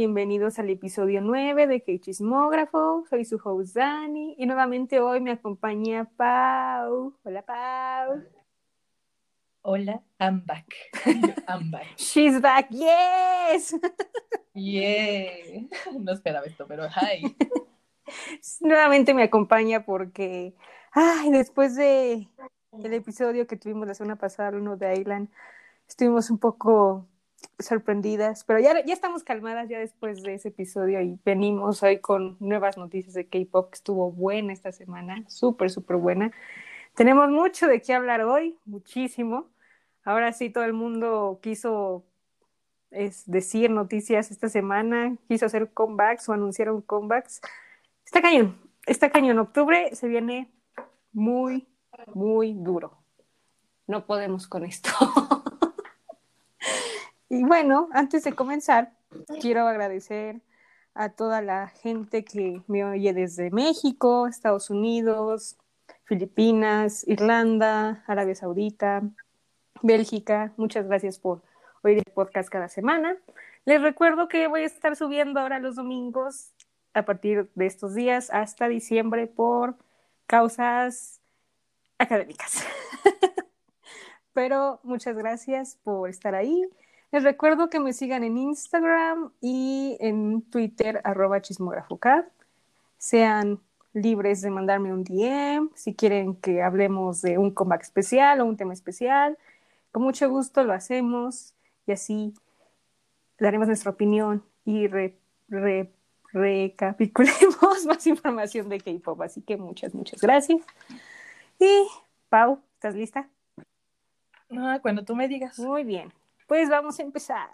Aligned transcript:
bienvenidos 0.00 0.58
al 0.58 0.70
episodio 0.70 1.20
9 1.20 1.66
de 1.66 1.82
Que 1.82 2.00
Chismógrafo. 2.00 3.04
Soy 3.10 3.26
su 3.26 3.38
host 3.44 3.76
Dani 3.76 4.34
y 4.38 4.46
nuevamente 4.46 4.98
hoy 4.98 5.20
me 5.20 5.32
acompaña 5.32 6.08
Pau. 6.16 7.18
Hola 7.22 7.42
Pau. 7.42 8.24
Hola, 9.60 10.02
I'm 10.18 10.42
back. 10.46 10.74
I'm 11.46 11.70
back. 11.70 11.84
She's 11.98 12.40
back, 12.40 12.70
yes. 12.70 13.76
Yeah. 14.54 15.68
No 15.92 16.12
esperaba 16.12 16.46
esto, 16.46 16.66
pero 16.66 16.88
hi. 16.88 17.36
Nuevamente 18.60 19.12
me 19.12 19.24
acompaña 19.24 19.84
porque, 19.84 20.54
ay, 20.92 21.30
después 21.30 21.76
de 21.76 22.26
el 22.72 22.94
episodio 22.94 23.46
que 23.46 23.58
tuvimos 23.58 23.86
la 23.86 23.92
semana 23.92 24.16
pasada, 24.16 24.56
uno 24.56 24.78
de 24.78 24.98
Island, 24.98 25.28
estuvimos 25.86 26.30
un 26.30 26.38
poco 26.38 27.06
sorprendidas, 27.60 28.44
pero 28.44 28.58
ya, 28.60 28.84
ya 28.84 28.94
estamos 28.94 29.24
calmadas 29.24 29.68
ya 29.68 29.78
después 29.78 30.22
de 30.22 30.34
ese 30.34 30.48
episodio 30.48 31.00
y 31.00 31.18
venimos 31.24 31.82
hoy 31.82 31.98
con 31.98 32.36
nuevas 32.40 32.76
noticias 32.76 33.14
de 33.14 33.26
K-Pop 33.28 33.70
que 33.70 33.76
estuvo 33.76 34.10
buena 34.10 34.52
esta 34.52 34.72
semana, 34.72 35.24
súper, 35.28 35.70
súper 35.70 35.96
buena. 35.96 36.32
Tenemos 36.94 37.30
mucho 37.30 37.66
de 37.66 37.80
qué 37.80 37.94
hablar 37.94 38.22
hoy, 38.22 38.56
muchísimo. 38.64 39.48
Ahora 40.04 40.32
sí, 40.32 40.50
todo 40.50 40.64
el 40.64 40.72
mundo 40.72 41.38
quiso 41.42 42.04
es 42.90 43.24
decir 43.30 43.70
noticias 43.70 44.30
esta 44.30 44.48
semana, 44.48 45.16
quiso 45.28 45.46
hacer 45.46 45.72
comebacks 45.72 46.28
o 46.28 46.32
anunciaron 46.32 46.82
comebacks. 46.82 47.40
Está 48.04 48.20
cañón, 48.20 48.58
está 48.86 49.10
cañón. 49.10 49.38
Octubre 49.38 49.94
se 49.94 50.08
viene 50.08 50.50
muy, 51.12 51.68
muy 52.14 52.54
duro. 52.54 52.98
No 53.86 54.06
podemos 54.06 54.46
con 54.46 54.64
esto. 54.64 54.90
y 57.30 57.44
bueno, 57.44 57.88
antes 57.92 58.24
de 58.24 58.32
comenzar, 58.32 58.92
quiero 59.40 59.66
agradecer 59.68 60.42
a 60.94 61.10
toda 61.10 61.40
la 61.40 61.68
gente 61.68 62.24
que 62.24 62.60
me 62.66 62.84
oye 62.84 63.12
desde 63.14 63.52
México, 63.52 64.26
Estados 64.26 64.68
Unidos, 64.68 65.56
Filipinas, 66.04 67.06
Irlanda, 67.06 68.02
Arabia 68.08 68.34
Saudita, 68.34 69.02
Bélgica. 69.80 70.52
Muchas 70.56 70.88
gracias 70.88 71.20
por 71.20 71.42
oír 71.82 71.98
el 71.98 72.12
podcast 72.12 72.48
cada 72.48 72.68
semana. 72.68 73.16
Les 73.64 73.80
recuerdo 73.80 74.26
que 74.26 74.48
voy 74.48 74.62
a 74.62 74.66
estar 74.66 74.96
subiendo 74.96 75.38
ahora 75.38 75.60
los 75.60 75.76
domingos 75.76 76.52
a 76.94 77.04
partir 77.04 77.48
de 77.54 77.66
estos 77.66 77.94
días 77.94 78.28
hasta 78.32 78.66
diciembre 78.66 79.28
por 79.28 79.76
causas 80.26 81.20
académicas. 81.96 82.64
Pero 84.32 84.80
muchas 84.82 85.16
gracias 85.16 85.78
por 85.84 86.10
estar 86.10 86.34
ahí. 86.34 86.68
Les 87.12 87.24
recuerdo 87.24 87.68
que 87.70 87.80
me 87.80 87.92
sigan 87.92 88.22
en 88.22 88.38
Instagram 88.38 89.32
y 89.40 89.96
en 90.00 90.42
Twitter, 90.42 91.00
arroba 91.02 91.42
chismografoca. 91.42 92.28
Sean 92.98 93.60
libres 93.92 94.42
de 94.42 94.50
mandarme 94.50 94.92
un 94.92 95.02
DM 95.02 95.70
si 95.74 95.94
quieren 95.96 96.36
que 96.36 96.62
hablemos 96.62 97.20
de 97.22 97.38
un 97.38 97.50
comeback 97.50 97.82
especial 97.82 98.40
o 98.40 98.44
un 98.44 98.56
tema 98.56 98.72
especial. 98.74 99.36
Con 99.90 100.04
mucho 100.04 100.30
gusto 100.30 100.62
lo 100.62 100.72
hacemos 100.72 101.54
y 101.86 101.92
así 101.92 102.32
daremos 103.40 103.66
nuestra 103.66 103.90
opinión 103.90 104.44
y 104.64 104.86
recapitulemos 106.32 107.86
más 107.86 108.06
información 108.06 108.68
de 108.68 108.80
K-pop. 108.80 109.20
Así 109.22 109.42
que 109.42 109.56
muchas, 109.56 109.94
muchas 109.94 110.20
gracias. 110.20 110.62
Y 111.58 111.88
Pau, 112.28 112.60
¿estás 112.74 112.94
lista? 112.94 113.28
Ah, 114.56 114.78
cuando 114.80 115.04
tú 115.04 115.16
me 115.16 115.26
digas. 115.26 115.58
Muy 115.58 115.82
bien. 115.82 116.12
Pues 116.50 116.68
vamos 116.68 116.98
a 116.98 117.02
empezar. 117.04 117.48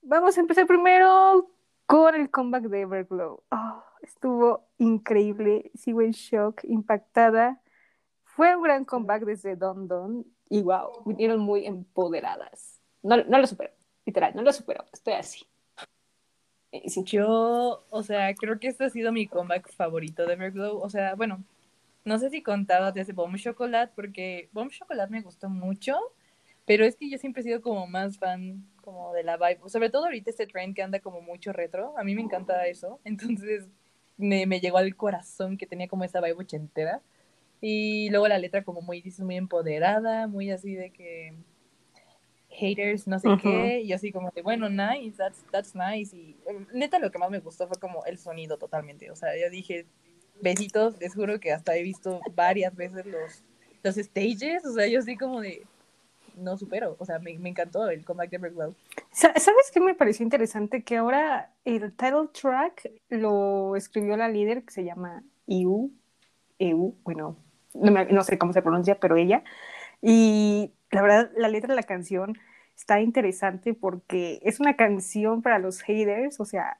Vamos 0.00 0.38
a 0.38 0.40
empezar 0.40 0.64
primero 0.64 1.50
con 1.86 2.14
el 2.14 2.30
comeback 2.30 2.66
de 2.66 2.82
Everglow. 2.82 3.42
Oh, 3.50 3.82
estuvo 4.00 4.68
increíble. 4.78 5.72
Sigo 5.74 6.00
en 6.00 6.12
shock, 6.12 6.62
impactada. 6.62 7.60
Fue 8.22 8.54
un 8.54 8.62
gran 8.62 8.84
comeback 8.84 9.24
desde 9.24 9.56
Don 9.56 9.88
Don 9.88 10.24
y 10.48 10.62
wow, 10.62 11.02
vinieron 11.04 11.40
muy 11.40 11.66
empoderadas. 11.66 12.80
No, 13.02 13.24
no 13.24 13.38
lo 13.40 13.46
supero, 13.48 13.72
literal, 14.06 14.36
no 14.36 14.42
lo 14.42 14.52
supero. 14.52 14.84
Estoy 14.92 15.14
así. 15.14 15.44
Yo, 17.06 17.84
o 17.90 18.02
sea, 18.04 18.32
creo 18.36 18.60
que 18.60 18.68
este 18.68 18.84
ha 18.84 18.90
sido 18.90 19.10
mi 19.10 19.26
comeback 19.26 19.68
favorito 19.72 20.26
de 20.26 20.34
Everglow. 20.34 20.78
O 20.78 20.88
sea, 20.90 21.16
bueno, 21.16 21.42
no 22.04 22.20
sé 22.20 22.30
si 22.30 22.40
contaba 22.40 22.92
desde 22.92 23.14
Bomb 23.14 23.36
Chocolate, 23.36 23.94
porque 23.96 24.48
Bomb 24.52 24.70
Chocolate 24.70 25.10
me 25.10 25.22
gustó 25.22 25.48
mucho, 25.48 25.98
pero 26.70 26.84
es 26.84 26.94
que 26.94 27.10
yo 27.10 27.18
siempre 27.18 27.40
he 27.40 27.42
sido 27.42 27.60
como 27.62 27.88
más 27.88 28.16
fan 28.16 28.64
como 28.80 29.12
de 29.12 29.24
la 29.24 29.36
vibe, 29.36 29.68
sobre 29.68 29.90
todo 29.90 30.04
ahorita 30.04 30.30
este 30.30 30.46
trend 30.46 30.72
que 30.72 30.82
anda 30.82 31.00
como 31.00 31.20
mucho 31.20 31.52
retro, 31.52 31.98
a 31.98 32.04
mí 32.04 32.14
me 32.14 32.22
encanta 32.22 32.64
eso, 32.68 33.00
entonces 33.04 33.66
me, 34.16 34.46
me 34.46 34.60
llegó 34.60 34.78
al 34.78 34.94
corazón 34.94 35.58
que 35.58 35.66
tenía 35.66 35.88
como 35.88 36.04
esa 36.04 36.20
vibe 36.20 36.36
ochentera, 36.36 37.02
y 37.60 38.08
luego 38.10 38.28
la 38.28 38.38
letra 38.38 38.62
como 38.62 38.82
muy, 38.82 39.02
dices, 39.02 39.24
muy 39.24 39.34
empoderada, 39.34 40.28
muy 40.28 40.52
así 40.52 40.76
de 40.76 40.90
que 40.92 41.34
haters, 42.50 43.08
no 43.08 43.18
sé 43.18 43.30
qué, 43.42 43.80
y 43.80 43.92
así 43.92 44.12
como 44.12 44.30
de, 44.30 44.42
bueno, 44.42 44.68
nice, 44.68 45.16
that's, 45.16 45.44
that's 45.50 45.74
nice, 45.74 46.16
y 46.16 46.36
em, 46.46 46.68
neta 46.72 47.00
lo 47.00 47.10
que 47.10 47.18
más 47.18 47.32
me 47.32 47.40
gustó 47.40 47.66
fue 47.66 47.80
como 47.80 48.04
el 48.04 48.16
sonido 48.16 48.58
totalmente, 48.58 49.10
o 49.10 49.16
sea, 49.16 49.30
yo 49.36 49.50
dije, 49.50 49.86
besitos, 50.40 51.00
les 51.00 51.16
juro 51.16 51.40
que 51.40 51.50
hasta 51.50 51.76
he 51.76 51.82
visto 51.82 52.20
varias 52.36 52.76
veces 52.76 53.06
los, 53.06 53.42
los 53.82 53.96
stages, 53.96 54.64
o 54.64 54.72
sea, 54.72 54.86
yo 54.86 55.00
así 55.00 55.16
como 55.16 55.40
de, 55.40 55.66
no 56.36 56.56
supero, 56.56 56.96
o 56.98 57.04
sea, 57.04 57.18
me, 57.18 57.38
me 57.38 57.50
encantó 57.50 57.88
el 57.88 58.04
comeback 58.04 58.30
de 58.30 58.36
Everglow. 58.36 58.74
¿Sabes 59.12 59.70
qué 59.72 59.80
me 59.80 59.94
pareció 59.94 60.24
interesante? 60.24 60.82
Que 60.82 60.96
ahora 60.96 61.52
el 61.64 61.92
title 61.92 62.28
track 62.32 62.90
lo 63.08 63.76
escribió 63.76 64.16
la 64.16 64.28
líder 64.28 64.64
que 64.64 64.72
se 64.72 64.84
llama 64.84 65.22
EU, 65.46 65.90
EU, 66.58 66.94
bueno, 67.04 67.36
no, 67.74 67.90
me, 67.92 68.06
no 68.06 68.22
sé 68.24 68.38
cómo 68.38 68.52
se 68.52 68.62
pronuncia, 68.62 68.98
pero 68.98 69.16
ella, 69.16 69.42
y 70.02 70.72
la 70.90 71.02
verdad, 71.02 71.30
la 71.36 71.48
letra 71.48 71.68
de 71.68 71.76
la 71.76 71.82
canción 71.82 72.38
está 72.76 73.00
interesante 73.00 73.74
porque 73.74 74.40
es 74.42 74.60
una 74.60 74.76
canción 74.76 75.42
para 75.42 75.58
los 75.58 75.82
haters, 75.82 76.40
o 76.40 76.44
sea, 76.44 76.78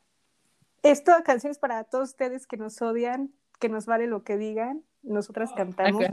esta 0.83 1.23
canción 1.23 1.51
es 1.51 1.59
para 1.59 1.85
todos 1.85 2.11
ustedes 2.11 2.47
que 2.47 2.57
nos 2.57 2.81
odian, 2.81 3.31
que 3.59 3.69
nos 3.69 3.87
vale 3.87 4.07
lo 4.07 4.25
que 4.25 4.37
digan, 4.37 4.83
nosotras 5.03 5.53
cantamos. 5.53 6.05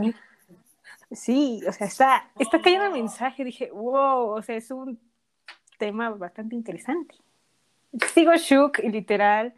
Sí, 1.11 1.61
o 1.67 1.71
sea, 1.71 1.87
está, 1.87 2.31
está 2.37 2.61
cayendo 2.61 2.87
el 2.87 2.93
mensaje, 2.93 3.43
dije, 3.43 3.71
wow, 3.71 4.31
o 4.31 4.41
sea, 4.41 4.55
es 4.55 4.69
un 4.71 4.99
tema 5.77 6.09
bastante 6.09 6.55
interesante. 6.55 7.15
Sigo 8.13 8.35
shook 8.35 8.79
literal, 8.79 9.53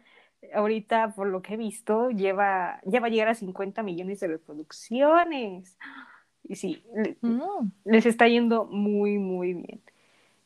ahorita 0.54 1.12
por 1.14 1.26
lo 1.26 1.42
que 1.42 1.54
he 1.54 1.56
visto, 1.56 2.10
lleva, 2.10 2.80
ya 2.84 3.00
va 3.00 3.08
a 3.08 3.10
llegar 3.10 3.28
a 3.28 3.34
50 3.34 3.82
millones 3.82 4.20
de 4.20 4.28
reproducciones. 4.28 5.76
Y 6.44 6.56
sí, 6.56 6.84
mm. 7.20 7.40
les 7.84 8.06
está 8.06 8.28
yendo 8.28 8.64
muy, 8.66 9.18
muy 9.18 9.54
bien. 9.54 9.82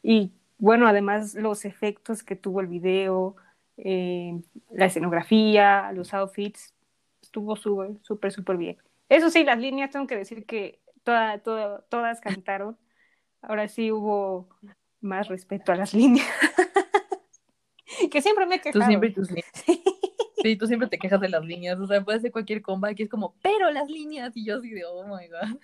Y 0.02 0.32
bueno, 0.58 0.86
además 0.86 1.34
los 1.34 1.64
efectos 1.64 2.22
que 2.22 2.36
tuvo 2.36 2.60
el 2.60 2.66
video, 2.66 3.36
eh, 3.76 4.40
la 4.70 4.86
escenografía, 4.86 5.92
los 5.92 6.14
outfits, 6.14 6.74
estuvo 7.22 7.56
súper, 7.56 7.96
súper, 8.02 8.32
súper 8.32 8.56
bien. 8.56 8.76
Eso 9.14 9.30
sí, 9.30 9.44
las 9.44 9.60
líneas, 9.60 9.92
tengo 9.92 10.08
que 10.08 10.16
decir 10.16 10.44
que 10.44 10.80
toda, 11.04 11.38
todas 11.38 12.20
cantaron. 12.20 12.76
Ahora 13.42 13.68
sí 13.68 13.92
hubo 13.92 14.48
más 15.00 15.28
respeto 15.28 15.70
a 15.70 15.76
las 15.76 15.94
líneas. 15.94 16.26
que 18.10 18.20
siempre 18.20 18.44
me 18.46 18.56
he 18.56 18.60
quejado. 18.60 18.80
Tú 18.80 18.86
siempre 18.86 19.10
tus 19.10 19.28
líneas. 19.28 19.64
Sí, 20.42 20.56
tú 20.56 20.66
siempre 20.66 20.90
te 20.90 20.98
quejas 20.98 21.22
de 21.22 21.30
las 21.30 21.42
líneas. 21.42 21.80
O 21.80 21.86
sea, 21.86 22.04
puede 22.04 22.20
ser 22.20 22.30
cualquier 22.30 22.60
comba 22.60 22.92
que 22.92 23.04
es 23.04 23.08
como, 23.08 23.34
pero 23.40 23.70
las 23.70 23.88
líneas. 23.88 24.36
Y 24.36 24.44
yo 24.44 24.58
así 24.58 24.68
de, 24.68 24.84
oh 24.84 25.02
my 25.04 25.26
god. 25.28 25.58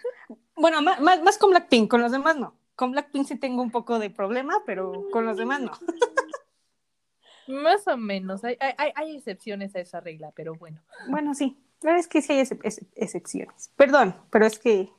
Bueno, 0.54 0.80
más, 0.80 0.98
más 1.00 1.36
con 1.36 1.50
Blackpink, 1.50 1.90
con 1.90 2.00
los 2.00 2.12
demás 2.12 2.38
no. 2.38 2.56
Con 2.76 2.92
Blackpink 2.92 3.26
sí 3.26 3.36
tengo 3.36 3.60
un 3.60 3.70
poco 3.70 3.98
de 3.98 4.08
problema, 4.08 4.62
pero 4.64 5.10
con 5.12 5.26
los 5.26 5.36
demás 5.36 5.60
no. 5.60 5.72
Más 7.46 7.86
o 7.88 7.96
menos, 7.98 8.42
hay, 8.44 8.56
hay, 8.60 8.92
hay, 8.94 9.16
excepciones 9.16 9.74
a 9.74 9.80
esa 9.80 10.00
regla, 10.00 10.32
pero 10.34 10.54
bueno. 10.54 10.80
Bueno, 11.08 11.34
sí, 11.34 11.58
verdad 11.82 12.00
es 12.00 12.08
que 12.08 12.22
sí 12.22 12.32
hay 12.32 12.40
excepciones. 12.96 13.70
Perdón, 13.76 14.14
pero 14.30 14.46
es 14.46 14.58
que 14.58 14.90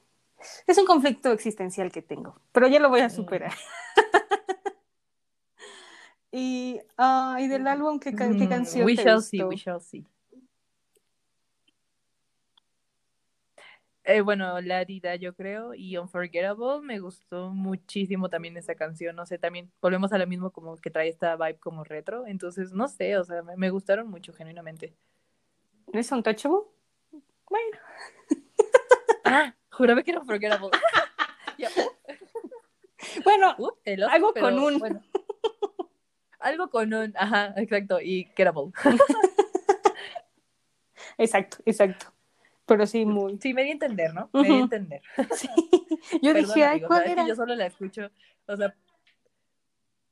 es 0.67 0.77
un 0.77 0.85
conflicto 0.85 1.31
existencial 1.31 1.91
que 1.91 2.01
tengo, 2.01 2.35
pero 2.51 2.67
ya 2.67 2.79
lo 2.79 2.89
voy 2.89 3.01
a 3.01 3.07
mm. 3.07 3.11
superar. 3.11 3.53
y, 6.31 6.79
uh, 6.97 7.37
y 7.37 7.47
del 7.47 7.67
álbum, 7.67 7.99
¿qué, 7.99 8.15
qué 8.15 8.27
mm, 8.27 8.49
canción 8.49 8.85
We 8.85 8.95
shall 8.95 9.21
see, 9.21 9.43
we 9.43 9.55
shall 9.55 9.81
see. 9.81 10.05
Eh, 14.03 14.21
bueno, 14.21 14.59
La 14.61 14.83
Dida, 14.83 15.15
yo 15.15 15.35
creo, 15.35 15.75
y 15.75 15.95
Unforgettable, 15.95 16.81
me 16.81 16.99
gustó 16.99 17.51
muchísimo 17.51 18.29
también 18.29 18.57
esa 18.57 18.73
canción, 18.73 19.15
no 19.15 19.27
sé, 19.27 19.37
también 19.37 19.71
volvemos 19.79 20.11
a 20.11 20.17
lo 20.17 20.25
mismo 20.25 20.49
como 20.49 20.75
que 20.77 20.89
trae 20.89 21.07
esta 21.07 21.35
vibe 21.35 21.59
como 21.59 21.83
retro, 21.83 22.25
entonces, 22.25 22.73
no 22.73 22.87
sé, 22.87 23.15
o 23.17 23.23
sea, 23.23 23.43
me, 23.43 23.55
me 23.55 23.69
gustaron 23.69 24.09
mucho, 24.09 24.33
genuinamente. 24.33 24.95
¿No 25.93 25.99
es 25.99 26.11
Untouchable? 26.11 26.61
Bueno. 27.49 27.77
ah, 29.25 29.53
juraba 29.71 30.01
que 30.03 30.11
era 30.11 30.19
Unforgettable. 30.21 30.69
bueno, 33.23 33.55
uh, 33.57 33.71
algo 34.09 34.33
con 34.33 34.59
un... 34.59 35.01
Algo 36.39 36.69
con 36.69 36.93
un, 36.93 37.13
ajá, 37.15 37.53
exacto, 37.57 38.01
y 38.01 38.25
gettable. 38.35 38.71
Exacto, 41.17 41.57
exacto. 41.65 42.07
Pero 42.65 42.87
sí, 42.87 43.05
muy. 43.05 43.37
Sí, 43.39 43.53
me 43.53 43.63
di 43.63 43.69
a 43.69 43.73
entender, 43.73 44.13
¿no? 44.13 44.29
Me 44.33 44.43
di 44.43 44.53
a 44.53 44.59
entender. 44.59 45.01
Sí. 45.35 45.47
Yo 46.21 46.33
Perdón, 46.33 46.45
dije, 46.45 46.65
ay, 46.65 46.81
¿cuál 46.81 47.01
es 47.01 47.05
que 47.05 47.11
era? 47.11 47.27
yo 47.27 47.35
solo 47.35 47.53
la 47.53 47.67
escucho, 47.67 48.09
o 48.47 48.57
sea, 48.57 48.73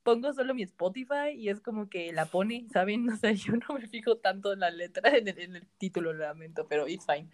pongo 0.02 0.32
solo 0.32 0.54
mi 0.54 0.62
Spotify 0.62 1.30
y 1.34 1.48
es 1.48 1.60
como 1.60 1.88
que 1.88 2.12
la 2.12 2.26
pone, 2.26 2.66
¿saben? 2.72 3.08
O 3.10 3.16
sea, 3.16 3.32
yo 3.32 3.54
no 3.54 3.74
me 3.74 3.86
fijo 3.86 4.18
tanto 4.18 4.52
en 4.52 4.60
la 4.60 4.70
letra, 4.70 5.10
en 5.16 5.28
el, 5.28 5.38
en 5.38 5.56
el 5.56 5.66
título, 5.78 6.12
lo 6.12 6.24
lamento, 6.24 6.66
pero 6.68 6.86
it's 6.88 7.06
fine. 7.06 7.28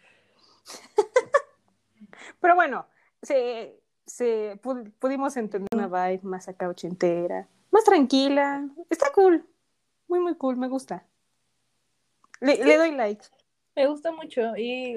Pero 2.41 2.55
bueno, 2.55 2.87
se, 3.23 3.81
se 4.07 4.61
pu- 4.63 4.93
pudimos 4.99 5.37
entender 5.37 5.69
una 5.75 5.89
vibe 5.89 6.21
más 6.23 6.49
acá 6.49 6.69
ochentera, 6.69 7.49
más 7.71 7.85
tranquila. 7.85 8.69
Está 8.91 9.12
cool. 9.12 9.47
Muy, 10.09 10.21
muy 10.21 10.37
cool, 10.37 10.57
me 10.57 10.69
gusta. 10.69 11.07
Le, 12.41 12.62
le 12.65 12.77
doy 12.77 12.93
like. 12.93 13.25
Me 13.75 13.87
gusta 13.87 14.12
mucho 14.12 14.57
y 14.57 14.97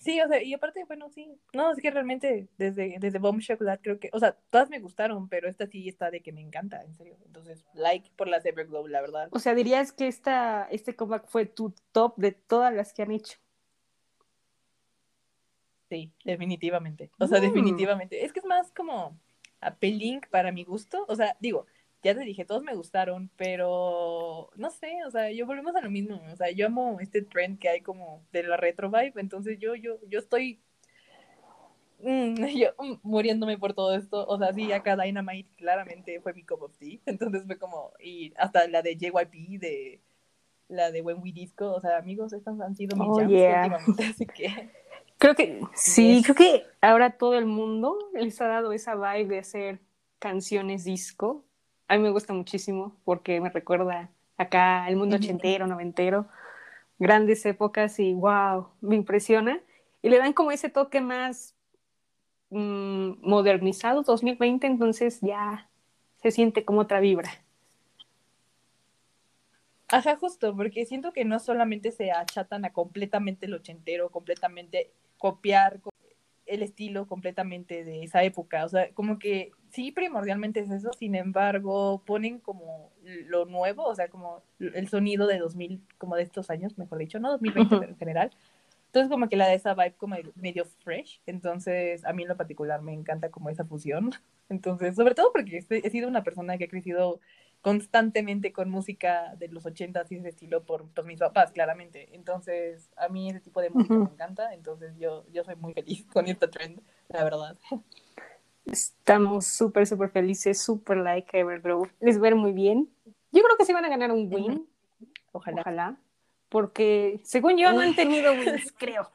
sí, 0.00 0.20
o 0.20 0.28
sea, 0.28 0.42
y 0.42 0.54
aparte, 0.54 0.84
bueno, 0.84 1.10
sí, 1.10 1.38
no, 1.52 1.70
es 1.72 1.78
que 1.80 1.90
realmente 1.90 2.48
desde, 2.58 2.96
desde 2.98 3.18
Bomb 3.18 3.40
Chocolate 3.40 3.82
creo 3.82 3.98
que, 4.00 4.10
o 4.12 4.18
sea, 4.18 4.36
todas 4.50 4.70
me 4.70 4.78
gustaron, 4.80 5.28
pero 5.28 5.48
esta 5.48 5.66
sí 5.66 5.88
está 5.88 6.10
de 6.10 6.20
que 6.22 6.32
me 6.32 6.40
encanta, 6.40 6.82
en 6.82 6.94
serio. 6.94 7.16
Entonces, 7.26 7.64
like 7.74 8.10
por 8.16 8.28
las 8.28 8.44
Everglow, 8.46 8.86
la 8.86 9.00
verdad. 9.00 9.28
O 9.32 9.38
sea, 9.38 9.54
dirías 9.54 9.92
que 9.92 10.06
esta, 10.08 10.66
este 10.70 10.96
comeback 10.96 11.26
fue 11.26 11.46
tu 11.46 11.74
top 11.92 12.16
de 12.16 12.32
todas 12.32 12.72
las 12.72 12.92
que 12.92 13.02
han 13.02 13.10
hecho. 13.12 13.38
Sí, 15.90 16.12
definitivamente. 16.24 17.10
O 17.18 17.26
sea, 17.26 17.38
Mm. 17.38 17.42
definitivamente. 17.42 18.24
Es 18.24 18.32
que 18.32 18.40
es 18.40 18.46
más 18.46 18.72
como 18.72 19.18
appealing 19.60 20.20
para 20.30 20.50
mi 20.50 20.64
gusto. 20.64 21.04
O 21.08 21.14
sea, 21.16 21.36
digo, 21.40 21.66
ya 22.04 22.14
te 22.14 22.20
dije, 22.20 22.44
todos 22.44 22.62
me 22.62 22.74
gustaron, 22.74 23.30
pero 23.36 24.50
no 24.56 24.70
sé, 24.70 24.98
o 25.06 25.10
sea, 25.10 25.30
yo 25.32 25.46
volvemos 25.46 25.74
a 25.74 25.80
lo 25.80 25.90
mismo. 25.90 26.20
O 26.32 26.36
sea, 26.36 26.50
yo 26.50 26.66
amo 26.66 26.98
este 27.00 27.22
trend 27.22 27.58
que 27.58 27.68
hay 27.70 27.80
como 27.80 28.22
de 28.32 28.42
la 28.44 28.56
retro 28.56 28.90
vibe, 28.90 29.14
entonces 29.16 29.58
yo, 29.58 29.74
yo, 29.74 29.98
yo 30.08 30.18
estoy 30.18 30.60
mm, 32.00 32.34
yo, 32.56 32.68
mm, 32.78 32.94
muriéndome 33.02 33.58
por 33.58 33.72
todo 33.74 33.94
esto. 33.96 34.26
O 34.26 34.38
sea, 34.38 34.52
sí, 34.52 34.70
acá 34.72 34.96
Dynamite 34.96 35.48
claramente 35.56 36.20
fue 36.20 36.34
mi 36.34 36.44
cup 36.44 36.62
of 36.62 36.76
tea. 36.78 36.98
Entonces 37.06 37.44
fue 37.46 37.58
como, 37.58 37.92
y 37.98 38.32
hasta 38.36 38.68
la 38.68 38.82
de 38.82 38.96
JYP, 38.96 39.58
de 39.58 40.00
la 40.68 40.90
de 40.90 41.02
When 41.02 41.18
We 41.22 41.32
Disco, 41.32 41.72
o 41.72 41.80
sea, 41.80 41.96
amigos, 41.98 42.32
estas 42.32 42.60
han 42.60 42.76
sido 42.76 42.96
mis 42.96 43.08
Oh, 43.08 43.16
jams 43.18 43.30
yeah. 43.32 43.62
últimamente, 43.64 44.04
así 44.10 44.26
que 44.26 44.70
Creo 45.18 45.34
que 45.34 45.60
sí, 45.74 46.16
Yes. 46.18 46.24
creo 46.24 46.34
que 46.34 46.66
ahora 46.82 47.16
todo 47.16 47.34
el 47.34 47.46
mundo 47.46 47.96
les 48.14 48.40
ha 48.40 48.48
dado 48.48 48.72
esa 48.72 48.94
vibe 48.94 49.28
de 49.28 49.38
hacer 49.38 49.80
canciones 50.18 50.84
disco. 50.84 51.44
A 51.88 51.96
mí 51.96 52.02
me 52.02 52.10
gusta 52.10 52.32
muchísimo 52.32 52.96
porque 53.04 53.40
me 53.40 53.50
recuerda 53.50 54.10
acá 54.36 54.88
el 54.88 54.96
mundo 54.96 55.16
ochentero, 55.16 55.66
noventero, 55.66 56.26
grandes 56.98 57.44
épocas 57.46 57.98
y 58.00 58.14
wow, 58.14 58.68
me 58.80 58.96
impresiona. 58.96 59.60
Y 60.02 60.10
le 60.10 60.18
dan 60.18 60.32
como 60.34 60.52
ese 60.52 60.70
toque 60.70 61.00
más 61.00 61.56
mm, 62.50 63.14
modernizado, 63.28 64.02
2020, 64.02 64.66
entonces 64.66 65.20
ya 65.22 65.70
se 66.22 66.30
siente 66.32 66.64
como 66.64 66.80
otra 66.82 67.00
vibra. 67.00 67.30
Ajá, 69.88 70.16
justo, 70.16 70.54
porque 70.56 70.84
siento 70.86 71.12
que 71.12 71.24
no 71.24 71.38
solamente 71.38 71.90
se 71.92 72.10
achatan 72.10 72.64
a 72.64 72.72
completamente 72.72 73.46
el 73.46 73.54
ochentero, 73.54 74.10
completamente 74.10 74.90
copiar 75.18 75.80
co- 75.80 75.90
el 76.54 76.62
estilo 76.62 77.06
completamente 77.06 77.84
de 77.84 78.02
esa 78.04 78.22
época, 78.22 78.64
o 78.64 78.68
sea, 78.68 78.90
como 78.94 79.18
que 79.18 79.50
sí, 79.70 79.92
primordialmente 79.92 80.60
es 80.60 80.70
eso, 80.70 80.90
sin 80.92 81.14
embargo, 81.14 82.02
ponen 82.06 82.38
como 82.38 82.92
lo 83.02 83.44
nuevo, 83.44 83.84
o 83.84 83.94
sea, 83.94 84.08
como 84.08 84.42
el 84.58 84.88
sonido 84.88 85.26
de 85.26 85.38
2000, 85.38 85.80
como 85.98 86.16
de 86.16 86.22
estos 86.22 86.50
años, 86.50 86.78
mejor 86.78 86.98
dicho, 86.98 87.18
no 87.20 87.30
2020 87.30 87.74
Ujú. 87.74 87.80
pero 87.80 87.92
en 87.92 87.98
general. 87.98 88.30
Entonces, 88.86 89.10
como 89.10 89.28
que 89.28 89.36
la 89.36 89.48
de 89.48 89.54
esa 89.56 89.74
vibe 89.74 89.94
como 89.96 90.14
medio 90.36 90.64
fresh, 90.84 91.20
entonces 91.26 92.04
a 92.04 92.12
mí 92.12 92.22
en 92.22 92.28
lo 92.28 92.36
particular 92.36 92.80
me 92.80 92.92
encanta 92.92 93.28
como 93.30 93.50
esa 93.50 93.64
fusión. 93.64 94.10
Entonces, 94.48 94.94
sobre 94.94 95.14
todo 95.14 95.32
porque 95.32 95.56
este- 95.58 95.84
he 95.84 95.90
sido 95.90 96.06
una 96.08 96.22
persona 96.22 96.56
que 96.58 96.64
ha 96.64 96.68
crecido 96.68 97.18
constantemente 97.64 98.52
con 98.52 98.68
música 98.68 99.34
de 99.38 99.48
los 99.48 99.64
80s 99.64 100.08
y 100.10 100.16
ese 100.16 100.28
estilo 100.28 100.64
por, 100.64 100.84
mis 101.06 101.18
papás, 101.18 101.50
claramente. 101.50 102.14
Entonces, 102.14 102.90
a 102.94 103.08
mí 103.08 103.30
ese 103.30 103.40
tipo 103.40 103.62
de 103.62 103.70
música 103.70 103.94
me 103.94 104.04
encanta, 104.04 104.52
entonces 104.52 104.94
yo, 104.98 105.24
yo 105.32 105.44
soy 105.44 105.56
muy 105.56 105.72
feliz 105.72 106.04
con 106.12 106.28
este 106.28 106.46
trend, 106.46 106.82
la 107.08 107.24
verdad. 107.24 107.56
Estamos 108.66 109.46
súper, 109.46 109.86
súper 109.86 110.10
felices, 110.10 110.60
súper 110.60 110.98
like 110.98 111.38
Everglow. 111.38 111.88
Les 112.00 112.20
ver 112.20 112.34
muy 112.34 112.52
bien. 112.52 112.90
Yo 113.32 113.42
creo 113.42 113.56
que 113.56 113.64
sí 113.64 113.72
van 113.72 113.86
a 113.86 113.88
ganar 113.88 114.12
un 114.12 114.30
win. 114.30 114.68
Ojalá. 115.32 115.62
Ojalá. 115.62 115.96
Porque 116.50 117.22
según 117.24 117.56
yo 117.56 117.72
no 117.72 117.80
han 117.80 117.96
tenido 117.96 118.32
wins, 118.34 118.74
creo. 118.76 119.10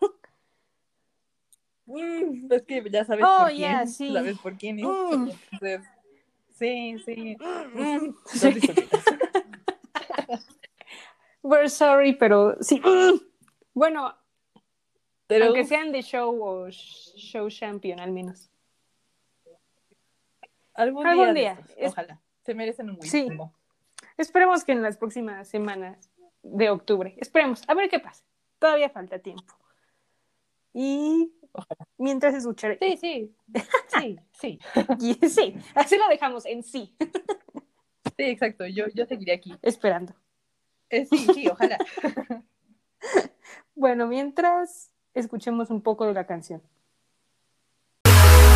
Mm, 1.85 2.51
es 2.51 2.63
que 2.63 2.83
ya 2.89 3.05
sabes 3.05 3.23
Oh, 3.27 3.43
por 3.43 3.51
yeah, 3.51 3.83
quién, 3.83 3.87
sí. 3.89 4.11
sabes 4.11 4.39
por 4.39 4.57
quién 4.57 4.79
es. 4.79 4.85
Mm. 4.87 5.29
Entonces, 5.51 5.81
sí, 6.59 6.99
sí. 7.05 7.37
Mm. 7.73 8.15
We're 11.41 11.69
sorry, 11.69 12.13
pero 12.13 12.55
sí. 12.61 12.81
Bueno, 13.73 14.13
Pero 15.27 15.45
aunque 15.45 15.63
sean 15.63 15.91
de 15.93 16.01
show 16.01 16.35
o 16.43 16.67
sh- 16.67 17.13
show 17.15 17.47
champion 17.49 17.99
al 18.01 18.11
menos. 18.11 18.49
algún, 20.73 21.07
algún 21.07 21.33
día, 21.33 21.57
estos, 21.77 21.91
ojalá. 21.93 22.19
Se 22.43 22.53
merecen 22.53 22.89
un 22.89 22.97
win. 22.99 23.09
Sí. 23.09 23.27
Esperemos 24.17 24.65
que 24.65 24.73
en 24.73 24.81
las 24.81 24.97
próximas 24.97 25.47
semanas 25.47 26.09
de 26.43 26.69
octubre. 26.69 27.15
Esperemos. 27.19 27.61
A 27.69 27.73
ver 27.73 27.89
qué 27.89 27.99
pasa. 27.99 28.25
Todavía 28.57 28.89
falta 28.89 29.19
tiempo. 29.19 29.53
Y 30.73 31.31
Ojalá. 31.53 31.87
mientras 31.97 32.33
escucharé. 32.35 32.77
Sí, 32.81 32.97
sí. 32.97 33.35
Sí, 33.88 34.18
sí. 34.40 34.58
Y 35.00 35.14
sí, 35.28 35.56
así 35.74 35.96
lo 35.96 36.08
dejamos 36.08 36.44
en 36.46 36.62
sí, 36.62 36.94
Sí, 38.16 38.22
exacto. 38.24 38.66
Yo, 38.66 38.84
yo 38.94 39.06
seguiré 39.06 39.32
aquí. 39.34 39.54
esperando. 39.62 40.14
Eh, 40.90 41.06
sí, 41.06 41.26
sí, 41.34 41.48
ojalá. 41.48 41.78
Bueno, 43.74 44.06
mientras 44.06 44.90
escuchemos 45.14 45.70
un 45.70 45.80
poco 45.82 46.06
de 46.06 46.14
la 46.14 46.24
canción. 46.26 46.62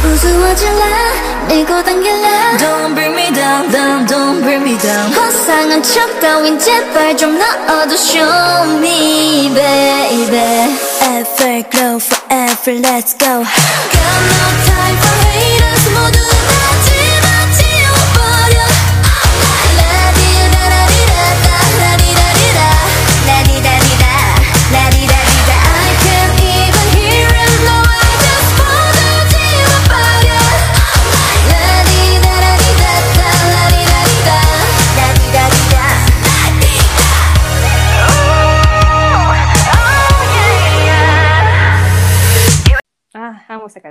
우스워질라 0.05 1.47
밀고 1.49 1.83
당길라 1.83 2.57
Don't 2.59 2.95
bring 2.95 3.15
me 3.15 3.31
down 3.35 3.69
down 3.71 4.07
don't 4.07 4.41
bring 4.43 4.63
me 4.63 4.79
down 4.79 5.11
허상한 5.13 5.83
척 5.83 6.21
따윈 6.21 6.59
제발 6.59 7.17
좀 7.17 7.37
넣어도 7.37 7.95
show 7.95 8.79
me 8.79 9.51
baby 9.53 10.77
Everglow 11.03 11.99
forever 11.99 12.79
let's 12.81 13.13
go 13.19 13.43
Got 13.43 14.21
no 14.31 14.47
time 14.71 14.82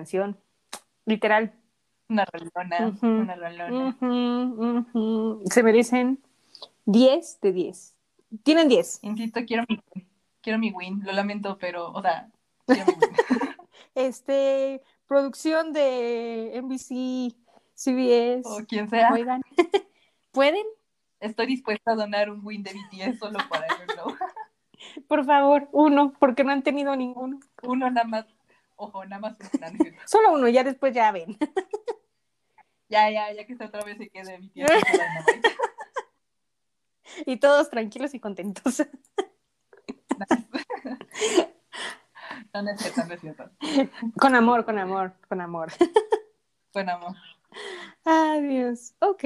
canción. 0.02 0.37
Literal. 1.07 1.52
Una 2.09 2.25
rolona, 2.25 2.99
una 3.01 3.35
rolona. 3.37 3.97
Ujú, 4.01 4.93
ujú. 4.95 5.43
Se 5.51 5.63
merecen 5.63 6.23
10 6.85 7.41
de 7.41 7.53
10. 7.53 7.97
Tienen 8.43 8.69
10. 8.69 8.99
Insisto, 9.03 9.41
quiero 9.47 9.65
mi, 9.69 9.81
quiero 10.41 10.59
mi 10.59 10.71
win. 10.73 11.03
Lo 11.05 11.13
lamento, 11.13 11.57
pero, 11.59 11.91
o 11.91 12.03
sea, 12.03 12.29
quiero 12.67 12.87
mi 12.87 12.93
win. 12.93 13.17
Este, 13.95 14.81
producción 15.07 15.75
de 15.75 16.53
NBC, 16.55 17.37
CBS. 17.75 18.43
o 18.45 18.65
quien 18.67 18.89
sea. 18.89 19.13
Oigan, 19.13 19.43
¿pueden? 20.33 20.65
Estoy 21.21 21.47
dispuesta 21.47 21.93
a 21.93 21.95
donar 21.95 22.31
un 22.31 22.41
win 22.43 22.63
de 22.63 22.73
BTS 22.73 23.19
solo 23.19 23.39
para 23.51 23.67
Everglow. 23.67 24.17
Por 25.09 25.25
favor, 25.25 25.69
uno, 25.73 26.13
porque 26.19 26.43
no 26.43 26.53
han 26.53 26.63
tenido 26.63 26.97
ninguno. 26.97 27.39
Uno 27.63 27.91
nada 27.91 28.07
más. 28.07 28.27
Ojo, 28.83 29.05
nada 29.05 29.21
más. 29.21 29.37
un 29.39 29.61
plan. 29.61 29.79
Solo 30.07 30.33
uno, 30.33 30.49
ya 30.49 30.65
después 30.65 30.93
ya 30.95 31.12
ven. 31.12 31.39
Ya, 32.89 33.09
ya, 33.09 33.33
ya 33.33 33.47
que 33.47 33.55
esta 33.55 33.65
otra 33.65 33.83
vez 33.85 33.97
se 33.97 34.11
quede 34.11 34.37
con 34.37 34.51
Dynamite. 34.53 35.57
Y 37.25 37.39
todos 37.39 37.71
tranquilos 37.71 38.12
y 38.12 38.21
contentos. 38.21 38.83
No, 42.53 42.62
no 42.62 42.71
es 42.71 42.81
cierto, 42.81 43.05
no 43.07 43.15
es 43.15 43.21
cierto. 43.21 43.51
Con 44.19 44.35
amor, 44.35 44.67
con 44.67 44.79
amor, 44.79 45.15
con 45.27 45.41
amor. 45.41 45.73
Buen 46.75 46.91
amor. 46.91 47.17
Adiós. 48.05 48.95
Ok. 48.99 49.25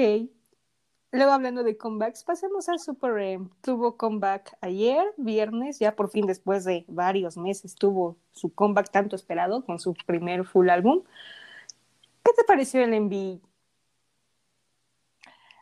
Luego 1.11 1.31
hablando 1.31 1.63
de 1.63 1.77
comebacks, 1.77 2.23
pasemos 2.23 2.69
a 2.69 2.77
Super 2.77 3.17
M. 3.19 3.49
Tuvo 3.61 3.97
comeback 3.97 4.57
ayer, 4.61 5.05
viernes, 5.17 5.79
ya 5.79 5.95
por 5.95 6.09
fin 6.09 6.25
después 6.25 6.63
de 6.65 6.85
varios 6.87 7.37
meses 7.37 7.75
tuvo 7.75 8.17
su 8.31 8.53
comeback 8.53 8.91
tanto 8.91 9.15
esperado 9.15 9.65
con 9.65 9.79
su 9.79 9.93
primer 10.05 10.45
full 10.45 10.69
álbum. 10.69 11.03
¿Qué 12.23 12.31
te 12.35 12.43
pareció 12.43 12.83
el 12.83 12.93
MV? 12.93 13.41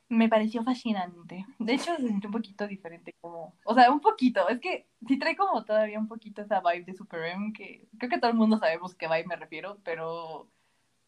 Me 0.10 0.30
pareció 0.30 0.64
fascinante. 0.64 1.46
De 1.60 1.74
hecho, 1.74 1.96
se 1.96 2.08
sintió 2.08 2.30
un 2.30 2.34
poquito 2.34 2.68
diferente, 2.68 3.16
como, 3.22 3.56
o 3.66 3.74
sea, 3.74 3.92
un 3.92 4.02
poquito. 4.02 4.48
Es 4.50 4.60
que 4.60 4.88
sí 5.08 5.18
trae 5.18 5.36
como 5.36 5.66
todavía 5.66 6.00
un 6.00 6.08
poquito 6.08 6.42
esa 6.44 6.62
vibe 6.62 6.86
de 6.86 6.94
Super 6.96 7.24
M, 7.25 7.54
que 7.54 7.88
creo 7.98 8.10
que 8.10 8.20
todo 8.20 8.30
el 8.32 8.38
mundo 8.38 8.58
sabemos 8.60 8.96
qué 8.96 9.08
vibe 9.08 9.25
me 9.28 9.36
refiero, 9.36 9.80
pero 9.84 10.48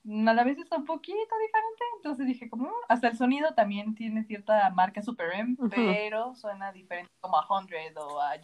a 0.09 0.33
la 0.33 0.43
vez 0.43 0.57
está 0.57 0.77
un 0.77 0.85
poquito 0.85 1.17
diferente. 1.17 1.83
Entonces 1.97 2.25
dije, 2.25 2.49
como, 2.49 2.69
"Mm", 2.69 2.73
hasta 2.87 3.07
el 3.09 3.17
sonido 3.17 3.53
también 3.53 3.95
tiene 3.95 4.23
cierta 4.23 4.69
marca 4.69 5.01
Super 5.01 5.33
M, 5.33 5.57
pero 5.69 6.35
suena 6.35 6.71
diferente 6.71 7.11
como 7.19 7.37
a 7.37 7.45
100 7.47 7.97
o 7.97 8.19
a 8.21 8.37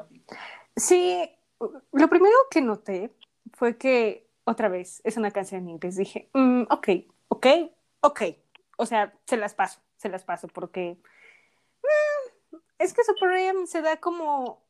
así. 0.00 0.24
Sí, 0.76 1.30
lo 1.92 2.08
primero 2.08 2.34
que 2.50 2.60
noté 2.60 3.14
fue 3.52 3.78
que 3.78 4.28
otra 4.44 4.68
vez 4.68 5.00
es 5.04 5.16
una 5.16 5.30
canción 5.30 5.62
en 5.62 5.70
inglés. 5.70 5.96
Dije, 5.96 6.28
"Mm, 6.34 6.62
ok, 6.70 6.88
ok, 7.28 7.46
ok. 8.00 8.22
O 8.76 8.86
sea, 8.86 9.14
se 9.26 9.36
las 9.36 9.54
paso, 9.54 9.80
se 9.96 10.08
las 10.08 10.24
paso 10.24 10.48
porque 10.48 10.98
mm, 11.82 12.56
es 12.78 12.92
que 12.92 13.04
Super 13.04 13.30
M 13.32 13.66
se 13.66 13.82
da 13.82 13.98
como, 13.98 14.62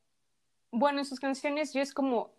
bueno, 0.70 0.98
en 0.98 1.04
sus 1.04 1.20
canciones 1.20 1.72
yo 1.72 1.80
es 1.80 1.94
como 1.94 2.34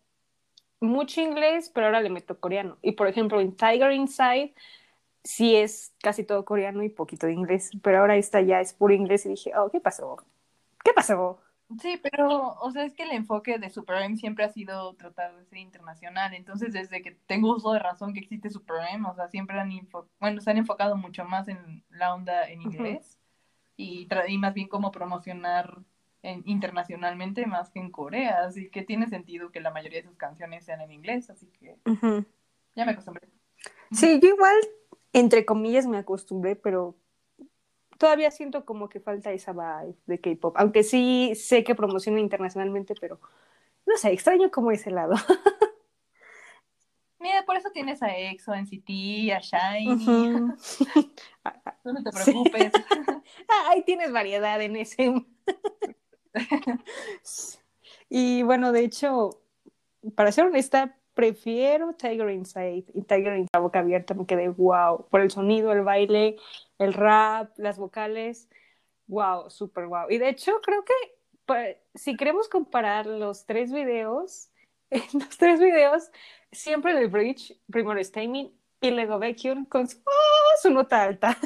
mucho 0.85 1.21
inglés, 1.21 1.69
pero 1.69 1.87
ahora 1.87 2.01
le 2.01 2.09
meto 2.09 2.39
coreano. 2.39 2.77
Y 2.81 2.93
por 2.93 3.07
ejemplo, 3.07 3.41
en 3.41 3.55
Tiger 3.55 3.91
Inside 3.93 4.53
sí 5.23 5.55
es 5.55 5.93
casi 6.01 6.23
todo 6.23 6.45
coreano 6.45 6.83
y 6.83 6.89
poquito 6.89 7.27
de 7.27 7.33
inglés, 7.33 7.71
pero 7.83 7.99
ahora 7.99 8.17
esta 8.17 8.41
ya 8.41 8.61
es 8.61 8.73
puro 8.73 8.93
inglés 8.93 9.25
y 9.25 9.29
dije, 9.29 9.53
oh, 9.57 9.69
¿qué 9.71 9.81
pasó? 9.81 10.17
¿Qué 10.83 10.93
pasó? 10.93 11.39
Sí, 11.81 11.99
pero, 12.01 12.53
o 12.61 12.71
sea, 12.71 12.85
es 12.85 12.93
que 12.93 13.03
el 13.03 13.11
enfoque 13.11 13.57
de 13.57 13.71
Super 13.71 14.03
M 14.03 14.15
siempre 14.17 14.45
ha 14.45 14.49
sido 14.49 14.93
tratar 14.95 15.35
de 15.35 15.45
ser 15.45 15.57
internacional. 15.57 16.33
Entonces, 16.35 16.71
desde 16.73 17.01
que 17.01 17.11
tengo 17.25 17.55
uso 17.55 17.73
de 17.73 17.79
razón 17.79 18.13
que 18.13 18.19
existe 18.19 18.51
Super 18.51 18.77
M, 18.93 19.07
o 19.09 19.15
sea, 19.15 19.27
siempre 19.29 19.59
han, 19.59 19.71
bueno, 20.19 20.41
se 20.41 20.51
han 20.51 20.57
enfocado 20.57 20.95
mucho 20.95 21.25
más 21.25 21.47
en 21.47 21.83
la 21.89 22.13
onda 22.13 22.47
en 22.49 22.61
inglés 22.61 23.19
y, 23.77 24.07
tra- 24.07 24.29
y 24.29 24.37
más 24.37 24.53
bien 24.53 24.67
como 24.67 24.91
promocionar 24.91 25.79
en- 26.25 26.43
internacionalmente 26.45 27.45
más 27.45 27.69
que 27.69 27.79
en 27.79 27.91
Corea. 27.91 28.43
Así 28.45 28.69
que 28.69 28.83
tiene 28.83 29.07
sentido 29.07 29.51
que 29.51 29.59
la 29.61 29.71
mayoría 29.71 30.01
de 30.01 30.07
sus 30.07 30.17
canciones 30.17 30.65
sean 30.65 30.81
en 30.81 30.91
inglés, 30.91 31.29
así 31.29 31.47
que 31.47 31.77
ya 32.75 32.85
me 32.85 32.91
acostumbré. 32.91 33.29
Sí, 33.91 34.19
yo 34.21 34.29
igual, 34.29 34.55
entre 35.13 35.45
comillas, 35.45 35.87
me 35.87 35.97
acostumbré, 35.97 36.55
pero 36.55 36.95
todavía 37.97 38.31
siento 38.31 38.65
como 38.65 38.89
que 38.89 38.99
falta 38.99 39.31
esa 39.31 39.53
vibe 39.53 39.95
de 40.05 40.19
K-pop. 40.19 40.55
Aunque 40.57 40.83
sí 40.83 41.33
sé 41.35 41.63
que 41.63 41.75
promociona 41.75 42.19
internacionalmente, 42.19 42.95
pero 42.99 43.19
no 43.85 43.95
sé, 43.97 44.11
extraño 44.11 44.51
como 44.51 44.71
ese 44.71 44.91
lado. 44.91 45.13
Mira, 47.19 47.43
por 47.45 47.55
eso 47.55 47.69
tienes 47.71 48.03
a 48.03 48.15
EXO, 48.15 48.51
a 48.51 48.59
NCT, 48.59 49.31
a 49.33 49.39
Shiny, 49.39 50.29
no 51.85 52.03
te 52.03 52.11
preocupes. 52.11 52.73
ah, 53.47 53.69
ahí 53.69 53.83
tienes 53.83 54.11
variedad 54.11 54.61
en 54.61 54.75
ese. 54.75 55.25
y 58.09 58.43
bueno, 58.43 58.71
de 58.71 58.83
hecho, 58.83 59.41
para 60.15 60.31
ser 60.31 60.45
honesta, 60.45 60.97
prefiero 61.13 61.93
Tiger 61.93 62.29
Inside 62.29 62.85
y 62.93 63.01
Tiger 63.03 63.37
Inside 63.37 63.59
boca 63.59 63.79
abierta. 63.79 64.13
Me 64.13 64.25
quedé 64.25 64.49
wow 64.49 65.07
por 65.09 65.21
el 65.21 65.31
sonido, 65.31 65.71
el 65.71 65.81
baile, 65.81 66.37
el 66.77 66.93
rap, 66.93 67.51
las 67.57 67.77
vocales. 67.77 68.49
Wow, 69.07 69.49
súper 69.49 69.87
wow. 69.87 70.09
Y 70.09 70.17
de 70.17 70.29
hecho, 70.29 70.61
creo 70.61 70.83
que 70.83 70.93
si 71.93 72.17
queremos 72.17 72.49
comparar 72.49 73.05
los 73.05 73.45
tres 73.45 73.71
videos, 73.71 74.49
en 74.89 75.01
los 75.13 75.37
tres 75.37 75.59
videos, 75.59 76.11
siempre 76.51 76.91
en 76.91 76.97
el 76.97 77.07
bridge, 77.07 77.59
primero 77.71 77.99
es 77.99 78.11
Taemin 78.11 78.51
y 78.81 78.91
luego 78.91 79.19
Baekhyun 79.19 79.65
con 79.65 79.87
su, 79.87 79.97
¡oh! 80.05 80.61
su 80.61 80.69
nota 80.69 81.03
alta. 81.03 81.37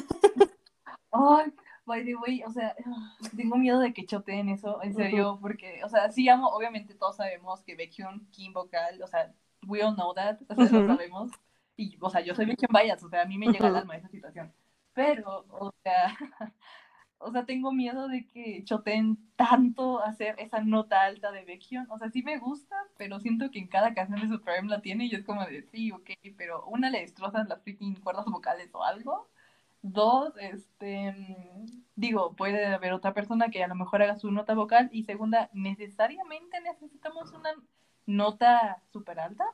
Ay, 1.12 1.52
by 1.90 2.04
the 2.04 2.14
way, 2.14 2.42
o 2.44 2.50
sea, 2.50 2.76
tengo 3.36 3.56
miedo 3.58 3.80
de 3.80 3.92
que 3.92 4.06
choteen 4.06 4.48
eso, 4.48 4.80
en 4.82 4.94
serio, 4.94 5.38
porque, 5.42 5.82
o 5.84 5.88
sea, 5.88 6.10
sí 6.10 6.28
amo, 6.28 6.48
obviamente 6.48 6.94
todos 6.94 7.16
sabemos 7.16 7.62
que 7.62 7.74
Baekhyun, 7.74 8.28
Kim 8.30 8.52
vocal, 8.52 9.02
o 9.02 9.06
sea, 9.08 9.34
we 9.66 9.82
all 9.82 9.94
know 9.94 10.14
that, 10.14 10.38
o 10.48 10.54
sea, 10.54 10.64
Ujú. 10.64 10.76
lo 10.76 10.86
sabemos, 10.86 11.30
y, 11.76 11.98
o 12.00 12.08
sea, 12.08 12.20
yo 12.20 12.34
soy 12.34 12.46
Baekhyun 12.46 12.70
Bias, 12.72 13.02
o 13.02 13.08
sea, 13.08 13.22
a 13.22 13.26
mí 13.26 13.38
me 13.38 13.48
llega 13.48 13.66
al 13.66 13.76
alma 13.76 13.96
esa 13.96 14.08
situación, 14.08 14.52
pero, 14.94 15.44
o 15.50 15.74
sea, 15.82 16.16
o 17.18 17.32
sea, 17.32 17.44
tengo 17.44 17.72
miedo 17.72 18.06
de 18.06 18.24
que 18.28 18.62
choteen 18.64 19.18
tanto 19.34 20.00
hacer 20.00 20.36
esa 20.38 20.60
nota 20.60 21.02
alta 21.02 21.32
de 21.32 21.44
Baekhyun, 21.44 21.90
o 21.90 21.98
sea, 21.98 22.08
sí 22.10 22.22
me 22.22 22.38
gusta, 22.38 22.76
pero 22.98 23.18
siento 23.18 23.50
que 23.50 23.58
en 23.58 23.66
cada 23.66 23.94
canción 23.94 24.20
de 24.20 24.28
Supreme 24.28 24.68
la 24.68 24.80
tiene 24.80 25.06
y 25.06 25.14
es 25.16 25.24
como 25.24 25.44
de, 25.44 25.64
sí, 25.72 25.90
ok, 25.90 26.10
pero 26.38 26.64
una 26.66 26.88
le 26.88 27.00
destrozan 27.00 27.48
las 27.48 27.62
freaking 27.62 27.96
cuerdas 27.96 28.26
vocales 28.26 28.70
o 28.74 28.84
algo, 28.84 29.28
Dos, 29.82 30.34
este, 30.38 31.14
digo, 31.96 32.34
puede 32.36 32.66
haber 32.66 32.92
otra 32.92 33.14
persona 33.14 33.50
que 33.50 33.64
a 33.64 33.68
lo 33.68 33.74
mejor 33.74 34.02
haga 34.02 34.16
su 34.16 34.30
nota 34.30 34.54
vocal. 34.54 34.88
Y 34.92 35.04
segunda, 35.04 35.50
¿necesariamente 35.52 36.60
necesitamos 36.60 37.32
una 37.32 37.50
nota 38.06 38.82
súper 38.92 39.20
alta? 39.20 39.44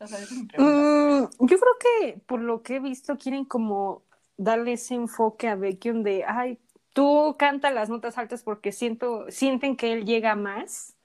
Mm, 0.00 1.24
yo 1.40 1.58
creo 1.58 1.76
que 1.80 2.20
por 2.26 2.40
lo 2.40 2.62
que 2.62 2.76
he 2.76 2.80
visto 2.80 3.16
quieren 3.16 3.44
como 3.44 4.04
darle 4.36 4.74
ese 4.74 4.94
enfoque 4.94 5.48
a 5.48 5.56
Baekhyun 5.56 6.04
de, 6.04 6.24
ay, 6.24 6.60
tú 6.92 7.36
canta 7.38 7.70
las 7.72 7.88
notas 7.88 8.16
altas 8.18 8.42
porque 8.42 8.70
siento, 8.70 9.26
sienten 9.30 9.76
que 9.76 9.92
él 9.92 10.04
llega 10.04 10.36
más, 10.36 10.96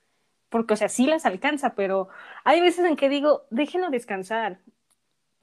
porque 0.50 0.76
o 0.76 0.78
sea, 0.78 0.90
sí 0.90 1.08
las 1.08 1.26
alcanza, 1.26 1.74
pero 1.74 2.10
hay 2.44 2.62
veces 2.62 2.86
en 2.86 2.96
que 2.96 3.10
digo, 3.10 3.46
déjenlo 3.50 3.90
descansar, 3.90 4.60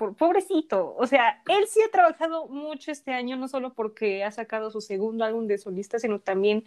por, 0.01 0.15
pobrecito, 0.15 0.95
o 0.97 1.07
sea, 1.07 1.43
él 1.47 1.67
sí 1.69 1.79
ha 1.87 1.91
trabajado 1.91 2.49
mucho 2.49 2.91
este 2.91 3.13
año, 3.13 3.37
no 3.37 3.49
solo 3.49 3.75
porque 3.75 4.25
ha 4.25 4.33
sacado 4.33 4.71
su 4.71 4.81
segundo 4.81 5.27
álbum 5.27 5.47
de 5.47 5.59
solista, 5.59 5.99
sino 5.99 6.21
también 6.21 6.65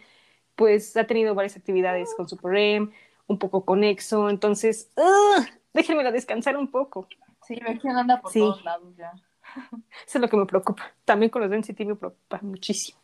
pues 0.54 0.96
ha 0.96 1.04
tenido 1.04 1.34
varias 1.34 1.56
actividades 1.56 2.14
con 2.14 2.28
Super 2.28 2.56
M, 2.56 2.92
un 3.26 3.38
poco 3.40 3.64
con 3.64 3.82
EXO, 3.82 4.30
entonces, 4.30 4.88
ugh, 4.94 5.44
déjenmelo 5.72 6.12
descansar 6.12 6.56
un 6.56 6.70
poco. 6.70 7.08
Sí, 7.44 7.58
Baekhyun 7.60 7.96
anda 7.96 8.20
por 8.20 8.30
Sí. 8.30 8.38
todos 8.38 8.64
lados 8.64 8.94
ya. 8.96 9.10
Eso 10.06 10.18
es 10.18 10.20
lo 10.20 10.28
que 10.28 10.36
me 10.36 10.46
preocupa. 10.46 10.94
También 11.04 11.30
con 11.30 11.42
los 11.42 11.50
de 11.50 11.56
NCT 11.56 11.80
me 11.80 11.96
preocupa 11.96 12.38
muchísimo. 12.40 13.00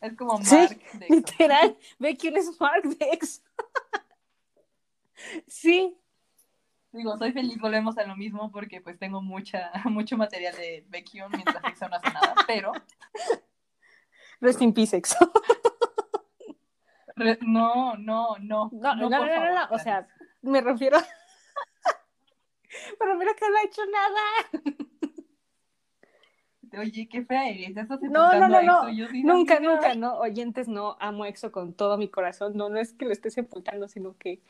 Es 0.00 0.16
como 0.16 0.38
Mark 0.38 0.46
Sí, 0.46 0.98
de 0.98 1.06
EXO. 1.08 1.14
Literal, 1.14 1.76
ve 1.98 2.16
quién 2.16 2.38
es 2.38 2.58
Mark 2.58 2.84
de 2.84 3.04
EXO. 3.12 3.42
sí, 5.46 5.94
Digo, 6.94 7.16
soy 7.18 7.32
feliz, 7.32 7.58
volvemos 7.58 7.98
a 7.98 8.06
lo 8.06 8.14
mismo 8.14 8.52
porque 8.52 8.80
pues 8.80 8.96
tengo 9.00 9.20
mucha, 9.20 9.72
mucho 9.86 10.16
material 10.16 10.54
de 10.54 10.86
Baekhyun 10.88 11.28
mientras 11.32 11.64
EXO 11.64 11.88
no 11.88 11.96
hace 11.96 12.12
nada, 12.12 12.34
pero 12.46 12.70
Rest 14.40 14.62
in 14.62 14.72
Peace 14.72 14.96
EXO. 14.96 15.16
re- 17.16 17.38
no, 17.42 17.96
no, 17.96 18.36
no. 18.38 18.70
No, 18.72 18.94
no, 18.94 19.10
no, 19.10 19.18
por 19.18 19.26
no, 19.26 19.34
favor, 19.34 19.54
no, 19.54 19.76
o 19.76 19.78
sea, 19.80 20.06
me 20.42 20.60
refiero. 20.60 20.98
me 23.00 23.06
refiero 23.06 23.32
a 23.32 23.34
que 23.34 23.50
no 23.50 23.56
ha 23.56 23.62
hecho 23.64 23.82
nada. 23.86 24.20
Oye, 26.80 27.08
qué 27.08 27.24
fea 27.24 27.48
eres, 27.48 27.76
estás 27.76 28.00
No, 28.02 28.38
no, 28.38 28.48
no, 28.48 28.62
no. 28.62 28.88
Yo 28.90 29.08
sí, 29.08 29.24
Nunca, 29.24 29.58
nunca, 29.58 29.94
no. 29.96 30.18
Oyentes, 30.18 30.68
no. 30.68 30.96
Amo 31.00 31.24
EXO 31.24 31.50
con 31.50 31.72
todo 31.74 31.96
mi 31.98 32.08
corazón. 32.08 32.56
No, 32.56 32.68
no 32.68 32.78
es 32.78 32.92
que 32.92 33.04
lo 33.04 33.12
esté 33.12 33.30
sepultando, 33.30 33.88
sino 33.88 34.16
que 34.18 34.42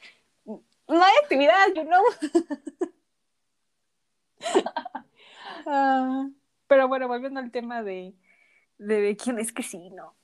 no 0.89 1.05
hay 1.05 1.13
actividad, 1.23 1.67
you 1.75 1.85
know. 1.85 2.03
Ah, 5.67 6.29
pero 6.67 6.89
bueno, 6.89 7.09
volviendo 7.09 7.41
al 7.41 7.51
tema 7.51 7.83
de, 7.83 8.15
de, 8.77 9.01
de 9.01 9.17
quién 9.17 9.39
es 9.39 9.51
que 9.51 9.63
sí, 9.63 9.89
no. 9.91 10.15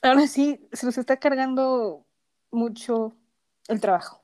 Ahora 0.00 0.28
sí, 0.28 0.68
se 0.72 0.86
nos 0.86 0.96
está 0.96 1.16
cargando 1.16 2.06
mucho 2.52 3.16
el 3.68 3.80
trabajo. 3.80 4.22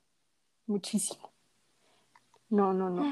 Muchísimo. 0.67 1.33
No, 2.49 2.73
no, 2.73 2.91
no. 2.91 3.05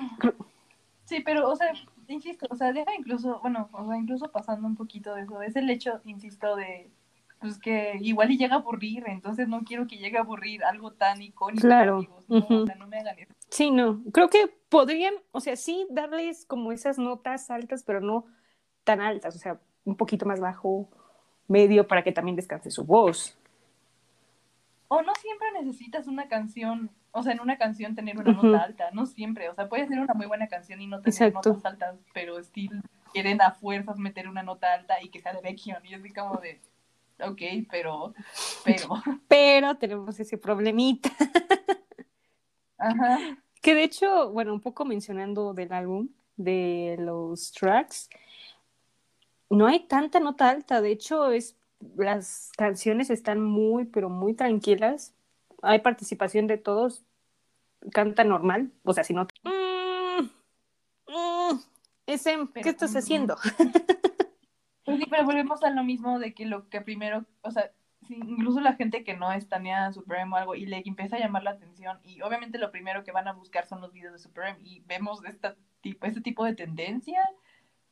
Sí, 1.04 1.20
pero, 1.20 1.50
o 1.50 1.56
sea, 1.56 1.72
insisto, 2.08 2.46
o 2.50 2.56
sea, 2.56 2.72
deja 2.72 2.94
incluso, 2.94 3.40
bueno, 3.40 3.68
o 3.72 3.86
sea, 3.86 3.96
incluso 3.96 4.30
pasando 4.30 4.66
un 4.66 4.76
poquito 4.76 5.14
de 5.14 5.22
eso, 5.22 5.42
es 5.42 5.56
el 5.56 5.68
hecho, 5.68 6.00
insisto, 6.04 6.56
de, 6.56 6.90
pues 7.44 7.58
que 7.58 7.98
igual 8.00 8.30
y 8.30 8.38
llega 8.38 8.54
a 8.54 8.58
aburrir, 8.60 9.04
entonces 9.06 9.48
no 9.48 9.64
quiero 9.64 9.86
que 9.86 9.98
llegue 9.98 10.16
a 10.16 10.22
aburrir 10.22 10.64
algo 10.64 10.94
tan 10.94 11.20
icónico, 11.20 11.60
Claro, 11.60 11.96
amigos, 11.96 12.24
no, 12.26 12.38
o 12.38 12.64
sea, 12.64 12.74
no 12.76 12.86
me 12.86 12.98
hagan 12.98 13.18
eso. 13.18 13.34
Sí, 13.50 13.70
no. 13.70 14.02
Creo 14.14 14.30
que 14.30 14.46
podrían, 14.70 15.12
o 15.30 15.40
sea, 15.40 15.56
sí 15.56 15.86
darles 15.90 16.46
como 16.46 16.72
esas 16.72 16.96
notas 16.98 17.50
altas, 17.50 17.82
pero 17.84 18.00
no 18.00 18.24
tan 18.82 19.02
altas, 19.02 19.36
o 19.36 19.38
sea, 19.38 19.60
un 19.84 19.94
poquito 19.94 20.24
más 20.24 20.40
bajo, 20.40 20.88
medio, 21.46 21.86
para 21.86 22.02
que 22.02 22.12
también 22.12 22.34
descanse 22.34 22.70
su 22.70 22.82
voz. 22.82 23.36
O 24.88 25.02
no 25.02 25.14
siempre 25.16 25.48
necesitas 25.52 26.06
una 26.06 26.28
canción, 26.28 26.90
o 27.12 27.22
sea, 27.22 27.34
en 27.34 27.40
una 27.40 27.58
canción 27.58 27.94
tener 27.94 28.16
una 28.16 28.32
nota 28.32 28.62
alta, 28.62 28.90
no 28.92 29.04
siempre, 29.04 29.50
o 29.50 29.54
sea, 29.54 29.68
puede 29.68 29.86
ser 29.86 30.00
una 30.00 30.14
muy 30.14 30.24
buena 30.24 30.48
canción 30.48 30.80
y 30.80 30.86
no 30.86 31.02
tener 31.02 31.08
Exacto. 31.08 31.50
notas 31.50 31.64
altas, 31.66 31.98
pero 32.14 32.42
still 32.42 32.80
quieren 33.12 33.42
a 33.42 33.50
fuerzas 33.50 33.98
meter 33.98 34.28
una 34.28 34.42
nota 34.42 34.72
alta 34.72 34.94
y 35.02 35.10
que 35.10 35.20
sea 35.20 35.34
de 35.34 35.42
Baekhyun. 35.42 35.84
Y 35.84 35.90
yo 35.90 35.98
así 35.98 36.10
como 36.10 36.38
de, 36.38 36.62
ok, 37.20 37.40
pero, 37.70 38.14
pero. 38.64 38.88
Pero 39.28 39.76
tenemos 39.76 40.18
ese 40.20 40.38
problemita. 40.38 41.10
Ajá. 42.78 43.18
Que 43.60 43.74
de 43.74 43.84
hecho, 43.84 44.30
bueno, 44.30 44.52
un 44.52 44.60
poco 44.60 44.84
mencionando 44.84 45.54
del 45.54 45.72
álbum, 45.72 46.08
de 46.36 46.96
los 46.98 47.52
tracks, 47.52 48.10
no 49.48 49.66
hay 49.66 49.86
tanta 49.86 50.20
nota 50.20 50.50
alta. 50.50 50.80
De 50.80 50.90
hecho, 50.90 51.30
es 51.30 51.56
las 51.96 52.50
canciones 52.56 53.10
están 53.10 53.42
muy, 53.42 53.84
pero 53.84 54.08
muy 54.08 54.34
tranquilas. 54.34 55.14
Hay 55.62 55.80
participación 55.80 56.46
de 56.46 56.58
todos. 56.58 57.04
Canta 57.92 58.24
normal. 58.24 58.70
O 58.82 58.92
sea, 58.92 59.04
si 59.04 59.14
no. 59.14 59.26
Mm, 59.42 60.24
mm, 61.08 61.60
¿qué 62.06 62.68
estás 62.68 62.92
mm, 62.92 62.96
haciendo? 62.96 63.36
Sí, 64.96 65.06
pero 65.10 65.24
volvemos 65.24 65.62
a 65.62 65.70
lo 65.70 65.84
mismo 65.84 66.18
de 66.18 66.34
que 66.34 66.46
lo 66.46 66.68
que 66.68 66.80
primero, 66.80 67.24
o 67.42 67.50
sea, 67.50 67.70
incluso 68.08 68.60
la 68.60 68.74
gente 68.74 69.04
que 69.04 69.16
no 69.16 69.32
es 69.32 69.48
Tania 69.48 69.92
Supreme 69.92 70.32
o 70.32 70.36
algo 70.36 70.54
y 70.54 70.66
le 70.66 70.82
empieza 70.84 71.16
a 71.16 71.20
llamar 71.20 71.42
la 71.42 71.52
atención 71.52 71.98
y 72.04 72.20
obviamente 72.22 72.58
lo 72.58 72.70
primero 72.70 73.04
que 73.04 73.12
van 73.12 73.28
a 73.28 73.32
buscar 73.32 73.66
son 73.66 73.80
los 73.80 73.92
videos 73.92 74.12
de 74.12 74.18
Supreme 74.18 74.58
y 74.62 74.80
vemos 74.80 75.24
esta 75.24 75.56
tipo, 75.80 76.06
este 76.06 76.20
tipo 76.20 76.44
de 76.44 76.54
tendencia, 76.54 77.20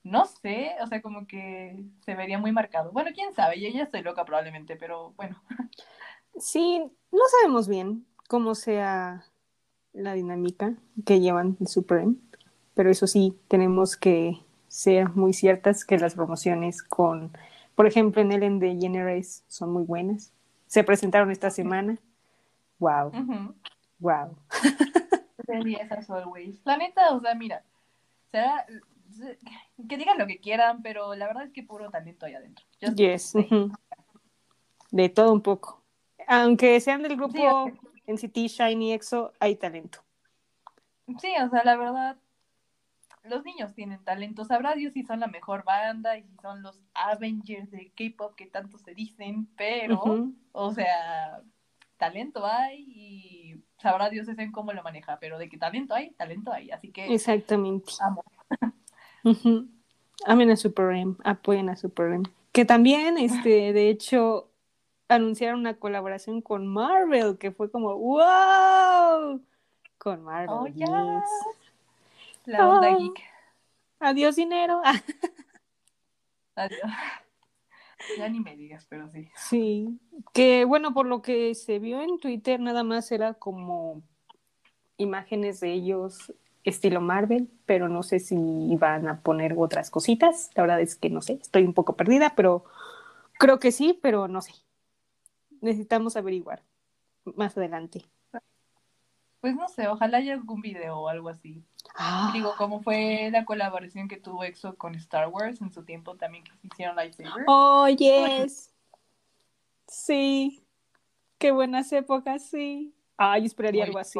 no 0.02 0.24
sé, 0.24 0.72
o 0.82 0.86
sea, 0.86 1.00
como 1.02 1.26
que 1.26 1.84
se 2.04 2.14
vería 2.14 2.38
muy 2.38 2.52
marcado. 2.52 2.90
Bueno, 2.92 3.10
quién 3.14 3.32
sabe, 3.32 3.60
yo 3.60 3.68
ya 3.68 3.82
estoy 3.82 4.02
loca 4.02 4.24
probablemente, 4.24 4.76
pero 4.76 5.12
bueno. 5.16 5.40
Sí, 6.38 6.82
no 7.10 7.20
sabemos 7.28 7.68
bien 7.68 8.06
cómo 8.26 8.54
sea 8.54 9.26
la 9.92 10.14
dinámica 10.14 10.72
que 11.04 11.20
llevan 11.20 11.58
de 11.60 11.66
Supreme, 11.66 12.16
pero 12.72 12.90
eso 12.90 13.06
sí, 13.06 13.38
tenemos 13.48 13.98
que 13.98 14.40
ser 14.72 15.10
muy 15.10 15.34
ciertas 15.34 15.84
que 15.84 15.98
las 15.98 16.14
promociones 16.14 16.82
con, 16.82 17.30
por 17.74 17.86
ejemplo, 17.86 18.22
en 18.22 18.32
Ellen 18.32 18.58
DeGeneres 18.58 19.44
son 19.46 19.70
muy 19.70 19.82
buenas. 19.82 20.32
Se 20.66 20.82
presentaron 20.82 21.30
esta 21.30 21.50
semana. 21.50 21.98
Wow, 22.78 23.12
wow. 23.98 24.34
Sería 25.44 25.82
esas 25.82 26.08
always. 26.08 26.58
La 26.64 26.78
neta, 26.78 27.14
o 27.14 27.20
sea, 27.20 27.34
mira, 27.34 27.62
será 28.30 28.64
que 29.90 29.98
digan 29.98 30.16
lo 30.16 30.26
que 30.26 30.40
quieran, 30.40 30.80
pero 30.80 31.14
la 31.14 31.26
verdad 31.26 31.44
es 31.44 31.52
que 31.52 31.62
puro 31.62 31.90
talento 31.90 32.24
hay 32.24 32.32
adentro. 32.32 32.64
Just 32.80 32.96
Yes. 32.96 33.34
De 34.90 35.08
todo 35.10 35.34
un 35.34 35.42
poco. 35.42 35.82
Aunque 36.26 36.80
sean 36.80 37.02
del 37.02 37.16
grupo 37.16 37.66
Sí, 37.66 38.10
NCT, 38.10 38.36
Shiny, 38.48 38.94
EXO, 38.94 39.34
hay 39.38 39.54
talento. 39.56 39.98
Sí, 41.20 41.30
o 41.44 41.50
sea, 41.50 41.62
la 41.62 41.76
verdad, 41.76 42.16
los 43.24 43.44
niños 43.44 43.74
tienen 43.74 44.02
talento. 44.04 44.44
Sabrá 44.44 44.74
Dios 44.74 44.92
si 44.92 45.02
son 45.02 45.20
la 45.20 45.28
mejor 45.28 45.64
banda 45.64 46.18
y 46.18 46.22
si 46.24 46.34
son 46.36 46.62
los 46.62 46.80
Avengers 46.94 47.70
de 47.70 47.92
K-pop 47.96 48.34
que 48.34 48.46
tanto 48.46 48.78
se 48.78 48.94
dicen, 48.94 49.48
pero, 49.56 50.28
o 50.52 50.72
sea, 50.72 51.40
talento 51.96 52.44
hay 52.44 52.84
y 52.88 53.54
sabrá 53.78 54.10
Dios 54.10 54.28
en 54.28 54.50
cómo 54.52 54.72
lo 54.72 54.82
maneja, 54.82 55.18
pero 55.20 55.38
de 55.38 55.48
que 55.48 55.58
talento 55.58 55.94
hay, 55.94 56.10
talento 56.12 56.52
hay. 56.52 56.70
Así 56.70 56.90
que 56.90 57.12
Exactamente. 57.12 57.92
amo. 58.00 58.24
Amen 60.26 60.50
a 60.50 60.56
Super 60.56 60.94
M, 60.94 61.16
apoyen 61.24 61.68
a 61.68 61.76
Super 61.76 62.12
M. 62.12 62.24
Que 62.52 62.64
también, 62.64 63.18
este, 63.18 63.48
de 63.72 63.88
hecho, 63.88 64.50
anunciaron 65.08 65.60
una 65.60 65.74
colaboración 65.74 66.42
con 66.42 66.66
Marvel, 66.66 67.38
que 67.38 67.52
fue 67.52 67.70
como, 67.70 67.96
wow, 67.96 69.40
con 69.98 70.22
Marvel. 70.22 70.48
Oh, 70.50 70.66
yes. 70.66 70.88
La 72.44 72.68
onda 72.68 72.88
Ah. 72.88 72.96
geek. 72.98 73.20
Adiós 74.00 74.36
dinero. 74.36 74.80
Adiós. 76.56 76.90
Ya 78.18 78.28
ni 78.28 78.40
me 78.40 78.56
digas, 78.56 78.84
pero 78.88 79.08
sí. 79.08 79.28
sí, 79.36 80.00
que 80.34 80.64
bueno, 80.64 80.92
por 80.92 81.06
lo 81.06 81.22
que 81.22 81.54
se 81.54 81.78
vio 81.78 82.02
en 82.02 82.18
Twitter, 82.18 82.58
nada 82.58 82.82
más 82.82 83.12
era 83.12 83.34
como 83.34 84.02
imágenes 84.96 85.60
de 85.60 85.72
ellos 85.72 86.32
estilo 86.64 87.00
Marvel, 87.00 87.48
pero 87.64 87.88
no 87.88 88.02
sé 88.02 88.18
si 88.18 88.36
van 88.76 89.06
a 89.06 89.20
poner 89.20 89.54
otras 89.56 89.88
cositas. 89.90 90.50
La 90.56 90.62
verdad 90.64 90.80
es 90.80 90.96
que 90.96 91.10
no 91.10 91.20
sé, 91.22 91.34
estoy 91.34 91.62
un 91.64 91.74
poco 91.74 91.94
perdida, 91.96 92.34
pero 92.34 92.64
creo 93.38 93.60
que 93.60 93.70
sí, 93.70 93.98
pero 94.02 94.26
no 94.26 94.42
sé. 94.42 94.52
Necesitamos 95.60 96.16
averiguar 96.16 96.62
más 97.36 97.56
adelante. 97.56 98.04
Pues 99.40 99.54
no 99.54 99.68
sé, 99.68 99.86
ojalá 99.88 100.18
haya 100.18 100.34
algún 100.34 100.60
video 100.60 100.98
o 100.98 101.08
algo 101.08 101.28
así. 101.28 101.64
Digo, 102.32 102.54
como 102.56 102.82
fue 102.82 103.28
la 103.30 103.44
colaboración 103.44 104.08
que 104.08 104.16
tuvo 104.16 104.44
EXO 104.44 104.76
con 104.76 104.94
Star 104.94 105.28
Wars 105.28 105.60
en 105.60 105.70
su 105.70 105.84
tiempo 105.84 106.16
también 106.16 106.44
que 106.44 106.52
hicieron 106.62 106.96
lightsaber. 106.96 107.44
Oh, 107.46 107.86
yes. 107.88 108.72
Sí. 109.86 110.64
Qué 111.38 111.50
buenas 111.50 111.92
épocas, 111.92 112.44
sí. 112.48 112.94
Ay, 113.16 113.44
esperaría 113.46 113.82
Muy 113.82 113.88
algo 113.88 113.98
así. 113.98 114.18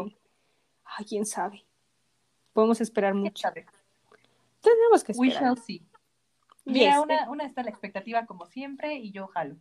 Ay, 0.85 1.05
quién 1.07 1.25
sabe. 1.25 1.65
Podemos 2.53 2.81
esperar 2.81 3.13
¿Quién 3.13 3.23
mucho. 3.25 3.41
sabe? 3.43 3.67
Tenemos 4.61 5.03
que 5.03 5.13
We 5.13 5.29
esperar. 5.29 5.55
shall 5.55 5.59
see. 5.65 5.83
Mira, 6.65 6.93
Yes. 6.97 6.99
una, 7.03 7.31
una 7.31 7.45
está 7.45 7.63
la 7.63 7.71
expectativa 7.71 8.27
como 8.27 8.47
siempre 8.47 8.95
y 8.97 9.11
yo 9.13 9.27
jalo. 9.29 9.57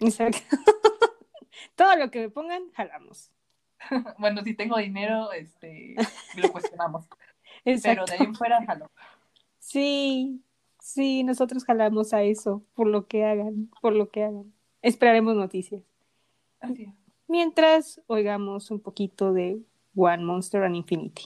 Exacto. 0.00 0.38
Todo 1.76 1.94
lo 1.96 2.10
que 2.10 2.20
me 2.20 2.30
pongan, 2.30 2.70
jalamos. 2.72 3.30
Bueno, 4.18 4.42
si 4.42 4.54
tengo 4.54 4.78
dinero, 4.78 5.30
este, 5.32 5.94
lo 6.36 6.50
cuestionamos. 6.50 7.04
Exacto. 7.64 8.04
Pero 8.06 8.18
de 8.18 8.24
ahí 8.24 8.28
en 8.28 8.34
fuera 8.34 8.64
jalo. 8.64 8.90
Sí, 9.58 10.42
sí, 10.80 11.24
nosotros 11.24 11.64
jalamos 11.64 12.12
a 12.12 12.22
eso, 12.22 12.62
por 12.74 12.86
lo 12.86 13.06
que 13.06 13.24
hagan, 13.24 13.70
por 13.80 13.94
lo 13.94 14.10
que 14.10 14.24
hagan. 14.24 14.52
Esperaremos 14.82 15.34
noticias. 15.34 15.82
Así 16.60 16.84
es. 16.84 16.94
Mientras 17.26 18.00
oigamos 18.06 18.70
un 18.70 18.80
poquito 18.80 19.32
de 19.32 19.58
One 19.96 20.24
Monster 20.24 20.62
and 20.64 20.76
Infinity. 20.76 21.24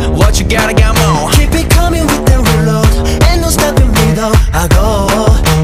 What 0.00 0.38
you 0.38 0.44
gotta 0.44 0.74
got 0.74 0.94
more 0.98 1.30
Keep 1.32 1.54
it 1.54 1.70
coming 1.70 2.02
with 2.02 2.24
the 2.26 2.36
reload 2.36 3.22
Ain't 3.30 3.40
no 3.40 3.48
stopping 3.48 3.88
me 3.88 4.12
though 4.14 4.32
I 4.52 4.68
go 4.68 5.06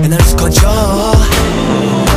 and 0.02 0.14
I'll 0.14 0.38
control 0.38 2.08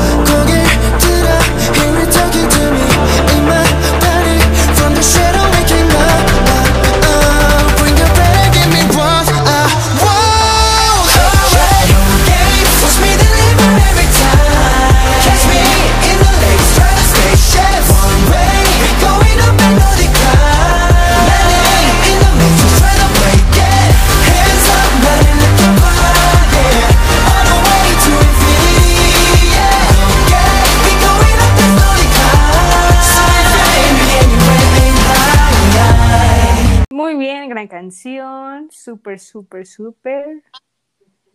Muy 37.11 37.25
bien, 37.25 37.49
gran 37.49 37.67
canción, 37.67 38.71
súper, 38.71 39.19
súper, 39.19 39.67
súper. 39.67 40.43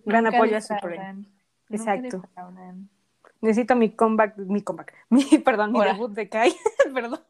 Gran 0.06 0.24
Nunca 0.24 0.38
apoyo 0.38 0.56
a 0.56 0.62
Super 0.62 0.94
M. 0.94 0.96
defraudan. 0.96 1.26
Nunca 1.68 1.94
Exacto. 1.94 2.22
Necesito 3.42 3.76
mi 3.76 3.90
comeback, 3.90 4.38
mi 4.38 4.62
comeback, 4.62 4.94
mi, 5.10 5.22
perdón, 5.44 5.72
mi 5.72 5.84
debut 5.84 6.12
de 6.12 6.30
Kai, 6.30 6.54
perdón. 6.94 7.20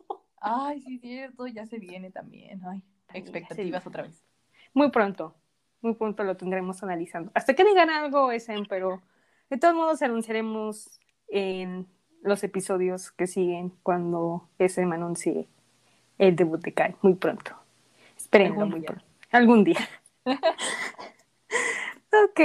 Ay, 0.41 0.81
sí, 0.81 0.97
cierto, 1.01 1.49
ya 1.49 1.67
se 1.67 1.81
viene 1.81 2.13
también. 2.13 2.65
Ay, 2.65 2.85
También 3.07 3.25
expectativas 3.25 3.85
otra 3.85 4.05
vez. 4.05 4.25
Muy 4.73 4.93
pronto, 4.93 5.35
muy 5.81 5.95
pronto 5.95 6.23
lo 6.23 6.37
tendremos 6.37 6.85
analizando. 6.85 7.33
Hasta 7.35 7.55
que 7.55 7.65
digan 7.65 7.91
algo, 7.91 8.31
SM, 8.31 8.67
pero 8.69 9.03
de 9.51 9.59
todos 9.59 9.75
modos 9.75 10.03
anunciaremos 10.03 11.01
en 11.27 11.89
los 12.23 12.45
episodios 12.45 13.11
que 13.11 13.27
siguen 13.27 13.71
cuando 13.83 14.49
SM 14.61 14.95
anuncie 14.95 15.49
el 16.19 16.37
debut 16.37 16.61
de 16.61 16.73
Kai, 16.73 16.95
muy 17.03 17.15
pronto. 17.15 17.66
Espérenlo 18.27 18.65
Algún 18.65 18.71
muy 18.71 18.81
día. 18.81 18.87
pronto. 18.89 19.05
Algún 19.31 19.63
día. 19.65 19.89
ok, 22.25 22.41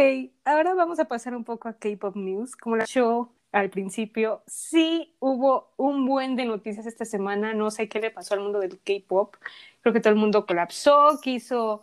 ahora 0.46 0.76
vamos 0.76 1.00
a 1.00 1.06
pasar 1.06 1.36
un 1.36 1.44
poco 1.44 1.70
a 1.70 1.74
K-Pop 1.74 2.16
News. 2.16 2.56
Como 2.56 2.76
la 2.76 2.86
show 2.86 3.32
al 3.52 3.72
principio, 3.72 4.44
sí 4.46 5.16
hubo 5.20 5.74
un 5.78 6.06
buen 6.06 6.36
de 6.36 6.46
noticias 6.46 6.86
esta 6.86 7.04
semana. 7.04 7.56
No 7.56 7.72
sé 7.72 7.90
qué 7.90 8.00
le 8.00 8.12
pasó 8.12 8.36
al 8.36 8.42
mundo 8.42 8.60
del 8.60 8.80
K-Pop. 8.80 9.38
Creo 9.82 9.92
que 9.92 10.00
todo 10.00 10.14
el 10.14 10.20
mundo 10.20 10.46
colapsó, 10.46 11.20
quiso 11.20 11.82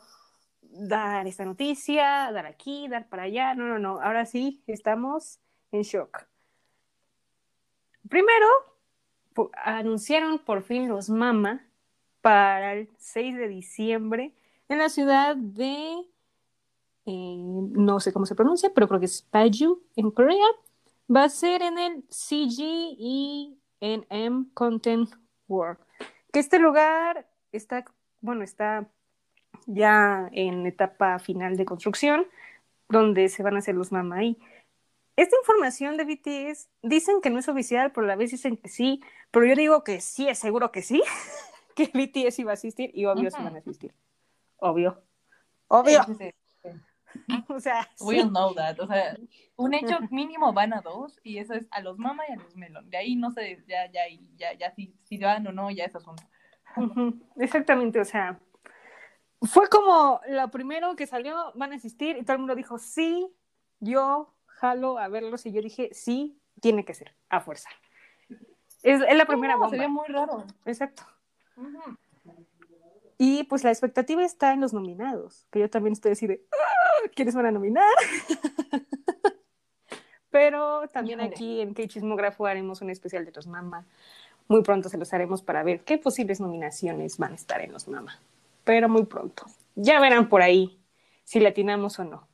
dar 0.63 1.27
esta 1.27 1.45
noticia, 1.45 2.31
dar 2.31 2.47
aquí, 2.47 2.87
dar 2.87 3.09
para 3.09 3.25
allá. 3.25 3.57
No, 3.57 3.67
no, 3.67 3.81
no. 3.81 4.01
Ahora 4.01 4.27
sí, 4.27 4.63
estamos 4.69 5.41
en 5.73 5.83
shock. 5.83 6.25
Primero, 8.09 8.47
anunciaron 9.55 10.39
por 10.39 10.63
fin 10.63 10.87
los 10.89 11.11
Mama 11.11 11.68
para 12.29 12.75
el 12.75 12.91
6 12.99 13.38
de 13.38 13.49
diciembre 13.49 14.35
en 14.69 14.77
la 14.77 14.91
ciudad 14.91 15.35
de 15.35 15.95
eh, 17.07 17.37
no 17.38 18.01
sé 18.01 18.12
cómo 18.12 18.27
se 18.27 18.35
pronuncia, 18.35 18.71
pero 18.75 18.87
creo 18.87 19.01
que 19.01 19.07
es 19.07 19.23
Paju 19.23 19.83
en 19.97 20.11
Corea, 20.11 20.45
va 21.11 21.25
a 21.25 21.31
ser 21.31 21.62
en 21.62 21.79
el 21.79 22.05
CGENM 22.11 23.57
Content 24.53 25.09
World. 25.49 25.79
Que 26.31 26.41
este 26.41 26.59
lugar 26.59 27.27
está, 27.51 27.87
bueno, 28.21 28.45
está 28.45 28.87
ya 29.64 30.29
en 30.33 30.67
etapa 30.67 31.19
final 31.21 31.57
de 31.57 31.64
construcción, 31.64 32.27
donde 32.91 33.31
se 33.31 33.43
van 33.43 33.57
a 33.57 33.61
hacer 33.61 33.75
los 33.75 33.91
mamá 33.91 34.21
Esta 35.17 35.35
información 35.35 35.97
de 35.97 36.05
BTS 36.05 36.69
dicen 36.83 37.23
que 37.23 37.31
no 37.31 37.38
es 37.38 37.49
oficial, 37.49 37.91
pero 37.91 38.05
a 38.05 38.09
la 38.09 38.17
vez 38.17 38.33
dicen 38.33 38.59
que 38.59 38.69
sí, 38.69 39.01
pero 39.31 39.47
yo 39.47 39.55
digo 39.55 39.83
que 39.83 40.03
sí, 40.03 40.29
es 40.29 40.38
seguro 40.38 40.73
que 40.73 40.83
sí, 40.83 41.03
que 41.79 41.91
BTS 41.95 42.41
iba 42.41 42.51
a 42.51 42.55
asistir 42.55 42.91
y 42.93 43.05
obvio 43.05 43.31
se 43.31 43.41
van 43.43 43.55
a 43.55 43.59
asistir. 43.59 43.95
Obvio. 44.57 45.01
Obvio. 45.69 46.03
Sí, 46.05 46.14
sí, 46.14 46.31
sí. 46.62 46.69
O 47.49 47.61
sea, 47.61 47.88
We 48.01 48.21
sí. 48.21 48.29
know 48.29 48.55
that. 48.55 48.81
O 48.81 48.87
sea, 48.87 49.17
un 49.57 49.75
hecho 49.75 49.99
mínimo 50.11 50.53
van 50.53 50.75
a 50.75 50.81
dos 50.81 51.19
y 51.23 51.38
eso 51.38 51.55
es 51.55 51.67
a 51.71 51.81
los 51.81 51.99
mama 51.99 52.25
y 52.29 52.33
a 52.33 52.37
los 52.37 52.57
melon. 52.57 52.91
De 52.91 52.97
ahí 52.97 53.17
no 53.17 53.31
sé, 53.31 53.64
ya, 53.69 53.91
ya, 53.91 54.03
ya, 54.37 54.53
ya, 54.55 54.71
si, 54.73 54.93
si 55.05 55.19
van 55.19 55.47
o 55.47 55.53
no, 55.53 55.71
ya 55.71 55.85
es 55.85 55.95
asunto. 55.95 56.23
Exactamente, 57.37 57.99
o 57.99 58.05
sea, 58.05 58.38
fue 59.43 59.69
como 59.69 60.21
lo 60.29 60.51
primero 60.51 60.95
que 60.97 61.07
salió, 61.07 61.53
van 61.55 61.73
a 61.73 61.77
asistir 61.77 62.17
y 62.17 62.23
todo 62.23 62.35
el 62.35 62.38
mundo 62.41 62.55
dijo, 62.55 62.79
sí, 62.79 63.35
yo 63.81 64.35
jalo 64.47 64.99
a 64.99 65.09
verlos 65.09 65.47
y 65.47 65.53
yo 65.53 65.62
dije, 65.62 65.91
sí, 65.93 66.41
tiene 66.61 66.85
que 66.85 66.95
ser, 66.95 67.17
a 67.31 67.41
fuerza. 67.41 67.71
Es, 68.83 69.01
es 69.01 69.17
la 69.17 69.27
primera 69.27 69.55
No, 69.55 69.61
bomba. 69.61 69.71
Sería 69.71 69.88
muy 69.88 70.07
raro. 70.07 70.45
Exacto. 70.67 71.05
Y 73.18 73.44
pues 73.44 73.64
la 73.64 73.71
expectativa 73.71 74.25
está 74.25 74.53
en 74.53 74.61
los 74.61 74.73
nominados, 74.73 75.47
que 75.51 75.59
yo 75.59 75.68
también 75.68 75.92
estoy 75.92 76.12
así 76.12 76.27
de, 76.27 76.40
"Ah, 76.53 77.09
¿quiénes 77.14 77.35
van 77.35 77.47
a 77.47 77.51
nominar? 77.51 77.85
Pero 80.31 80.87
también 80.88 81.21
aquí 81.21 81.61
en 81.61 81.75
K-Chismógrafo 81.75 82.47
haremos 82.47 82.81
un 82.81 82.90
especial 82.90 83.25
de 83.25 83.33
los 83.33 83.47
Mama. 83.47 83.87
Muy 84.47 84.62
pronto 84.62 84.88
se 84.88 84.99
los 84.99 85.12
haremos 85.12 85.42
para 85.42 85.62
ver 85.62 85.81
qué 85.81 85.99
posibles 85.99 86.40
nominaciones 86.40 87.18
van 87.18 87.33
a 87.33 87.35
estar 87.35 87.61
en 87.61 87.73
los 87.73 87.88
Mama. 87.88 88.21
Pero 88.64 88.88
muy 88.88 89.05
pronto. 89.07 89.47
Ya 89.75 90.01
verán 90.01 90.29
por 90.29 90.42
ahí 90.42 90.79
si 91.25 91.40
latinamos 91.40 91.99
o 91.99 92.05
no. 92.05 92.28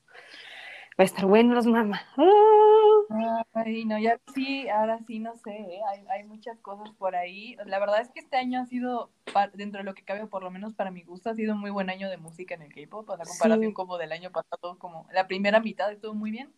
Va 0.99 1.03
a 1.03 1.05
estar 1.05 1.27
bueno 1.27 1.55
los 1.55 1.67
Mama. 1.67 2.01
Ah. 2.17 3.45
Ay, 3.53 3.85
no, 3.85 3.99
ya 3.99 4.19
sí, 4.35 4.69
ahora 4.69 4.99
sí, 5.07 5.19
no 5.19 5.37
sé, 5.37 5.51
¿eh? 5.51 5.81
hay, 5.89 6.05
hay 6.09 6.25
muchas 6.25 6.59
cosas 6.61 6.91
por 6.97 7.15
ahí. 7.15 7.57
La 7.67 7.79
verdad 7.79 8.01
es 8.01 8.11
que 8.11 8.21
este 8.21 8.37
año 8.37 8.61
ha 8.61 8.67
sido, 8.67 9.11
dentro 9.55 9.79
de 9.79 9.85
lo 9.85 9.95
que 9.95 10.05
cabe, 10.05 10.27
por 10.27 10.43
lo 10.43 10.51
menos 10.51 10.75
para 10.75 10.91
mi 10.91 11.03
gusto, 11.03 11.31
ha 11.31 11.35
sido 11.35 11.55
un 11.55 11.61
muy 11.61 11.71
buen 11.71 11.91
año 11.91 12.09
de 12.09 12.17
música 12.17 12.55
en 12.55 12.63
el 12.63 12.73
K-pop, 12.73 13.09
o 13.11 13.17
sea, 13.17 13.27
comparación 13.27 13.71
Sí. 13.71 13.75
como 13.75 13.99
del 13.99 14.13
año 14.13 14.31
pasado, 14.31 14.79
como 14.79 15.07
la 15.13 15.27
primera 15.27 15.61
mitad 15.61 15.93
estuvo 15.93 16.15
muy 16.15 16.31
bien, 16.31 16.53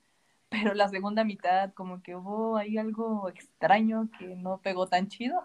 pero 0.48 0.74
la 0.74 0.88
segunda 0.88 1.24
mitad 1.24 1.72
como 1.74 2.02
que 2.02 2.14
hubo 2.14 2.56
ahí 2.56 2.78
algo 2.78 3.28
extraño 3.28 4.08
que 4.18 4.36
no 4.36 4.58
pegó 4.58 4.86
tan 4.86 5.08
chido. 5.08 5.42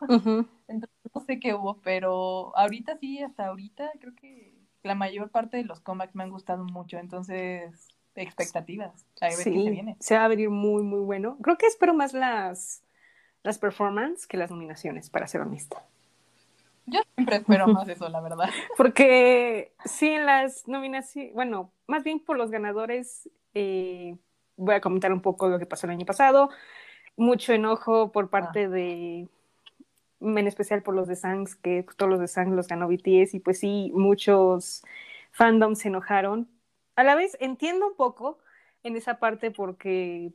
Entonces, 0.67 1.11
no 1.13 1.21
sé 1.21 1.39
qué 1.39 1.53
hubo, 1.53 1.81
pero 1.81 2.55
ahorita 2.57 2.97
sí, 2.97 3.21
hasta 3.21 3.47
ahorita 3.47 3.91
creo 3.99 4.15
que 4.15 4.53
la 4.83 4.95
mayor 4.95 5.29
parte 5.31 5.57
de 5.57 5.63
los 5.63 5.79
comebacks 5.81 6.15
me 6.15 6.23
han 6.23 6.29
gustado 6.31 6.63
mucho, 6.65 6.97
entonces 6.97 7.87
expectativas, 8.15 9.05
a 9.21 9.29
ver 9.35 9.49
qué 9.51 9.59
se 9.61 9.69
Sí, 9.69 9.69
viene. 9.71 9.97
se 9.99 10.15
va 10.15 10.25
a 10.25 10.27
venir 10.27 10.49
muy, 10.49 10.83
muy 10.83 10.99
bueno. 10.99 11.37
Creo 11.41 11.57
que 11.57 11.67
espero 11.67 11.93
más 11.93 12.13
las, 12.13 12.83
las 13.43 13.59
performances 13.59 14.27
que 14.27 14.37
las 14.37 14.51
nominaciones, 14.51 15.09
para 15.09 15.27
ser 15.27 15.41
honesta. 15.41 15.85
Yo 16.85 16.99
siempre 17.15 17.37
espero 17.37 17.67
más 17.69 17.87
eso, 17.87 18.09
la 18.09 18.21
verdad. 18.21 18.49
Porque 18.77 19.73
sí, 19.85 20.09
en 20.09 20.25
las 20.25 20.67
nominaciones, 20.67 21.33
bueno, 21.33 21.73
más 21.87 22.03
bien 22.03 22.19
por 22.19 22.37
los 22.37 22.51
ganadores, 22.51 23.29
eh, 23.53 24.17
voy 24.57 24.75
a 24.75 24.81
comentar 24.81 25.11
un 25.13 25.21
poco 25.21 25.47
lo 25.49 25.59
que 25.59 25.65
pasó 25.65 25.87
el 25.87 25.91
año 25.93 26.05
pasado. 26.05 26.49
Mucho 27.17 27.53
enojo 27.53 28.11
por 28.11 28.29
parte 28.29 28.67
de, 28.69 29.29
en 30.21 30.47
especial 30.47 30.83
por 30.83 30.95
los 30.95 31.07
de 31.07 31.15
Sangs, 31.15 31.55
que 31.55 31.85
todos 31.97 32.09
los 32.09 32.19
de 32.19 32.27
Sangs 32.27 32.55
los 32.55 32.67
ganó 32.67 32.87
BTS, 32.87 33.33
y 33.35 33.39
pues 33.39 33.59
sí, 33.59 33.91
muchos 33.93 34.83
fandoms 35.31 35.79
se 35.79 35.89
enojaron. 35.89 36.49
A 37.01 37.03
la 37.03 37.15
vez 37.15 37.35
entiendo 37.39 37.87
un 37.87 37.95
poco 37.95 38.37
en 38.83 38.95
esa 38.95 39.17
parte 39.17 39.49
porque, 39.49 40.31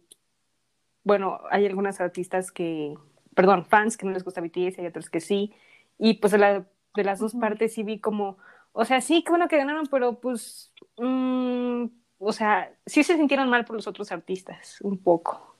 bueno, 1.05 1.41
hay 1.51 1.67
algunas 1.67 2.01
artistas 2.01 2.51
que, 2.51 2.95
perdón, 3.35 3.67
fans 3.67 3.97
que 3.97 4.07
no 4.07 4.13
les 4.13 4.25
gusta 4.25 4.41
BTS, 4.41 4.81
hay 4.81 4.87
otros 4.89 5.09
que 5.11 5.21
sí, 5.21 5.55
y 5.99 6.15
pues 6.15 6.33
de, 6.33 6.39
la- 6.39 6.67
de 6.95 7.05
las 7.05 7.21
dos 7.21 7.35
partes 7.35 7.75
sí 7.75 7.83
vi 7.85 8.01
como, 8.01 8.39
o 8.73 8.85
sea, 8.85 9.01
sí, 9.01 9.23
qué 9.23 9.31
bueno 9.31 9.47
que 9.49 9.59
ganaron, 9.59 9.87
pero 9.91 10.19
pues, 10.21 10.73
mm, 10.99 11.85
o 12.19 12.33
sea, 12.33 12.73
sí 12.87 13.05
se 13.05 13.17
sintieron 13.17 13.49
mal 13.49 13.65
por 13.65 13.77
los 13.77 13.87
otros 13.87 14.11
artistas, 14.11 14.81
un 14.81 14.99
poco. 14.99 15.55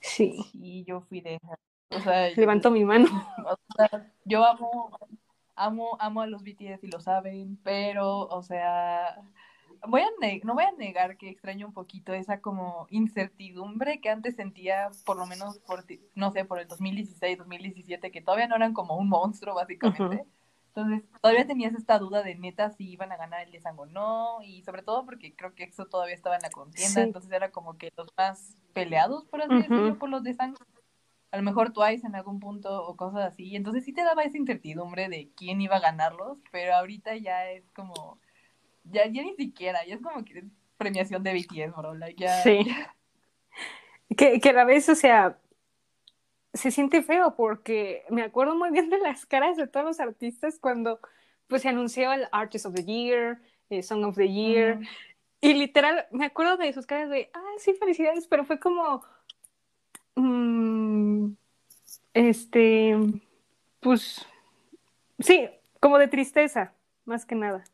Sí, 0.00 0.36
Sí, 0.52 0.84
yo 0.84 1.00
fui 1.02 1.20
de 1.20 1.36
esa. 1.36 1.58
O 1.90 2.00
sea, 2.00 2.30
levanto 2.30 2.70
mi 2.70 2.84
mano. 2.84 3.06
o 3.46 3.56
sea, 3.76 4.12
yo 4.24 4.44
amo, 4.44 4.98
amo, 5.54 5.96
amo 6.00 6.22
a 6.22 6.26
los 6.26 6.42
BTS 6.42 6.86
y 6.86 6.90
lo 6.90 7.00
saben, 7.00 7.58
pero, 7.62 8.26
o 8.26 8.42
sea, 8.42 9.20
voy 9.86 10.02
a 10.02 10.08
no 10.44 10.54
voy 10.54 10.64
a 10.64 10.72
negar 10.72 11.16
que 11.16 11.28
extraño 11.28 11.66
un 11.66 11.72
poquito 11.72 12.12
esa 12.12 12.40
como 12.40 12.86
incertidumbre 12.90 14.00
que 14.00 14.10
antes 14.10 14.36
sentía, 14.36 14.90
por 15.04 15.16
lo 15.16 15.26
menos 15.26 15.58
por, 15.60 15.84
no 16.14 16.30
sé, 16.30 16.44
por 16.44 16.58
el 16.58 16.68
2016, 16.68 17.38
2017, 17.38 18.10
que 18.10 18.20
todavía 18.20 18.48
no 18.48 18.56
eran 18.56 18.72
como 18.72 18.96
un 18.96 19.08
monstruo, 19.08 19.54
básicamente. 19.54 20.24
Entonces, 20.74 21.04
todavía 21.22 21.46
tenías 21.46 21.74
esta 21.74 21.98
duda 21.98 22.22
de 22.22 22.34
neta 22.34 22.70
si 22.70 22.90
iban 22.90 23.10
a 23.10 23.16
ganar 23.16 23.40
el 23.46 23.50
de 23.50 23.60
Sang 23.60 23.78
o 23.78 23.86
no, 23.86 24.42
y 24.42 24.62
sobre 24.62 24.82
todo 24.82 25.06
porque 25.06 25.34
creo 25.34 25.54
que 25.54 25.64
EXO 25.64 25.86
todavía 25.86 26.14
estaba 26.14 26.36
en 26.36 26.42
la 26.42 26.50
contienda, 26.50 27.00
Sí. 27.00 27.06
entonces 27.06 27.32
era 27.32 27.50
como 27.50 27.78
que 27.78 27.90
los 27.96 28.08
más 28.18 28.56
peleados, 28.74 29.24
por 29.24 29.40
así 29.40 29.54
decirlo, 29.54 29.98
por 29.98 30.10
los 30.10 30.22
de 30.22 30.34
Sang. 30.34 30.54
A 31.32 31.38
lo 31.38 31.42
mejor 31.42 31.72
Twice 31.72 32.06
en 32.06 32.14
algún 32.14 32.40
punto 32.40 32.86
o 32.86 32.96
cosas 32.96 33.24
así. 33.24 33.56
Entonces 33.56 33.84
sí 33.84 33.92
te 33.92 34.04
daba 34.04 34.22
esa 34.22 34.38
incertidumbre 34.38 35.08
de 35.08 35.30
quién 35.36 35.60
iba 35.60 35.76
a 35.76 35.80
ganarlos, 35.80 36.38
pero 36.52 36.74
ahorita 36.74 37.16
ya 37.16 37.50
es 37.50 37.68
como, 37.74 38.18
ya, 38.90 39.06
ya 39.06 39.22
ni 39.22 39.34
siquiera, 39.34 39.84
ya 39.84 39.94
es 39.96 40.00
como 40.00 40.24
que 40.24 40.38
es 40.38 40.44
premiación 40.76 41.22
de 41.22 41.34
BTS, 41.34 41.76
bro. 41.76 41.94
like, 41.94 42.20
ya, 42.22 42.42
Sí. 42.42 42.66
Que, 44.16 44.40
que 44.40 44.50
a 44.50 44.52
la 44.52 44.64
vez, 44.64 44.88
o 44.88 44.94
sea, 44.94 45.36
se 46.54 46.70
siente 46.70 47.02
feo 47.02 47.34
porque 47.36 48.04
me 48.08 48.22
acuerdo 48.22 48.54
muy 48.54 48.70
bien 48.70 48.88
de 48.88 48.98
las 48.98 49.26
caras 49.26 49.56
de 49.56 49.66
todos 49.66 49.84
los 49.84 50.00
artistas 50.00 50.58
cuando 50.58 51.00
pues 51.48 51.62
se 51.62 51.68
anunció 51.68 52.12
el 52.12 52.26
Artist 52.32 52.66
of 52.66 52.74
the 52.74 52.84
Year, 52.84 53.40
eh, 53.70 53.82
Song 53.82 54.04
of 54.04 54.16
the 54.16 54.28
Year, 54.28 54.80
y 55.40 55.54
literal, 55.54 56.06
me 56.10 56.26
acuerdo 56.26 56.56
de 56.56 56.72
sus 56.72 56.86
caras 56.86 57.10
de, 57.10 57.30
ah, 57.32 57.54
sí, 57.58 57.74
felicidades, 57.74 58.26
pero 58.26 58.44
fue 58.44 58.58
como, 58.58 59.04
mm, 60.16 61.30
este, 62.14 62.96
pues, 63.80 64.26
sí, 65.18 65.48
como 65.78 65.98
de 65.98 66.08
tristeza, 66.08 66.72
más 67.04 67.26
que 67.26 67.34
nada. 67.34 67.64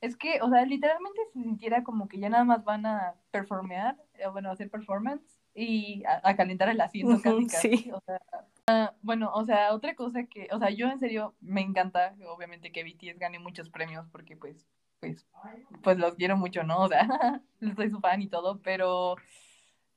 Es 0.00 0.16
que, 0.16 0.40
o 0.40 0.48
sea, 0.48 0.64
literalmente 0.64 1.20
se 1.32 1.42
sintiera 1.42 1.84
como 1.84 2.08
que 2.08 2.18
ya 2.18 2.30
nada 2.30 2.44
más 2.44 2.64
van 2.64 2.86
a 2.86 3.14
performear, 3.30 3.96
eh, 4.14 4.28
bueno, 4.28 4.48
a 4.48 4.52
hacer 4.52 4.70
performance 4.70 5.22
y 5.54 6.02
a, 6.04 6.20
a 6.28 6.36
calentar 6.36 6.68
el 6.70 6.80
asiento 6.80 7.20
casi 7.22 7.46
casi. 7.46 7.76
sí. 7.76 7.90
O 7.90 8.00
sea, 8.00 8.20
ah, 8.68 8.94
bueno, 9.02 9.30
o 9.34 9.44
sea, 9.44 9.74
otra 9.74 9.94
cosa 9.94 10.24
que, 10.24 10.48
o 10.52 10.58
sea, 10.58 10.70
yo 10.70 10.88
en 10.88 11.00
serio 11.00 11.34
me 11.40 11.60
encanta, 11.60 12.14
obviamente, 12.28 12.72
que 12.72 12.84
BTS 12.84 13.18
gane 13.18 13.38
muchos 13.38 13.68
premios 13.68 14.06
porque 14.10 14.36
pues, 14.36 14.66
pues, 15.00 15.26
pues 15.82 15.98
los 15.98 16.14
quiero 16.14 16.36
mucho, 16.36 16.62
¿no? 16.62 16.80
O 16.82 16.88
sea, 16.88 17.42
soy 17.76 17.90
su 17.90 18.00
fan 18.00 18.22
y 18.22 18.28
todo, 18.28 18.60
pero, 18.62 19.16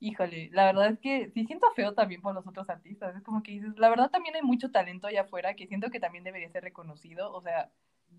híjole, 0.00 0.50
la 0.52 0.66
verdad 0.66 0.88
es 0.88 0.98
que 0.98 1.30
sí 1.30 1.46
siento 1.46 1.70
feo 1.74 1.94
también 1.94 2.20
por 2.20 2.34
los 2.34 2.46
otros 2.46 2.68
artistas. 2.68 3.16
Es 3.16 3.22
como 3.22 3.42
que 3.42 3.52
dices, 3.52 3.78
la 3.78 3.88
verdad 3.88 4.10
también 4.10 4.34
hay 4.34 4.42
mucho 4.42 4.70
talento 4.70 5.06
allá 5.06 5.22
afuera 5.22 5.54
que 5.54 5.66
siento 5.66 5.90
que 5.90 6.00
también 6.00 6.24
debería 6.24 6.50
ser 6.50 6.62
reconocido. 6.62 7.32
O 7.32 7.40
sea, 7.40 7.70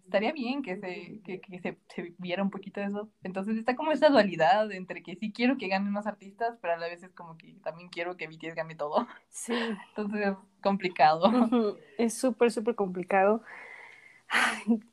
estaría 0.04 0.32
bien 0.32 0.62
que 0.62 0.78
se, 0.78 1.22
que, 1.24 1.42
que 1.42 1.60
se, 1.60 1.78
se 1.94 2.14
viera 2.18 2.44
un 2.44 2.50
poquito 2.50 2.80
de 2.80 2.88
eso. 2.88 3.10
Entonces 3.24 3.58
está 3.58 3.76
como 3.76 3.92
esa 3.92 4.10
dualidad 4.10 4.72
entre 4.72 5.04
que 5.04 5.16
sí 5.16 5.32
quiero 5.32 5.58
que 5.58 5.68
ganen 5.68 5.92
más 5.92 6.08
artistas, 6.08 6.58
pero 6.62 6.74
a 6.74 6.78
la 6.78 6.88
vez 6.88 7.04
es 7.04 7.14
como 7.14 7.38
que 7.38 7.54
también 7.64 7.90
quiero 7.90 8.18
que 8.18 8.28
BTS 8.28 8.56
gane 8.56 8.76
todo. 8.76 9.08
Sí. 9.30 9.54
Entonces 9.90 10.28
es 10.28 10.36
complicado. 10.62 11.78
Es 11.98 12.14
súper, 12.14 12.52
súper 12.52 12.76
complicado. 12.76 13.42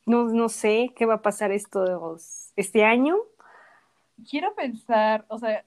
No, 0.04 0.24
no 0.24 0.48
sé 0.48 0.92
qué 0.94 1.06
va 1.06 1.14
a 1.14 1.22
pasar 1.22 1.52
estos, 1.52 2.52
este 2.56 2.84
año. 2.84 3.16
Quiero 4.28 4.54
pensar, 4.54 5.24
o 5.28 5.38
sea, 5.38 5.64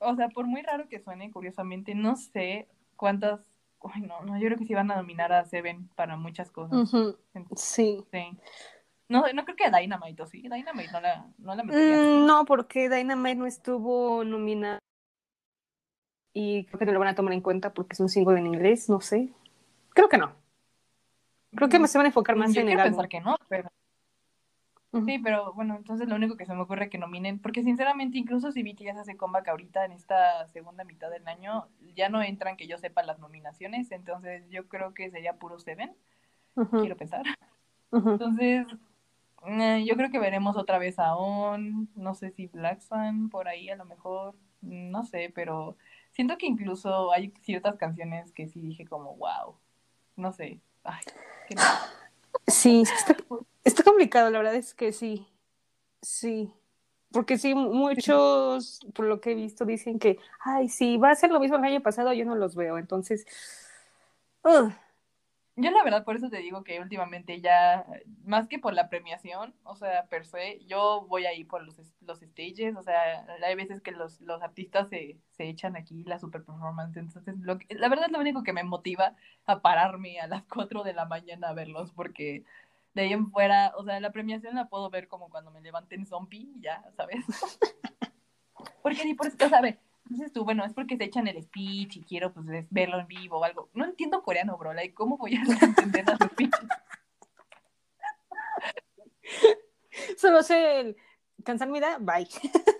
o 0.00 0.14
sea, 0.14 0.28
por 0.28 0.46
muy 0.46 0.62
raro 0.62 0.88
que 0.88 1.00
suene, 1.00 1.30
curiosamente, 1.30 1.94
no 1.94 2.16
sé 2.16 2.68
cuántas, 2.96 3.40
ay 3.94 4.02
no, 4.02 4.22
no, 4.22 4.38
yo 4.38 4.46
creo 4.46 4.58
que 4.58 4.66
sí 4.66 4.74
van 4.74 4.90
a 4.90 4.96
nominar 4.96 5.32
a 5.32 5.44
Seven 5.44 5.88
para 5.94 6.16
muchas 6.16 6.50
cosas. 6.50 6.90
Sí. 7.56 8.04
Sí. 8.10 8.38
No, 9.08 9.24
no 9.32 9.44
creo 9.44 9.56
que 9.56 9.64
a 9.64 9.70
Dynamite, 9.70 10.22
¿o 10.22 10.26
sí? 10.26 10.42
Dynamite 10.42 10.90
no 10.92 11.00
la, 11.00 11.26
no 11.38 11.54
la. 11.54 11.64
Mm, 11.64 12.26
No, 12.26 12.44
porque 12.44 12.88
Dynamite 12.88 13.36
no 13.36 13.46
estuvo 13.46 14.24
nominada. 14.24 14.78
Y 16.32 16.64
creo 16.66 16.78
que 16.78 16.86
no 16.86 16.92
lo 16.92 16.98
van 16.98 17.08
a 17.08 17.14
tomar 17.14 17.32
en 17.32 17.40
cuenta 17.40 17.72
porque 17.72 17.94
es 17.94 18.00
un 18.00 18.08
single 18.08 18.38
en 18.38 18.46
inglés, 18.46 18.90
no 18.90 19.00
sé. 19.00 19.30
Creo 19.94 20.08
que 20.08 20.18
no. 20.18 20.34
Creo 21.54 21.68
que 21.68 21.78
me 21.78 21.88
se 21.88 21.96
van 21.96 22.06
a 22.06 22.08
enfocar 22.08 22.36
más 22.36 22.52
Yo 22.52 22.60
en 22.60 22.68
el 22.68 22.76
pensar 22.76 23.08
que 23.08 23.20
no, 23.20 23.36
pero 23.48 23.70
Sí, 25.04 25.18
pero 25.18 25.52
bueno, 25.52 25.76
entonces 25.76 26.08
lo 26.08 26.16
único 26.16 26.36
que 26.36 26.46
se 26.46 26.54
me 26.54 26.62
ocurre 26.62 26.88
que 26.88 26.98
nominen, 26.98 27.38
porque 27.38 27.62
sinceramente 27.62 28.18
incluso 28.18 28.52
si 28.52 28.62
BTS 28.62 28.98
hace 28.98 29.16
comeback 29.16 29.48
ahorita 29.48 29.84
en 29.84 29.92
esta 29.92 30.46
segunda 30.48 30.84
mitad 30.84 31.10
del 31.10 31.26
año, 31.28 31.68
ya 31.94 32.08
no 32.08 32.22
entran 32.22 32.56
que 32.56 32.66
yo 32.66 32.78
sepa 32.78 33.02
las 33.02 33.18
nominaciones, 33.18 33.90
entonces 33.90 34.48
yo 34.50 34.68
creo 34.68 34.94
que 34.94 35.10
sería 35.10 35.34
puro 35.34 35.58
Seven, 35.58 35.94
quiero 36.70 36.96
pensar. 36.96 37.24
Entonces, 37.92 38.66
eh, 39.46 39.84
yo 39.86 39.96
creo 39.96 40.10
que 40.10 40.18
veremos 40.18 40.56
otra 40.56 40.78
vez 40.78 40.98
a 40.98 41.16
On, 41.16 41.88
no 41.94 42.14
sé 42.14 42.30
si 42.30 42.46
Black 42.46 42.80
Swan 42.80 43.28
por 43.28 43.48
ahí 43.48 43.68
a 43.68 43.76
lo 43.76 43.84
mejor, 43.84 44.34
no 44.62 45.04
sé, 45.04 45.30
pero 45.34 45.76
siento 46.12 46.38
que 46.38 46.46
incluso 46.46 47.12
hay 47.12 47.32
ciertas 47.42 47.76
canciones 47.76 48.32
que 48.32 48.48
sí 48.48 48.60
dije 48.60 48.86
como, 48.86 49.16
wow, 49.16 49.56
no 50.16 50.32
sé, 50.32 50.60
ay, 50.84 51.02
qué. 51.48 51.56
Sí, 52.46 52.82
está, 52.82 53.16
está 53.64 53.82
complicado, 53.82 54.30
la 54.30 54.38
verdad 54.38 54.54
es 54.54 54.74
que 54.74 54.92
sí, 54.92 55.26
sí. 56.02 56.52
Porque 57.12 57.38
sí, 57.38 57.54
muchos, 57.54 58.80
por 58.94 59.06
lo 59.06 59.20
que 59.20 59.32
he 59.32 59.34
visto, 59.36 59.64
dicen 59.66 59.98
que, 59.98 60.18
ay, 60.44 60.68
sí, 60.68 60.98
va 60.98 61.10
a 61.12 61.16
ser 61.16 61.30
lo 61.32 61.40
mismo 61.40 61.56
el 61.58 61.64
año 61.64 61.82
pasado, 61.82 62.12
yo 62.14 62.24
no 62.26 62.36
los 62.36 62.56
veo. 62.56 62.78
Entonces, 62.78 63.26
ugh, 64.44 64.72
Yo 65.58 65.70
la 65.70 65.82
verdad 65.82 66.04
por 66.04 66.16
eso 66.16 66.28
te 66.28 66.36
digo 66.38 66.62
que 66.64 66.80
últimamente 66.80 67.40
ya, 67.40 67.86
más 68.24 68.46
que 68.46 68.58
por 68.58 68.74
la 68.74 68.90
premiación, 68.90 69.54
o 69.64 69.74
sea, 69.74 70.06
per 70.06 70.26
se, 70.26 70.62
yo 70.66 71.06
voy 71.08 71.24
ahí 71.24 71.44
por 71.44 71.62
los, 71.64 71.78
los 72.02 72.20
stages, 72.20 72.76
o 72.76 72.82
sea, 72.82 73.24
hay 73.42 73.54
veces 73.54 73.80
que 73.80 73.90
los, 73.90 74.20
los 74.20 74.42
artistas 74.42 74.90
se, 74.90 75.18
se 75.30 75.48
echan 75.48 75.74
aquí 75.76 76.04
la 76.04 76.18
super 76.18 76.44
performance, 76.44 76.98
entonces 76.98 77.38
lo 77.38 77.58
que- 77.58 77.74
la 77.74 77.88
verdad 77.88 78.06
es 78.06 78.12
lo 78.12 78.18
único 78.20 78.42
que 78.42 78.52
me 78.52 78.64
motiva 78.64 79.16
a 79.46 79.62
pararme 79.62 80.20
a 80.20 80.26
las 80.26 80.44
4 80.44 80.82
de 80.82 80.92
la 80.92 81.06
mañana 81.06 81.48
a 81.48 81.54
verlos, 81.54 81.90
porque 81.92 82.44
de 82.94 83.02
ahí 83.02 83.12
en 83.14 83.30
fuera, 83.30 83.72
o 83.76 83.84
sea, 83.84 83.98
la 84.00 84.12
premiación 84.12 84.56
la 84.56 84.68
puedo 84.68 84.90
ver 84.90 85.08
como 85.08 85.30
cuando 85.30 85.50
me 85.50 85.62
levanten 85.62 86.04
zombie, 86.06 86.52
ya, 86.60 86.84
¿sabes? 86.96 87.24
Porque 88.82 89.04
ni 89.04 89.14
por 89.14 89.26
eso, 89.26 89.36
o 89.44 89.48
dices 90.08 90.32
tú, 90.32 90.44
bueno, 90.44 90.64
es 90.64 90.72
porque 90.72 90.96
se 90.96 91.04
echan 91.04 91.26
el 91.28 91.42
speech 91.42 91.96
y 91.96 92.02
quiero 92.04 92.32
pues 92.32 92.48
es- 92.48 92.70
verlo 92.70 92.98
en 93.00 93.06
vivo 93.06 93.38
o 93.38 93.44
algo. 93.44 93.68
No 93.74 93.84
entiendo 93.84 94.22
coreano, 94.22 94.56
bro, 94.58 94.72
like, 94.74 94.94
¿cómo 94.94 95.16
voy 95.16 95.34
a 95.36 95.42
entender 95.64 96.06
las 96.06 96.18
speeches? 96.18 96.68
solo 100.16 100.42
sé 100.42 100.80
el 100.80 100.96
cansar 101.44 101.68
mi 101.68 101.78
edad, 101.78 101.98
bye. 102.00 102.26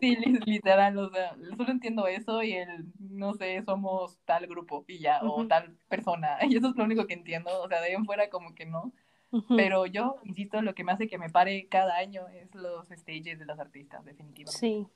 Sí, 0.00 0.16
li- 0.16 0.40
literal, 0.46 0.98
o 0.98 1.10
sea, 1.10 1.36
solo 1.56 1.70
entiendo 1.70 2.06
eso 2.08 2.42
y 2.42 2.54
el, 2.54 2.86
no 2.98 3.34
sé, 3.34 3.62
somos 3.62 4.18
tal 4.24 4.48
grupo 4.48 4.84
y 4.88 4.98
ya, 4.98 5.20
o 5.22 5.46
tal 5.46 5.76
persona, 5.88 6.38
y 6.48 6.56
eso 6.56 6.70
es 6.70 6.76
lo 6.76 6.82
único 6.84 7.06
que 7.06 7.14
entiendo, 7.14 7.50
o 7.62 7.68
sea, 7.68 7.80
de 7.80 7.88
ahí 7.88 7.92
en 7.94 8.04
fuera 8.04 8.28
como 8.28 8.52
que 8.54 8.66
no, 8.66 8.92
Ujú. 9.30 9.54
pero 9.54 9.86
yo, 9.86 10.16
insisto, 10.24 10.60
lo 10.62 10.74
que 10.74 10.82
me 10.82 10.90
hace 10.92 11.06
que 11.06 11.18
me 11.18 11.30
pare 11.30 11.68
cada 11.68 11.98
año 11.98 12.26
es 12.28 12.52
los 12.54 12.88
stages 12.88 13.38
de 13.38 13.44
los 13.44 13.60
artistas, 13.60 14.04
definitivamente. 14.04 14.58
Sí. 14.58 14.86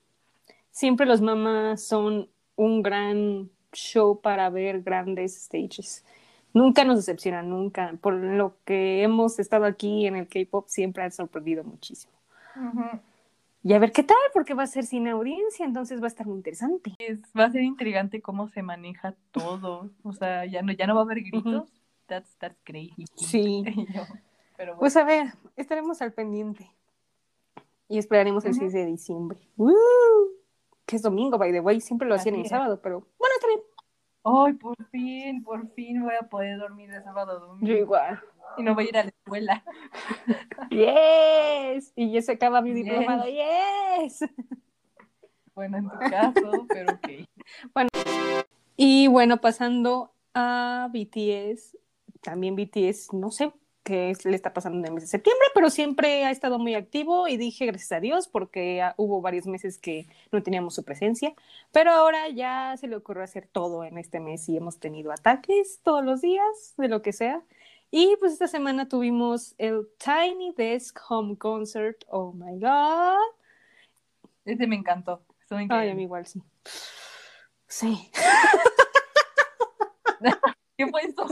Siempre 0.77 1.07
los 1.07 1.23
mamás 1.23 1.81
son 1.81 2.29
un 2.55 2.83
gran 2.83 3.49
show 3.73 4.21
para 4.21 4.51
ver 4.51 4.83
grandes 4.83 5.35
stages. 5.45 6.05
Nunca 6.53 6.85
nos 6.85 6.97
decepcionan, 6.97 7.49
nunca. 7.49 7.95
Por 8.03 8.12
lo 8.12 8.59
que 8.67 9.03
hemos 9.03 9.39
estado 9.39 9.65
aquí 9.65 10.07
en 10.07 10.17
el 10.17 10.29
K-pop, 10.29 10.67
siempre 10.69 11.03
han 11.03 11.12
sorprendido 11.12 11.65
muchísimo. 11.65 12.12
Y 13.62 13.73
a 13.73 13.79
ver 13.79 13.91
qué 13.91 14.03
tal, 14.03 14.19
porque 14.35 14.53
va 14.53 14.65
a 14.65 14.67
ser 14.67 14.85
sin 14.85 15.09
audiencia, 15.09 15.65
entonces 15.65 15.99
va 16.03 16.05
a 16.05 16.09
estar 16.09 16.27
muy 16.27 16.37
interesante. 16.37 16.93
Es- 16.99 17.21
va 17.35 17.47
a 17.47 17.51
ser 17.51 17.62
intrigante 17.62 18.21
cómo 18.21 18.49
se 18.49 18.61
maneja 18.61 19.15
todo, 19.31 19.89
o 20.03 20.12
sea, 20.12 20.45
ya 20.45 20.61
no, 20.61 20.73
ya 20.73 20.87
no 20.87 20.95
va 20.95 21.01
a 21.01 21.05
haber 21.05 21.23
gritos, 21.23 21.71
that's, 22.05 22.37
that's 22.37 22.61
crazy. 22.65 23.07
Sí. 23.15 23.65
Yo, 23.95 24.03
pero 24.59 24.73
bueno. 24.73 24.81
Pues 24.81 24.95
a 24.99 25.05
ver, 25.05 25.29
estaremos 25.57 26.03
al 26.03 26.12
pendiente. 26.12 26.71
Y 27.89 27.97
esperaremos 27.97 28.45
el 28.45 28.51
Ujú. 28.51 28.61
6 28.61 28.73
de 28.75 28.85
diciembre. 28.85 29.39
¡Woo! 29.57 29.73
Que 30.87 30.96
es 30.96 31.03
domingo, 31.03 31.37
by 31.38 31.53
the 31.53 31.61
way. 31.61 31.81
Siempre 31.81 32.09
lo 32.09 32.14
hacían 32.14 32.37
Así 32.37 32.42
es. 32.44 32.49
sábado, 32.49 32.81
pero 32.81 33.01
bueno, 33.18 33.35
está 33.35 33.46
bien. 33.49 33.61
Ay, 34.25 34.53
por 34.55 34.77
fin, 34.90 35.42
por 35.44 35.68
fin 35.75 36.03
voy 36.03 36.14
a 36.20 36.29
poder 36.29 36.59
dormir 36.59 36.90
de 36.90 37.03
sábado 37.03 37.33
a 37.33 37.35
domingo. 37.37 37.66
Yo 37.66 37.75
igual. 37.77 38.20
Y 38.57 38.62
no 38.62 38.75
voy 38.75 38.87
a 38.87 38.88
ir 38.88 38.96
a 38.99 39.03
la 39.05 39.09
escuela. 39.11 39.64
¡Yes! 40.70 41.92
Y 41.96 42.11
ya 42.12 42.22
se 42.22 42.33
acaba 42.33 42.61
mi 42.62 42.70
Yes. 42.75 42.85
diplomado. 42.85 43.25
¡Yes! 43.27 44.25
Bueno, 45.55 45.79
en 45.79 45.88
tu 45.90 45.99
caso, 46.11 46.66
pero 46.68 46.92
ok. 46.94 47.27
Y 48.79 49.07
bueno, 49.09 49.40
pasando 49.40 50.12
a 50.35 50.90
BTS, 50.92 51.79
también 52.20 52.57
BTS, 52.57 53.14
no 53.14 53.31
sé 53.31 53.53
qué 53.87 54.11
es- 54.11 54.25
le 54.25 54.35
está 54.35 54.53
pasando 54.53 54.79
en 54.81 54.85
el 54.87 54.92
mes 54.92 55.05
de 55.05 55.09
septiembre, 55.09 55.46
pero 55.55 55.70
siempre 55.70 56.25
ha 56.25 56.33
estado 56.33 56.59
muy 56.59 56.75
activo 56.75 57.29
y 57.29 57.37
dije 57.37 57.66
gracias 57.66 57.92
a 57.92 58.01
Dios 58.01 58.27
porque 58.27 58.83
ah, 58.83 58.94
hubo 58.99 59.20
varios 59.22 59.46
meses 59.46 59.79
que 59.79 60.09
no 60.33 60.42
teníamos 60.42 60.75
su 60.75 60.83
presencia, 60.85 61.35
pero 61.72 61.92
ahora 61.92 62.29
ya 62.29 62.75
se 62.77 62.88
le 62.88 62.96
ocurrió 62.96 63.22
hacer 63.22 63.46
todo 63.46 63.85
en 63.85 63.96
este 63.96 64.18
mes 64.18 64.49
y 64.49 64.57
hemos 64.57 64.81
tenido 64.81 65.12
ataques 65.12 65.79
todos 65.85 66.05
los 66.05 66.20
días, 66.20 66.75
de 66.77 66.88
lo 66.88 67.01
que 67.01 67.12
sea. 67.12 67.42
Y 67.92 68.16
pues 68.18 68.33
esta 68.33 68.49
semana 68.49 68.88
tuvimos 68.88 69.55
el 69.59 69.87
Tiny 69.99 70.53
Desk 70.57 70.99
Home 71.09 71.38
Concert, 71.38 72.03
oh 72.09 72.33
my 72.33 72.59
god. 72.59 73.14
Ese 74.44 74.66
me 74.66 74.75
encantó. 74.75 75.22
Ay, 75.70 75.90
a 75.90 75.94
mí 75.94 76.03
igual 76.03 76.27
sí. 76.27 76.42
Sí. 77.68 78.11
¿Qué 80.77 80.88
fue 80.88 81.03
eso? 81.03 81.25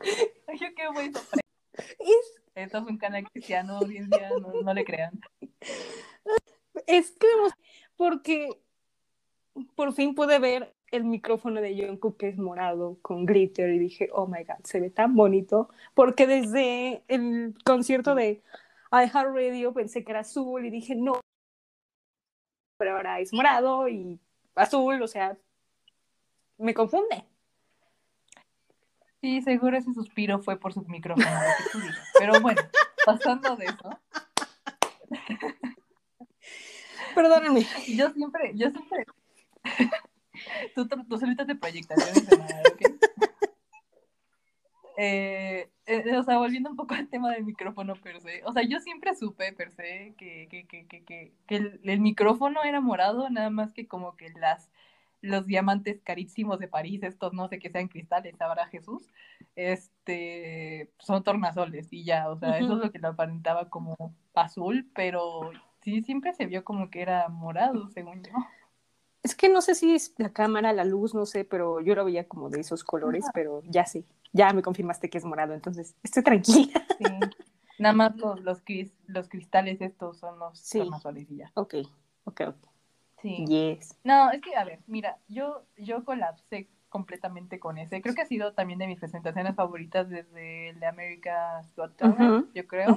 Yo, 0.58 0.66
¿Qué 0.74 0.82
eso? 1.02 1.20
Es 1.98 2.42
Esto 2.54 2.78
es 2.78 2.84
un 2.84 2.98
canal 2.98 3.28
cristiano, 3.30 3.76
audiencia, 3.76 4.30
no, 4.40 4.62
no 4.62 4.74
le 4.74 4.84
crean. 4.84 5.20
Es 6.86 7.12
que 7.12 7.26
porque 7.96 8.60
por 9.74 9.92
fin 9.92 10.14
pude 10.14 10.38
ver 10.38 10.74
el 10.90 11.04
micrófono 11.04 11.60
de 11.60 11.76
Jungkook 11.76 12.16
que 12.16 12.28
es 12.28 12.38
morado 12.38 12.98
con 13.02 13.26
glitter 13.26 13.70
y 13.70 13.78
dije, 13.78 14.08
oh 14.12 14.26
my 14.26 14.44
god, 14.44 14.64
se 14.64 14.80
ve 14.80 14.90
tan 14.90 15.14
bonito, 15.14 15.68
porque 15.94 16.26
desde 16.26 17.04
el 17.08 17.54
concierto 17.64 18.14
de 18.14 18.42
iHeartRadio 18.90 19.72
pensé 19.72 20.04
que 20.04 20.12
era 20.12 20.20
azul 20.20 20.64
y 20.64 20.70
dije, 20.70 20.94
no, 20.96 21.20
pero 22.76 22.96
ahora 22.96 23.20
es 23.20 23.32
morado 23.32 23.88
y 23.88 24.18
azul, 24.54 25.00
o 25.02 25.06
sea, 25.06 25.36
me 26.58 26.74
confunde. 26.74 27.29
Sí, 29.20 29.42
seguro 29.42 29.76
ese 29.76 29.92
suspiro 29.92 30.38
fue 30.38 30.58
por 30.58 30.72
su 30.72 30.80
micrófono, 30.82 31.28
lo 31.28 31.64
que 31.64 31.70
tú 31.70 31.80
digas. 31.80 32.08
Pero 32.18 32.40
bueno, 32.40 32.62
pasando 33.04 33.56
de 33.56 33.66
eso, 33.66 34.00
Perdónenme. 37.14 37.66
yo 37.88 38.10
siempre, 38.10 38.52
yo 38.54 38.70
siempre. 38.70 39.04
tú, 40.74 40.88
tú, 40.88 41.18
solita 41.18 41.44
te 41.44 41.54
proyectas, 41.54 41.98
yo 41.98 42.20
no 42.20 42.28
sé 42.28 42.38
nada, 42.38 42.62
¿ok? 42.72 42.82
Eh, 44.96 45.70
eh, 45.86 46.16
o 46.16 46.22
sea, 46.22 46.38
volviendo 46.38 46.70
un 46.70 46.76
poco 46.76 46.94
al 46.94 47.08
tema 47.08 47.32
del 47.32 47.44
micrófono 47.44 47.94
per 47.94 48.20
se, 48.20 48.42
o 48.44 48.52
sea, 48.52 48.62
yo 48.62 48.80
siempre 48.80 49.14
supe 49.14 49.52
per 49.52 49.72
se 49.72 50.14
que, 50.18 50.46
que, 50.50 50.66
que, 50.66 50.86
que, 50.86 51.04
que, 51.04 51.32
que 51.46 51.56
el, 51.56 51.80
el 51.84 52.00
micrófono 52.00 52.62
era 52.64 52.80
morado, 52.80 53.30
nada 53.30 53.50
más 53.50 53.72
que 53.72 53.86
como 53.88 54.16
que 54.16 54.30
las 54.30 54.69
los 55.22 55.46
diamantes 55.46 56.00
carísimos 56.02 56.58
de 56.58 56.68
París, 56.68 57.02
estos 57.02 57.32
no 57.32 57.48
sé 57.48 57.58
qué 57.58 57.70
sean 57.70 57.88
cristales, 57.88 58.36
sabrá 58.38 58.66
Jesús, 58.68 59.08
este, 59.56 60.90
son 60.98 61.22
tornasoles 61.22 61.92
y 61.92 62.04
ya, 62.04 62.30
o 62.30 62.38
sea, 62.38 62.58
eso 62.58 62.74
es 62.74 62.78
lo 62.80 62.90
que 62.90 62.98
lo 62.98 63.08
aparentaba 63.08 63.68
como 63.68 63.96
azul, 64.34 64.90
pero 64.94 65.50
sí, 65.82 66.02
siempre 66.02 66.32
se 66.34 66.46
vio 66.46 66.64
como 66.64 66.90
que 66.90 67.02
era 67.02 67.28
morado, 67.28 67.88
según 67.90 68.22
yo. 68.22 68.32
Es 69.22 69.34
que 69.34 69.50
no 69.50 69.60
sé 69.60 69.74
si 69.74 69.94
es 69.94 70.14
la 70.16 70.32
cámara, 70.32 70.72
la 70.72 70.84
luz, 70.84 71.14
no 71.14 71.26
sé, 71.26 71.44
pero 71.44 71.80
yo 71.80 71.94
lo 71.94 72.06
veía 72.06 72.26
como 72.26 72.48
de 72.48 72.60
esos 72.60 72.84
colores, 72.84 73.26
pero 73.34 73.62
ya 73.64 73.84
sí, 73.84 74.06
ya 74.32 74.52
me 74.54 74.62
confirmaste 74.62 75.10
que 75.10 75.18
es 75.18 75.24
morado, 75.24 75.52
entonces 75.52 75.94
estoy 76.02 76.22
tranquila. 76.22 76.86
Sí. 76.98 77.06
Nada 77.78 77.94
más 77.94 78.16
los, 78.16 78.40
los, 78.40 78.64
cris- 78.64 78.94
los 79.06 79.28
cristales 79.28 79.80
estos 79.82 80.18
son 80.18 80.38
los 80.38 80.58
Sí. 80.58 80.78
tornasoles 80.78 81.30
y 81.30 81.36
ya. 81.36 81.52
Ok, 81.54 81.74
ok, 82.24 82.40
ok. 82.48 82.69
Sí. 83.22 83.44
Yes. 83.46 83.98
No, 84.04 84.30
es 84.30 84.40
que, 84.40 84.56
a 84.56 84.64
ver, 84.64 84.80
mira, 84.86 85.18
yo, 85.28 85.64
yo 85.76 86.04
colapsé 86.04 86.68
completamente 86.88 87.58
con 87.58 87.78
ese. 87.78 88.02
Creo 88.02 88.14
que 88.14 88.22
ha 88.22 88.26
sido 88.26 88.52
también 88.52 88.78
de 88.78 88.86
mis 88.86 88.98
presentaciones 88.98 89.54
favoritas 89.54 90.08
desde 90.08 90.70
el 90.70 90.80
de 90.80 90.86
America's 90.86 91.74
Got 91.76 91.96
Talent, 91.96 92.48
yo 92.54 92.66
creo, 92.66 92.96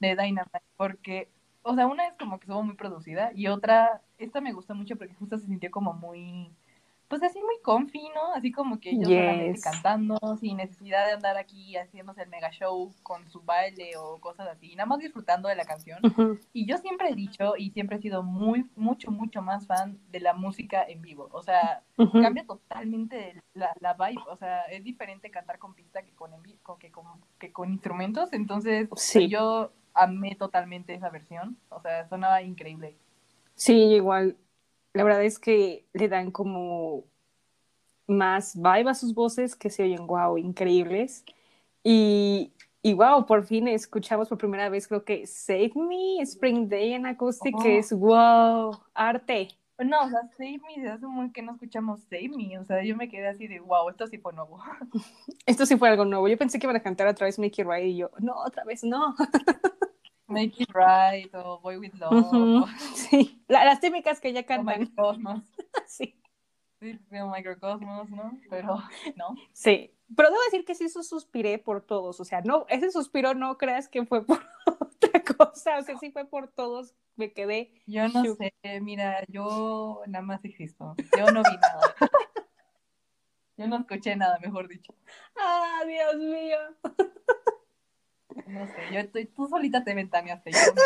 de 0.00 0.16
Dynamite, 0.16 0.62
porque, 0.76 1.30
o 1.62 1.74
sea, 1.74 1.86
una 1.86 2.06
es 2.08 2.14
como 2.18 2.38
que 2.38 2.44
estuvo 2.44 2.62
muy 2.62 2.74
producida 2.74 3.30
y 3.34 3.46
otra, 3.46 4.02
esta 4.18 4.40
me 4.40 4.52
gustó 4.52 4.74
mucho 4.74 4.96
porque 4.96 5.14
justo 5.14 5.38
se 5.38 5.46
sintió 5.46 5.70
como 5.70 5.92
muy, 5.92 6.50
pues 7.08 7.22
así 7.22 7.38
muy 7.40 7.56
comfy, 7.62 8.02
¿no? 8.14 8.34
Así 8.34 8.52
como 8.52 8.78
que 8.80 8.90
ellos 8.90 9.08
Yes. 9.08 9.18
solamente 9.18 9.60
cantando, 9.60 10.18
sin 10.38 10.58
necesidad 10.58 11.06
de 11.06 11.12
andar 11.12 11.36
aquí 11.38 11.74
haciéndose 11.76 12.22
el 12.22 12.28
mega 12.28 12.50
show 12.50 12.92
con 13.02 13.28
su 13.30 13.40
baile 13.40 13.96
o 13.96 14.18
cosas 14.20 14.46
así, 14.48 14.76
nada 14.76 14.86
más 14.86 14.98
disfrutando 14.98 15.48
de 15.48 15.56
la 15.56 15.64
canción. 15.64 15.98
Ujú. 16.04 16.38
Y 16.52 16.66
yo 16.66 16.76
siempre 16.78 17.08
he 17.08 17.14
dicho 17.14 17.54
y 17.56 17.70
siempre 17.70 17.96
he 17.96 18.00
sido 18.00 18.22
muy, 18.22 18.66
mucho, 18.76 19.10
mucho 19.10 19.40
más 19.42 19.66
fan 19.66 19.98
de 20.10 20.20
la 20.20 20.34
música 20.34 20.82
en 20.86 21.00
vivo. 21.00 21.28
O 21.32 21.42
sea, 21.42 21.82
Ujú. 21.96 22.20
cambia 22.20 22.44
totalmente 22.46 23.40
la, 23.54 23.72
la 23.80 23.94
vibe. 23.94 24.22
O 24.30 24.36
sea, 24.36 24.62
es 24.64 24.84
diferente 24.84 25.30
cantar 25.30 25.58
con 25.58 25.74
pista 25.74 26.02
que 26.02 26.12
con, 26.14 26.30
con- 26.62 26.78
que 26.78 26.90
con, 26.90 27.06
que 27.38 27.52
con 27.52 27.72
instrumentos. 27.72 28.32
Entonces, 28.32 28.88
Sí. 28.96 29.28
yo 29.28 29.72
amé 29.94 30.34
totalmente 30.36 30.94
esa 30.94 31.08
versión. 31.08 31.56
O 31.70 31.80
sea, 31.80 32.06
sonaba 32.08 32.42
increíble. 32.42 32.96
Sí, 33.54 33.72
igual. 33.94 34.36
La 34.94 35.04
verdad 35.04 35.24
es 35.24 35.38
que 35.38 35.86
le 35.92 36.08
dan 36.08 36.30
como 36.30 37.04
más 38.06 38.56
vibe 38.56 38.90
a 38.90 38.94
sus 38.94 39.14
voces 39.14 39.54
que 39.54 39.70
se 39.70 39.82
oyen, 39.84 40.06
wow, 40.06 40.38
increíbles. 40.38 41.24
Y, 41.84 42.52
y 42.82 42.94
wow, 42.94 43.26
por 43.26 43.44
fin 43.44 43.68
escuchamos 43.68 44.28
por 44.28 44.38
primera 44.38 44.68
vez, 44.68 44.88
creo 44.88 45.04
que 45.04 45.26
Save 45.26 45.72
Me, 45.76 46.20
Spring 46.22 46.68
Day 46.68 46.94
en 46.94 47.06
acoustic, 47.06 47.54
Oh. 47.56 47.62
que 47.62 47.78
es 47.78 47.92
wow, 47.92 48.80
arte. 48.94 49.48
No, 49.78 50.00
o 50.00 50.08
sea, 50.08 50.20
Save 50.36 50.58
Me, 50.76 50.88
hace 50.88 51.06
buen 51.06 51.32
que 51.32 51.40
no 51.42 51.52
escuchamos 51.52 52.00
Save 52.10 52.30
Me. 52.30 52.58
O 52.58 52.64
sea, 52.64 52.82
yo 52.82 52.96
me 52.96 53.08
quedé 53.08 53.28
así 53.28 53.46
de, 53.46 53.60
wow, 53.60 53.88
esto 53.90 54.06
sí 54.08 54.18
fue 54.18 54.32
nuevo. 54.32 54.60
Esto 55.46 55.64
sí 55.66 55.76
fue 55.76 55.88
algo 55.88 56.04
nuevo. 56.04 56.26
Yo 56.28 56.36
pensé 56.36 56.58
que 56.58 56.66
iban 56.66 56.76
a 56.76 56.82
cantar 56.82 57.06
otra 57.06 57.26
vez 57.26 57.38
Make 57.38 57.62
It 57.62 57.66
Right 57.68 57.86
y 57.86 57.96
yo, 57.96 58.10
no, 58.18 58.34
otra 58.44 58.64
vez 58.64 58.82
no. 58.82 59.14
Make 60.28 60.62
It 60.62 60.70
Right 60.74 61.34
o 61.34 61.58
Boy 61.60 61.78
With 61.78 61.94
Love 61.94 62.68
Sí, 62.94 63.42
La- 63.48 63.64
las 63.64 63.80
típicas 63.80 64.20
que 64.20 64.32
ya 64.32 64.44
cantan. 64.44 64.80
Microcosmos. 64.80 65.42
Sí. 65.86 66.14
Sí, 66.80 66.98
Microcosmos, 67.10 68.08
¿no? 68.10 68.38
Pero 68.50 68.78
no. 69.16 69.34
Sí, 69.52 69.92
pero 70.14 70.30
debo 70.30 70.40
decir 70.44 70.64
que 70.64 70.74
sí 70.76 70.88
su- 70.88 71.02
suspiré 71.02 71.58
por 71.58 71.80
todos, 71.82 72.20
o 72.20 72.24
sea, 72.24 72.40
no, 72.42 72.66
ese 72.68 72.90
suspiro 72.92 73.34
no 73.34 73.58
creas 73.58 73.88
que 73.88 74.06
fue 74.06 74.24
por 74.24 74.38
otra 74.66 75.22
cosa, 75.24 75.78
o 75.78 75.82
sea, 75.82 75.96
sí 75.98 76.12
fue 76.12 76.24
por 76.24 76.46
todos, 76.48 76.94
me 77.16 77.32
quedé. 77.32 77.72
Yo 77.86 78.06
no 78.08 78.22
sé, 78.36 78.52
mira, 78.80 79.24
yo 79.28 80.02
nada 80.06 80.24
más 80.24 80.44
existo. 80.44 80.94
Yo 81.16 81.26
no 81.32 81.42
vi 81.42 81.56
nada. 81.56 81.94
Yo 83.56 83.66
no 83.66 83.78
escuché 83.78 84.14
nada, 84.14 84.38
mejor 84.38 84.68
dicho. 84.68 84.94
¡Ah, 85.36 85.82
Dios 85.84 86.14
mío! 86.16 86.58
No 88.46 88.66
sé, 88.66 88.74
yo 88.92 89.00
estoy, 89.00 89.26
tú 89.26 89.46
solita 89.46 89.84
te 89.84 89.94
ventaneaste. 89.94 90.50
Yo 90.52 90.58
no, 90.74 90.82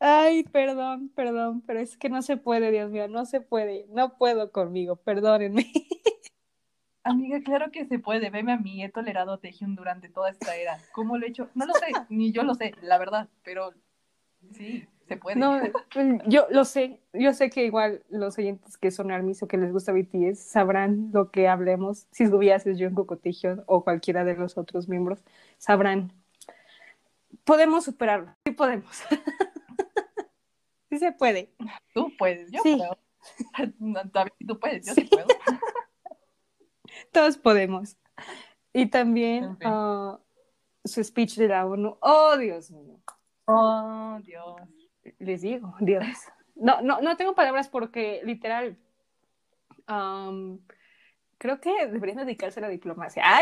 Ay, 0.00 0.44
perdón, 0.44 1.10
perdón, 1.14 1.62
pero 1.62 1.80
es 1.80 1.96
que 1.96 2.08
no 2.08 2.22
se 2.22 2.36
puede, 2.36 2.70
Dios 2.70 2.90
mío, 2.90 3.08
no 3.08 3.26
se 3.26 3.40
puede, 3.40 3.86
no 3.90 4.16
puedo 4.16 4.52
conmigo, 4.52 4.96
perdónenme. 4.96 5.72
Amiga, 7.02 7.40
claro 7.40 7.70
que 7.70 7.86
se 7.86 7.98
puede. 7.98 8.28
Veme 8.28 8.52
a 8.52 8.58
mí, 8.58 8.84
he 8.84 8.90
tolerado 8.90 9.38
Taehyung 9.38 9.74
durante 9.76 10.08
toda 10.10 10.30
esta 10.30 10.56
era. 10.56 10.78
¿Cómo 10.92 11.16
lo 11.16 11.24
he 11.24 11.30
hecho? 11.30 11.48
No 11.54 11.64
lo 11.64 11.72
sé, 11.74 11.86
ni 12.10 12.32
yo 12.32 12.42
lo 12.42 12.54
sé, 12.54 12.74
la 12.82 12.98
verdad, 12.98 13.28
pero 13.42 13.72
sí, 14.52 14.86
se 15.08 15.16
puede. 15.16 15.36
No, 15.36 15.60
yo 16.26 16.46
lo 16.50 16.64
sé, 16.64 17.00
yo 17.12 17.32
sé 17.32 17.50
que 17.50 17.64
igual 17.64 18.02
los 18.10 18.38
oyentes 18.38 18.76
que 18.78 18.90
son 18.90 19.10
armies 19.10 19.42
o 19.42 19.48
que 19.48 19.56
les 19.56 19.72
gusta 19.72 19.92
BTS 19.92 20.38
sabrán 20.38 21.10
lo 21.12 21.30
que 21.30 21.48
hablemos, 21.48 22.06
si 22.12 22.24
es 22.24 22.30
Jungkook 22.30 23.10
o 23.12 23.16
Taehyung 23.16 23.62
o 23.66 23.82
cualquiera 23.82 24.24
de 24.24 24.34
los 24.36 24.58
otros 24.58 24.88
miembros, 24.88 25.24
sabrán. 25.56 26.12
Podemos 27.44 27.84
superarlo, 27.84 28.34
sí 28.44 28.52
podemos. 28.52 29.02
sí 30.90 30.98
se 30.98 31.12
puede. 31.12 31.52
Tú 31.94 32.12
puedes, 32.18 32.50
yo 32.50 32.60
Sí. 32.62 32.76
puedo. 32.76 32.98
Tú 34.46 34.60
puedes, 34.60 34.86
yo 34.86 34.94
sí 34.94 35.04
puedo. 35.04 35.26
Todos 37.12 37.36
podemos. 37.38 37.96
Y 38.72 38.86
también 38.86 39.44
En 39.44 39.58
fin. 39.58 39.68
ah, 39.70 40.20
su 40.84 41.02
speech 41.02 41.36
de 41.36 41.48
la 41.48 41.66
ONU. 41.66 41.96
Oh, 42.00 42.36
Dios 42.36 42.70
mío. 42.70 43.00
Oh, 43.46 44.18
Dios. 44.22 44.56
Les 45.18 45.42
digo, 45.42 45.74
Dios. 45.80 46.04
No, 46.54 46.80
no, 46.82 47.00
no 47.00 47.16
tengo 47.16 47.34
palabras 47.34 47.68
porque 47.68 48.20
literal. 48.24 48.76
creo 51.38 51.60
que 51.60 51.86
deberían 51.86 52.18
dedicarse 52.18 52.60
a 52.60 52.62
la 52.62 52.68
diplomacia. 52.68 53.22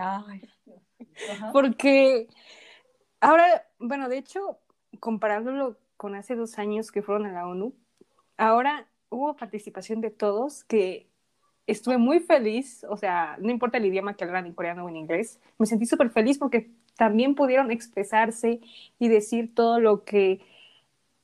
Ay. 0.00 0.42
Ajá. 1.32 1.50
porque 1.52 2.28
ahora, 3.20 3.66
bueno, 3.80 4.08
de 4.08 4.18
hecho, 4.18 4.60
comparándolo 5.00 5.76
con 5.96 6.14
hace 6.14 6.36
dos 6.36 6.58
años 6.58 6.92
que 6.92 7.02
fueron 7.02 7.26
a 7.26 7.32
la 7.32 7.48
ONU, 7.48 7.74
ahora 8.36 8.86
hubo 9.08 9.34
participación 9.36 10.00
de 10.00 10.10
todos 10.10 10.62
que 10.64 11.08
estuve 11.66 11.98
muy 11.98 12.20
feliz, 12.20 12.84
o 12.88 12.96
sea, 12.96 13.36
no 13.40 13.50
importa 13.50 13.78
el 13.78 13.86
idioma 13.86 14.14
que 14.14 14.24
hablaran 14.24 14.46
en 14.46 14.54
coreano 14.54 14.84
o 14.84 14.88
en 14.88 14.96
inglés, 14.96 15.40
me 15.58 15.66
sentí 15.66 15.86
súper 15.86 16.10
feliz 16.10 16.38
porque 16.38 16.70
también 16.98 17.36
pudieron 17.36 17.70
expresarse 17.70 18.60
y 18.98 19.08
decir 19.08 19.54
todo 19.54 19.78
lo 19.78 20.02
que 20.04 20.40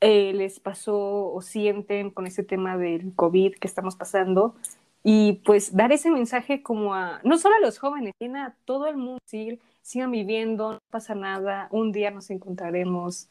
eh, 0.00 0.32
les 0.32 0.60
pasó 0.60 1.32
o 1.32 1.42
sienten 1.42 2.10
con 2.10 2.28
ese 2.28 2.44
tema 2.44 2.76
del 2.76 3.12
COVID 3.14 3.56
que 3.56 3.66
estamos 3.66 3.96
pasando 3.96 4.54
y 5.02 5.42
pues 5.44 5.74
dar 5.74 5.90
ese 5.90 6.10
mensaje 6.12 6.62
como 6.62 6.94
a, 6.94 7.20
no 7.24 7.36
solo 7.38 7.56
a 7.56 7.60
los 7.60 7.78
jóvenes, 7.78 8.14
sino 8.20 8.40
a 8.40 8.54
todo 8.64 8.86
el 8.86 8.96
mundo, 8.96 9.18
decir, 9.26 9.60
sigan 9.82 10.12
viviendo, 10.12 10.74
no 10.74 10.78
pasa 10.90 11.16
nada, 11.16 11.66
un 11.72 11.90
día 11.90 12.12
nos 12.12 12.30
encontraremos, 12.30 13.28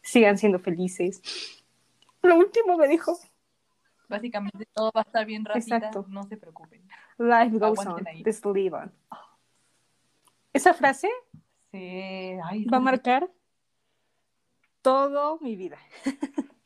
sigan 0.00 0.38
siendo 0.38 0.58
felices. 0.58 1.20
Lo 2.22 2.36
último 2.36 2.78
me 2.78 2.88
dijo, 2.88 3.18
Básicamente 4.08 4.66
todo 4.72 4.90
va 4.96 5.02
a 5.02 5.04
estar 5.04 5.26
bien 5.26 5.44
rápido, 5.44 5.76
Exacto. 5.76 6.06
no 6.08 6.24
se 6.24 6.36
preocupen. 6.38 6.80
life 7.18 7.58
goes 7.58 7.78
Aguanten 7.78 8.06
on, 8.06 8.06
ahí. 8.08 8.22
just 8.24 8.44
live 8.46 8.74
on. 8.74 8.92
Esa 10.54 10.74
frase 10.74 11.08
Sí, 11.72 12.38
ay, 12.44 12.64
va 12.66 12.76
a 12.76 12.80
marcar 12.80 13.28
todo 14.82 15.38
mi 15.40 15.56
vida. 15.56 15.78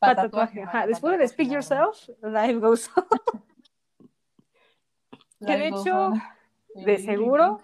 para 0.00 0.22
tatuaje. 0.22 0.62
Ajá, 0.62 0.86
Después 0.86 1.18
de 1.18 1.28
Speak 1.28 1.50
Yourself, 1.50 2.08
life 2.22 2.54
goes 2.54 2.90
on. 2.96 3.06
que 5.46 5.56
de 5.56 5.68
hecho, 5.68 6.12
De 6.74 6.98
seguro, 6.98 7.62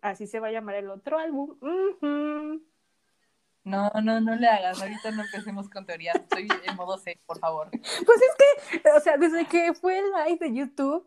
así 0.00 0.26
se 0.26 0.40
va 0.40 0.48
a 0.48 0.52
llamar 0.52 0.76
el 0.76 0.88
otro 0.88 1.18
álbum. 1.18 1.58
No, 3.64 3.90
no, 4.02 4.20
no 4.20 4.36
le 4.36 4.48
hagas. 4.48 4.80
Ahorita 4.80 5.10
no 5.10 5.22
empecemos 5.22 5.68
con 5.68 5.84
teorías. 5.84 6.14
Estoy 6.14 6.48
en 6.64 6.76
modo 6.76 6.96
C, 6.96 7.20
por 7.26 7.38
favor. 7.38 7.68
Pues 7.70 8.20
es 8.22 8.80
que, 8.80 8.88
o 8.96 9.00
sea, 9.00 9.18
desde 9.18 9.44
que 9.46 9.74
fue 9.74 9.98
el 9.98 10.04
live 10.24 10.38
de 10.38 10.54
YouTube, 10.54 11.06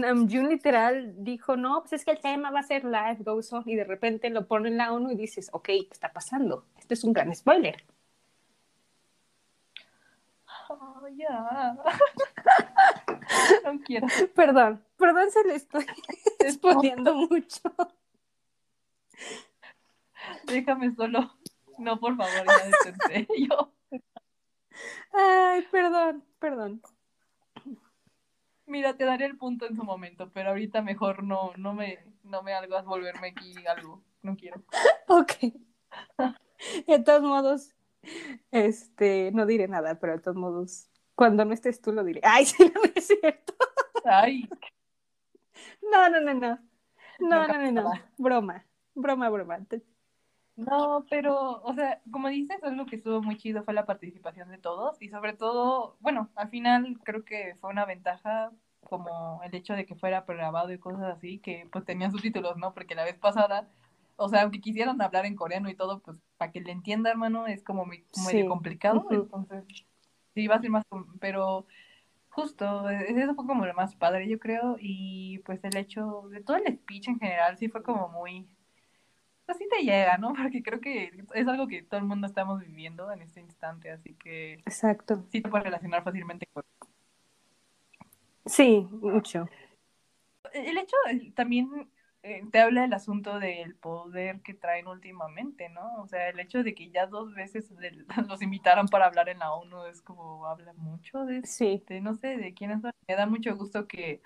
Namjoon 0.00 0.48
literal 0.48 1.14
dijo, 1.24 1.56
no, 1.56 1.80
pues 1.80 1.92
es 1.94 2.04
que 2.04 2.12
el 2.12 2.20
tema 2.20 2.50
va 2.50 2.60
a 2.60 2.62
ser 2.62 2.84
Life 2.84 3.22
Goes 3.24 3.52
On, 3.52 3.62
y 3.66 3.74
de 3.74 3.84
repente 3.84 4.30
lo 4.30 4.46
pone 4.46 4.68
en 4.68 4.78
la 4.78 4.92
ONU 4.92 5.10
y 5.10 5.16
dices, 5.16 5.48
ok, 5.52 5.66
¿qué 5.66 5.88
está 5.90 6.12
pasando? 6.12 6.66
Esto 6.78 6.94
es 6.94 7.04
un 7.04 7.12
gran 7.12 7.34
spoiler. 7.34 7.84
Oh, 10.68 11.08
ya. 11.16 11.76
No 13.64 13.80
quiero. 13.80 14.06
Perdón, 14.34 14.84
perdón, 14.96 15.30
se 15.30 15.44
le 15.44 15.54
estoy 15.54 15.86
exponiendo 16.40 17.14
mucho. 17.14 17.60
Déjame 20.44 20.94
solo. 20.94 21.32
No, 21.78 21.98
por 21.98 22.16
favor, 22.16 22.46
ya. 22.46 23.26
Yo. 23.38 23.72
Ay, 25.12 25.62
perdón, 25.70 26.24
perdón. 26.38 26.82
Mira, 28.72 28.96
te 28.96 29.04
daré 29.04 29.26
el 29.26 29.36
punto 29.36 29.66
en 29.66 29.76
su 29.76 29.84
momento, 29.84 30.30
pero 30.32 30.48
ahorita 30.48 30.80
mejor 30.80 31.22
no, 31.22 31.52
no 31.58 31.74
me, 31.74 31.98
no 32.24 32.42
me 32.42 32.54
hagas 32.54 32.86
volverme 32.86 33.28
aquí 33.28 33.54
algo. 33.66 34.02
No 34.22 34.34
quiero. 34.34 34.62
Ok. 35.08 35.32
De 36.86 36.98
todos 37.00 37.22
modos, 37.22 37.74
este, 38.50 39.30
no 39.32 39.44
diré 39.44 39.68
nada, 39.68 39.98
pero 39.98 40.14
de 40.14 40.20
todos 40.20 40.36
modos, 40.38 40.88
cuando 41.14 41.44
no 41.44 41.52
estés 41.52 41.82
tú 41.82 41.92
lo 41.92 42.02
diré. 42.02 42.20
Ay, 42.24 42.46
sí, 42.46 42.72
no 42.74 42.80
es 42.94 43.06
cierto. 43.06 43.54
Ay, 44.06 44.48
No, 45.82 46.08
no, 46.08 46.20
no, 46.20 46.32
no. 46.32 46.58
No, 47.20 47.46
No 47.46 47.70
no, 47.70 47.72
no. 47.72 47.90
Broma. 48.16 48.64
Broma, 48.94 49.28
broma. 49.28 49.58
No, 50.56 51.06
pero, 51.08 51.62
o 51.62 51.74
sea, 51.74 52.02
como 52.10 52.28
dices, 52.28 52.62
algo 52.62 52.86
que 52.86 52.96
estuvo 52.96 53.22
muy 53.22 53.36
chido 53.38 53.64
fue 53.64 53.74
la 53.74 53.86
participación 53.86 54.50
de 54.50 54.58
todos 54.58 55.00
y 55.00 55.08
sobre 55.08 55.32
todo, 55.32 55.96
bueno, 56.00 56.30
al 56.34 56.50
final 56.50 56.98
creo 57.04 57.24
que 57.24 57.56
fue 57.60 57.70
una 57.70 57.86
ventaja 57.86 58.52
como 58.84 59.40
el 59.44 59.54
hecho 59.54 59.74
de 59.74 59.86
que 59.86 59.94
fuera 59.94 60.24
pregrabado 60.26 60.72
y 60.72 60.78
cosas 60.78 61.04
así, 61.16 61.38
que 61.38 61.68
pues 61.72 61.84
tenía 61.84 62.10
subtítulos, 62.10 62.56
¿no? 62.56 62.74
Porque 62.74 62.94
la 62.94 63.04
vez 63.04 63.16
pasada, 63.18 63.68
o 64.16 64.28
sea, 64.28 64.42
aunque 64.42 64.60
quisieran 64.60 65.00
hablar 65.00 65.26
en 65.26 65.36
coreano 65.36 65.68
y 65.70 65.74
todo, 65.74 66.00
pues 66.00 66.18
para 66.36 66.52
que 66.52 66.60
le 66.60 66.72
entienda, 66.72 67.10
hermano, 67.10 67.46
es 67.46 67.62
como 67.62 67.84
muy- 67.86 68.04
medio 68.26 68.42
Sí. 68.42 68.46
complicado, 68.46 69.00
Ujú. 69.00 69.14
entonces 69.14 69.64
sí 70.34 70.46
va 70.46 70.56
a 70.56 70.60
ser 70.60 70.70
más, 70.70 70.84
pero 71.20 71.66
justo, 72.30 72.88
eh, 72.90 73.06
eso 73.10 73.34
fue 73.34 73.46
como 73.46 73.66
lo 73.66 73.74
más 73.74 73.94
padre, 73.94 74.28
yo 74.28 74.38
creo, 74.38 74.76
y 74.80 75.38
pues 75.44 75.62
el 75.64 75.76
hecho 75.76 76.28
de 76.30 76.42
todo 76.42 76.56
el 76.56 76.66
speech 76.78 77.08
en 77.08 77.18
general 77.18 77.56
sí 77.58 77.68
fue 77.68 77.82
como 77.82 78.08
muy 78.08 78.48
pues 79.44 79.58
sí 79.58 79.66
te 79.68 79.82
llega, 79.84 80.18
¿no? 80.18 80.32
Porque 80.50 80.62
creo 80.62 80.80
que 80.80 81.12
es 81.34 81.48
algo 81.48 81.66
que 81.68 81.82
todo 81.82 81.98
el 82.00 82.06
mundo 82.06 82.26
estamos 82.26 82.60
viviendo 82.60 83.10
en 83.12 83.22
este 83.22 83.40
instante, 83.40 83.90
así 83.90 84.14
que 84.14 84.54
Exacto. 84.66 85.24
sí 85.30 85.40
te 85.42 85.48
puedes 85.48 85.64
relacionar 85.64 86.02
fácilmente 86.02 86.46
con... 86.52 86.62
Sí, 88.46 88.86
mucho. 88.90 89.48
El 90.52 90.76
hecho 90.78 90.96
también 91.34 91.90
eh, 92.22 92.42
te 92.50 92.60
habla 92.60 92.82
del 92.82 92.92
asunto 92.92 93.38
del 93.38 93.74
poder 93.76 94.42
que 94.42 94.54
traen 94.54 94.86
últimamente, 94.86 95.68
¿no? 95.68 95.94
O 96.02 96.06
sea, 96.08 96.28
el 96.28 96.40
hecho 96.40 96.62
de 96.62 96.74
que 96.74 96.90
ya 96.90 97.06
dos 97.06 97.34
veces 97.34 97.74
del- 97.76 98.06
los 98.28 98.42
invitaron 98.42 98.86
para 98.88 99.06
hablar 99.06 99.28
en 99.28 99.38
la 99.38 99.52
ONU 99.54 99.84
es 99.86 100.02
como 100.02 100.46
habla 100.46 100.72
mucho 100.74 101.24
de, 101.24 101.42
Sí. 101.44 101.82
de, 101.86 102.00
no 102.00 102.14
sé, 102.14 102.36
de 102.36 102.54
quiénes 102.54 102.82
son. 102.82 102.92
Me 103.08 103.14
da 103.16 103.26
mucho 103.26 103.56
gusto 103.56 103.86
que 103.88 104.20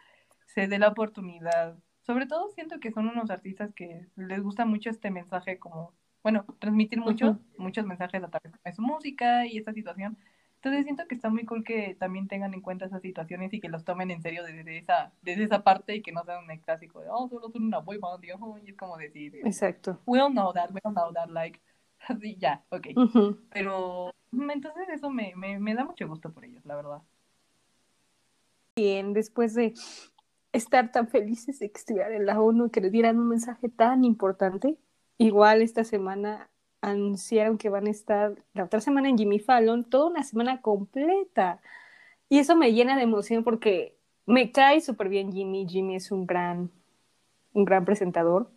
se 0.47 0.67
dé 0.69 0.79
la 0.79 0.89
oportunidad 0.89 1.77
Sobre 2.03 2.27
todo 2.27 2.49
siento 2.51 2.81
que 2.81 2.93
son 2.93 3.09
unos 3.09 3.31
artistas 3.31 3.73
que 3.75 4.07
les 4.17 4.41
gusta 4.43 4.65
mucho 4.65 4.91
este 4.91 5.11
mensaje 5.11 5.59
como, 5.59 5.93
bueno, 6.23 6.45
transmitir 6.61 7.01
mucho, 7.01 7.33
Ujú. 7.33 7.41
muchos 7.59 7.85
mensajes 7.87 8.23
a 8.23 8.29
través 8.31 8.53
de 8.65 8.73
su 8.75 8.83
música 8.83 9.47
y 9.47 9.59
esta 9.59 9.73
situación. 9.73 10.17
Entonces 10.67 10.85
siento 10.85 11.07
que 11.07 11.15
está 11.15 11.31
muy 11.31 11.45
cool 11.45 11.63
que 11.63 11.95
también 11.95 12.27
tengan 12.27 12.53
en 12.53 12.61
cuenta 12.61 12.87
esas 12.87 13.01
situaciones 13.01 13.55
y 13.55 13.61
que 13.61 13.69
los 13.69 13.85
tomen 13.85 14.11
en 14.11 14.21
serio 14.21 14.43
desde 14.43 14.79
esa, 14.79 15.13
desde 15.23 15.45
esa 15.45 15.63
parte 15.63 15.95
y 15.95 16.03
que 16.03 16.11
no 16.11 16.25
sean 16.25 16.43
un 16.43 16.59
clásico 16.59 17.01
de, 17.03 17.07
oh, 17.09 17.29
solo 17.29 17.51
son 17.51 17.67
una 17.67 17.79
boy 17.79 17.99
band, 17.99 18.25
y, 18.25 18.33
oh", 18.33 18.59
y 18.59 18.71
es 18.71 18.77
como 18.77 18.97
decir, 18.97 19.37
Exacto. 19.45 20.01
we 20.07 20.21
all 20.21 20.33
know 20.33 20.53
that, 20.53 20.73
we 20.73 20.81
all 20.83 20.93
know 20.93 21.13
that, 21.13 21.29
like, 21.29 21.61
así, 22.09 22.35
ya, 22.35 22.65
ok. 22.71 22.89
Pero 23.51 24.13
mm, 24.33 24.51
entonces 24.51 24.89
eso 24.89 25.09
me, 25.09 25.37
me, 25.37 25.61
me 25.61 25.73
da 25.73 25.85
mucho 25.85 26.09
gusto 26.09 26.33
por 26.33 26.45
ellos, 26.45 26.65
la 26.65 26.75
verdad. 26.75 27.03
Bien, 28.75 29.13
después 29.13 29.55
de 29.55 29.73
estar 30.51 30.91
tan 30.91 31.07
felices 31.07 31.61
de 31.61 31.71
que 31.71 31.79
estuvieran 31.79 32.13
en 32.13 32.27
la 32.27 32.41
ONU, 32.41 32.73
que 32.73 32.81
les 32.81 32.91
dieran 32.91 33.21
un 33.21 33.29
mensaje 33.29 33.69
tan 33.69 34.03
importante, 34.03 34.77
igual 35.17 35.63
esta 35.63 35.85
semana 35.85 36.51
anunciaron 36.81 37.59
que 37.59 37.69
van 37.69 37.87
a 37.87 37.91
estar 37.91 38.35
la 38.55 38.65
otra 38.65 38.81
semana 38.81 39.09
en 39.09 39.19
Jimmy 39.19 39.39
Fallon, 39.39 39.85
toda 39.85 40.07
una 40.11 40.23
semana 40.23 40.61
completa. 40.61 41.61
Y 42.29 42.39
eso 42.39 42.57
me 42.57 42.73
llena 42.73 42.97
de 42.97 43.03
emoción 43.03 43.45
porque 43.45 43.97
me 44.27 44.53
cae 44.53 44.81
súper 44.81 45.09
bien 45.09 45.33
Jimmy. 45.33 45.67
Jimmy 45.69 45.97
es 45.97 46.11
un 46.11 46.27
gran, 46.27 46.71
un 47.53 47.65
gran 47.65 47.85
presentador 47.85 48.51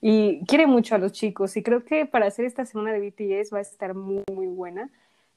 y 0.00 0.44
quiere 0.46 0.66
mucho 0.66 0.94
a 0.94 0.98
los 0.98 1.12
chicos. 1.12 1.56
Y 1.56 1.62
creo 1.62 1.84
que 1.84 2.06
para 2.06 2.26
hacer 2.26 2.44
esta 2.44 2.64
semana 2.64 2.92
de 2.92 3.00
BTS 3.00 3.52
va 3.52 3.58
a 3.58 3.62
estar 3.62 3.94
muy, 3.94 4.22
muy 4.32 4.46
buena. 4.46 4.90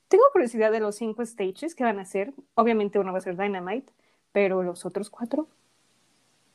Tengo 0.07 0.23
curiosidad 0.31 0.71
de 0.71 0.79
los 0.79 0.95
cinco 0.95 1.25
stages 1.25 1.75
que 1.75 1.83
van 1.83 1.99
a 1.99 2.03
hacer. 2.03 2.33
Obviamente 2.55 2.99
uno 2.99 3.11
va 3.11 3.19
a 3.19 3.21
ser 3.21 3.37
Dynamite, 3.37 3.91
pero 4.31 4.63
los 4.63 4.85
otros 4.85 5.09
cuatro. 5.09 5.47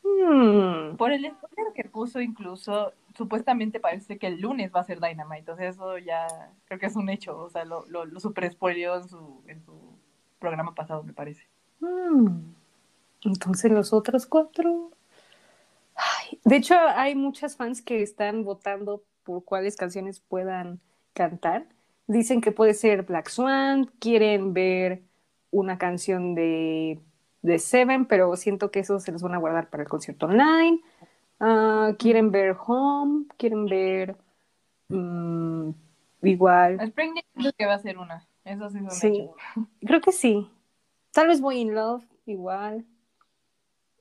Hmm. 0.02 0.96
Por 0.96 1.12
el 1.12 1.24
spoiler 1.24 1.72
que 1.74 1.84
puso 1.84 2.20
incluso, 2.20 2.92
supuestamente 3.14 3.80
parece 3.80 4.18
que 4.18 4.26
el 4.26 4.40
lunes 4.40 4.70
va 4.74 4.80
a 4.80 4.84
ser 4.84 5.00
Dynamite, 5.00 5.40
entonces 5.40 5.74
eso 5.74 5.98
ya 5.98 6.26
creo 6.66 6.78
que 6.78 6.86
es 6.86 6.96
un 6.96 7.08
hecho, 7.08 7.38
o 7.38 7.50
sea, 7.50 7.64
lo, 7.64 7.86
lo, 7.86 8.20
super 8.20 8.44
en 8.44 9.08
su, 9.08 9.42
en 9.46 9.62
su 9.64 9.98
programa 10.38 10.74
pasado, 10.74 11.02
me 11.02 11.12
parece. 11.12 11.46
Hmm. 11.80 12.52
Entonces 13.24 13.70
los 13.70 13.92
otros 13.92 14.26
cuatro. 14.26 14.90
De 16.44 16.56
hecho, 16.56 16.74
hay 16.74 17.14
muchas 17.14 17.56
fans 17.56 17.80
que 17.80 18.02
están 18.02 18.44
votando 18.44 19.02
por 19.22 19.44
cuáles 19.44 19.76
canciones 19.76 20.20
puedan 20.20 20.80
cantar. 21.14 21.66
Dicen 22.06 22.40
que 22.40 22.52
puede 22.52 22.74
ser 22.74 23.04
Black 23.04 23.28
Swan, 23.28 23.90
quieren 23.98 24.52
ver 24.52 25.02
una 25.50 25.78
canción 25.78 26.34
de, 26.34 27.00
de 27.42 27.58
Seven, 27.58 28.06
pero 28.06 28.36
siento 28.36 28.70
que 28.70 28.80
eso 28.80 29.00
se 29.00 29.12
los 29.12 29.22
van 29.22 29.34
a 29.34 29.38
guardar 29.38 29.70
para 29.70 29.84
el 29.84 29.88
concierto 29.88 30.26
online. 30.26 30.80
Ah, 31.46 31.92
quieren 31.98 32.30
ver 32.30 32.56
Home, 32.66 33.26
quieren 33.36 33.66
ver 33.66 34.16
mm, 34.88 35.70
igual. 36.22 36.80
Spring 36.80 37.12
creo 37.34 37.52
que 37.52 37.66
va 37.66 37.74
a 37.74 37.78
ser 37.78 37.98
una, 37.98 38.26
eso 38.46 38.70
sí 38.70 38.78
es 38.78 38.82
un 38.82 38.90
Sí, 38.90 39.08
hecho. 39.08 39.36
creo 39.80 40.00
que 40.00 40.12
sí. 40.12 40.50
Tal 41.12 41.28
vez 41.28 41.42
Boy 41.42 41.58
in 41.58 41.74
Love, 41.74 42.02
igual. 42.24 42.86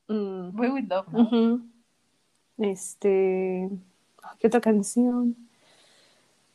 Mm, 0.07 0.55
Boy 0.55 0.69
with 0.69 0.87
Love, 0.87 1.07
¿no? 1.11 1.61
Este. 2.59 3.69
¿Qué 4.39 4.47
otra 4.47 4.61
canción? 4.61 5.35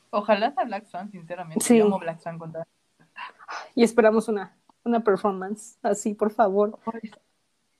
Ojalá 0.08 0.52
sea 0.52 0.64
Black 0.64 0.86
Swan, 0.86 1.10
sinceramente, 1.10 1.62
Sí. 1.62 1.76
yo 1.76 1.84
amo 1.84 1.98
Black 1.98 2.20
Swan 2.20 2.38
Y 3.74 3.82
esperamos 3.82 4.26
una, 4.28 4.56
una 4.84 5.00
performance 5.00 5.76
así, 5.82 6.14
por 6.14 6.30
favor. 6.30 6.78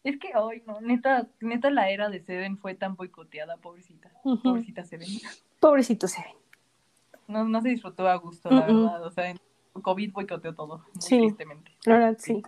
Es 0.05 0.19
que 0.19 0.31
hoy, 0.37 0.63
no, 0.67 0.81
neta, 0.81 1.27
neta 1.41 1.71
la 1.71 1.91
era 1.91 2.09
de 2.09 2.21
Seven 2.21 2.57
fue 2.59 2.75
tan 2.75 2.95
boicoteada, 2.97 3.57
pobrecita, 3.57 4.11
pobrecita 4.43 4.85
Seven. 4.85 5.09
Pobrecito 5.61 6.07
Seven. 6.09 6.33
No, 7.27 7.45
no 7.45 7.61
se 7.61 7.69
disfrutó 7.71 8.09
a 8.09 8.15
gusto, 8.17 8.51
la 8.51 8.61
verdad, 8.67 9.05
o 9.05 9.11
sea, 9.11 9.29
en 9.29 9.39
COVID 9.83 10.13
boicoteó 10.13 10.55
todo, 10.55 10.79
muy 10.79 11.03
Sí. 11.03 11.19
tristemente. 11.19 11.73
La 11.85 11.95
verdad, 11.95 12.17
sí. 12.19 12.43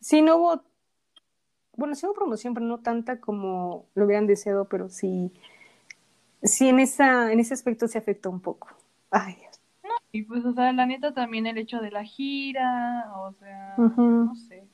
Sí, 0.00 0.20
no 0.22 0.36
hubo. 0.36 0.62
Bueno, 1.76 1.94
sí 1.94 2.06
hubo 2.06 2.14
promoción, 2.14 2.54
pero 2.54 2.66
no 2.66 2.78
tanta 2.78 3.20
como 3.20 3.86
lo 3.94 4.04
hubieran 4.04 4.26
deseado, 4.26 4.66
pero 4.66 4.88
sí. 4.88 5.32
Sí, 6.42 6.68
en, 6.68 6.80
esa, 6.80 7.32
en 7.32 7.40
ese 7.40 7.54
aspecto 7.54 7.88
se 7.88 7.98
afectó 7.98 8.30
un 8.30 8.40
poco. 8.40 8.68
Ay, 9.10 9.34
Dios. 9.36 9.60
Y 10.12 10.22
pues, 10.22 10.44
o 10.44 10.52
sea, 10.52 10.72
la 10.72 10.86
neta 10.86 11.12
también 11.12 11.46
el 11.46 11.58
hecho 11.58 11.80
de 11.80 11.90
la 11.90 12.04
gira, 12.04 13.10
o 13.16 13.32
sea, 13.32 13.74
no 13.78 14.34
sé, 14.34 14.65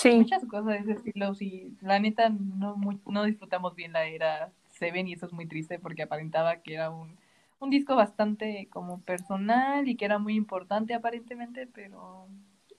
Sí, 0.00 0.16
muchas 0.16 0.44
cosas 0.46 0.66
de 0.66 0.78
ese 0.78 0.92
estilo, 0.92 1.34
sí, 1.34 1.76
la 1.82 1.98
neta 1.98 2.30
no, 2.30 2.76
muy- 2.76 3.00
no 3.06 3.24
disfrutamos 3.24 3.74
bien 3.74 3.92
la 3.92 4.04
era 4.06 4.50
Seven 4.68 5.06
y 5.08 5.12
eso 5.12 5.26
es 5.26 5.32
muy 5.32 5.46
triste 5.46 5.78
porque 5.78 6.02
aparentaba 6.02 6.56
que 6.62 6.74
era 6.74 6.88
un, 6.90 7.18
un 7.58 7.70
disco 7.70 7.96
bastante 7.96 8.68
como 8.70 9.00
personal 9.02 9.88
y 9.88 9.96
que 9.96 10.06
era 10.06 10.18
muy 10.18 10.34
importante 10.36 10.94
aparentemente, 10.94 11.66
pero 11.66 12.26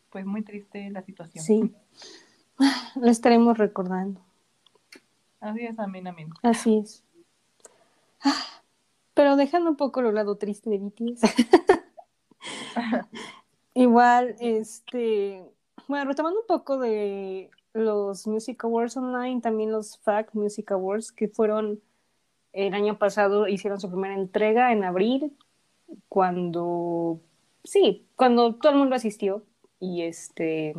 pues 0.10 0.26
muy 0.26 0.42
triste 0.42 0.90
la 0.90 1.04
situación. 1.04 1.46
sí. 1.46 1.72
Lo 2.96 3.08
estaremos 3.10 3.58
recordando. 3.58 4.22
Así 5.40 5.66
es, 5.66 5.78
amén, 5.80 6.08
amén. 6.08 6.30
Así 6.44 6.78
es. 6.78 7.04
Ah, 8.24 8.34
Pero 9.14 9.36
dejando 9.36 9.70
un 9.70 9.76
poco 9.78 10.02
lo 10.02 10.12
lado 10.12 10.38
triste 10.38 10.70
de 10.70 10.78
BTS. 10.80 11.22
Igual, 13.74 14.36
este, 14.40 15.44
bueno, 15.92 16.06
retomando 16.06 16.40
un 16.40 16.48
poco 16.48 16.80
de 16.80 17.52
los 17.74 18.26
Music 18.26 18.64
Awards 18.64 18.96
online, 18.96 19.42
también 19.42 19.74
los 19.74 19.98
FAC 20.00 20.34
Music 20.34 20.72
Awards, 20.72 21.12
que 21.12 21.28
fueron 21.28 21.82
el 22.54 22.74
año 22.74 22.98
pasado, 22.98 23.50
hicieron 23.50 23.78
su 23.82 23.90
primera 23.90 24.14
entrega 24.14 24.72
en 24.72 24.86
abril, 24.86 25.34
cuando, 26.08 27.20
sí, 27.66 28.08
cuando 28.16 28.56
todo 28.56 28.72
el 28.72 28.78
mundo 28.78 28.96
asistió, 28.96 29.44
y 29.82 30.04
este, 30.04 30.76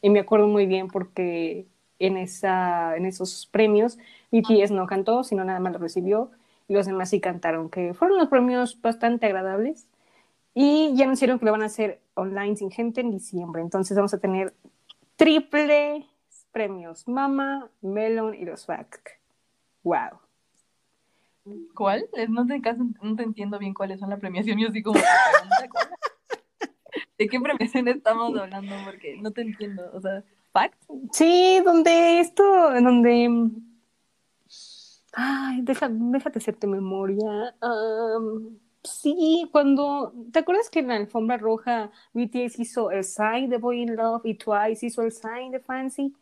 y 0.00 0.10
me 0.10 0.20
acuerdo 0.20 0.46
muy 0.46 0.66
bien 0.66 0.86
porque 0.86 1.66
en, 1.98 2.16
esa, 2.16 2.96
en 2.96 3.06
esos 3.06 3.46
premios 3.46 3.98
BTS 4.30 4.70
no 4.70 4.86
cantó, 4.86 5.24
sino 5.24 5.44
nada 5.44 5.58
más 5.58 5.72
lo 5.72 5.80
recibió, 5.80 6.30
y 6.68 6.74
los 6.74 6.86
demás 6.86 7.10
sí 7.10 7.20
cantaron, 7.20 7.70
que 7.70 7.92
fueron 7.92 8.18
unos 8.18 8.28
premios 8.28 8.80
bastante 8.80 9.26
agradables. 9.26 9.88
Y 10.54 10.94
ya 10.94 11.06
anunciaron 11.06 11.40
que 11.40 11.46
lo 11.46 11.50
van 11.50 11.62
a 11.62 11.66
hacer 11.66 12.00
online 12.14 12.56
sin 12.56 12.70
gente 12.70 13.00
en 13.00 13.10
diciembre. 13.10 13.62
Entonces 13.62 13.96
vamos 13.96 14.14
a 14.14 14.18
tener 14.18 14.54
triple 15.16 16.06
premios: 16.52 17.06
Mama, 17.08 17.68
Melon 17.82 18.34
y 18.34 18.44
los 18.44 18.66
FAC. 18.66 19.20
¡Wow! 19.82 20.20
¿Cuál? 21.74 22.08
No 22.28 22.46
te, 22.46 22.60
no 23.02 23.16
te 23.16 23.22
entiendo 23.22 23.58
bien 23.58 23.74
cuáles 23.74 24.00
son 24.00 24.10
la 24.10 24.16
premiación. 24.16 24.58
Yo 24.58 24.68
así 24.68 24.82
como. 24.82 24.98
¿de 27.18 27.28
qué 27.28 27.40
premiación 27.40 27.88
estamos 27.88 28.36
hablando? 28.38 28.74
Porque 28.84 29.16
no 29.20 29.30
te 29.30 29.42
entiendo. 29.42 29.90
O 29.92 30.00
sea, 30.00 30.24
¿fact? 30.52 30.80
Sí, 31.12 31.60
donde 31.64 32.20
esto, 32.20 32.42
donde. 32.80 33.50
Ay, 35.12 35.60
deja, 35.62 35.88
déjate 35.90 36.38
hacerte 36.38 36.66
memoria. 36.66 37.54
Sí, 38.84 39.48
cuando. 39.50 40.12
¿Te 40.32 40.40
acuerdas 40.40 40.70
que 40.70 40.80
en 40.80 40.88
la 40.88 40.96
alfombra 40.96 41.36
roja 41.36 41.90
BTS 42.12 42.58
hizo 42.60 42.90
el 42.90 43.04
sign 43.04 43.48
de 43.50 43.58
Boy 43.58 43.82
in 43.82 43.96
Love 43.96 44.22
y 44.24 44.34
Twice 44.34 44.86
hizo 44.86 45.02
el 45.02 45.12
sign 45.12 45.50
de 45.50 45.60
Fancy? 45.60 46.14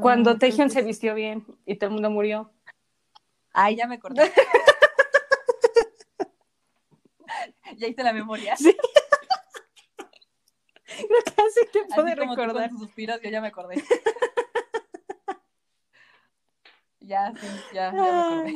Cuando 0.00 0.30
Ah, 0.30 0.36
creo 0.38 0.50
Taehyung 0.50 0.70
se 0.70 0.82
vistió 0.82 1.14
bien 1.14 1.46
y 1.64 1.76
todo 1.76 1.88
el 1.88 1.94
mundo 1.94 2.10
murió. 2.10 2.50
Ay, 3.52 3.76
ya 3.76 3.86
me 3.86 3.96
acordé. 3.96 4.30
ya 7.76 7.86
hice 7.88 8.02
la 8.02 8.12
memoria. 8.12 8.56
Sí. 8.56 8.76
Creo 10.86 11.08
que 11.24 11.42
así 11.42 11.60
te 11.72 11.80
Así 11.80 11.94
puede 11.94 12.16
como 12.16 12.34
tú 12.34 12.40
con 12.40 12.46
recordar. 12.48 12.70
tus 12.70 12.80
suspiros, 12.80 13.20
yo 13.20 13.30
ya 13.30 13.40
me 13.40 13.48
acordé. 13.48 13.76
ya, 17.00 17.32
sí, 17.34 17.46
ya, 17.72 17.90
ya 17.90 17.92
me 17.92 18.08
acordé. 18.08 18.54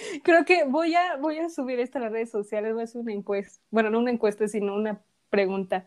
Creo 0.22 0.44
que 0.44 0.64
voy 0.64 0.94
a, 0.94 1.16
voy 1.16 1.38
a 1.38 1.48
subir 1.48 1.80
esto 1.80 1.98
a 1.98 2.02
las 2.02 2.12
redes 2.12 2.30
sociales, 2.30 2.72
voy 2.72 2.82
a 2.82 2.84
hacer 2.84 3.00
una 3.00 3.12
encuesta. 3.12 3.60
Bueno, 3.70 3.90
no 3.90 3.98
una 3.98 4.10
encuesta, 4.10 4.48
sino 4.48 4.74
una 4.74 5.00
pregunta. 5.28 5.84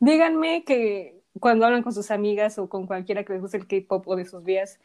Díganme 0.00 0.64
que 0.64 1.20
cuando 1.40 1.66
hablan 1.66 1.82
con 1.82 1.92
sus 1.92 2.10
amigas 2.10 2.58
o 2.58 2.68
con 2.68 2.86
cualquiera 2.86 3.24
que 3.24 3.34
les 3.34 3.42
guste 3.42 3.58
el 3.58 3.66
K-pop 3.66 4.06
o 4.08 4.16
de 4.16 4.24
sus 4.24 4.42
vías, 4.42 4.80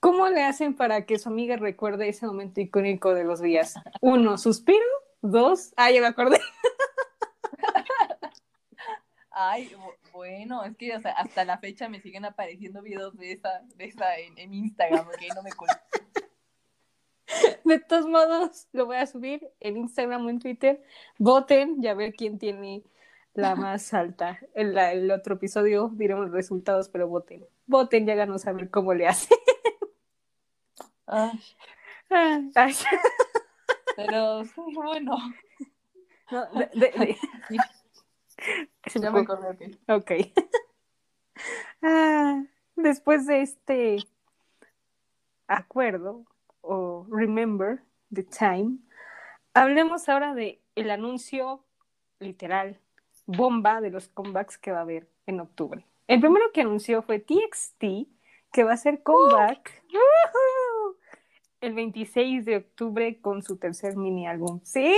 ¿cómo 0.00 0.28
le 0.28 0.42
hacen 0.42 0.74
para 0.74 1.04
que 1.04 1.18
su 1.18 1.28
amiga 1.28 1.56
recuerde 1.56 2.08
ese 2.08 2.26
momento 2.26 2.60
icónico 2.60 3.14
de 3.14 3.24
los 3.24 3.40
días? 3.40 3.74
Uno, 4.00 4.38
suspiro. 4.38 4.78
Dos, 5.22 5.74
ah, 5.76 5.90
ya 5.90 6.00
me 6.00 6.06
acordé. 6.06 6.40
Ay, 9.32 9.70
bu- 9.76 10.12
bueno, 10.12 10.64
es 10.64 10.76
que 10.76 10.94
o 10.94 11.00
hasta 11.16 11.44
la 11.44 11.58
fecha 11.58 11.88
me 11.88 12.00
siguen 12.00 12.24
apareciendo 12.24 12.82
videos 12.82 13.16
de 13.16 13.32
esa, 13.32 13.62
de 13.76 13.84
esa 13.84 14.16
en, 14.16 14.52
Instagram, 14.52 15.04
porque 15.04 15.28
no 15.34 15.42
me 15.42 15.52
culpo. 15.52 15.74
De 17.70 17.78
todos 17.78 18.06
modos, 18.06 18.66
lo 18.72 18.86
voy 18.86 18.96
a 18.96 19.06
subir 19.06 19.48
en 19.60 19.76
Instagram 19.76 20.26
o 20.26 20.30
en 20.30 20.40
Twitter. 20.40 20.82
Voten 21.18 21.76
y 21.80 21.86
a 21.86 21.94
ver 21.94 22.14
quién 22.14 22.36
tiene 22.38 22.82
la 23.34 23.54
más 23.56 23.94
alta. 23.94 24.40
En 24.54 24.74
la- 24.74 24.92
el 24.92 25.08
otro 25.12 25.34
episodio 25.36 25.88
diremos 25.94 26.24
los 26.26 26.32
resultados, 26.34 26.88
pero 26.88 27.06
voten. 27.06 27.46
Voten 27.66 28.08
y 28.08 28.10
háganos 28.10 28.42
saber 28.42 28.70
cómo 28.70 28.92
le 28.92 29.06
hace. 29.06 29.32
Ay, 31.06 31.40
ay, 32.08 32.74
pero 33.96 34.42
bueno. 34.74 35.16
no, 36.32 36.46
de- 36.52 36.70
de- 36.74 36.90
de- 36.98 37.18
Sí, 37.48 37.56
se 38.86 39.00
ya 39.00 39.10
me 39.12 39.20
acordé. 39.20 39.78
Ok. 39.88 40.10
Ah, 41.82 42.42
después 42.74 43.26
de 43.26 43.42
este 43.42 43.98
acuerdo 45.46 46.24
o 46.70 47.04
remember 47.10 47.82
the 48.14 48.22
time, 48.22 48.78
hablemos 49.54 50.08
ahora 50.08 50.34
de 50.34 50.62
el 50.76 50.90
anuncio 50.90 51.64
literal 52.20 52.78
bomba 53.26 53.80
de 53.80 53.90
los 53.90 54.06
comebacks 54.08 54.56
que 54.56 54.70
va 54.70 54.78
a 54.78 54.82
haber 54.82 55.08
en 55.26 55.40
octubre. 55.40 55.84
El 56.06 56.20
primero 56.20 56.52
que 56.52 56.60
anunció 56.60 57.02
fue 57.02 57.18
TXT, 57.18 58.08
que 58.52 58.64
va 58.64 58.70
a 58.70 58.74
hacer 58.74 59.02
comeback 59.02 59.82
el 61.60 61.74
26 61.74 62.44
de 62.44 62.58
octubre 62.58 63.20
con 63.20 63.42
su 63.42 63.56
tercer 63.56 63.96
mini 63.96 64.28
álbum. 64.28 64.60
¡Sí! 64.62 64.94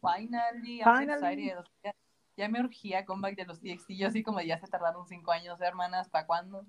Finally, 0.00 0.80
I'm 0.80 0.98
Finally. 0.98 1.52
ya, 1.82 1.94
ya 2.36 2.48
me 2.48 2.60
urgía 2.60 3.04
comeback 3.04 3.36
de 3.36 3.46
los 3.46 3.60
TXT. 3.60 3.90
Yo 3.90 4.06
así 4.06 4.22
como 4.22 4.40
ya 4.40 4.58
se 4.60 4.68
tardaron 4.68 5.06
cinco 5.06 5.32
años, 5.32 5.60
hermanas, 5.60 6.08
¿para 6.08 6.26
cuándo? 6.26 6.64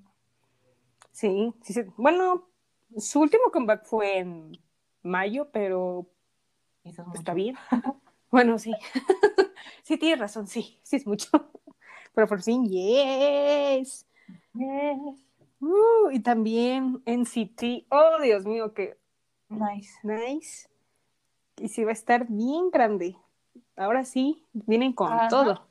Sí, 1.11 1.53
sí, 1.61 1.73
sí. 1.73 1.83
Bueno, 1.97 2.50
su 2.97 3.21
último 3.21 3.45
comeback 3.51 3.85
fue 3.85 4.19
en 4.19 4.57
mayo, 5.03 5.49
pero 5.51 6.07
es 6.83 6.97
está 7.13 7.33
bien. 7.33 7.55
Bueno, 8.31 8.57
sí. 8.57 8.73
Sí, 9.83 9.97
tienes 9.97 10.19
razón, 10.19 10.47
sí, 10.47 10.79
sí 10.83 10.95
es 10.95 11.05
mucho. 11.07 11.27
Pero 12.13 12.27
por 12.27 12.41
fin, 12.41 12.65
yes. 12.69 14.05
Yes. 14.53 15.25
Uh, 15.59 16.11
y 16.11 16.19
también 16.21 17.01
NCT. 17.05 17.87
Oh, 17.89 18.21
Dios 18.21 18.45
mío, 18.45 18.73
que 18.73 18.97
Nice. 19.49 19.91
nice. 20.03 20.69
Y 21.57 21.67
sí 21.67 21.83
va 21.83 21.89
a 21.89 21.93
estar 21.93 22.25
bien 22.29 22.69
grande. 22.71 23.17
Ahora 23.75 24.05
sí, 24.05 24.45
vienen 24.53 24.93
con 24.93 25.11
Ajá. 25.11 25.27
todo. 25.27 25.67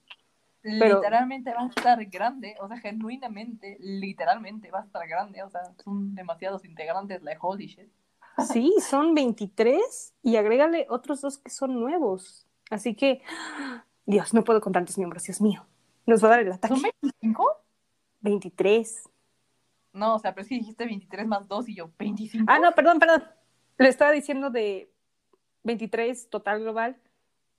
Pero- 0.63 0.97
Literalmente 0.97 1.53
va 1.55 1.63
a 1.63 1.67
estar 1.69 2.05
grande, 2.07 2.55
o 2.61 2.69
sea, 2.69 2.77
genuinamente, 2.79 3.79
literalmente 3.81 4.71
va 4.71 4.81
a 4.81 4.85
estar 4.85 5.07
grande, 5.09 5.43
o 5.43 5.49
sea, 5.49 5.63
son 5.83 6.15
demasiados 6.15 6.65
integrantes, 6.65 7.23
like 7.23 7.39
holy 7.41 7.67
shit. 7.67 7.89
Sí, 8.53 8.75
son 8.81 9.15
23 9.15 10.15
y 10.23 10.37
agrégale 10.37 10.87
otros 10.91 11.21
dos 11.23 11.39
que 11.39 11.51
son 11.51 11.81
nuevos. 11.81 12.47
Así 12.71 12.95
que, 12.95 13.23
Dios, 14.07 14.33
no 14.35 14.45
puedo 14.45 14.61
con 14.61 14.73
tantos 14.73 14.97
miembros, 14.99 15.25
Dios 15.25 15.41
mío. 15.41 15.67
Nos 16.07 16.23
va 16.23 16.29
a 16.29 16.31
dar 16.33 16.41
el 16.41 16.53
ataque. 16.53 16.75
¿Son 16.75 16.83
25? 16.83 17.47
23. 18.21 19.09
No, 19.93 20.15
o 20.15 20.19
sea, 20.19 20.35
pero 20.35 20.43
es 20.43 20.49
que 20.49 20.55
dijiste 20.57 20.85
23 20.85 21.27
más 21.27 21.49
2 21.49 21.69
y 21.69 21.75
yo 21.75 21.91
25. 21.99 22.45
Ah, 22.49 22.59
no, 22.59 22.73
perdón, 22.73 22.99
perdón. 22.99 23.25
Le 23.79 23.89
estaba 23.89 24.13
diciendo 24.13 24.51
de 24.51 24.91
23 25.65 26.31
total 26.31 26.61
global, 26.61 26.97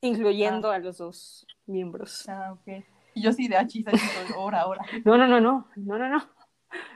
incluyendo 0.02 0.72
a 0.72 0.80
los 0.80 0.98
dos 0.98 1.46
miembros. 1.66 2.28
Ah, 2.30 2.54
ok. 2.54 2.84
Y 3.16 3.22
yo 3.22 3.34
sí 3.34 3.48
de 3.48 3.58
achis, 3.58 3.88
achis, 3.88 4.32
ahora, 4.36 4.62
ahora. 4.62 4.84
No, 5.06 5.18
no, 5.18 5.28
no, 5.28 5.42
no, 5.42 5.68
no, 5.76 5.98
no, 5.98 6.10
no. 6.10 6.24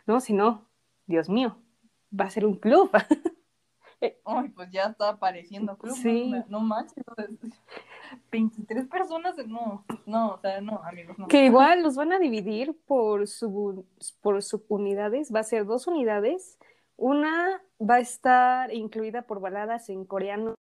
No, 0.06 0.20
si 0.20 0.34
no, 0.34 0.70
Dios 1.06 1.30
mío, 1.30 1.58
va 2.18 2.26
a 2.26 2.30
ser 2.30 2.46
un 2.46 2.56
club. 2.56 2.90
Ay, 4.26 4.50
pues 4.50 4.70
ya 4.72 4.84
está 4.84 5.10
apareciendo 5.10 5.78
club. 5.78 5.96
Sí. 5.96 6.30
No, 6.30 6.46
no 6.48 6.60
manches. 6.60 7.04
o 7.08 7.16
sea, 7.16 7.28
23 8.32 8.88
personas, 8.88 9.36
no, 9.48 9.84
no, 10.06 10.34
o 10.34 10.40
sea, 10.40 10.62
no, 10.62 10.82
amigos, 10.84 11.18
no. 11.18 11.28
Que 11.28 11.46
igual 11.46 11.82
los 11.82 11.96
van 11.96 12.14
a 12.14 12.20
dividir 12.20 12.78
por, 12.86 13.28
sub, 13.28 13.86
por 14.22 14.42
subunidades. 14.44 15.34
Va 15.34 15.40
a 15.40 15.44
ser 15.44 15.66
dos 15.66 15.88
unidades. 15.88 16.60
Una 16.98 17.62
va 17.82 17.96
a 17.96 18.00
estar 18.00 18.74
incluida 18.74 19.24
por 19.24 19.40
baladas 19.42 19.90
en 19.90 20.06
coreano. 20.06 20.56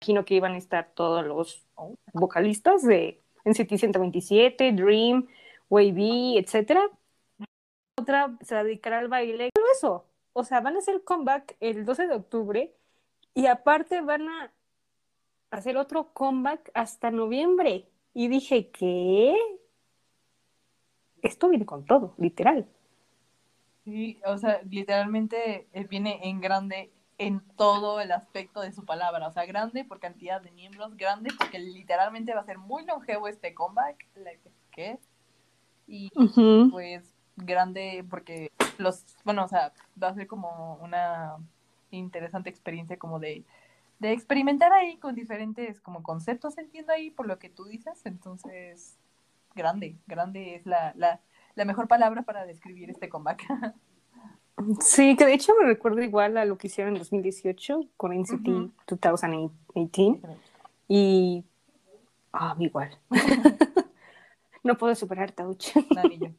Imagino 0.00 0.24
que 0.24 0.34
iban 0.34 0.52
a 0.52 0.58
estar 0.58 0.92
todos 0.94 1.24
los 1.24 1.66
Oh. 1.74 1.96
vocalistas 2.12 2.82
de 2.82 3.21
NCT 3.44 3.76
127, 3.76 4.72
Dream, 4.72 5.26
Wavy, 5.68 6.38
etcétera. 6.38 6.82
Otra 7.98 8.36
se 8.42 8.54
dedicará 8.56 8.98
al 8.98 9.08
baile. 9.08 9.50
Todo 9.52 9.64
eso. 9.72 10.06
O 10.32 10.44
sea, 10.44 10.60
van 10.60 10.76
a 10.76 10.78
hacer 10.78 11.04
comeback 11.04 11.56
el 11.60 11.84
12 11.84 12.06
de 12.06 12.14
octubre 12.14 12.74
y 13.34 13.46
aparte 13.46 14.00
van 14.00 14.28
a 14.28 14.52
hacer 15.50 15.76
otro 15.76 16.12
comeback 16.12 16.70
hasta 16.74 17.10
noviembre. 17.10 17.88
Y 18.14 18.28
dije, 18.28 18.70
¿qué? 18.70 19.36
Esto 21.22 21.48
viene 21.48 21.66
con 21.66 21.84
todo, 21.84 22.14
literal. 22.18 22.66
Sí, 23.84 24.20
o 24.24 24.38
sea, 24.38 24.60
literalmente 24.62 25.68
eh, 25.72 25.86
viene 25.88 26.20
en 26.28 26.40
grande 26.40 26.92
en 27.18 27.40
todo 27.56 28.00
el 28.00 28.12
aspecto 28.12 28.60
de 28.60 28.72
su 28.72 28.84
palabra. 28.84 29.28
O 29.28 29.32
sea, 29.32 29.46
grande 29.46 29.84
por 29.84 30.00
cantidad 30.00 30.40
de 30.40 30.50
miembros, 30.50 30.96
grande 30.96 31.30
porque 31.38 31.58
literalmente 31.58 32.34
va 32.34 32.40
a 32.40 32.44
ser 32.44 32.58
muy 32.58 32.84
longevo 32.84 33.28
este 33.28 33.54
comeback. 33.54 34.06
like, 34.16 34.50
¿Qué? 34.70 34.98
Y 35.86 36.10
pues 36.70 37.14
grande 37.36 38.04
porque 38.08 38.50
los, 38.78 39.04
bueno, 39.24 39.44
o 39.44 39.48
sea, 39.48 39.72
va 40.02 40.08
a 40.08 40.14
ser 40.14 40.26
como 40.26 40.76
una 40.76 41.36
interesante 41.90 42.50
experiencia 42.50 42.98
como 42.98 43.18
de, 43.18 43.44
de 43.98 44.12
experimentar 44.12 44.72
ahí 44.72 44.96
con 44.96 45.14
diferentes 45.14 45.80
como 45.80 46.02
conceptos, 46.02 46.58
entiendo 46.58 46.92
ahí 46.92 47.10
por 47.10 47.26
lo 47.26 47.38
que 47.38 47.50
tú 47.50 47.64
dices. 47.64 48.04
Entonces, 48.06 48.98
grande, 49.54 49.96
grande 50.06 50.54
es 50.54 50.66
la, 50.66 50.92
la, 50.96 51.20
la 51.54 51.64
mejor 51.64 51.88
palabra 51.88 52.22
para 52.22 52.46
describir 52.46 52.90
este 52.90 53.08
comeback. 53.08 53.44
Sí, 54.80 55.16
que 55.16 55.24
de 55.24 55.34
hecho 55.34 55.52
me 55.60 55.66
recuerda 55.66 56.04
igual 56.04 56.36
a 56.36 56.44
lo 56.44 56.58
que 56.58 56.66
hicieron 56.66 56.94
en 56.94 56.98
2018 57.00 57.86
con 57.96 58.12
NCT 58.12 58.48
Ujú. 58.48 58.72
2018 58.86 60.28
y 60.88 61.44
ah, 62.32 62.54
igual. 62.58 62.90
no 64.62 64.76
puedo 64.76 64.94
superar 64.94 65.32
Touch. 65.32 65.68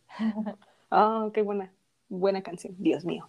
Ah, 0.95 1.27
qué 1.33 1.41
buena, 1.41 1.73
buena 2.07 2.43
canción, 2.43 2.75
Dios 2.77 3.03
mío. 3.03 3.27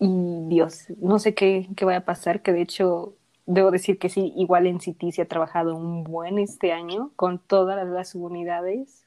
Y 0.00 0.48
Dios, 0.48 0.86
no 1.00 1.20
sé 1.20 1.32
qué, 1.32 1.68
qué 1.76 1.84
vaya 1.84 1.98
a 1.98 2.04
pasar, 2.04 2.42
que 2.42 2.52
de 2.52 2.62
hecho 2.62 3.14
debo 3.46 3.70
decir 3.70 4.00
que 4.00 4.08
sí, 4.08 4.32
igual 4.36 4.66
en 4.66 4.80
City 4.80 5.12
se 5.12 5.22
ha 5.22 5.28
trabajado 5.28 5.76
un 5.76 6.02
buen 6.02 6.40
este 6.40 6.72
año 6.72 7.12
con 7.14 7.38
todas 7.38 7.86
las 7.86 8.08
subunidades. 8.08 9.04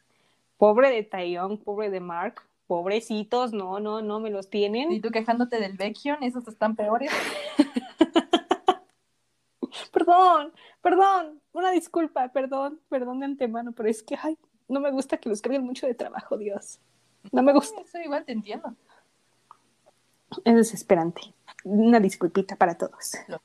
Pobre 0.57 0.89
de 0.89 1.03
Taeyong, 1.03 1.57
pobre 1.57 1.89
de 1.89 1.99
Mark, 1.99 2.41
pobrecitos, 2.71 3.51
no, 3.51 3.81
no, 3.81 4.01
no 4.01 4.21
me 4.21 4.29
los 4.29 4.49
tienen. 4.49 4.93
Y 4.93 5.01
tú 5.01 5.11
quejándote 5.11 5.59
del 5.59 5.75
Baekhyun, 5.75 6.23
esos 6.23 6.47
están 6.47 6.77
peores. 6.77 7.11
Perdón, 9.91 10.53
perdón, 10.81 11.41
una 11.51 11.71
disculpa, 11.71 12.29
perdón, 12.29 12.79
perdón 12.87 13.19
de 13.19 13.25
antemano, 13.25 13.73
pero 13.73 13.89
es 13.89 14.03
que, 14.03 14.15
ay, 14.21 14.37
no 14.69 14.79
me 14.79 14.89
gusta 14.89 15.17
que 15.17 15.27
los 15.27 15.41
carguen 15.41 15.65
mucho 15.65 15.85
de 15.85 15.95
trabajo, 15.95 16.37
Dios. 16.37 16.79
No 17.33 17.43
me 17.43 17.51
gusta, 17.51 17.81
Eso 17.81 17.99
igual 17.99 18.23
te 18.23 18.31
entiendo. 18.31 18.73
es 20.45 20.55
desesperante. 20.55 21.33
Una 21.65 21.99
disculpita 21.99 22.55
para 22.55 22.77
todos. 22.77 23.15
No. 23.27 23.41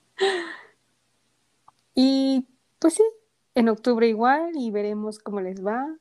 Y 1.97 2.47
pues 2.79 2.95
sí, 2.95 3.03
en 3.57 3.71
octubre 3.71 4.07
igual 4.07 4.53
y 4.55 4.71
veremos 4.71 5.19
cómo 5.19 5.41
les 5.41 5.67
va, 5.67 5.97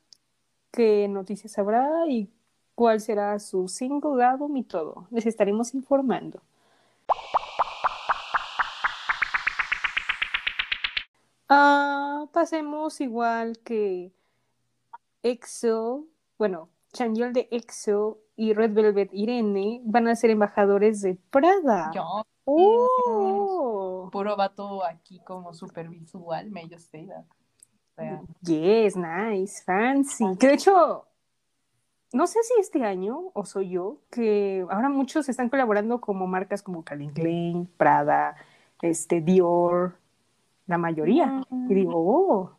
qué 0.70 1.08
noticias 1.08 1.58
habrá 1.58 1.88
y 2.08 2.30
cuál 2.76 3.00
será 3.00 3.38
su 3.40 3.66
single 3.66 4.22
álbum 4.22 4.56
y 4.56 4.62
todo. 4.62 5.08
Les 5.10 5.26
estaremos 5.26 5.74
informando. 5.74 6.40
Ah, 11.48 12.26
pasemos 12.32 13.00
igual 13.00 13.58
que 13.64 14.12
EXO, 15.22 16.04
bueno, 16.38 16.68
Chanyeol 16.92 17.32
de 17.32 17.48
EXO 17.50 18.18
y 18.36 18.52
Red 18.52 18.74
Velvet 18.74 19.10
Irene 19.12 19.80
van 19.84 20.08
a 20.08 20.14
ser 20.16 20.30
embajadores 20.30 21.00
de 21.00 21.16
Prada. 21.30 21.90
Yo, 21.94 22.24
¡Oh! 22.44 24.08
puro 24.12 24.36
vato 24.36 24.84
aquí 24.84 25.20
como 25.20 25.54
super 25.54 25.88
visual, 25.88 26.50
me 26.50 26.68
yo 26.68 26.78
say 26.78 27.06
that. 27.06 27.24
O 27.24 27.94
sea, 27.94 28.22
Yes, 28.42 28.96
nice, 28.96 29.62
fancy. 29.64 30.24
Que 30.38 30.48
de 30.48 30.54
hecho, 30.54 31.06
no 32.12 32.26
sé 32.26 32.38
si 32.42 32.60
este 32.60 32.84
año 32.84 33.30
o 33.34 33.44
soy 33.44 33.70
yo, 33.70 33.98
que 34.10 34.64
ahora 34.70 34.88
muchos 34.88 35.28
están 35.28 35.48
colaborando 35.48 36.00
como 36.00 36.26
marcas 36.26 36.62
como 36.62 36.84
Calvin 36.84 37.12
Klein, 37.12 37.66
Prada, 37.76 38.36
este, 38.82 39.20
Dior, 39.20 39.98
la 40.66 40.78
mayoría. 40.78 41.42
Y 41.68 41.74
digo, 41.74 41.92
oh, 41.96 42.56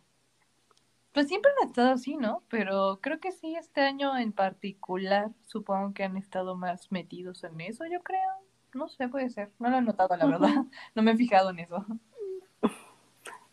Pues 1.14 1.28
siempre 1.28 1.52
han 1.62 1.68
estado 1.68 1.92
así, 1.92 2.18
¿no? 2.18 2.44
Pero 2.50 3.00
creo 3.02 3.20
que 3.20 3.32
sí, 3.32 3.56
este 3.56 3.82
año 3.82 4.18
en 4.18 4.34
particular, 4.34 5.32
supongo 5.48 5.94
que 5.94 6.04
han 6.04 6.18
estado 6.18 6.56
más 6.56 6.92
metidos 6.92 7.44
en 7.44 7.62
eso, 7.62 7.86
yo 7.86 8.02
creo. 8.04 8.32
No 8.74 8.88
sé, 8.90 9.08
puede 9.08 9.30
ser. 9.30 9.52
No 9.60 9.70
lo 9.70 9.78
he 9.78 9.82
notado, 9.82 10.16
la 10.18 10.26
verdad. 10.26 10.50
No 10.96 11.02
me 11.04 11.12
he 11.12 11.18
fijado 11.18 11.50
en 11.52 11.60
eso. 11.60 11.86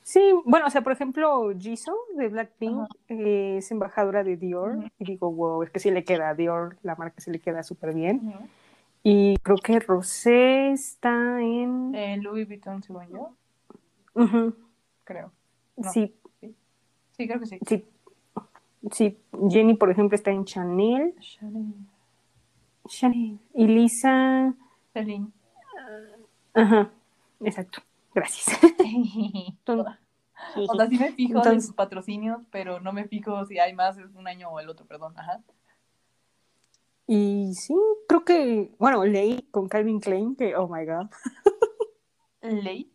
Sí, 0.05 0.21
bueno, 0.45 0.67
o 0.67 0.71
sea, 0.71 0.83
por 0.83 0.93
ejemplo, 0.93 1.51
Jisoo 1.59 1.97
de 2.19 2.29
Blackpink 2.29 2.89
eh, 3.09 3.57
es 3.57 3.71
embajadora 3.71 4.23
de 4.23 4.37
Dior 4.37 4.93
y 4.99 5.05
digo, 5.07 5.33
wow, 5.33 5.63
es 5.63 5.71
que 5.71 5.81
sí 5.81 5.91
le 5.91 6.05
queda 6.05 6.29
a 6.29 6.35
Dior, 6.35 6.77
la 6.83 6.95
marca 6.95 7.23
sí 7.23 7.31
le 7.31 7.41
queda 7.41 7.63
súper 7.63 7.95
bien. 7.95 8.35
Y 9.03 9.39
creo 9.39 9.57
que 9.57 9.81
Rosé 9.81 10.73
está 10.73 11.41
en... 11.41 11.95
Eh, 11.95 12.19
Louis 12.19 12.47
Vuitton, 12.47 12.83
según 12.83 13.09
yo, 13.09 13.35
creo. 15.05 15.33
no. 15.77 15.91
Sí, 15.91 16.15
Sí, 17.17 17.27
creo 17.27 17.41
que 17.41 17.47
sí. 17.47 17.59
sí, 17.67 17.85
sí. 18.91 19.19
Jenny, 19.49 19.75
por 19.75 19.91
ejemplo, 19.91 20.17
está 20.17 20.33
en 20.33 20.45
Chanel. 20.45 21.15
Chanel. 21.19 21.75
Chanel. 22.87 23.39
Y 23.55 23.67
Lisa... 23.69 24.53
Celine. 24.93 25.29
Ajá, 26.53 26.91
exacto. 27.41 27.81
Gracias. 28.15 28.47
o 29.67 30.77
sea, 30.77 30.87
sí 30.89 30.99
me 30.99 31.13
fijo 31.13 31.33
en 31.33 31.37
Entonces- 31.39 31.67
sus 31.67 31.75
patrocinios, 31.75 32.41
pero 32.51 32.81
no 32.81 32.93
me 32.93 33.07
fijo 33.09 33.45
si 33.47 33.59
hay 33.59 33.73
más 33.75 33.97
un 34.15 34.29
año 34.29 34.49
o 34.51 34.61
el 34.61 34.69
otro, 34.69 34.87
perdón. 34.87 35.15
Ajá. 35.19 35.43
Y 37.07 37.53
sí, 37.55 37.75
creo 38.09 38.25
que, 38.25 38.71
bueno, 38.79 39.05
leí 39.05 39.43
con 39.51 39.69
Calvin 39.69 40.01
Klein 40.01 40.37
que, 40.37 40.57
oh 40.57 40.67
my 40.69 40.87
god, 40.87 41.11
Ley. 42.41 42.91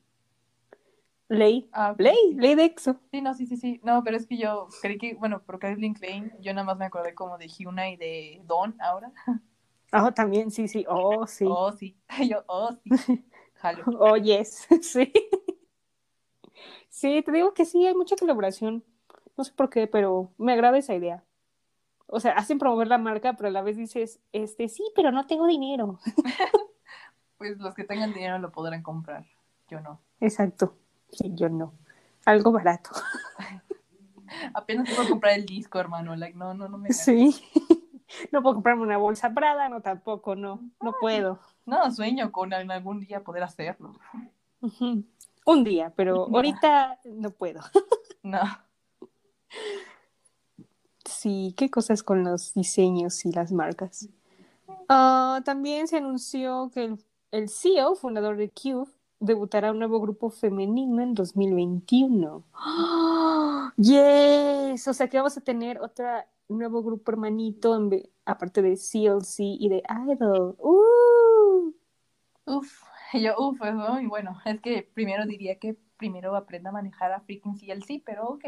leí, 1.27 1.69
Ah, 1.71 1.93
sí. 1.95 2.03
leí 2.35 2.55
de 2.55 2.63
EXO. 2.65 2.95
Sí, 3.11 3.21
no, 3.21 3.35
sí, 3.35 3.45
sí, 3.45 3.57
sí. 3.57 3.79
No, 3.83 4.03
pero 4.03 4.17
es 4.17 4.25
que 4.25 4.37
yo 4.37 4.67
creí 4.81 4.97
que, 4.97 5.13
bueno, 5.13 5.43
por 5.43 5.59
Calvin 5.59 5.93
Klein, 5.93 6.33
yo 6.39 6.53
nada 6.55 6.65
más 6.65 6.77
me 6.77 6.85
acordé 6.85 7.13
como 7.13 7.37
de 7.37 7.47
Hyuna 7.47 7.89
y 7.91 7.97
de 7.97 8.41
Don 8.45 8.75
ahora. 8.81 9.11
Ah, 9.91 10.11
también, 10.11 10.49
sí, 10.49 10.67
sí, 10.67 10.85
oh, 10.89 11.27
sí. 11.27 11.45
Oh, 11.47 11.71
sí. 11.71 11.95
Yo, 12.29 12.43
oh, 12.47 12.75
sí. 12.83 12.89
Jalo. 13.59 13.83
Oh, 13.99 14.15
yes, 14.15 14.67
sí. 14.81 15.11
Sí, 16.89 17.21
te 17.21 17.31
digo 17.31 17.53
que 17.53 17.65
sí, 17.65 17.85
hay 17.85 17.93
mucha 17.95 18.15
colaboración. 18.15 18.83
No 19.37 19.43
sé 19.43 19.53
por 19.53 19.69
qué, 19.69 19.87
pero 19.87 20.31
me 20.37 20.53
agrada 20.53 20.77
esa 20.77 20.95
idea. 20.95 21.23
O 22.07 22.19
sea, 22.19 22.33
hacen 22.33 22.57
promover 22.57 22.87
la 22.87 22.97
marca, 22.97 23.33
pero 23.33 23.49
a 23.49 23.51
la 23.51 23.61
vez 23.61 23.77
dices, 23.77 24.19
este, 24.33 24.67
sí, 24.67 24.83
pero 24.95 25.11
no 25.11 25.27
tengo 25.27 25.47
dinero. 25.47 25.99
Pues 27.37 27.57
los 27.57 27.73
que 27.73 27.85
tengan 27.85 28.13
dinero 28.13 28.37
lo 28.37 28.51
podrán 28.51 28.83
comprar. 28.83 29.23
Yo 29.69 29.79
no. 29.79 30.01
Exacto. 30.19 30.75
Sí, 31.09 31.31
yo 31.35 31.47
no. 31.47 31.71
Algo 32.25 32.51
barato. 32.51 32.89
Apenas 34.53 34.89
puedo 34.93 35.07
comprar 35.07 35.35
el 35.35 35.45
disco, 35.45 35.79
hermano. 35.79 36.17
Like, 36.17 36.37
no, 36.37 36.53
no, 36.53 36.67
no 36.67 36.77
me. 36.77 36.91
Sí. 36.91 37.33
No 38.31 38.41
puedo 38.41 38.55
comprarme 38.55 38.83
una 38.83 38.97
bolsa 38.97 39.33
Prada, 39.33 39.69
no 39.69 39.81
tampoco, 39.81 40.35
no, 40.35 40.59
no 40.81 40.93
puedo. 40.99 41.39
No, 41.65 41.91
sueño 41.91 42.31
con 42.31 42.53
algún 42.53 42.99
día 42.99 43.23
poder 43.23 43.43
hacerlo. 43.43 43.93
Un 45.45 45.63
día, 45.63 45.93
pero 45.95 46.27
ahorita 46.35 46.99
no 47.05 47.31
puedo. 47.31 47.61
No. 48.21 48.41
Sí, 51.05 51.53
qué 51.57 51.71
cosas 51.71 52.03
con 52.03 52.25
los 52.25 52.53
diseños 52.53 53.25
y 53.25 53.31
las 53.31 53.53
marcas. 53.53 54.09
Ah, 54.89 55.41
también 55.45 55.87
se 55.87 55.97
anunció 55.97 56.69
que 56.73 56.83
el, 56.83 57.05
el 57.31 57.47
CEO, 57.47 57.95
fundador 57.95 58.35
de 58.35 58.51
Cube, 58.51 58.91
debutará 59.19 59.71
un 59.71 59.79
nuevo 59.79 59.99
grupo 59.99 60.29
femenino 60.29 61.01
en 61.01 61.13
2021. 61.13 62.43
¡Ah! 62.53 63.73
¡Yes! 63.77 64.87
O 64.87 64.93
sea 64.93 65.07
que 65.07 65.17
vamos 65.17 65.37
a 65.37 65.41
tener 65.41 65.79
otro 65.79 66.05
nuevo 66.47 66.81
grupo 66.83 67.11
hermanito, 67.11 67.75
en 67.75 68.03
aparte 68.25 68.61
de 68.61 68.75
CLC 68.75 69.39
y 69.39 69.69
de 69.69 69.83
Idol. 70.07 70.55
¡Uh! 70.59 71.18
Uf. 72.49 72.83
Yo, 73.13 73.35
uf, 73.37 73.61
es 73.63 73.73
muy 73.73 74.07
bueno. 74.07 74.39
Es 74.45 74.59
que 74.61 74.89
primero 74.93 75.25
diría 75.25 75.57
que 75.59 75.75
primero 75.97 76.35
aprenda 76.35 76.69
a 76.69 76.73
manejar 76.73 77.11
a 77.11 77.21
freaking 77.21 77.57
CLC, 77.57 78.01
pero 78.05 78.27
ok. 78.29 78.45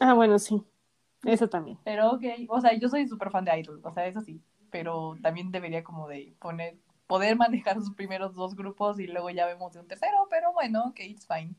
Ah, 0.00 0.14
bueno, 0.14 0.38
sí. 0.38 0.62
Eso 1.24 1.48
también. 1.48 1.78
Pero 1.84 2.12
ok. 2.12 2.24
O 2.48 2.60
sea, 2.60 2.74
yo 2.74 2.88
soy 2.88 3.08
súper 3.08 3.30
fan 3.30 3.44
de 3.44 3.58
Idol. 3.58 3.80
O 3.82 3.92
sea, 3.92 4.06
eso 4.06 4.20
sí. 4.20 4.40
Pero 4.70 5.16
también 5.22 5.50
debería 5.50 5.82
como 5.82 6.06
de 6.08 6.34
poner, 6.38 6.76
poder 7.06 7.36
manejar 7.36 7.76
sus 7.80 7.94
primeros 7.94 8.34
dos 8.34 8.54
grupos 8.54 9.00
y 9.00 9.06
luego 9.06 9.30
ya 9.30 9.46
vemos 9.46 9.72
de 9.72 9.80
un 9.80 9.88
tercero. 9.88 10.28
Pero 10.30 10.52
bueno, 10.52 10.84
ok, 10.88 11.00
it's 11.00 11.26
fine. 11.26 11.54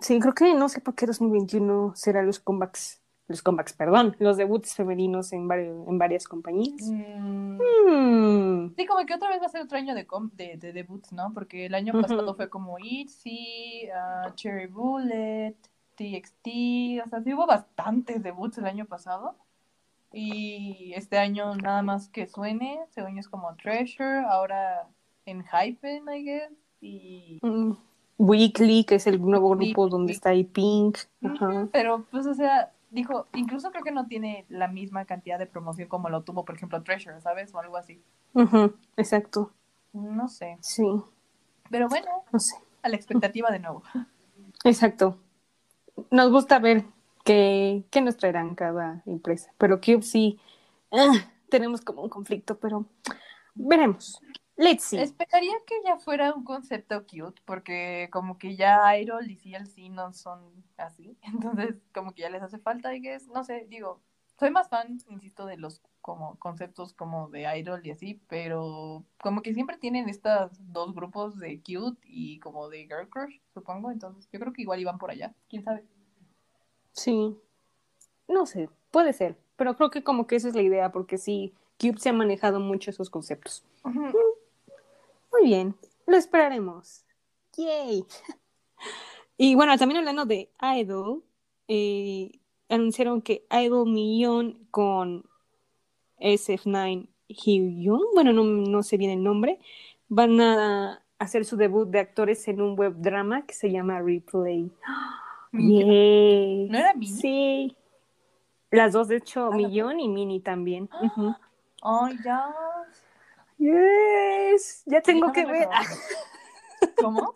Sí, 0.00 0.18
creo 0.18 0.34
que 0.34 0.54
no 0.54 0.68
sé 0.68 0.80
por 0.80 0.94
qué 0.94 1.06
2021 1.06 1.92
será 1.94 2.22
los 2.22 2.38
comebacks, 2.40 2.99
los 3.30 3.42
comebacks, 3.42 3.72
perdón, 3.72 4.16
los 4.18 4.36
debuts 4.36 4.74
femeninos 4.74 5.32
en, 5.32 5.48
vari- 5.48 5.88
en 5.88 5.98
varias 5.98 6.26
compañías. 6.28 6.82
Mm, 6.90 7.58
Hmm. 7.86 8.74
Sí, 8.76 8.86
como 8.86 9.04
que 9.06 9.14
otra 9.14 9.28
vez 9.30 9.40
va 9.40 9.46
a 9.46 9.48
ser 9.48 9.62
otro 9.62 9.78
año 9.78 9.94
de, 9.94 10.06
com- 10.06 10.30
de, 10.34 10.56
de 10.56 10.72
debuts, 10.72 11.12
¿no? 11.12 11.32
Porque 11.32 11.66
el 11.66 11.74
año 11.74 11.92
pasado 12.00 12.34
fue 12.34 12.48
como 12.48 12.76
ITZY, 12.78 13.88
ah, 13.94 14.32
Cherry 14.34 14.66
Bullet, 14.66 15.54
TXT, 15.96 16.48
o 17.04 17.08
sea, 17.08 17.22
sí 17.22 17.32
hubo 17.34 17.46
bastantes 17.46 18.22
debuts 18.22 18.58
el 18.58 18.66
año 18.66 18.84
pasado. 18.86 19.34
Y 20.12 20.92
este 20.96 21.18
año 21.18 21.54
nada 21.56 21.82
más 21.82 22.08
que 22.08 22.26
suene, 22.26 22.80
según 22.90 23.18
es 23.18 23.28
como 23.28 23.54
Treasure, 23.54 24.24
ahora 24.28 24.88
en 25.26 25.44
Hypen, 25.44 26.04
I 26.08 26.22
guess. 26.24 26.52
Y... 26.80 27.38
Mm, 27.42 27.72
Weekly, 28.18 28.84
que 28.84 28.96
es 28.96 29.06
el 29.06 29.20
nuevo 29.20 29.50
Weekly, 29.50 29.72
grupo 29.72 29.88
donde 29.88 30.12
está 30.12 30.30
ahí 30.30 30.44
Pink. 30.44 30.98
Ajá. 31.24 31.68
Pero, 31.72 32.04
pues, 32.10 32.26
o 32.26 32.34
sea, 32.34 32.70
dijo, 32.90 33.26
incluso 33.34 33.70
creo 33.70 33.82
que 33.84 33.92
no 33.92 34.06
tiene 34.06 34.44
la 34.48 34.68
misma 34.68 35.04
cantidad 35.04 35.38
de 35.38 35.46
promoción 35.46 35.88
como 35.88 36.08
lo 36.08 36.22
tuvo, 36.22 36.44
por 36.44 36.54
ejemplo, 36.56 36.82
Treasure, 36.82 37.20
¿sabes? 37.20 37.54
O 37.54 37.58
algo 37.58 37.76
así. 37.76 38.02
Exacto. 38.96 39.52
No 39.92 40.28
sé. 40.28 40.58
Sí, 40.60 40.84
Pero 41.70 41.88
bueno, 41.88 42.08
no 42.32 42.38
sé. 42.38 42.56
a 42.82 42.88
la 42.88 42.96
expectativa 42.96 43.50
de 43.50 43.58
nuevo. 43.58 43.82
Exacto. 44.64 45.18
Nos 46.10 46.30
gusta 46.30 46.58
ver 46.58 46.84
qué, 47.24 47.84
qué 47.90 48.00
nos 48.00 48.16
traerán 48.16 48.54
cada 48.54 49.02
empresa. 49.06 49.52
Pero 49.58 49.80
Cube 49.80 50.02
sí, 50.02 50.38
ah, 50.92 51.12
tenemos 51.48 51.80
como 51.80 52.02
un 52.02 52.08
conflicto, 52.08 52.58
pero 52.58 52.86
veremos. 53.54 54.20
Let's 54.60 54.84
see. 54.84 54.98
Esperaría 55.00 55.54
que 55.66 55.74
ya 55.82 55.96
fuera 55.96 56.34
un 56.34 56.44
concepto 56.44 57.06
cute, 57.06 57.40
porque 57.46 58.10
como 58.12 58.36
que 58.36 58.56
ya 58.56 58.94
Idol 58.98 59.30
y 59.30 59.36
CLC 59.36 59.88
no 59.88 60.12
son 60.12 60.52
así, 60.76 61.16
entonces 61.22 61.76
como 61.94 62.12
que 62.12 62.22
ya 62.22 62.30
les 62.30 62.42
hace 62.42 62.58
falta, 62.58 62.94
y 62.94 63.00
que 63.00 63.14
es, 63.14 63.26
no 63.28 63.42
sé, 63.42 63.66
digo, 63.70 64.02
soy 64.38 64.50
más 64.50 64.68
fan, 64.68 64.98
insisto, 65.08 65.46
de 65.46 65.56
los 65.56 65.80
como 66.02 66.38
conceptos 66.38 66.92
como 66.92 67.30
de 67.30 67.46
Idol 67.58 67.80
y 67.86 67.90
así, 67.90 68.20
pero 68.28 69.02
como 69.22 69.40
que 69.40 69.54
siempre 69.54 69.78
tienen 69.78 70.10
estos 70.10 70.50
dos 70.58 70.94
grupos 70.94 71.38
de 71.38 71.62
cute 71.62 71.98
y 72.04 72.38
como 72.40 72.68
de 72.68 72.82
girl 72.82 73.08
crush, 73.08 73.40
supongo, 73.54 73.90
entonces 73.90 74.28
yo 74.30 74.38
creo 74.40 74.52
que 74.52 74.60
igual 74.60 74.80
iban 74.80 74.98
por 74.98 75.10
allá, 75.10 75.34
quién 75.48 75.64
sabe. 75.64 75.86
Sí. 76.92 77.34
No 78.28 78.44
sé, 78.44 78.68
puede 78.90 79.14
ser. 79.14 79.38
Pero 79.56 79.74
creo 79.74 79.90
que 79.90 80.04
como 80.04 80.26
que 80.26 80.36
esa 80.36 80.48
es 80.48 80.54
la 80.54 80.62
idea, 80.62 80.92
porque 80.92 81.16
sí, 81.16 81.54
Cube 81.78 81.98
se 81.98 82.10
ha 82.10 82.12
manejado 82.12 82.60
mucho 82.60 82.90
esos 82.90 83.08
conceptos. 83.08 83.64
Muy 85.32 85.44
bien, 85.44 85.76
lo 86.06 86.16
esperaremos. 86.16 87.04
Yay. 87.56 88.04
Y 89.42 89.54
bueno, 89.54 89.78
también 89.78 90.00
hablando 90.00 90.26
de 90.26 90.50
Idol, 90.60 91.24
eh, 91.66 92.30
anunciaron 92.68 93.22
que 93.22 93.46
Idol 93.50 93.88
Million 93.88 94.66
con 94.70 95.24
SF9 96.18 97.08
Hyun, 97.28 98.02
bueno, 98.12 98.34
no, 98.34 98.44
no 98.44 98.82
sé 98.82 98.98
bien 98.98 99.12
el 99.12 99.22
nombre, 99.22 99.58
van 100.08 100.40
a 100.42 101.02
hacer 101.18 101.46
su 101.46 101.56
debut 101.56 101.88
de 101.88 102.00
actores 102.00 102.46
en 102.48 102.60
un 102.60 102.76
web 102.76 102.94
drama 102.98 103.46
que 103.46 103.54
se 103.54 103.70
llama 103.70 104.00
Replay. 104.02 104.70
Yay. 105.52 106.68
¿No 106.68 106.78
era 106.78 106.92
Mini? 106.92 107.06
Sí. 107.06 107.76
Las 108.70 108.92
dos, 108.92 109.08
de 109.08 109.16
hecho, 109.16 109.50
Ah, 109.52 109.56
Millón 109.56 110.00
y 110.00 110.08
Mini 110.08 110.40
también. 110.40 110.90
Ay, 111.82 112.16
ya. 112.24 112.54
Yes, 113.60 114.82
ya 114.86 115.02
tengo 115.02 115.32
que 115.32 115.44
ver. 115.44 115.68
¿Cómo? 116.96 117.34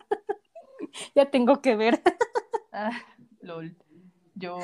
ya 1.15 1.31
tengo 1.31 1.61
que 1.61 1.77
ver. 1.77 2.03
Ah, 2.73 2.93
lol. 3.41 3.77
Yo, 4.35 4.59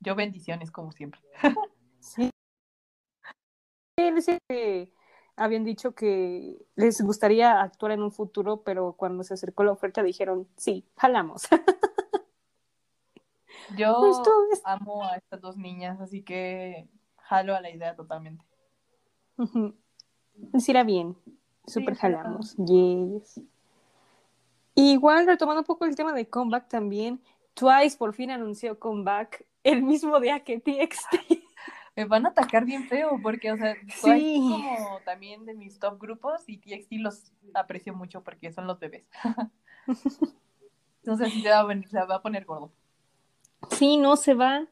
yo 0.00 0.14
bendiciones 0.14 0.70
como 0.70 0.92
siempre. 0.92 1.20
Sí. 2.00 2.30
Sí, 3.98 4.92
habían 5.36 5.64
dicho 5.64 5.94
que 5.94 6.66
les 6.74 7.00
gustaría 7.00 7.62
actuar 7.62 7.92
en 7.92 8.02
un 8.02 8.12
futuro, 8.12 8.62
pero 8.62 8.92
cuando 8.92 9.24
se 9.24 9.32
acercó 9.34 9.64
la 9.64 9.72
oferta 9.72 10.02
dijeron, 10.02 10.46
sí, 10.58 10.86
jalamos. 10.98 11.48
Yo 13.74 13.96
Pues 14.00 14.18
es- 14.58 14.62
amo 14.64 15.02
a 15.02 15.16
estas 15.16 15.40
dos 15.40 15.56
niñas, 15.56 15.98
así 16.00 16.22
que 16.22 16.88
jalo 17.16 17.54
a 17.56 17.60
la 17.62 17.70
idea 17.70 17.96
totalmente. 17.96 18.44
Ujú. 19.38 19.74
Les 20.52 20.68
irá 20.68 20.84
bien. 20.84 21.16
Super 21.66 21.94
Sí, 21.94 22.00
jalamos. 22.00 22.56
Yes. 22.56 23.40
Igual, 24.74 25.26
retomando 25.26 25.62
un 25.62 25.66
poco 25.66 25.84
el 25.84 25.96
tema 25.96 26.12
de 26.12 26.28
comeback 26.28 26.68
también, 26.68 27.20
Twice 27.54 27.96
por 27.96 28.12
fin 28.12 28.30
anunció 28.30 28.78
comeback 28.78 29.46
el 29.64 29.82
mismo 29.82 30.20
día 30.20 30.44
que 30.44 30.60
TXT. 30.60 31.42
Me 31.96 32.04
van 32.04 32.26
a 32.26 32.28
atacar 32.28 32.66
bien 32.66 32.86
feo 32.86 33.18
porque, 33.22 33.50
o 33.50 33.56
sea, 33.56 33.74
Sí. 33.74 34.00
Twice 34.02 34.72
es 34.74 34.84
como 34.84 35.00
también 35.06 35.46
de 35.46 35.54
mis 35.54 35.78
top 35.78 35.98
grupos 35.98 36.42
y 36.46 36.58
TXT 36.58 36.92
los 36.98 37.32
aprecio 37.54 37.94
mucho 37.94 38.22
porque 38.22 38.52
son 38.52 38.66
los 38.66 38.78
bebés. 38.78 39.06
No 41.04 41.16
sé 41.16 41.30
si 41.30 41.40
se 41.40 41.48
va 41.48 41.60
a, 41.60 41.64
venir, 41.64 41.88
se 41.88 42.04
va 42.04 42.16
a 42.16 42.22
poner 42.22 42.44
gordo. 42.44 42.72
Sí, 43.70 43.96
no 43.96 44.16
se 44.16 44.34
va. 44.34 44.66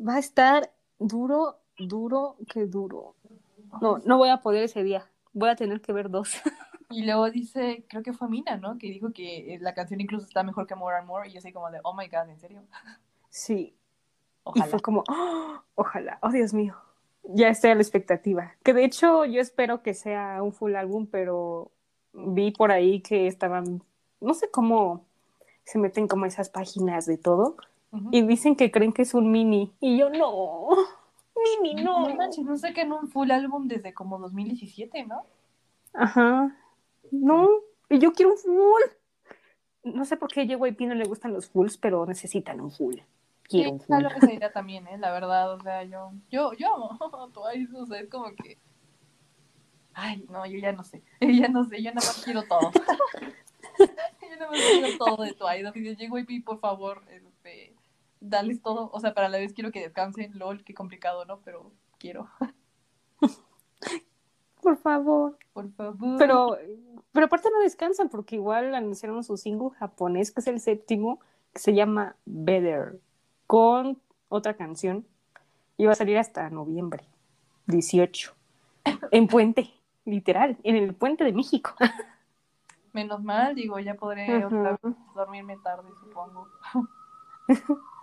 Va 0.00 0.14
a 0.14 0.18
estar 0.20 0.72
duro, 1.00 1.58
duro, 1.76 2.36
que 2.48 2.64
duro. 2.64 3.16
No, 3.80 3.98
no 4.04 4.18
voy 4.18 4.28
a 4.30 4.38
poder 4.38 4.64
ese 4.64 4.82
día. 4.82 5.06
Voy 5.32 5.48
a 5.50 5.56
tener 5.56 5.80
que 5.80 5.92
ver 5.92 6.10
dos. 6.10 6.34
Y 6.90 7.04
luego 7.04 7.30
dice, 7.30 7.84
creo 7.86 8.02
que 8.02 8.14
fue 8.14 8.30
Mina, 8.30 8.56
¿no? 8.56 8.78
Que 8.78 8.86
dijo 8.86 9.12
que 9.12 9.52
eh, 9.52 9.58
la 9.60 9.74
canción 9.74 10.00
incluso 10.00 10.24
está 10.26 10.42
mejor 10.42 10.66
que 10.66 10.74
More 10.74 10.96
and 10.96 11.06
More. 11.06 11.28
Y 11.28 11.32
yo 11.32 11.40
soy 11.42 11.52
como 11.52 11.70
de, 11.70 11.80
oh 11.82 11.94
my 11.94 12.08
god, 12.08 12.30
¿en 12.30 12.38
serio? 12.38 12.62
Sí. 13.28 13.76
Ojalá. 14.42 14.66
Y 14.66 14.70
fue 14.70 14.80
como, 14.80 15.04
"Oh, 15.06 15.58
ojalá, 15.74 16.18
oh 16.22 16.30
Dios 16.30 16.54
mío. 16.54 16.74
Ya 17.24 17.50
estoy 17.50 17.72
a 17.72 17.74
la 17.74 17.82
expectativa. 17.82 18.54
Que 18.62 18.72
de 18.72 18.86
hecho 18.86 19.26
yo 19.26 19.38
espero 19.38 19.82
que 19.82 19.92
sea 19.92 20.42
un 20.42 20.54
full 20.54 20.74
álbum, 20.76 21.06
pero 21.06 21.70
vi 22.14 22.52
por 22.52 22.72
ahí 22.72 23.02
que 23.02 23.26
estaban, 23.26 23.82
no 24.22 24.32
sé 24.32 24.50
cómo 24.50 25.04
se 25.64 25.78
meten 25.78 26.08
como 26.08 26.24
esas 26.24 26.48
páginas 26.48 27.04
de 27.04 27.18
todo 27.18 27.56
y 28.10 28.22
dicen 28.22 28.56
que 28.56 28.70
creen 28.70 28.94
que 28.94 29.02
es 29.02 29.12
un 29.12 29.30
mini. 29.30 29.74
Y 29.80 29.98
yo 29.98 30.08
no, 30.08 30.68
mini 31.42 31.82
no. 31.82 32.08
No 32.08 32.14
manches, 32.14 32.44
no 32.44 32.56
sé 32.56 32.72
que 32.72 32.82
en 32.82 32.92
un 32.92 33.08
full 33.08 33.30
álbum 33.30 33.68
desde 33.68 33.94
como 33.94 34.18
2017, 34.18 35.04
¿no? 35.06 35.26
Ajá. 35.92 36.56
No, 37.10 37.48
y 37.88 37.98
yo 37.98 38.12
quiero 38.12 38.32
un 38.32 38.38
full. 38.38 38.82
No 39.84 40.04
sé 40.04 40.16
por 40.16 40.30
qué 40.30 40.42
a 40.42 40.44
JYP 40.44 40.80
no 40.82 40.94
le 40.94 41.04
gustan 41.04 41.32
los 41.32 41.48
fulls, 41.48 41.78
pero 41.78 42.04
necesitan 42.06 42.60
un 42.60 42.70
full. 42.70 42.96
Quiero 43.44 43.72
un 43.72 43.80
full. 43.80 43.96
jalo 43.96 44.08
esa 44.10 44.32
idea 44.32 44.52
también, 44.52 44.86
¿eh? 44.88 44.98
La 44.98 45.12
verdad, 45.12 45.54
o 45.54 45.60
sea, 45.60 45.82
yo, 45.84 46.12
yo, 46.30 46.52
yo 46.52 46.74
amo 46.74 46.98
Twice, 47.32 47.74
o 47.74 47.86
sea, 47.86 48.00
es 48.00 48.08
como 48.08 48.34
que... 48.34 48.58
Ay, 49.94 50.24
no, 50.28 50.46
yo 50.46 50.58
ya 50.58 50.72
no 50.72 50.84
sé, 50.84 51.02
yo 51.20 51.30
ya 51.30 51.48
no 51.48 51.64
sé, 51.64 51.82
yo 51.82 51.92
nada 51.92 52.06
más 52.06 52.22
quiero 52.24 52.42
todo. 52.42 52.70
yo 53.78 54.36
nada 54.38 54.50
más 54.50 54.60
quiero 54.60 54.98
todo 54.98 55.24
de 55.24 55.32
Twice, 55.32 55.80
de 55.80 55.96
JYP, 55.96 56.44
por 56.44 56.60
favor, 56.60 57.02
este, 57.08 57.74
dales 58.20 58.62
todo, 58.62 58.90
o 58.92 59.00
sea, 59.00 59.14
para 59.14 59.28
la 59.28 59.38
vez 59.38 59.52
quiero 59.52 59.70
que 59.70 59.80
descansen, 59.80 60.38
lol, 60.38 60.64
qué 60.64 60.74
complicado, 60.74 61.24
¿no? 61.24 61.40
Pero 61.40 61.72
quiero, 61.98 62.28
Por 64.62 64.76
favor. 64.76 65.38
por 65.52 65.70
favor. 65.72 66.18
Pero, 66.18 66.58
pero 67.12 67.26
aparte 67.26 67.48
no 67.50 67.60
descansan 67.60 68.08
porque 68.08 68.36
igual 68.36 68.74
anunciaron 68.74 69.22
su 69.24 69.36
single 69.36 69.70
japonés, 69.78 70.30
que 70.30 70.40
es 70.40 70.46
el 70.46 70.60
séptimo, 70.60 71.20
que 71.52 71.60
se 71.60 71.74
llama 71.74 72.16
Better, 72.26 73.00
con 73.46 73.98
otra 74.28 74.54
canción. 74.54 75.06
Y 75.76 75.86
va 75.86 75.92
a 75.92 75.94
salir 75.94 76.18
hasta 76.18 76.50
noviembre 76.50 77.04
18. 77.66 78.34
En 79.12 79.28
Puente, 79.28 79.72
literal, 80.04 80.58
en 80.64 80.76
el 80.76 80.94
Puente 80.94 81.24
de 81.24 81.32
México. 81.32 81.74
Menos 82.92 83.22
mal, 83.22 83.54
digo, 83.54 83.78
ya 83.78 83.94
podré 83.94 84.44
dormirme 85.14 85.56
tarde, 85.58 85.88
supongo. 86.00 86.48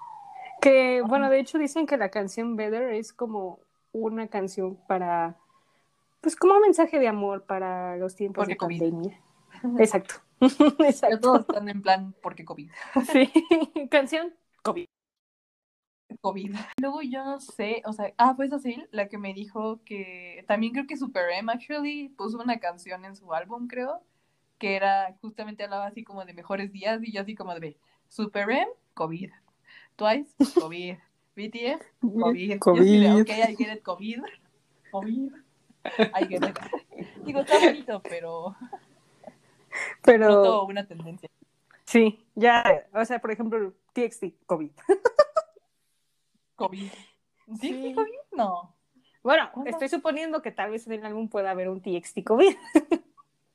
Que, 0.66 1.03
bueno, 1.03 1.30
de 1.30 1.39
hecho 1.39 1.59
dicen 1.59 1.86
que 1.86 1.95
la 1.95 2.09
canción 2.09 2.55
Better 2.55 2.91
es 2.95 3.13
como 3.13 3.59
una 3.91 4.28
canción 4.30 4.80
para, 4.88 5.38
pues 6.22 6.36
como 6.36 6.55
un 6.55 6.61
mensaje 6.61 6.97
de 6.97 7.07
amor 7.07 7.45
para 7.45 7.97
los 7.97 8.16
tiempos 8.16 8.47
Porque 8.47 8.53
de 8.53 8.57
COVID. 8.57 8.80
pandemia. 8.80 9.22
Exacto. 9.80 10.16
Exacto. 10.80 11.20
todos 11.20 11.39
están 11.41 11.70
en 11.70 11.84
plan, 11.84 12.16
porque 12.20 12.43
COVID. 12.45 12.72
Sí. 13.11 13.32
Canción 13.91 14.34
COVID. 14.63 14.88
COVID. 16.22 16.55
Luego 16.82 17.03
yo 17.03 17.24
no 17.24 17.39
sé, 17.39 17.84
o 17.86 17.93
sea, 17.93 18.11
ah, 18.18 18.34
fue 18.34 18.49
así 18.51 18.84
la 18.89 19.07
que 19.07 19.20
me 19.20 19.36
dijo 19.36 19.84
que 19.86 20.45
también 20.47 20.74
creo 20.74 20.88
que 20.88 20.97
Super 20.97 21.30
M 21.30 21.51
actually 21.51 22.09
puso 22.09 22.39
una 22.39 22.59
canción 22.59 23.05
en 23.05 23.16
su 23.16 23.36
álbum, 23.36 23.68
creo, 23.68 24.01
que 24.57 24.76
era 24.76 25.16
justamente 25.22 25.63
hablaba 25.63 25.86
así 25.86 26.03
como 26.03 26.26
de 26.26 26.34
mejores 26.34 26.72
días 26.72 27.03
y 27.03 27.11
yo 27.11 27.22
así 27.22 27.36
como 27.36 27.53
de 27.53 27.78
Super 28.09 28.49
M, 28.49 28.68
COVID. 28.95 29.30
Twice, 29.95 30.35
COVID. 30.59 30.97
BTS, 31.35 31.81
COVID. 32.01 32.59
Yo 32.63 32.73
así 32.73 32.99
de, 32.99 33.21
ok, 33.21 33.29
I 33.29 33.55
get 33.55 33.75
it, 33.75 33.83
COVID. 33.83 34.23
COVID. 34.91 35.31
I 35.83 36.25
get 36.27 36.43
it. 36.43 36.57
Digo, 37.25 37.41
está 37.41 37.59
bonito, 37.59 38.01
pero 38.03 38.55
Pero 40.01 40.29
noto 40.29 40.65
una 40.65 40.87
tendencia. 40.87 41.29
sí, 41.83 42.25
ya, 42.35 42.87
o 42.93 43.03
sea, 43.03 43.19
por 43.19 43.31
ejemplo, 43.31 43.73
TXT 43.93 44.45
COVID. 44.45 44.71
COVID. 46.55 46.89
¿Sí? 46.89 47.57
Sí. 47.59 47.81
sí 47.81 47.93
COVID? 47.93 48.19
No. 48.31 48.73
Bueno, 49.21 49.49
estoy 49.65 49.89
suponiendo 49.89 50.41
que 50.41 50.51
tal 50.51 50.71
vez 50.71 50.87
en 50.87 50.93
el 50.93 51.05
álbum 51.05 51.29
pueda 51.29 51.51
haber 51.51 51.69
un 51.69 51.81
TXT 51.81 52.23
COVID. 52.23 52.55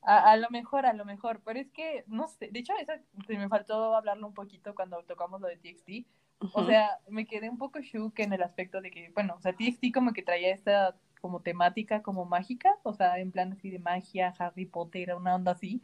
A, 0.02 0.32
a 0.32 0.36
lo 0.36 0.48
mejor, 0.50 0.86
a 0.86 0.92
lo 0.92 1.04
mejor, 1.04 1.40
pero 1.44 1.60
es 1.60 1.70
que, 1.70 2.04
no 2.06 2.26
sé, 2.26 2.48
de 2.50 2.60
hecho, 2.60 2.72
eso 2.78 2.92
se 3.26 3.36
me 3.36 3.48
faltó 3.48 3.94
hablarlo 3.94 4.26
un 4.26 4.34
poquito 4.34 4.74
cuando 4.74 5.02
tocamos 5.04 5.40
lo 5.40 5.46
de 5.46 5.56
TXT. 5.56 6.06
O 6.54 6.64
sea, 6.64 6.98
me 7.08 7.26
quedé 7.26 7.50
un 7.50 7.58
poco 7.58 7.80
shook 7.80 8.18
en 8.18 8.32
el 8.32 8.42
aspecto 8.42 8.80
de 8.80 8.90
que, 8.90 9.10
bueno, 9.14 9.34
o 9.36 9.40
sea, 9.40 9.52
TXT 9.52 9.92
como 9.92 10.12
que 10.12 10.22
traía 10.22 10.52
esta 10.52 10.96
como 11.20 11.40
temática 11.40 12.02
como 12.02 12.24
mágica, 12.24 12.76
o 12.82 12.94
sea, 12.94 13.18
en 13.18 13.30
plan 13.30 13.52
así 13.52 13.70
de 13.70 13.78
magia, 13.78 14.34
Harry 14.38 14.64
Potter, 14.64 15.14
una 15.14 15.34
onda 15.34 15.52
así. 15.52 15.82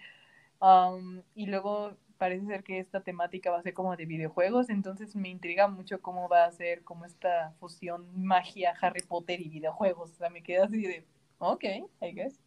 Um, 0.61 1.20
y 1.34 1.46
luego 1.46 1.92
parece 2.16 2.46
ser 2.46 2.64
que 2.64 2.78
esta 2.78 3.02
temática 3.02 3.50
va 3.50 3.59
a 3.59 3.62
ser 3.62 3.74
como 3.74 3.94
de 3.96 4.07
videojuegos, 4.07 4.70
entonces 4.70 5.14
me 5.14 5.28
intriga 5.28 5.68
mucho 5.68 6.00
cómo 6.00 6.28
va 6.28 6.46
a 6.46 6.52
ser 6.52 6.82
como 6.82 7.04
esta 7.04 7.52
fusión 7.61 8.07
magia, 8.14 8.74
Harry 8.80 9.02
Potter 9.02 9.40
y 9.40 9.50
videojuegos. 9.50 10.12
O 10.12 10.14
sea, 10.14 10.30
me 10.30 10.42
quedé 10.42 10.59
así 10.59 10.80
de, 10.80 11.04
ok, 11.38 11.64
I 12.00 12.12
guess. 12.12 12.40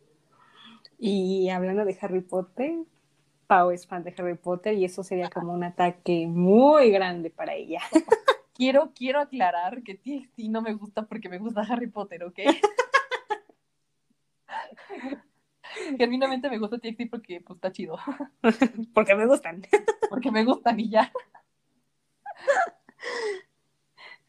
Y 0.98 1.50
hablando 1.50 1.86
de 1.86 1.98
Harry 2.02 2.22
Potter, 2.22 2.80
Pau 3.50 3.72
es 3.72 3.88
fan 3.88 4.04
de 4.04 4.14
Harry 4.16 4.38
Potter 4.38 4.76
y 4.76 4.86
eso 4.86 5.04
sería 5.04 5.28
como 5.32 5.54
un 5.54 5.64
ataque 5.64 6.28
muy 6.28 6.92
grande 6.92 7.32
para 7.32 7.56
ella. 7.56 7.82
Quiero, 8.54 8.92
quiero 8.94 9.22
aclarar 9.22 9.84
que 9.84 9.96
TXT 9.96 10.50
no 10.50 10.62
me 10.62 10.74
gusta 10.74 11.08
porque 11.08 11.30
me 11.30 11.40
gusta 11.40 11.62
Harry 11.62 11.88
Potter, 11.88 12.26
¿ok? 12.26 12.40
Genuinamente 15.98 16.50
me 16.50 16.60
gusta 16.60 16.78
TXT 16.78 17.10
porque 17.10 17.40
pues 17.40 17.56
está 17.56 17.72
chido, 17.72 17.98
Porque 18.94 19.16
me 19.16 19.26
gustan. 19.26 19.62
porque 20.10 20.30
me 20.30 20.44
gustan 20.44 20.78
y 20.78 20.90
ya. 20.90 21.10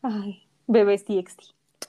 Ay, 0.01 0.47
bebés 0.69 1.05
TXT. 1.05 1.43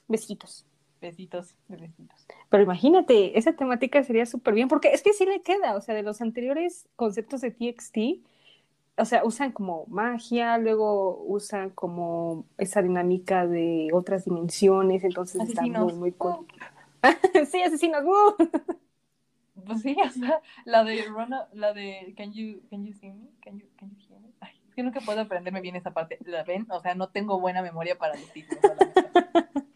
Besitos. 0.07 0.65
Besitos, 1.01 1.55
besitos. 1.67 2.27
Pero 2.49 2.63
imagínate, 2.63 3.37
esa 3.37 3.53
temática 3.53 4.03
sería 4.03 4.25
súper 4.27 4.53
bien, 4.53 4.67
porque 4.67 4.93
es 4.93 5.01
que 5.01 5.13
sí 5.13 5.25
le 5.25 5.41
queda, 5.41 5.75
o 5.75 5.81
sea, 5.81 5.95
de 5.95 6.03
los 6.03 6.21
anteriores 6.21 6.87
conceptos 6.95 7.41
de 7.41 7.49
TXT, 7.49 7.97
o 8.97 9.05
sea, 9.05 9.23
usan 9.23 9.51
como 9.51 9.85
magia, 9.87 10.59
luego 10.59 11.23
usan 11.25 11.71
como 11.71 12.45
esa 12.57 12.83
dinámica 12.83 13.47
de 13.47 13.89
otras 13.93 14.25
dimensiones, 14.25 15.03
entonces 15.03 15.41
está 15.49 15.63
muy, 15.63 15.93
muy 15.93 16.11
cool. 16.11 16.45
sí, 17.51 17.63
asesinos, 17.63 18.03
¡uh! 18.05 18.35
Pues 19.65 19.81
sí, 19.81 19.95
o 20.03 20.09
sea, 20.09 20.41
la 20.65 20.83
de 20.83 21.03
Rona, 21.07 21.47
la 21.53 21.73
de 21.73 22.13
Can 22.17 22.33
you, 22.33 22.61
can 22.69 22.85
you 22.85 22.93
see 22.93 23.11
me? 23.11 23.29
Can 23.41 23.59
you, 23.59 23.67
can 23.75 23.89
you 23.89 23.97
hear 24.07 24.19
me? 24.19 24.29
Ay, 24.39 24.51
es 24.67 24.75
que 24.75 24.83
nunca 24.83 25.01
puedo 25.01 25.21
aprenderme 25.21 25.61
bien 25.61 25.75
esa 25.75 25.91
parte. 25.91 26.17
¿La 26.25 26.43
ven? 26.43 26.65
O 26.69 26.79
sea, 26.79 26.95
no 26.95 27.09
tengo 27.09 27.39
buena 27.39 27.61
memoria 27.61 27.97
para 27.97 28.15
los 28.15 28.29
títulos. 28.33 28.61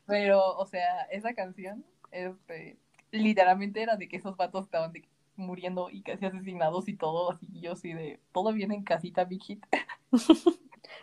A. 0.05 0.07
Pero, 0.07 0.57
o 0.57 0.65
sea, 0.65 1.03
esa 1.11 1.33
canción, 1.33 1.85
este, 2.11 2.77
literalmente 3.11 3.81
era 3.81 3.95
de 3.95 4.07
que 4.07 4.17
esos 4.17 4.37
vatos 4.37 4.65
estaban 4.65 4.91
de 4.91 5.07
muriendo 5.37 5.89
y 5.89 6.01
casi 6.01 6.25
asesinados 6.25 6.87
y 6.87 6.95
todo, 6.95 7.31
así 7.31 7.47
yo 7.59 7.73
así 7.73 7.93
de, 7.93 8.19
todo 8.31 8.53
bien 8.53 8.71
en 8.71 8.83
casita, 8.83 9.25
Big 9.25 9.43
Hit. 9.43 9.65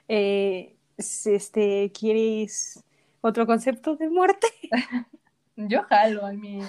Eh, 0.09 0.76
este, 0.96 1.90
¿quieres 1.92 2.84
otro 3.20 3.46
concepto 3.46 3.96
de 3.96 4.09
muerte? 4.09 4.46
Yo 5.57 5.82
jalo, 5.84 6.30
I 6.30 6.36
mean, 6.36 6.68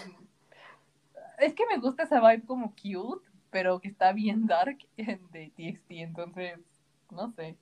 es 1.40 1.54
que 1.54 1.66
me 1.68 1.78
gusta 1.78 2.04
esa 2.04 2.20
vibe 2.20 2.46
como 2.46 2.74
cute, 2.76 3.28
pero 3.50 3.80
que 3.80 3.88
está 3.88 4.14
bien 4.14 4.48
dark 4.48 4.78
en 4.98 5.20
de 5.32 5.52
TXT, 5.56 5.92
entonces, 5.92 6.60
no 7.12 7.32
sé. 7.32 7.58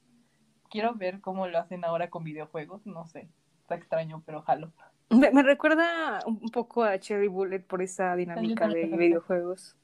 Quiero 0.69 0.93
ver 0.95 1.19
cómo 1.19 1.47
lo 1.47 1.59
hacen 1.59 1.83
ahora 1.83 2.09
con 2.09 2.23
videojuegos, 2.23 2.85
no 2.85 3.05
sé. 3.07 3.27
Está 3.71 3.83
extraño, 3.83 4.21
pero 4.25 4.41
jalo. 4.41 4.73
Me, 5.09 5.31
me 5.31 5.43
recuerda 5.43 6.19
un 6.25 6.49
poco 6.49 6.83
a 6.83 6.99
Cherry 6.99 7.29
Bullet 7.29 7.61
por 7.61 7.81
esa 7.81 8.17
dinámica 8.17 8.67
de 8.67 8.83
videojuegos, 8.83 9.77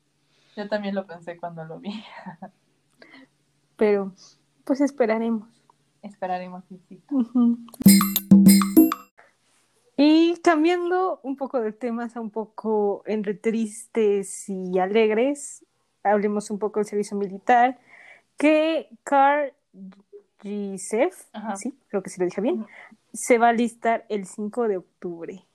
Yo 0.57 0.67
también 0.67 0.93
lo 0.93 1.07
pensé 1.07 1.37
cuando 1.37 1.63
lo 1.63 1.79
vi. 1.79 2.03
pero 3.77 4.11
pues 4.65 4.81
esperaremos. 4.81 5.47
Esperaremos, 6.01 6.65
sí, 6.67 6.81
sí. 6.89 7.01
Ujú. 7.09 7.59
Y 9.95 10.35
cambiando 10.43 11.21
un 11.23 11.37
poco 11.37 11.61
de 11.61 11.71
temas 11.71 12.17
a 12.17 12.19
un 12.19 12.29
poco 12.29 13.03
entre 13.05 13.35
tristes 13.35 14.49
y 14.49 14.79
alegres, 14.79 15.65
hablemos 16.03 16.51
un 16.51 16.59
poco 16.59 16.81
del 16.81 16.87
servicio 16.87 17.15
militar, 17.15 17.79
que 18.35 18.89
Carl 19.05 19.53
Gisef, 20.41 21.25
sí, 21.55 21.73
creo 21.87 22.03
que 22.03 22.09
sí 22.09 22.19
lo 22.19 22.25
dije 22.25 22.41
bien. 22.41 22.65
Se 23.13 23.37
va 23.37 23.49
a 23.49 23.53
listar 23.53 24.05
el 24.09 24.25
5 24.25 24.67
de 24.67 24.77
octubre. 24.77 25.45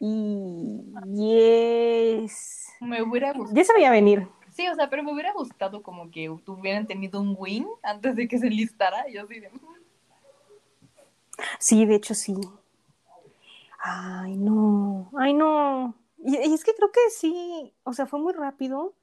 Y 0.00 0.82
yes. 1.14 2.72
Me 2.80 3.02
hubiera 3.02 3.32
gustado. 3.32 3.54
Ya 3.56 3.64
se 3.64 3.72
veía 3.74 3.90
venir. 3.90 4.26
Sí, 4.52 4.66
o 4.68 4.74
sea, 4.74 4.90
pero 4.90 5.02
me 5.02 5.12
hubiera 5.12 5.32
gustado 5.32 5.82
como 5.82 6.10
que 6.10 6.28
hubieran 6.28 6.86
tenido 6.86 7.20
un 7.20 7.34
win 7.38 7.66
antes 7.82 8.16
de 8.16 8.28
que 8.28 8.38
se 8.38 8.50
listara. 8.50 9.08
Yo 9.08 9.22
así 9.22 9.40
de... 9.40 9.50
Sí, 11.58 11.86
de 11.86 11.94
hecho 11.94 12.14
sí. 12.14 12.34
Ay, 13.78 14.36
no, 14.36 15.10
ay, 15.16 15.34
no. 15.34 15.94
Y, 16.18 16.36
y 16.36 16.52
es 16.52 16.64
que 16.64 16.74
creo 16.74 16.92
que 16.92 17.00
sí, 17.10 17.72
o 17.84 17.92
sea, 17.92 18.06
fue 18.06 18.20
muy 18.20 18.32
rápido, 18.32 18.94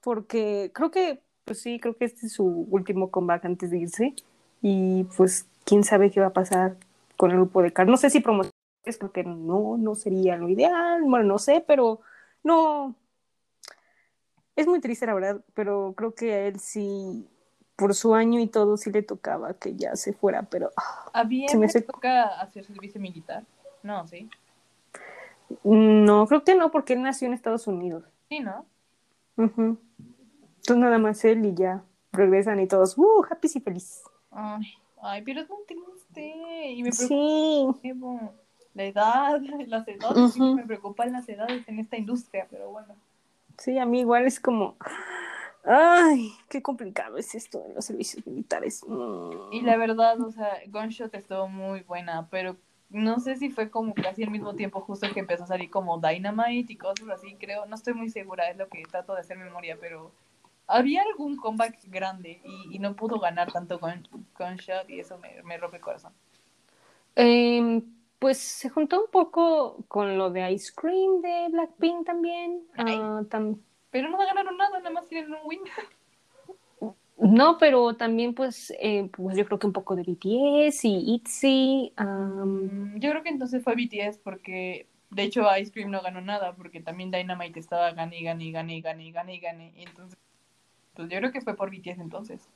porque 0.00 0.72
creo 0.74 0.90
que, 0.90 1.22
pues 1.44 1.60
sí, 1.60 1.78
creo 1.78 1.96
que 1.96 2.06
este 2.06 2.26
es 2.26 2.32
su 2.32 2.44
último 2.44 3.10
comeback 3.10 3.44
antes 3.44 3.70
de 3.70 3.78
irse. 3.78 4.14
Y 4.62 5.04
pues, 5.16 5.46
quién 5.64 5.84
sabe 5.84 6.10
qué 6.10 6.20
va 6.20 6.28
a 6.28 6.32
pasar 6.32 6.76
con 7.24 7.30
el 7.30 7.38
grupo 7.38 7.62
de 7.62 7.72
Car. 7.72 7.86
No 7.86 7.96
sé 7.96 8.10
si 8.10 8.20
promociones, 8.20 8.52
creo 8.98 9.10
que 9.10 9.24
no, 9.24 9.78
no 9.78 9.94
sería 9.94 10.36
lo 10.36 10.50
ideal, 10.50 11.00
bueno, 11.04 11.24
no 11.24 11.38
sé, 11.38 11.64
pero 11.66 12.00
no. 12.42 12.94
Es 14.56 14.66
muy 14.66 14.78
triste, 14.78 15.06
la 15.06 15.14
verdad, 15.14 15.40
pero 15.54 15.94
creo 15.96 16.14
que 16.14 16.34
a 16.34 16.46
él 16.48 16.60
sí, 16.60 17.26
por 17.76 17.94
su 17.94 18.14
año 18.14 18.40
y 18.40 18.46
todo, 18.46 18.76
sí 18.76 18.90
le 18.92 19.02
tocaba 19.02 19.54
que 19.54 19.74
ya 19.74 19.96
se 19.96 20.12
fuera, 20.12 20.42
pero 20.42 20.70
ah, 20.76 21.10
¿A 21.14 21.24
bien 21.24 21.48
Se 21.48 21.56
me 21.56 21.64
hace- 21.64 21.80
toca 21.80 22.24
hacer 22.42 22.66
servicio 22.66 23.00
militar? 23.00 23.42
No, 23.82 24.06
sí. 24.06 24.28
no, 25.62 26.26
creo 26.26 26.44
que 26.44 26.54
no, 26.54 26.70
porque 26.70 26.92
él 26.92 27.00
nació 27.00 27.26
en 27.28 27.32
Estados 27.32 27.66
Unidos. 27.66 28.04
Sí, 28.28 28.40
¿no? 28.40 28.66
Entonces 29.38 30.76
nada 30.76 30.98
más 30.98 31.24
él 31.24 31.42
y 31.46 31.54
ya 31.54 31.84
regresan 32.12 32.60
y 32.60 32.66
todos, 32.68 32.98
uh, 32.98 33.24
happy 33.30 33.48
y 33.54 33.60
feliz. 33.60 34.02
Ay, 34.30 34.74
ay, 35.00 35.22
pero 35.22 35.40
es 35.40 35.48
muy 35.48 35.64
triste. 35.66 36.03
Y 36.20 36.82
me 36.82 36.90
preocupa 36.90 37.78
Sí, 37.82 37.92
la 38.74 38.84
edad, 38.84 39.40
las 39.66 39.86
edades. 39.88 40.34
que 40.34 40.40
Ujú. 40.40 40.54
Me 40.56 40.64
preocupan 40.64 41.12
las 41.12 41.28
edades 41.28 41.66
en 41.68 41.78
esta 41.78 41.96
industria, 41.96 42.46
pero 42.50 42.70
bueno. 42.70 42.94
sí, 43.58 43.78
a 43.78 43.86
mí 43.86 44.00
igual 44.00 44.26
es 44.26 44.40
como, 44.40 44.76
ay, 45.64 46.32
qué 46.48 46.62
complicado 46.62 47.16
es 47.18 47.34
esto 47.34 47.60
de 47.60 47.74
los 47.74 47.84
servicios 47.84 48.26
militares. 48.26 48.84
Mm. 48.86 49.52
Y 49.52 49.60
la 49.62 49.76
verdad, 49.76 50.20
o 50.20 50.30
sea, 50.30 50.58
Gunshot 50.68 51.14
estuvo 51.14 51.48
muy 51.48 51.80
buena, 51.80 52.28
pero 52.30 52.56
no 52.90 53.18
sé 53.20 53.36
si 53.36 53.50
fue 53.50 53.70
como 53.70 53.94
casi 53.94 54.22
al 54.24 54.30
mismo 54.30 54.54
tiempo 54.54 54.80
justo 54.80 55.06
que 55.12 55.20
empezó 55.20 55.44
a 55.44 55.48
salir 55.48 55.70
como 55.70 55.98
Dynamite 55.98 56.72
y 56.72 56.76
cosas 56.76 57.08
así, 57.08 57.34
creo. 57.36 57.66
No 57.66 57.74
estoy 57.74 57.94
muy 57.94 58.08
segura, 58.10 58.50
es 58.50 58.56
lo 58.56 58.68
que 58.68 58.82
trato 58.82 59.14
de 59.14 59.20
hacer 59.20 59.38
memoria, 59.38 59.76
pero 59.80 60.12
había 60.66 61.02
algún 61.02 61.36
comeback 61.36 61.78
grande 61.84 62.40
y, 62.44 62.76
y 62.76 62.78
no 62.78 62.94
pudo 62.96 63.18
ganar 63.18 63.52
tanto 63.52 63.78
con 63.80 64.06
Gunshot 64.38 64.88
y 64.90 65.00
eso 65.00 65.18
me, 65.18 65.42
me 65.42 65.56
rompe 65.58 65.76
el 65.76 65.82
corazón. 65.82 66.12
Em, 67.16 67.82
pues 68.18 68.38
se 68.38 68.68
juntó 68.70 69.02
un 69.04 69.10
poco 69.10 69.84
con 69.88 70.18
lo 70.18 70.30
de 70.30 70.50
Ice 70.52 70.72
Cream 70.74 71.20
de 71.22 71.48
Blackpink 71.50 72.06
también. 72.06 72.62
Ah, 72.76 73.22
tam- 73.28 73.58
Pero 73.90 74.08
no 74.08 74.18
ganaron 74.18 74.56
nada, 74.56 74.78
nada 74.78 74.90
más 74.90 75.06
tienen 75.06 75.32
un 75.32 75.40
win. 75.44 75.60
no, 77.18 77.58
pero 77.58 77.94
también 77.94 78.34
pues, 78.34 78.72
eh, 78.80 79.08
pues 79.12 79.36
yo 79.36 79.44
creo 79.46 79.58
que 79.58 79.66
un 79.66 79.72
poco 79.72 79.94
de 79.96 80.02
BTS 80.02 80.88
y 80.88 81.14
ITZY. 81.14 81.92
Mm, 81.98 82.98
Yo 82.98 83.10
creo 83.10 83.22
que 83.22 83.28
entonces 83.28 83.62
fue 83.62 83.74
BTS 83.74 84.18
porque, 84.22 84.88
de 85.10 85.22
hecho, 85.22 85.44
Ice 85.58 85.70
Cream 85.72 85.90
no 85.90 86.02
ganó 86.02 86.20
nada 86.20 86.54
porque 86.56 86.80
también 86.80 87.10
Dynamite 87.10 87.60
estaba 87.60 87.92
gane, 87.92 88.18
y 88.18 88.24
gane, 88.24 88.44
y 88.44 88.52
gane, 88.52 88.74
y 88.76 88.80
gane, 88.80 89.04
y 89.06 89.10
gane, 89.12 89.34
y 89.34 89.40
gane. 89.40 89.72
Entonces, 89.76 90.18
pues 90.94 91.08
yo 91.08 91.18
creo 91.18 91.32
que 91.32 91.40
fue 91.40 91.54
por 91.56 91.70
BTS 91.70 92.00
entonces. 92.00 92.48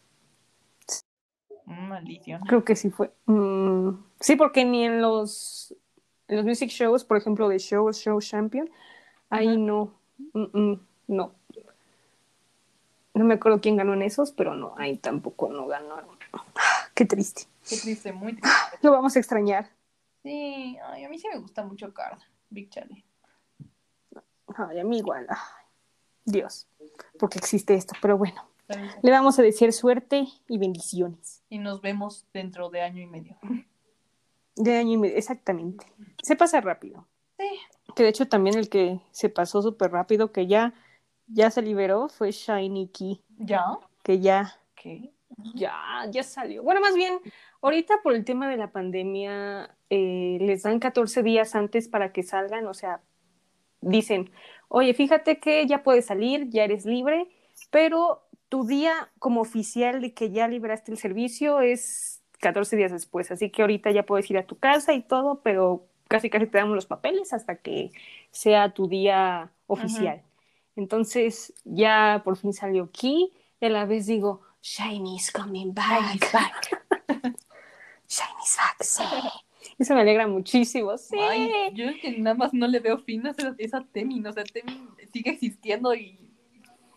Maldición. 1.67 2.41
Creo 2.43 2.65
que 2.65 2.77
sí 2.77 2.91
fue. 2.91 3.13
Mm, 3.27 3.91
sí, 4.21 4.37
porque 4.37 4.65
ni 4.65 4.85
en 4.85 5.03
los, 5.03 5.75
en 6.29 6.37
los 6.37 6.45
music 6.47 6.71
shows, 6.71 7.05
por 7.05 7.17
ejemplo, 7.19 7.49
de 7.49 7.59
Show, 7.59 7.93
Show 7.93 8.21
Champion, 8.21 8.71
ahí 9.29 9.57
no. 9.57 9.95
Mm, 10.33 10.59
mm, 10.59 10.87
no. 11.09 11.35
No 13.15 13.25
me 13.25 13.35
acuerdo 13.35 13.61
quién 13.61 13.77
ganó 13.77 13.95
en 13.95 14.03
esos, 14.03 14.33
pero 14.33 14.55
no, 14.55 14.75
ahí 14.79 14.97
tampoco 14.97 15.49
no 15.49 15.67
ganaron. 15.67 16.17
Qué 16.95 17.05
triste. 17.05 17.43
Qué 17.69 17.77
triste, 17.77 18.13
muy 18.13 18.33
triste. 18.33 18.79
Lo 18.83 18.93
vamos 18.93 19.17
a 19.17 19.19
extrañar. 19.19 19.69
Sí, 20.23 20.79
ay, 20.85 21.05
a 21.05 21.09
mí 21.09 21.19
sí 21.19 21.29
me 21.33 21.39
gusta 21.39 21.65
mucho 21.65 21.93
Card, 21.93 22.19
Big 22.49 22.71
Charlie. 22.71 23.05
Ay, 24.57 24.81
a 24.81 24.85
mí 24.85 24.99
igual. 24.99 25.27
Dios, 26.31 26.67
porque 27.19 27.39
existe 27.39 27.75
esto, 27.75 27.95
pero 28.01 28.19
bueno. 28.19 28.49
Le 29.03 29.11
vamos 29.11 29.39
a 29.39 29.43
decir 29.43 29.73
suerte 29.73 30.27
y 30.47 30.59
bendiciones. 30.59 31.43
Y 31.49 31.59
nos 31.59 31.81
vemos 31.81 32.27
dentro 32.35 32.69
de 32.69 32.83
año 32.83 33.03
y 33.03 33.07
medio. 33.07 33.39
De 34.57 34.77
año 34.77 34.93
y 34.93 34.97
medio, 34.99 35.17
exactamente. 35.17 35.87
Se 36.23 36.37
pasa 36.37 36.61
rápido. 36.61 37.07
Sí. 37.39 37.49
Que 37.95 38.03
de 38.03 38.11
hecho 38.11 38.29
también 38.29 38.59
el 38.59 38.69
que 38.69 39.01
se 39.11 39.31
pasó 39.31 39.63
súper 39.63 39.91
rápido, 39.91 40.33
que 40.33 40.47
ya, 40.47 40.75
ya 41.29 41.51
se 41.51 41.63
liberó, 41.63 42.09
fue 42.09 42.31
Shiny 42.31 42.89
Key, 42.89 43.23
¿Ya? 43.39 43.65
que 44.03 44.21
ya, 44.21 44.59
¿Qué? 44.75 45.13
ya, 45.55 46.05
ya 46.11 46.23
salió. 46.23 46.63
Bueno, 46.63 46.81
más 46.81 46.95
bien, 46.95 47.21
ahorita 47.63 48.03
por 48.03 48.15
el 48.15 48.25
tema 48.25 48.49
de 48.49 48.57
la 48.57 48.71
pandemia, 48.71 49.75
eh, 49.89 50.39
les 50.41 50.65
dan 50.65 50.79
14 50.79 51.23
días 51.23 51.55
antes 51.55 51.89
para 51.89 52.13
que 52.13 52.23
salgan, 52.23 52.67
o 52.67 52.75
sea, 52.75 53.01
dicen, 53.81 54.31
oye, 54.69 54.95
fíjate 54.95 55.39
que 55.39 55.67
ya 55.67 55.83
puedes 55.83 56.07
salir, 56.07 56.49
ya 56.51 56.65
eres 56.65 56.85
libre, 56.85 57.29
pero 57.71 58.23
tu 58.49 58.67
día 58.67 59.11
como 59.19 59.41
oficial 59.41 60.01
de 60.01 60.15
que 60.15 60.31
ya 60.31 60.49
liberaste 60.49 60.93
el 60.93 60.99
servicio 60.99 61.61
es 61.61 62.23
14 62.41 62.77
días 62.77 62.93
después, 62.93 63.31
así 63.31 63.51
que 63.51 63.63
ahorita 63.63 63.91
ya 63.91 64.05
puedes 64.05 64.31
ir 64.31 64.39
a 64.39 64.47
tu 64.47 64.59
casa 64.59 64.95
y 64.95 65.03
todo, 65.03 65.41
pero 65.43 65.87
casi 66.09 66.31
casi 66.31 66.47
te 66.47 66.59
damos 66.59 66.75
los 66.75 66.87
papeles 66.87 67.33
hasta 67.33 67.57
que 67.57 67.91
sea 68.31 68.73
tu 68.73 68.89
día 68.89 69.53
oficial. 69.67 70.23
Entonces 70.77 71.53
ya 71.65 72.23
por 72.25 72.37
fin 72.37 72.53
salió 72.53 72.85
aquí 72.85 73.33
y 73.61 73.67
a 73.67 73.71
la 73.71 73.85
vez 73.85 74.07
digo, 74.07 74.43
Shiny's 74.63 75.31
coming 75.31 75.75
back. 75.75 76.33
Shiny's 78.09 78.57
back, 78.57 78.83
sí. 78.83 79.05
Eso 79.79 79.95
me 79.95 80.01
alegra 80.01 80.27
muchísimo, 80.27 80.97
sí. 80.99 81.17
Ay, 81.19 81.51
yo 81.75 81.85
es 81.89 82.01
que 82.01 82.19
nada 82.19 82.35
más 82.35 82.53
no 82.53 82.67
le 82.67 82.81
veo 82.81 82.99
fin 82.99 83.27
a 83.27 83.35
esa, 83.59 83.85
Temin, 83.93 84.27
o 84.27 84.33
sea, 84.33 84.43
Temin 84.45 84.89
sigue 85.13 85.31
existiendo 85.31 85.95
y 85.95 86.19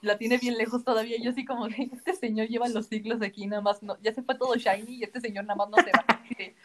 la 0.02 0.18
tiene 0.18 0.40
bien 0.40 0.58
lejos 0.58 0.84
todavía. 0.84 1.18
Yo 1.22 1.30
así 1.30 1.46
como 1.46 1.68
de, 1.68 1.90
este 1.94 2.14
señor 2.16 2.48
lleva 2.48 2.68
los 2.70 2.88
siglos 2.88 3.22
aquí, 3.22 3.46
nada 3.46 3.62
más, 3.62 3.84
no, 3.84 3.98
ya 4.02 4.14
se 4.14 4.24
fue 4.24 4.36
todo 4.36 4.56
shiny 4.56 4.96
y 4.96 5.04
este 5.04 5.22
señor 5.22 5.46
nada 5.46 5.56
más 5.58 5.70
no 5.70 5.78
se 5.78 5.92
va. 5.92 6.06
De, 6.38 6.56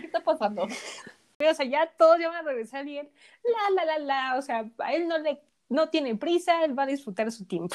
¿Qué 0.00 0.06
está 0.06 0.20
pasando? 0.24 0.62
O 0.64 1.54
sea, 1.54 1.66
ya 1.66 1.86
todos 1.98 2.18
ya 2.18 2.28
van 2.28 2.38
a 2.38 2.42
regresar 2.48 2.86
y 2.86 2.98
él, 2.98 3.10
la, 3.44 3.84
la, 3.84 3.98
la, 3.98 4.04
la, 4.04 4.38
o 4.38 4.42
sea, 4.42 4.70
a 4.78 4.94
él 4.94 5.08
no 5.08 5.18
le, 5.18 5.40
no 5.68 5.88
tiene 5.90 6.14
prisa, 6.16 6.64
él 6.64 6.78
va 6.78 6.84
a 6.84 6.86
disfrutar 6.86 7.30
su 7.32 7.44
tiempo. 7.46 7.74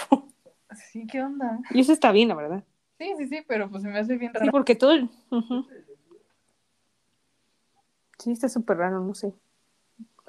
Sí, 0.91 1.05
¿qué 1.07 1.21
onda? 1.21 1.59
Y 1.71 1.79
eso 1.81 1.93
está 1.93 2.11
bien, 2.11 2.29
la 2.29 2.35
verdad. 2.35 2.63
Sí, 2.97 3.13
sí, 3.17 3.27
sí, 3.27 3.39
pero 3.47 3.69
pues 3.69 3.83
se 3.83 3.89
me 3.89 3.99
hace 3.99 4.17
bien 4.17 4.31
Sí, 4.33 4.39
raro. 4.39 4.51
porque 4.51 4.75
todo, 4.75 4.91
el- 4.93 5.09
ujú. 5.29 5.65
Sí, 8.19 8.31
está 8.31 8.49
súper 8.49 8.77
raro, 8.77 8.99
no 9.01 9.13
sé. 9.13 9.33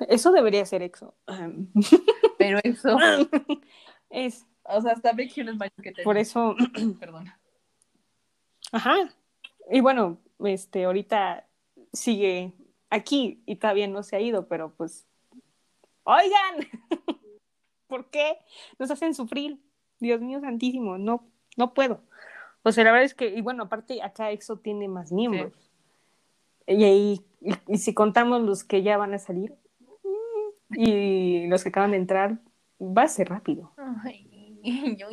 Eso 0.08 0.30
debería 0.32 0.64
ser 0.64 0.82
EXO. 0.82 1.14
Pero 2.38 2.60
eso, 2.62 2.96
es, 4.10 4.46
o 4.64 4.80
sea, 4.80 4.92
hasta 4.92 5.12
Baekhyun 5.12 5.48
es 5.48 5.56
mayor 5.56 5.72
que 5.82 5.92
Temin. 5.92 6.04
por 6.04 6.16
eso, 6.16 6.54
Perdón. 7.00 7.26
Ajá. 8.72 8.94
Y 9.70 9.80
bueno, 9.80 10.18
este, 10.40 10.84
ahorita 10.84 11.46
sigue 11.92 12.52
aquí 12.90 13.42
y 13.46 13.56
todavía 13.56 13.88
no 13.88 14.02
se 14.02 14.16
ha 14.16 14.20
ido, 14.20 14.46
pero 14.46 14.72
pues, 14.74 15.06
oigan, 16.04 16.68
¿por 17.86 18.10
qué 18.10 18.38
nos 18.78 18.90
hacen 18.90 19.14
sufrir? 19.14 19.58
Dios 20.00 20.20
mío 20.20 20.40
santísimo, 20.40 20.96
no, 20.96 21.26
no 21.56 21.74
puedo. 21.74 22.02
O 22.62 22.72
sea, 22.72 22.84
la 22.84 22.92
verdad 22.92 23.06
es 23.06 23.14
que, 23.14 23.28
y 23.28 23.40
bueno, 23.40 23.64
aparte 23.64 24.02
acá 24.02 24.30
EXO 24.30 24.58
tiene 24.58 24.88
más 24.88 25.10
miembros. 25.10 25.67
Y 26.68 26.84
ahí, 26.84 27.24
y, 27.40 27.52
y 27.66 27.78
si 27.78 27.94
contamos 27.94 28.42
los 28.42 28.62
que 28.62 28.82
ya 28.82 28.96
van 28.98 29.14
a 29.14 29.18
salir 29.18 29.54
y 30.72 31.46
los 31.48 31.62
que 31.62 31.70
acaban 31.70 31.92
de 31.92 31.96
entrar, 31.96 32.38
va 32.80 33.02
a 33.04 33.08
ser 33.08 33.30
rápido. 33.30 33.72
Ay, 34.04 34.60
yo- 34.98 35.08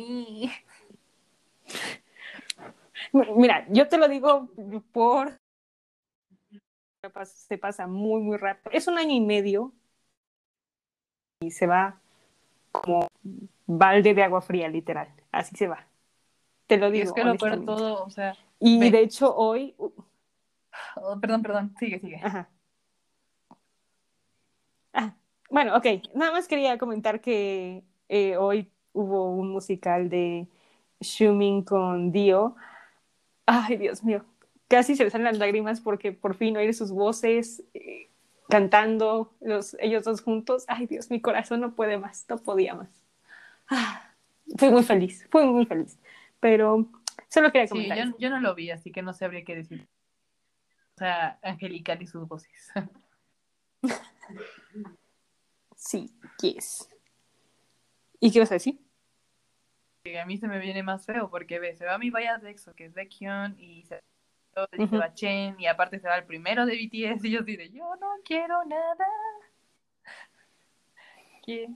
Mira, 3.12 3.66
yo 3.70 3.88
te 3.88 3.98
lo 3.98 4.08
digo 4.08 4.50
por... 4.92 5.36
Se 7.24 7.56
pasa 7.56 7.86
muy, 7.86 8.20
muy 8.20 8.36
rápido. 8.36 8.70
Es 8.72 8.88
un 8.88 8.98
año 8.98 9.14
y 9.14 9.20
medio 9.20 9.72
y 11.40 11.50
se 11.52 11.66
va 11.66 12.00
como 12.72 13.06
balde 13.66 14.12
de 14.14 14.22
agua 14.22 14.42
fría, 14.42 14.68
literal. 14.68 15.08
Así 15.30 15.56
se 15.56 15.68
va. 15.68 15.86
Te 16.66 16.76
lo 16.78 16.88
Y 16.88 16.90
digo. 16.90 17.04
es 17.04 17.12
que 17.12 17.24
lo 17.24 17.36
peor 17.36 17.50
de 17.52 17.56
honestamente. 17.58 17.82
todo, 17.82 18.04
o 18.04 18.10
sea, 18.10 18.36
Y 18.58 18.80
ve. 18.80 18.90
de 18.90 19.00
hecho 19.00 19.34
hoy... 19.34 19.74
oh, 20.96 21.18
perdón, 21.20 21.42
perdón, 21.42 21.74
sigue, 21.78 21.98
sigue. 22.00 22.20
Ajá. 22.22 22.48
Ah, 24.92 25.14
bueno, 25.50 25.76
ok. 25.76 25.86
Nada 26.14 26.32
más 26.32 26.48
quería 26.48 26.78
comentar 26.78 27.20
que 27.20 27.84
eh, 28.08 28.36
hoy 28.36 28.70
hubo 28.92 29.30
un 29.30 29.50
musical 29.50 30.08
de 30.08 30.48
Shumin 31.00 31.62
con 31.62 32.12
Dio. 32.12 32.56
Ay, 33.46 33.76
Dios 33.76 34.02
mío. 34.02 34.24
Casi 34.68 34.96
se 34.96 35.04
me 35.04 35.10
salen 35.10 35.26
las 35.26 35.38
lágrimas 35.38 35.80
porque 35.80 36.12
por 36.12 36.34
fin 36.34 36.56
oír 36.56 36.74
sus 36.74 36.90
voces 36.90 37.62
eh, 37.74 38.10
cantando, 38.48 39.32
los, 39.40 39.76
ellos 39.80 40.04
dos 40.04 40.22
juntos. 40.22 40.64
Ay, 40.68 40.86
Dios, 40.86 41.10
mi 41.10 41.20
corazón 41.20 41.60
no 41.60 41.74
puede 41.74 41.98
más, 41.98 42.26
no 42.28 42.38
podía 42.38 42.74
más. 42.74 42.88
Ah, 43.68 44.10
fui 44.56 44.70
muy 44.70 44.82
feliz, 44.82 45.26
fui 45.30 45.44
muy 45.44 45.66
feliz. 45.66 45.98
Pero 46.40 46.88
solo 47.28 47.52
quería 47.52 47.66
Sí, 47.66 47.72
comentar. 47.74 47.98
yo, 47.98 48.04
eso. 48.04 48.16
yo 48.18 48.30
no 48.30 48.40
lo 48.40 48.54
vi, 48.54 48.70
así 48.70 48.90
que 48.90 49.02
no 49.02 49.12
sabría 49.12 49.44
qué 49.44 49.54
decir. 49.56 49.86
O 50.96 50.98
sea, 50.98 51.38
angelical 51.42 52.00
y 52.00 52.06
sus 52.06 52.26
voces. 52.26 52.72
Sí, 55.76 56.10
yes. 56.40 56.88
¿Y 58.18 58.32
qué 58.32 58.40
vas 58.40 58.50
a 58.50 58.54
decir? 58.54 58.80
Que 60.02 60.18
a 60.18 60.26
mí 60.26 60.38
se 60.38 60.48
me 60.48 60.58
viene 60.58 60.82
más 60.82 61.04
feo 61.04 61.30
porque 61.30 61.58
ve, 61.58 61.76
se 61.76 61.84
va 61.84 61.98
mi 61.98 62.10
vaya 62.10 62.38
de 62.38 62.50
EXO, 62.50 62.74
que 62.74 62.86
es 62.86 62.94
Baekhyun, 62.94 63.56
y 63.58 63.84
se, 63.84 64.02
va 64.56 65.14
Chen, 65.14 65.60
y 65.60 65.66
aparte 65.66 66.00
se 66.00 66.08
va 66.08 66.16
el 66.16 66.24
primero 66.24 66.64
de 66.64 66.74
BTS, 66.74 67.24
y 67.24 67.30
yo 67.30 67.42
diré, 67.42 67.70
yo 67.70 67.94
no 67.96 68.08
quiero 68.24 68.64
nada. 68.64 69.06
¿Qué? 71.44 71.68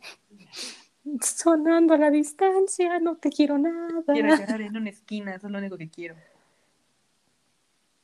Sonando 1.23 1.95
a 1.95 1.99
la 1.99 2.11
distancia, 2.11 2.99
no 3.01 3.17
te 3.19 3.31
quiero 3.31 3.59
nada. 3.59 4.03
Quiero 4.07 4.35
llorar 4.35 4.63
en 4.63 4.77
una 4.77 4.91
esquina, 4.91 5.35
eso 5.35 5.47
es 5.47 5.53
lo 5.53 5.59
único 5.59 5.77
que 5.77 5.91
quiero. 5.91 6.17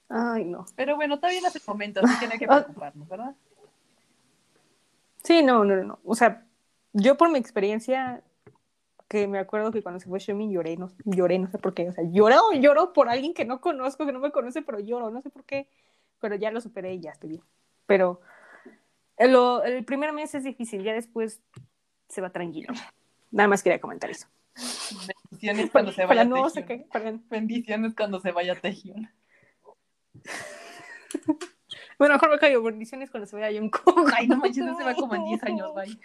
Ay, 0.09 0.45
no. 0.45 0.67
Pero 0.77 0.97
bueno, 0.97 1.17
todavía 1.19 1.41
no 1.41 1.49
es 1.49 1.57
el 1.57 1.63
momento, 1.67 2.01
así 2.03 2.19
que 2.21 2.27
no 2.27 2.33
hay 2.33 2.39
que 2.39 2.47
Ah. 2.49 2.63
preocuparnos, 2.65 3.09
¿verdad? 3.09 3.35
Sí, 5.23 5.43
no, 5.43 5.65
no, 5.65 5.77
no, 5.77 5.83
no. 5.85 5.99
O 6.05 6.15
sea, 6.15 6.45
yo 6.93 7.17
por 7.17 7.31
mi 7.31 7.39
experiencia, 7.39 8.23
que 9.09 9.27
me 9.27 9.39
acuerdo 9.39 9.73
que 9.73 9.83
cuando 9.83 9.99
se 10.01 10.09
fue 10.09 10.21
Xiaomi 10.21 10.53
lloré, 10.53 10.77
no, 10.77 10.91
lloré, 11.05 11.39
no 11.39 11.51
sé 11.51 11.59
por 11.59 11.75
qué. 11.75 11.89
O 11.89 11.93
sea, 11.93 12.05
lloro, 12.11 12.53
lloro 12.55 12.93
por 12.93 13.09
alguien 13.09 13.35
que 13.35 13.45
no 13.45 13.61
conozco, 13.61 14.07
que 14.07 14.13
no 14.13 14.21
me 14.21 14.31
conoce, 14.31 14.63
pero 14.63 14.79
lloro, 14.79 15.11
no 15.11 15.21
sé 15.23 15.31
por 15.31 15.45
qué. 15.45 15.69
Pero 16.21 16.37
ya 16.37 16.51
lo 16.51 16.61
superé 16.61 16.95
y 16.95 17.01
ya 17.01 17.11
estoy 17.11 17.31
bien. 17.31 17.43
Pero 17.87 18.21
el, 19.17 19.33
lo- 19.33 19.63
el 19.65 19.85
primer 19.85 20.13
mes 20.13 20.35
es 20.35 20.45
difícil, 20.45 20.83
ya 20.83 20.93
después 20.95 21.41
se 22.09 22.21
va 22.21 22.31
tranquilo. 22.31 22.73
Nada 23.33 23.49
más 23.49 23.63
quería 23.63 23.81
comentar 23.81 24.09
eso. 24.11 24.27
Bendiciones 25.31 25.71
cuando 25.71 25.91
se 25.93 26.03
Para 26.07 26.09
vaya 26.09 26.25
no 26.25 26.37
para- 26.91 27.19
Bendiciones 27.29 27.95
cuando 27.95 28.21
se 28.21 28.33
vaya 28.33 28.55
Taehyung. 28.59 29.09
Bueno, 31.99 32.15
mejor 32.15 32.31
me 32.31 32.39
callo. 32.39 32.63
Bendiciones 32.63 33.11
cuando 33.11 33.27
se 33.27 33.37
vaya 33.37 33.59
Jungkook. 33.59 34.13
Ay, 34.15 34.29
no 34.29 34.37
manches, 34.37 34.63
no 34.65 34.77
se 34.77 34.85
va 34.85 34.95
como 34.95 35.15
en 35.15 35.25
10 35.25 35.43
años, 35.45 35.75
bye. 35.75 35.99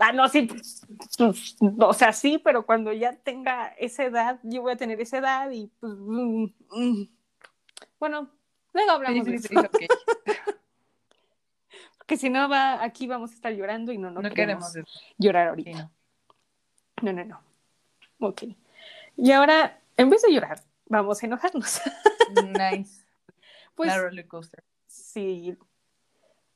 Ah, 0.00 0.12
no, 0.12 0.26
sí. 0.28 0.42
pues, 0.42 0.86
pues, 1.18 1.56
o 1.78 1.92
sea, 1.92 2.12
sí, 2.14 2.38
pero 2.38 2.64
cuando 2.64 2.92
ya 2.94 3.14
tenga 3.14 3.68
esa 3.78 4.04
edad, 4.04 4.40
yo 4.42 4.62
voy 4.62 4.72
a 4.72 4.76
tener 4.76 4.98
esa 5.02 5.18
edad 5.18 5.50
y 5.50 5.66
pues. 5.80 5.92
mm, 5.98 6.44
mm. 6.70 7.08
Bueno, 8.00 8.30
luego 8.72 8.90
hablamos 8.92 9.26
de 9.26 9.38
Sí, 9.38 9.48
sí, 9.48 9.54
eso. 9.54 9.68
sí, 9.78 9.84
ok. 9.84 9.92
Porque 11.98 12.16
si 12.16 12.30
no, 12.30 12.48
va, 12.48 12.82
aquí 12.82 13.06
vamos 13.06 13.32
a 13.32 13.34
estar 13.34 13.52
llorando 13.52 13.92
y 13.92 13.98
no, 13.98 14.10
no, 14.10 14.22
No 14.22 14.30
queremos 14.30 14.72
queremos 14.72 14.90
llorar 15.18 15.48
ahorita. 15.48 15.70
no. 15.72 15.92
No, 17.02 17.12
no, 17.12 17.24
no. 17.24 17.40
Ok. 18.20 18.44
Y 19.16 19.30
ahora, 19.32 19.80
en 19.96 20.08
vez 20.10 20.22
de 20.22 20.32
llorar, 20.32 20.62
vamos 20.86 21.22
a 21.22 21.26
enojarnos. 21.26 21.80
Nice. 22.34 23.04
Pues 23.74 23.88
La 23.88 24.02
roller 24.02 24.26
coaster. 24.26 24.62
Sí. 24.86 25.56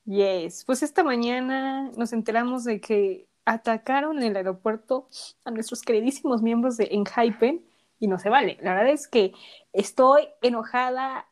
Yes. 0.05 0.64
Pues 0.66 0.83
esta 0.83 1.03
mañana 1.03 1.91
nos 1.97 2.12
enteramos 2.12 2.64
de 2.64 2.79
que 2.79 3.27
atacaron 3.47 4.18
en 4.18 4.24
el 4.24 4.37
aeropuerto 4.37 5.09
a 5.45 5.51
nuestros 5.51 5.81
queridísimos 5.81 6.43
miembros 6.43 6.77
de 6.77 6.89
Enhypen 6.91 7.64
y 7.99 8.09
no 8.09 8.18
se 8.18 8.29
vale. 8.29 8.59
La 8.61 8.74
verdad 8.74 8.93
es 8.93 9.09
que 9.09 9.33
estoy 9.72 10.29
enojada, 10.43 11.27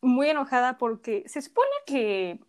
muy 0.00 0.30
enojada 0.30 0.78
porque 0.78 1.24
se 1.26 1.42
supone 1.42 1.68
que 1.84 2.40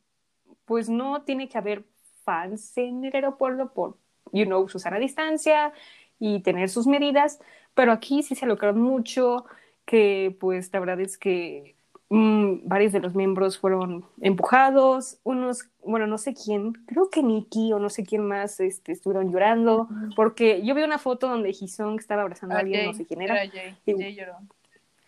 pues 0.65 0.87
no 0.89 1.23
tiene 1.23 1.49
que 1.49 1.57
haber 1.57 1.85
fans 2.23 2.77
en 2.77 3.05
el 3.05 3.13
aeropuerto 3.13 3.73
por, 3.73 3.97
you 4.31 4.45
know, 4.45 4.67
Susana 4.69 4.99
distancia 4.99 5.73
y 6.19 6.41
tener 6.41 6.69
sus 6.69 6.87
medidas, 6.87 7.39
pero 7.73 7.91
aquí 7.91 8.23
sí 8.23 8.35
se 8.35 8.45
lograron 8.45 8.81
mucho, 8.81 9.45
que 9.87 10.35
pues 10.39 10.71
la 10.73 10.81
verdad 10.81 10.99
es 10.99 11.17
que 11.17 11.75
mm, 12.09 12.67
varios 12.67 12.91
de 12.91 12.99
los 12.99 13.15
miembros 13.15 13.57
fueron 13.57 14.05
empujados, 14.21 15.19
unos, 15.23 15.69
bueno, 15.83 16.05
no 16.07 16.17
sé 16.17 16.33
quién, 16.35 16.73
creo 16.85 17.09
que 17.09 17.23
Nikki 17.23 17.71
o 17.71 17.79
no 17.79 17.89
sé 17.89 18.03
quién 18.03 18.27
más 18.27 18.59
este, 18.59 18.91
estuvieron 18.91 19.31
llorando, 19.31 19.87
porque 20.15 20.61
yo 20.63 20.75
vi 20.75 20.83
una 20.83 20.99
foto 20.99 21.29
donde 21.29 21.53
Jisung 21.53 21.97
estaba 21.99 22.23
abrazando 22.23 22.55
a 22.55 22.57
Ah, 22.57 22.61
alguien, 22.61 22.79
Jay, 22.81 22.87
no 22.87 22.93
sé 22.93 23.05
quién 23.05 23.21
era. 23.21 23.35
Jay. 23.49 23.77
Y- 23.85 23.93
Jay 23.93 24.15
lloró. 24.15 24.37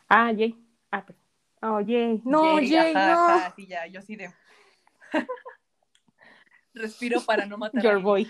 Ah, 0.08 0.32
Jay. 0.36 0.56
Ah, 0.92 1.04
pero... 1.06 1.20
Oh, 1.62 1.82
Jay. 1.86 2.22
No, 2.24 2.56
Jay, 2.56 2.94
ajá, 2.96 3.06
no. 3.06 3.36
ajá, 3.36 3.54
sí, 3.56 3.68
ya, 3.68 3.86
yo 3.88 4.02
sí 4.02 4.16
de. 4.16 4.32
Respiro 6.74 7.20
para 7.26 7.46
no 7.46 7.58
matar. 7.58 7.84
Your 7.84 8.02
boy. 8.02 8.26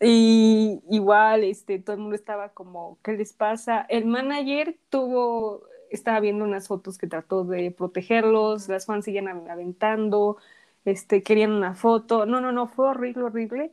Y 0.00 0.82
igual, 0.90 1.44
este, 1.44 1.78
todo 1.78 1.94
el 1.96 2.02
mundo 2.02 2.16
estaba 2.16 2.50
como, 2.50 2.98
¿qué 3.02 3.12
les 3.12 3.32
pasa? 3.32 3.86
El 3.88 4.04
manager 4.06 4.76
tuvo, 4.90 5.62
estaba 5.90 6.20
viendo 6.20 6.44
unas 6.44 6.68
fotos 6.68 6.98
que 6.98 7.06
trató 7.06 7.44
de 7.44 7.70
protegerlos, 7.70 8.68
las 8.68 8.86
fans 8.86 9.04
siguen 9.06 9.28
av- 9.28 9.48
aventando, 9.50 10.36
este, 10.84 11.22
querían 11.22 11.52
una 11.52 11.74
foto. 11.74 12.26
No, 12.26 12.40
no, 12.40 12.52
no, 12.52 12.66
fue 12.68 12.88
horrible, 12.88 13.24
horrible. 13.24 13.72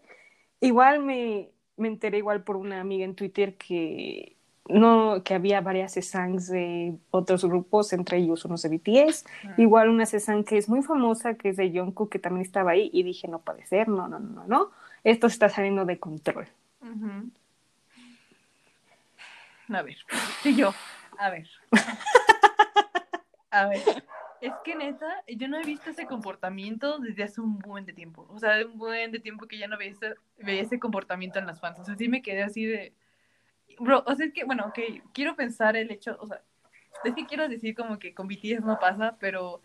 Igual 0.62 1.04
me, 1.04 1.52
me 1.78 1.88
enteré 1.90 2.20
igual 2.20 2.44
por 2.44 2.56
una 2.56 2.80
amiga 2.82 3.06
en 3.06 3.16
Twitter 3.16 3.58
que 3.58 4.38
no, 4.70 5.24
que 5.26 5.34
había 5.34 5.60
varias 5.62 5.92
Sesangs 5.94 6.48
de 6.48 6.96
otros 7.12 7.44
grupos, 7.46 7.92
entre 7.92 8.18
ellos 8.20 8.46
unos 8.46 8.62
de 8.62 8.70
BTS. 8.70 9.26
Ah. 9.46 9.56
Igual 9.58 9.90
una 9.90 10.06
Sesan 10.06 10.44
que 10.46 10.58
es 10.58 10.70
muy 10.70 10.82
famosa, 10.84 11.36
que 11.36 11.50
es 11.50 11.58
de 11.58 11.70
Jungkook, 11.72 12.10
que 12.10 12.20
también 12.20 12.46
estaba 12.46 12.72
ahí, 12.72 12.90
y 12.94 13.04
dije, 13.04 13.28
no 13.28 13.40
puede 13.42 13.66
ser, 13.66 13.90
no, 13.90 14.08
no, 14.08 14.20
no, 14.20 14.30
no, 14.30 14.48
no. 14.48 14.72
Esto 15.04 15.28
está 15.28 15.50
saliendo 15.50 15.86
de 15.86 16.00
control. 16.00 16.48
A 19.70 19.82
ver, 19.82 19.98
y 20.44 20.56
yo, 20.56 20.74
a 21.18 21.30
ver. 21.30 21.48
A 23.50 23.68
ver, 23.68 24.04
es 24.42 24.54
que 24.64 24.76
neta, 24.76 25.24
yo 25.28 25.48
no 25.48 25.58
he 25.58 25.64
visto 25.64 25.90
ese 25.90 26.06
comportamiento 26.06 27.00
desde 27.00 27.24
hace 27.24 27.40
un 27.40 27.60
buen 27.60 27.86
de 27.86 27.94
tiempo. 27.94 28.28
O 28.30 28.40
sea, 28.40 28.66
un 28.66 28.78
buen 28.78 29.12
de 29.12 29.20
tiempo 29.20 29.48
que 29.48 29.58
ya 29.58 29.68
no 29.68 29.78
veía 29.78 29.92
ese, 29.92 30.16
veía 30.38 30.62
ese 30.62 30.80
comportamiento 30.80 31.40
en 31.40 31.46
las 31.46 31.60
fans. 31.60 31.80
O 31.80 31.84
sea, 31.86 31.96
sí 31.96 32.10
me 32.10 32.22
quedé 32.22 32.44
así 32.44 32.66
de. 32.66 32.94
Bro, 33.80 34.04
o 34.06 34.16
sea, 34.16 34.26
es 34.26 34.34
que, 34.34 34.44
bueno, 34.44 34.66
ok, 34.68 34.80
quiero 35.14 35.36
pensar 35.36 35.76
el 35.76 35.92
hecho, 35.92 36.18
o 36.20 36.28
sea, 36.28 36.42
es 37.04 37.16
que 37.16 37.26
quiero 37.26 37.48
decir 37.48 37.76
como 37.76 37.98
que 38.00 38.14
con 38.14 38.28
BTS 38.28 38.62
no 38.64 38.80
pasa, 38.80 39.18
pero 39.20 39.62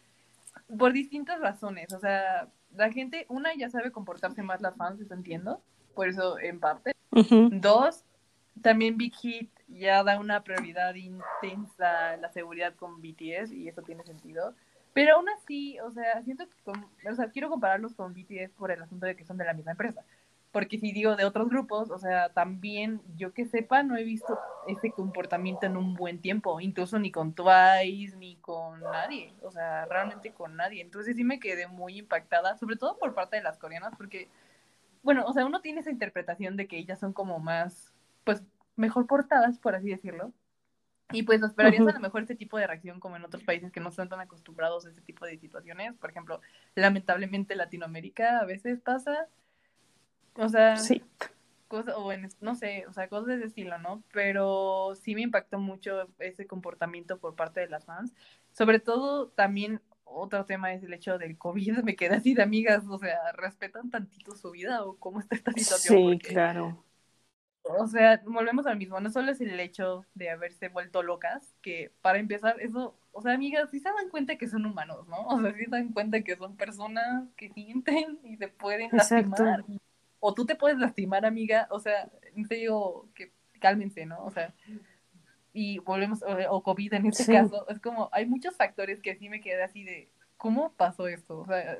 por 0.78 0.92
distintas 0.92 1.40
razones. 1.40 1.92
O 1.92 1.98
sea, 1.98 2.48
la 2.78 2.90
gente, 2.92 3.26
una, 3.28 3.54
ya 3.54 3.68
sabe 3.68 3.92
comportarse 3.92 4.42
más 4.42 4.60
las 4.60 4.76
fans, 4.76 5.00
eso 5.00 5.14
entiendo. 5.14 5.60
Por 5.94 6.08
eso, 6.08 6.38
en 6.38 6.60
parte. 6.60 6.92
Dos, 7.50 8.04
también 8.62 8.96
Big 8.96 9.14
Hit 9.16 9.50
ya 9.68 10.02
da 10.04 10.18
una 10.18 10.42
prioridad 10.44 10.94
intensa 10.94 12.10
a 12.10 12.16
la 12.16 12.30
seguridad 12.30 12.74
con 12.74 13.00
BTS 13.02 13.52
y 13.52 13.68
eso 13.68 13.82
tiene 13.82 14.04
sentido. 14.04 14.54
Pero 14.94 15.16
aún 15.16 15.28
así, 15.28 15.78
o 15.80 15.90
sea, 15.90 16.22
siento 16.22 16.48
que, 16.48 16.56
con- 16.64 16.86
o 17.10 17.14
sea, 17.14 17.30
quiero 17.30 17.50
compararlos 17.50 17.94
con 17.94 18.14
BTS 18.14 18.50
por 18.56 18.70
el 18.70 18.82
asunto 18.82 19.06
de 19.06 19.14
que 19.16 19.24
son 19.24 19.36
de 19.36 19.44
la 19.44 19.52
misma 19.52 19.72
empresa. 19.72 20.02
Porque 20.58 20.80
si 20.80 20.90
digo 20.90 21.14
de 21.14 21.24
otros 21.24 21.48
grupos, 21.48 21.88
o 21.92 21.98
sea, 22.00 22.30
también 22.30 23.00
yo 23.16 23.32
que 23.32 23.46
sepa, 23.46 23.84
no 23.84 23.96
he 23.96 24.02
visto 24.02 24.40
ese 24.66 24.90
comportamiento 24.90 25.66
en 25.66 25.76
un 25.76 25.94
buen 25.94 26.20
tiempo, 26.20 26.60
incluso 26.60 26.98
ni 26.98 27.12
con 27.12 27.32
Twice, 27.32 28.16
ni 28.16 28.34
con 28.38 28.90
nadie, 28.90 29.36
o 29.42 29.52
sea, 29.52 29.86
realmente 29.86 30.32
con 30.32 30.56
nadie. 30.56 30.82
Entonces 30.82 31.14
sí 31.14 31.22
me 31.22 31.38
quedé 31.38 31.68
muy 31.68 31.98
impactada, 31.98 32.58
sobre 32.58 32.74
todo 32.74 32.98
por 32.98 33.14
parte 33.14 33.36
de 33.36 33.44
las 33.44 33.56
coreanas, 33.56 33.94
porque 33.96 34.28
bueno, 35.04 35.24
o 35.26 35.32
sea, 35.32 35.46
uno 35.46 35.60
tiene 35.60 35.78
esa 35.78 35.92
interpretación 35.92 36.56
de 36.56 36.66
que 36.66 36.76
ellas 36.76 36.98
son 36.98 37.12
como 37.12 37.38
más, 37.38 37.94
pues, 38.24 38.42
mejor 38.74 39.06
portadas, 39.06 39.60
por 39.60 39.76
así 39.76 39.90
decirlo. 39.90 40.32
Y 41.12 41.22
pues 41.22 41.40
esperarías 41.40 41.82
Ujú. 41.82 41.90
a 41.90 41.92
lo 41.92 42.00
mejor 42.00 42.22
este 42.22 42.34
tipo 42.34 42.58
de 42.58 42.66
reacción 42.66 42.98
como 42.98 43.14
en 43.14 43.24
otros 43.24 43.44
países 43.44 43.70
que 43.70 43.78
no 43.78 43.90
están 43.90 44.08
tan 44.08 44.18
acostumbrados 44.18 44.86
a 44.86 44.90
ese 44.90 45.02
tipo 45.02 45.24
de 45.24 45.38
situaciones. 45.38 45.94
Por 45.94 46.10
ejemplo, 46.10 46.40
lamentablemente 46.74 47.54
Latinoamérica 47.54 48.40
a 48.40 48.44
veces 48.44 48.80
pasa. 48.80 49.28
O 50.38 50.48
sea, 50.48 50.88
Sí. 50.88 51.02
cosas, 51.68 51.94
o 51.98 52.12
en, 52.12 52.28
no 52.40 52.54
sé, 52.56 52.86
o 52.88 52.92
sea, 52.92 53.08
cosas 53.08 53.26
de 53.28 53.36
ese 53.36 53.46
estilo, 53.46 53.78
¿no? 53.78 54.04
Pero 54.12 54.94
sí 54.96 55.14
me 55.14 55.22
impactó 55.22 55.58
mucho 55.60 56.08
ese 56.18 56.46
comportamiento 56.46 57.18
por 57.20 57.36
parte 57.36 57.60
de 57.60 57.68
las 57.68 57.84
fans. 57.86 58.14
Sobre 58.52 58.80
todo, 58.80 59.28
también 59.30 59.82
otro 60.04 60.46
tema 60.46 60.72
es 60.74 60.82
el 60.84 60.94
hecho 60.94 61.18
del 61.18 61.38
COVID. 61.38 61.78
Me 61.84 61.96
quedé 61.96 62.16
así 62.16 62.34
de 62.34 62.42
amigas, 62.44 62.84
o 62.88 62.98
sea, 62.98 63.32
¿respetan 63.34 63.90
tantito 63.90 64.36
su 64.36 64.52
vida 64.52 64.84
o 64.84 64.98
cómo 64.98 65.20
está 65.20 65.36
esta 65.36 65.52
situación? 65.54 66.00
Sí, 66.00 66.02
Porque, 66.02 66.42
claro. 66.44 66.84
O 67.62 67.86
sea, 67.86 68.22
volvemos 68.26 68.66
al 68.66 68.78
mismo, 68.78 68.98
no 69.00 69.10
solo 69.10 69.30
es 69.30 69.40
el 69.42 69.60
hecho 69.60 70.06
de 70.14 70.30
haberse 70.30 70.68
vuelto 70.70 71.02
locas, 71.02 71.54
que 71.60 71.92
para 72.00 72.18
empezar, 72.18 72.56
eso, 72.60 72.98
o 73.12 73.20
sea, 73.20 73.34
amigas, 73.34 73.70
sí 73.70 73.78
se 73.80 73.90
dan 73.90 74.08
cuenta 74.10 74.36
que 74.38 74.48
son 74.48 74.64
humanos, 74.64 75.06
¿no? 75.06 75.26
O 75.26 75.40
sea, 75.42 75.52
sí 75.52 75.64
se 75.64 75.70
dan 75.70 75.92
cuenta 75.92 76.22
que 76.22 76.36
son 76.36 76.56
personas 76.56 77.28
que 77.36 77.50
sienten 77.50 78.20
y 78.24 78.36
se 78.38 78.48
pueden 78.48 78.90
Exacto. 78.92 79.44
lastimar. 79.44 79.64
O 80.20 80.34
tú 80.34 80.46
te 80.46 80.56
puedes 80.56 80.78
lastimar, 80.78 81.24
amiga, 81.24 81.68
o 81.70 81.78
sea, 81.78 82.10
en 82.34 82.46
serio, 82.46 83.08
que 83.14 83.32
cálmense, 83.60 84.06
¿no? 84.06 84.24
O 84.24 84.30
sea, 84.30 84.54
y 85.52 85.78
volvemos, 85.78 86.22
o, 86.22 86.36
o 86.50 86.62
COVID 86.62 86.94
en 86.94 87.06
este 87.06 87.24
Sí. 87.24 87.32
caso, 87.32 87.68
es 87.68 87.80
como, 87.80 88.08
hay 88.12 88.26
muchos 88.26 88.56
factores 88.56 89.00
que 89.00 89.16
sí 89.16 89.28
me 89.28 89.40
quedé 89.40 89.62
así 89.62 89.84
de, 89.84 90.10
¿cómo 90.36 90.72
pasó 90.72 91.08
esto? 91.08 91.38
O 91.40 91.46
sea, 91.46 91.78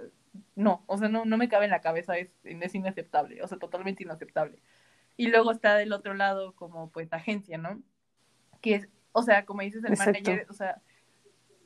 no, 0.56 0.82
o 0.86 0.98
sea, 0.98 1.08
no, 1.08 1.24
no 1.24 1.36
me 1.36 1.48
cabe 1.48 1.64
en 1.66 1.70
la 1.70 1.80
cabeza, 1.80 2.16
es, 2.18 2.30
es 2.44 2.74
inaceptable, 2.74 3.42
o 3.42 3.48
sea, 3.48 3.58
totalmente 3.58 4.02
inaceptable. 4.02 4.60
Y 5.16 5.28
luego 5.28 5.50
está 5.50 5.76
del 5.76 5.92
otro 5.92 6.14
lado 6.14 6.54
como 6.54 6.90
pues 6.90 7.12
agencia, 7.12 7.58
¿no? 7.58 7.80
Que 8.60 8.76
es, 8.76 8.88
o 9.12 9.22
sea, 9.22 9.44
como 9.44 9.62
dices, 9.62 9.82
el 9.84 9.92
Exacto. 9.92 10.12
manager, 10.12 10.46
o 10.48 10.52
sea, 10.52 10.80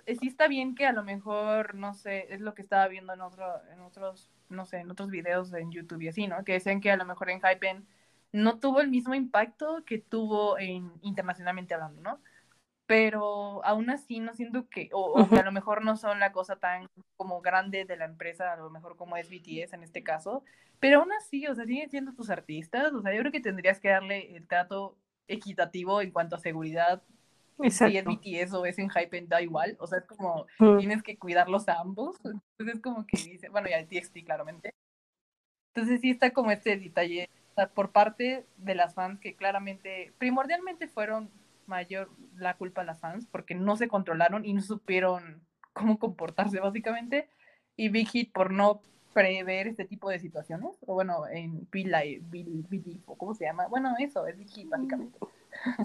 eh, 0.07 0.17
sí 0.17 0.27
está 0.27 0.49
bien 0.49 0.75
que 0.75 0.87
a 0.87 0.93
lo 0.93 1.05
mejor, 1.05 1.75
no 1.75 1.95
sé, 1.95 2.33
es 2.33 2.41
lo 2.41 2.55
que 2.55 2.63
estaba 2.63 2.89
viendo 2.89 3.13
en 3.13 3.21
otro, 3.21 3.47
en 3.73 3.81
otros, 3.81 4.31
no 4.53 4.67
sé, 4.67 4.79
en 4.79 4.91
otros 4.91 5.11
videos 5.11 5.53
en 5.55 5.71
YouTube 5.73 6.03
y 6.03 6.09
así, 6.09 6.27
¿no? 6.29 6.45
Que 6.45 6.53
decían 6.55 6.81
que 6.81 6.91
a 6.91 6.97
lo 6.97 7.05
mejor 7.05 7.31
en 7.31 7.41
Hypen 7.41 7.87
no 8.33 8.59
tuvo 8.59 8.81
el 8.81 8.89
mismo 8.89 9.15
impacto 9.15 9.85
que 9.85 9.99
tuvo 9.99 10.59
en 10.59 10.93
internacionalmente 11.03 11.75
hablando, 11.75 12.01
¿no? 12.03 12.21
Pero 12.87 13.65
aún 13.65 13.91
así 13.91 14.21
no 14.21 14.35
siento 14.35 14.69
que, 14.69 14.91
o, 14.93 15.23
o 15.23 15.29
que 15.29 15.37
a 15.37 15.45
lo 15.45 15.53
mejor 15.53 15.85
no 15.85 15.97
son 15.97 16.21
la 16.21 16.33
cosa 16.33 16.57
tan 16.57 16.89
como 17.17 17.41
grande 17.41 17.85
de 17.85 17.97
la 17.97 18.05
empresa, 18.07 18.53
a 18.53 18.57
lo 18.57 18.71
mejor 18.71 18.97
como 18.97 19.17
es 19.17 19.31
BTS 19.31 19.75
en 19.75 19.83
este 19.83 20.03
caso, 20.03 20.45
pero 20.81 21.01
aún 21.01 21.13
así, 21.13 21.47
o 21.47 21.55
sea, 21.55 21.65
siguen 21.65 21.91
siendo 21.91 22.13
tus 22.15 22.29
artistas, 22.31 22.93
o 22.93 23.01
sea, 23.03 23.15
yo 23.15 23.21
creo 23.21 23.33
que 23.33 23.41
tendrías 23.41 23.81
que 23.81 23.89
darle 23.89 24.37
el 24.37 24.47
trato 24.49 24.99
equitativo 25.29 26.01
en 26.03 26.11
cuanto 26.11 26.37
a 26.37 26.41
seguridad 26.41 27.03
si 27.61 27.67
es 27.67 27.81
Exacto. 27.83 28.11
BTS 28.11 28.55
o 28.55 28.67
es 28.67 28.79
en 28.79 28.91
Hypen, 28.91 29.29
da 29.29 29.43
igual. 29.43 29.77
O 29.81 29.87
sea, 29.87 29.99
es 29.99 30.05
como 30.07 30.47
Mm. 30.59 30.79
tienes 30.79 31.03
que 31.03 31.17
cuidarlos 31.19 31.69
a 31.69 31.79
ambos. 31.81 32.17
Entonces, 32.59 32.77
es 32.77 32.81
como 32.81 33.07
que 33.07 33.17
dice, 33.19 33.49
bueno, 33.49 33.69
ya 33.69 33.79
el 33.79 33.89
TXT, 33.89 34.25
claramente. 34.25 34.75
Entonces, 35.75 36.01
sí 36.01 36.11
está 36.11 36.33
como 36.33 36.51
este 36.51 36.77
detalle 36.77 37.29
o 37.51 37.55
sea, 37.55 37.69
por 37.69 37.93
parte 37.93 38.47
de 38.57 38.75
las 38.75 38.95
fans 38.95 39.21
que 39.21 39.37
claramente, 39.37 40.13
primordialmente 40.17 40.89
fueron 40.89 41.31
mayor 41.67 42.11
la 42.37 42.57
culpa 42.57 42.81
a 42.81 42.85
las 42.85 42.99
fans 43.01 43.27
porque 43.31 43.55
no 43.55 43.77
se 43.77 43.89
controlaron 43.89 44.45
y 44.47 44.55
no 44.55 44.63
supieron 44.63 45.43
cómo 45.75 45.99
comportarse, 45.99 46.61
básicamente. 46.61 47.29
Y 47.77 47.89
Big 47.91 48.09
Hit 48.09 48.33
por 48.33 48.53
no 48.53 48.81
prever 49.13 49.67
este 49.69 49.85
tipo 49.85 50.09
de 50.09 50.19
situaciones, 50.19 50.79
o 50.87 50.95
bueno, 50.95 51.27
en 51.29 51.69
Believe, 51.71 52.23
Believe, 52.25 53.01
o 53.05 53.17
cómo 53.17 53.35
se 53.35 53.45
llama. 53.45 53.67
Bueno, 53.67 53.95
eso, 53.99 54.27
es 54.27 54.39
Big 54.39 54.49
Hit, 54.49 54.69
básicamente. 54.71 55.19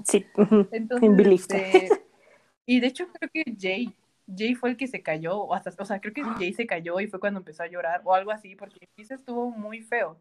Sí. 0.03 0.25
Entonces, 0.71 1.49
este, 1.49 1.89
y 2.65 2.79
de 2.79 2.87
hecho 2.87 3.07
creo 3.07 3.29
que 3.31 3.55
Jay, 3.59 3.95
Jay 4.35 4.55
fue 4.55 4.69
el 4.69 4.77
que 4.77 4.87
se 4.87 5.01
cayó, 5.01 5.37
o 5.37 5.53
hasta, 5.53 5.71
o 5.77 5.85
sea, 5.85 5.99
creo 5.99 6.13
que 6.13 6.23
Jay 6.23 6.53
se 6.53 6.67
cayó 6.67 6.99
y 6.99 7.07
fue 7.07 7.19
cuando 7.19 7.39
empezó 7.39 7.63
a 7.63 7.67
llorar, 7.67 8.01
o 8.03 8.13
algo 8.13 8.31
así, 8.31 8.55
porque 8.55 8.87
sí 8.95 9.05
se 9.05 9.15
estuvo 9.15 9.49
muy 9.51 9.81
feo. 9.81 10.19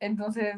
Entonces, 0.00 0.56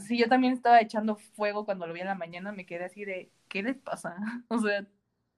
sí, 0.00 0.18
yo 0.18 0.28
también 0.28 0.52
estaba 0.52 0.80
echando 0.80 1.16
fuego 1.16 1.64
cuando 1.64 1.86
lo 1.86 1.94
vi 1.94 2.00
en 2.00 2.06
la 2.06 2.14
mañana, 2.14 2.52
me 2.52 2.66
quedé 2.66 2.84
así 2.84 3.04
de, 3.04 3.30
¿qué 3.48 3.62
les 3.62 3.76
pasa? 3.76 4.16
O 4.48 4.58
sea, 4.58 4.86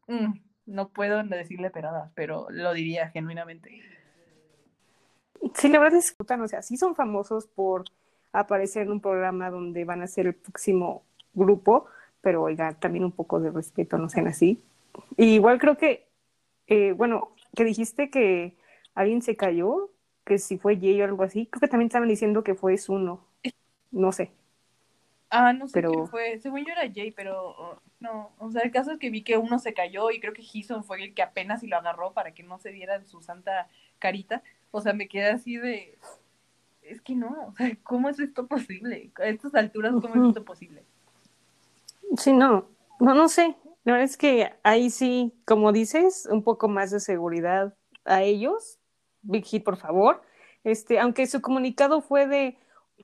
mm, 0.09 0.35
no 0.66 0.89
puedo 0.89 1.22
decirle 1.24 1.70
peradas, 1.70 2.11
pero 2.14 2.47
lo 2.51 2.72
diría 2.72 3.11
genuinamente. 3.11 3.82
Sí, 5.55 5.68
la 5.68 5.78
verdad 5.78 5.99
es 5.99 6.12
que, 6.12 6.22
o 6.22 6.49
sea, 6.49 6.62
sí 6.62 6.76
son 6.76 6.95
famosos 6.95 7.47
por 7.47 7.85
aparecer 8.32 8.82
en 8.82 8.93
un 8.93 9.01
programa 9.01 9.51
donde 9.51 9.85
van 9.85 10.03
a 10.03 10.07
ser 10.07 10.26
el 10.26 10.35
próximo 10.35 11.05
grupo, 11.35 11.87
pero 12.20 12.43
oiga, 12.43 12.72
también 12.74 13.05
un 13.05 13.12
poco 13.12 13.41
de 13.41 13.51
respeto, 13.51 13.99
no 13.99 14.09
sean 14.09 14.26
así. 14.28 14.62
Y 15.16 15.35
igual 15.35 15.59
creo 15.59 15.76
que, 15.76 16.07
eh, 16.66 16.93
bueno, 16.93 17.32
que 17.55 17.64
dijiste 17.64 18.11
que 18.11 18.57
alguien 18.95 19.22
se 19.22 19.37
cayó, 19.37 19.91
que 20.24 20.39
si 20.39 20.57
fue 20.59 20.76
Jay 20.76 21.01
o 21.03 21.05
algo 21.05 21.22
así, 21.22 21.47
creo 21.47 21.61
que 21.61 21.68
también 21.68 21.89
estaban 21.89 22.09
diciendo 22.09 22.43
que 22.45 22.55
fue 22.55 22.78
Zuno, 22.78 23.24
no 23.91 24.12
sé. 24.12 24.30
Ah, 25.30 25.53
no 25.53 25.66
sé 25.66 25.72
Pero- 25.74 25.91
quién 25.91 26.07
fue. 26.09 26.39
Según 26.39 26.61
yo 26.64 26.72
era 26.72 26.91
Jay, 26.95 27.11
pero 27.11 27.49
oh, 27.59 27.78
no. 27.99 28.30
O 28.39 28.51
sea, 28.53 28.62
el 28.62 28.70
caso 28.70 28.93
es 28.93 28.99
que 28.99 29.11
vi 29.11 29.22
que 29.24 29.37
uno 29.37 29.59
se 29.59 29.74
cayó 29.74 30.11
y 30.12 30.20
creo 30.20 30.32
que 30.32 30.43
Hison 30.43 30.85
fue 30.85 31.03
el 31.03 31.12
que 31.14 31.22
apenas 31.22 31.62
y 31.64 31.66
lo 31.66 31.76
agarró 31.76 32.12
para 32.12 32.32
que 32.35 32.45
no 32.45 32.59
se 32.59 32.70
viera 32.70 32.95
en 32.95 33.05
su 33.07 33.20
santa 33.20 33.68
carita. 33.99 34.43
O 34.70 34.80
sea, 34.80 34.93
me 34.93 35.09
quedé 35.09 35.30
así 35.30 35.57
de. 35.57 35.99
Es 36.82 37.01
que 37.01 37.16
no, 37.16 37.49
o 37.49 37.53
sea, 37.57 37.76
¿cómo 37.82 38.09
es 38.11 38.20
esto 38.20 38.47
posible? 38.47 39.11
A 39.16 39.26
estas 39.26 39.55
alturas, 39.57 39.93
¿cómo 40.01 40.14
es 40.22 40.28
esto 40.28 40.45
posible? 40.45 40.85
Sí, 42.19 42.33
no, 42.33 42.69
no, 43.01 43.15
no 43.15 43.29
sé. 43.29 43.57
La 43.85 43.93
verdad 43.93 44.05
es 44.05 44.17
que 44.17 44.53
ahí 44.62 44.91
sí, 44.91 45.35
como 45.45 45.73
dices, 45.73 46.27
un 46.31 46.43
poco 46.43 46.69
más 46.69 46.91
de 46.91 47.01
seguridad 47.01 47.75
a 48.05 48.23
ellos. 48.23 48.79
Big 49.23 49.45
Hit, 49.45 49.65
por 49.65 49.77
favor. 49.77 50.23
Este, 50.65 50.99
aunque 50.99 51.27
su 51.27 51.41
comunicado 51.43 52.01
fue 52.01 52.27
de, 52.27 52.59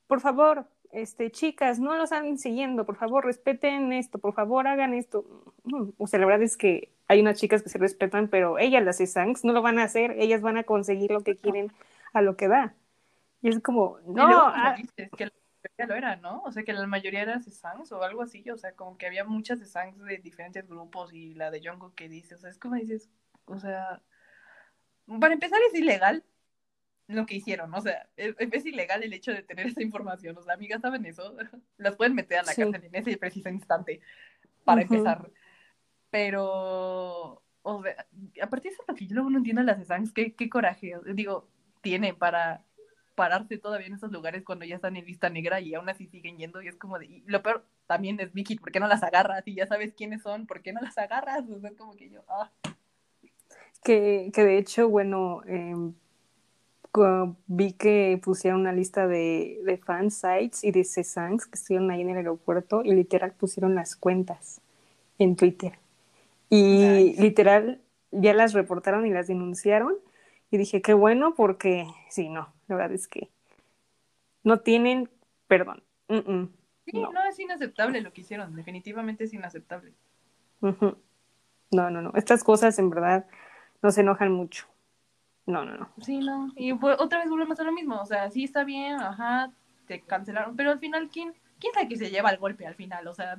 por 0.06 0.20
favor, 0.20 0.66
este, 0.92 1.30
chicas, 1.30 1.78
no 1.78 1.94
los 1.96 2.12
anden 2.12 2.38
siguiendo, 2.38 2.84
por 2.86 2.96
favor, 2.96 3.24
respeten 3.24 3.92
esto, 3.92 4.18
por 4.18 4.34
favor, 4.34 4.66
hagan 4.66 4.94
esto. 4.94 5.24
Mm, 5.64 5.90
O 5.98 6.06
sea, 6.06 6.18
la 6.20 6.26
verdad 6.26 6.42
es 6.42 6.56
que 6.56 6.92
hay 7.08 7.20
unas 7.20 7.38
chicas 7.38 7.62
que 7.62 7.68
se 7.68 7.78
respetan, 7.78 8.28
pero 8.28 8.58
ellas 8.58 8.84
las 8.84 8.98
Sangs 9.10 9.44
no 9.44 9.52
lo 9.52 9.62
van 9.62 9.78
a 9.78 9.84
hacer, 9.84 10.12
ellas 10.18 10.40
van 10.42 10.56
a 10.56 10.64
conseguir 10.64 11.10
lo 11.10 11.22
que 11.22 11.36
quieren 11.36 11.72
a 12.12 12.22
lo 12.22 12.36
que 12.36 12.48
da. 12.48 12.74
Y 13.42 13.48
es 13.48 13.60
como, 13.60 13.98
no, 14.06 14.26
luego, 14.26 14.42
como 14.42 14.54
ah, 14.54 14.74
dices, 14.76 15.10
que 15.16 15.26
la 15.26 15.32
mayoría 15.62 15.86
lo 15.86 15.94
era, 15.96 16.16
¿no? 16.16 16.42
O 16.42 16.52
sea, 16.52 16.64
que 16.64 16.72
la 16.72 16.86
mayoría 16.86 17.22
era 17.22 17.40
Sangs 17.40 17.92
o 17.92 18.02
algo 18.02 18.22
así. 18.22 18.48
O 18.50 18.56
sea, 18.56 18.74
como 18.74 18.96
que 18.98 19.06
había 19.06 19.24
muchas 19.24 19.60
Sangs 19.70 19.98
de 20.04 20.18
diferentes 20.18 20.66
grupos 20.68 21.12
y 21.12 21.34
la 21.34 21.50
de 21.50 21.60
Jungkook 21.64 21.94
que 21.94 22.08
dice, 22.08 22.34
o 22.34 22.38
sea, 22.38 22.50
es 22.50 22.58
como 22.58 22.76
dices, 22.76 23.10
o 23.46 23.58
sea, 23.58 24.02
para 25.20 25.34
empezar 25.34 25.58
es 25.68 25.78
ilegal 25.78 26.24
lo 27.08 27.26
que 27.26 27.36
hicieron, 27.36 27.74
o 27.74 27.80
sea, 27.80 28.08
es, 28.16 28.36
es 28.38 28.66
ilegal 28.66 29.02
el 29.02 29.12
hecho 29.12 29.32
de 29.32 29.42
tener 29.42 29.66
esa 29.66 29.82
información, 29.82 30.38
o 30.38 30.42
sea, 30.42 30.54
amigas 30.54 30.80
saben 30.82 31.04
eso, 31.06 31.36
las 31.76 31.96
pueden 31.96 32.14
meter 32.14 32.38
a 32.38 32.42
la 32.44 32.54
Sí. 32.54 32.62
cárcel 32.62 32.84
en 32.84 32.94
ese 32.94 33.16
preciso 33.18 33.48
instante, 33.48 34.00
para 34.64 34.82
Ujú. 34.82 34.94
empezar, 34.94 35.30
pero, 36.10 37.42
o 37.62 37.82
sea, 37.82 38.06
aparte 38.42 38.68
de 38.68 38.74
eso, 38.74 38.84
lo 38.88 38.94
que 38.94 39.06
yo 39.06 39.14
luego 39.14 39.30
no 39.30 39.38
entiendo 39.38 39.62
de 39.62 39.66
las 39.66 39.86
Sangs, 39.86 40.12
qué, 40.12 40.34
qué 40.34 40.48
coraje, 40.48 40.94
digo, 41.14 41.48
tiene 41.82 42.14
para 42.14 42.64
pararse 43.14 43.58
todavía 43.58 43.86
en 43.88 43.94
esos 43.94 44.12
lugares 44.12 44.44
cuando 44.44 44.64
ya 44.64 44.76
están 44.76 44.96
en 44.96 45.06
lista 45.06 45.30
negra 45.30 45.60
y 45.60 45.74
aún 45.74 45.88
así 45.88 46.06
siguen 46.08 46.38
yendo 46.38 46.62
y 46.62 46.68
es 46.68 46.76
como 46.76 46.98
de, 46.98 47.06
y 47.06 47.24
lo 47.26 47.42
peor 47.42 47.64
también 47.86 48.20
es 48.20 48.32
Vicky, 48.32 48.56
¿por 48.56 48.72
qué 48.72 48.80
no 48.80 48.88
las 48.88 49.02
agarras? 49.02 49.46
Y 49.46 49.54
ya 49.54 49.66
sabes 49.66 49.94
quiénes 49.94 50.22
son, 50.22 50.46
¿por 50.46 50.62
qué 50.62 50.72
no 50.72 50.80
las 50.80 50.96
agarras? 50.98 51.44
O 51.50 51.60
sea, 51.60 51.72
como 51.76 51.94
que 51.96 52.10
yo, 52.10 52.22
ah, 52.28 52.50
que, 53.82 54.30
que 54.34 54.44
de 54.44 54.58
hecho, 54.58 54.88
bueno, 54.88 55.42
co- 56.92 57.36
vi 57.46 57.72
que 57.72 58.20
pusieron 58.22 58.60
una 58.60 58.72
lista 58.72 59.06
de, 59.06 59.60
de 59.64 59.78
fan 59.78 60.10
sites 60.10 60.64
y 60.64 60.72
de 60.72 60.84
Cesangs 60.84 61.46
que 61.46 61.56
estuvieron 61.56 61.90
ahí 61.90 62.00
en 62.02 62.10
el 62.10 62.16
aeropuerto 62.18 62.82
y 62.84 62.92
literal 62.94 63.32
pusieron 63.32 63.74
las 63.74 63.96
cuentas 63.96 64.60
en 65.18 65.36
Twitter. 65.36 65.78
Y 66.50 67.14
literal 67.18 67.80
ya 68.12 68.34
las 68.34 68.54
reportaron 68.54 69.06
y 69.06 69.10
las 69.10 69.28
denunciaron. 69.28 69.94
Y 70.50 70.58
dije, 70.58 70.82
qué 70.82 70.94
bueno, 70.94 71.34
porque 71.36 71.86
sí, 72.10 72.28
no, 72.28 72.52
la 72.70 72.76
verdad 72.76 72.92
es 72.92 73.08
que 73.08 73.30
no 74.42 74.60
tienen 74.60 75.10
perdón. 75.50 75.82
Mm, 76.08 76.32
mm, 76.32 76.52
sí, 76.86 76.92
no. 77.00 77.12
no, 77.12 77.24
es 77.24 77.38
inaceptable 77.38 78.00
lo 78.00 78.12
que 78.12 78.20
hicieron, 78.20 78.54
definitivamente 78.54 79.24
es 79.24 79.34
inaceptable. 79.34 79.92
No, 81.72 81.90
no, 81.90 82.02
no. 82.02 82.12
Estas 82.14 82.44
cosas 82.44 82.78
en 82.78 82.90
verdad 82.90 83.26
nos 83.82 83.98
enojan 83.98 84.32
mucho. 84.32 84.66
No, 85.46 85.64
no, 85.64 85.76
no. 85.76 85.90
Sí, 86.00 86.18
no. 86.18 86.52
Y 86.56 86.72
pues, 86.74 86.96
otra 87.00 87.20
vez 87.20 87.28
volvemos 87.28 87.58
a 87.58 87.64
lo 87.64 87.72
mismo. 87.72 88.00
O 88.00 88.06
sea, 88.06 88.30
sí 88.30 88.44
está 88.44 88.64
bien, 88.64 89.00
ajá, 89.00 89.52
te 89.86 90.00
cancelaron. 90.00 90.56
Pero 90.56 90.70
al 90.70 90.78
final, 90.78 91.08
¿quién, 91.08 91.32
quién 91.58 91.72
sabe 91.72 91.88
que 91.88 91.96
se 91.96 92.10
lleva 92.10 92.30
el 92.30 92.38
golpe 92.38 92.66
al 92.66 92.74
final? 92.74 93.06
O 93.06 93.14
sea, 93.14 93.38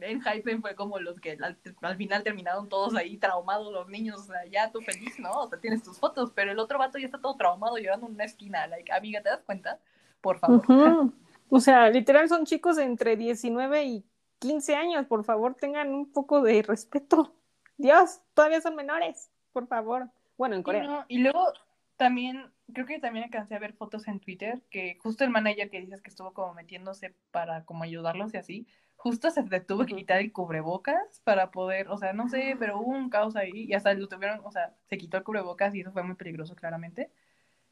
en 0.00 0.20
Hypen 0.22 0.60
fue 0.60 0.74
como 0.74 0.98
los 0.98 1.20
que 1.20 1.32
al, 1.42 1.58
al 1.82 1.96
final 1.96 2.22
terminaron 2.22 2.68
todos 2.68 2.94
ahí 2.94 3.16
traumados 3.16 3.72
los 3.72 3.88
niños. 3.88 4.20
O 4.20 4.24
sea, 4.24 4.44
ya 4.46 4.70
tú 4.70 4.80
feliz, 4.80 5.18
¿no? 5.18 5.32
O 5.32 5.48
sea, 5.48 5.58
tienes 5.58 5.82
tus 5.82 5.98
fotos, 5.98 6.32
pero 6.34 6.52
el 6.52 6.58
otro 6.58 6.78
vato 6.78 6.98
ya 6.98 7.06
está 7.06 7.20
todo 7.20 7.36
traumado 7.36 7.78
llorando 7.78 8.06
en 8.06 8.14
una 8.14 8.24
esquina. 8.24 8.66
Like, 8.66 8.92
amiga, 8.92 9.22
¿te 9.22 9.30
das 9.30 9.42
cuenta? 9.42 9.78
Por 10.20 10.38
favor. 10.38 10.58
Ujú. 10.58 11.12
O 11.48 11.60
sea, 11.60 11.90
literal 11.90 12.28
son 12.28 12.46
chicos 12.46 12.76
de 12.76 12.84
entre 12.84 13.16
19 13.16 13.84
y 13.84 14.04
15 14.38 14.76
años. 14.76 15.06
Por 15.06 15.24
favor, 15.24 15.54
tengan 15.54 15.92
un 15.92 16.12
poco 16.12 16.42
de 16.42 16.62
respeto. 16.62 17.34
Dios, 17.76 18.20
todavía 18.34 18.60
son 18.60 18.76
menores. 18.76 19.30
Por 19.52 19.66
favor. 19.66 20.08
Bueno, 20.38 20.54
en 20.54 20.62
Corea. 20.62 20.84
¿no? 20.84 21.04
Y 21.08 21.18
luego 21.18 21.52
también, 21.96 22.50
creo 22.72 22.86
que 22.86 22.98
también 22.98 23.24
alcancé 23.24 23.54
a 23.54 23.58
ver 23.58 23.72
fotos 23.72 24.06
en 24.08 24.20
Twitter 24.20 24.62
que 24.70 24.98
justo 25.02 25.24
el 25.24 25.30
manager 25.30 25.70
que 25.70 25.80
dices 25.80 26.00
que 26.00 26.10
estuvo 26.10 26.32
como 26.32 26.54
metiéndose 26.54 27.14
para 27.30 27.64
como 27.64 27.84
ayudarlos 27.84 28.32
y 28.32 28.36
así, 28.38 28.66
justo 29.02 29.30
se 29.30 29.42
le 29.44 29.60
tuvo 29.60 29.86
que 29.86 29.96
quitar 29.96 30.20
el 30.20 30.30
cubrebocas 30.30 31.20
para 31.24 31.50
poder, 31.50 31.88
o 31.88 31.96
sea, 31.96 32.12
no 32.12 32.28
sé, 32.28 32.54
pero 32.58 32.78
hubo 32.78 32.90
un 32.90 33.08
caos 33.08 33.34
ahí 33.34 33.64
y 33.64 33.72
hasta 33.72 33.94
lo 33.94 34.08
tuvieron, 34.08 34.40
o 34.44 34.52
sea, 34.52 34.74
se 34.90 34.98
quitó 34.98 35.16
el 35.16 35.24
cubrebocas 35.24 35.74
y 35.74 35.80
eso 35.80 35.90
fue 35.92 36.02
muy 36.02 36.16
peligroso 36.16 36.54
claramente. 36.54 37.10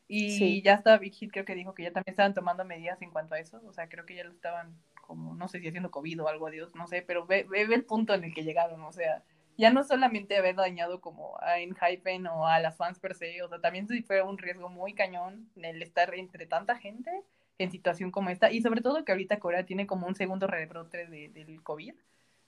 Y 0.08 0.30
Sí. 0.38 0.62
ya 0.62 0.74
hasta 0.74 0.96
Big 0.98 1.14
Hit 1.14 1.30
creo 1.32 1.44
que 1.44 1.54
dijo 1.54 1.74
que 1.74 1.82
ya 1.84 1.92
también 1.92 2.12
estaban 2.12 2.32
tomando 2.32 2.64
medidas 2.64 3.02
en 3.02 3.10
cuanto 3.10 3.34
a 3.34 3.40
eso, 3.40 3.60
o 3.66 3.72
sea, 3.74 3.90
creo 3.90 4.06
que 4.06 4.14
ya 4.16 4.24
lo 4.24 4.32
estaban 4.32 4.74
como, 5.06 5.34
no 5.34 5.48
sé 5.48 5.60
si 5.60 5.68
haciendo 5.68 5.90
COVID 5.90 6.22
o 6.22 6.28
algo, 6.28 6.50
Dios, 6.50 6.74
no 6.74 6.86
sé, 6.86 7.02
pero 7.02 7.26
ve, 7.26 7.44
ve, 7.50 7.66
ve 7.66 7.74
el 7.74 7.84
punto 7.84 8.14
en 8.14 8.24
el 8.24 8.34
que 8.34 8.44
llegaron, 8.44 8.80
o 8.82 8.92
sea, 8.92 9.22
ya 9.58 9.70
no 9.70 9.84
solamente 9.84 10.36
haber 10.38 10.56
dañado 10.56 11.00
como 11.02 11.36
a 11.42 11.58
Enhypen 11.60 12.26
o 12.28 12.46
a 12.46 12.60
las 12.60 12.76
fans 12.78 13.00
per 13.00 13.14
se, 13.14 13.42
o 13.42 13.48
sea, 13.48 13.60
también 13.60 13.86
sí 13.88 14.02
fue 14.02 14.22
un 14.22 14.38
riesgo 14.38 14.70
muy 14.70 14.94
cañón 14.94 15.50
el 15.56 15.82
estar 15.82 16.14
entre 16.14 16.46
tanta 16.46 16.76
gente 16.76 17.22
en 17.58 17.70
situación 17.70 18.10
como 18.10 18.30
esta, 18.30 18.50
y 18.50 18.62
sobre 18.62 18.80
todo 18.80 19.04
que 19.04 19.12
ahorita 19.12 19.38
Corea 19.40 19.66
tiene 19.66 19.86
como 19.86 20.06
un 20.06 20.14
segundo 20.14 20.46
rebrote 20.46 21.06
de, 21.06 21.28
del 21.28 21.62
COVID. 21.62 21.94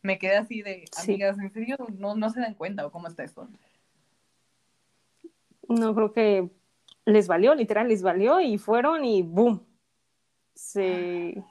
Me 0.03 0.19
quedé 0.19 0.37
así 0.37 0.63
de, 0.63 0.85
Sí. 0.93 1.13
amigas, 1.13 1.39
¿en 1.39 1.53
serio 1.53 1.77
no, 1.99 2.15
no 2.15 2.31
se 2.31 2.41
dan 2.41 2.55
cuenta 2.55 2.87
o 2.87 2.91
cómo 2.91 3.09
está 3.09 3.25
esto? 3.25 3.49
No 5.69 5.95
creo 5.95 6.13
que 6.13 6.51
les 7.05 7.29
valió, 7.29 7.55
literal, 7.55 7.89
les 7.89 8.03
valió 8.03 8.41
y 8.41 8.59
fueron 8.59 9.05
y 9.05 9.23
boom. 9.23 9.65
Se. 10.55 11.43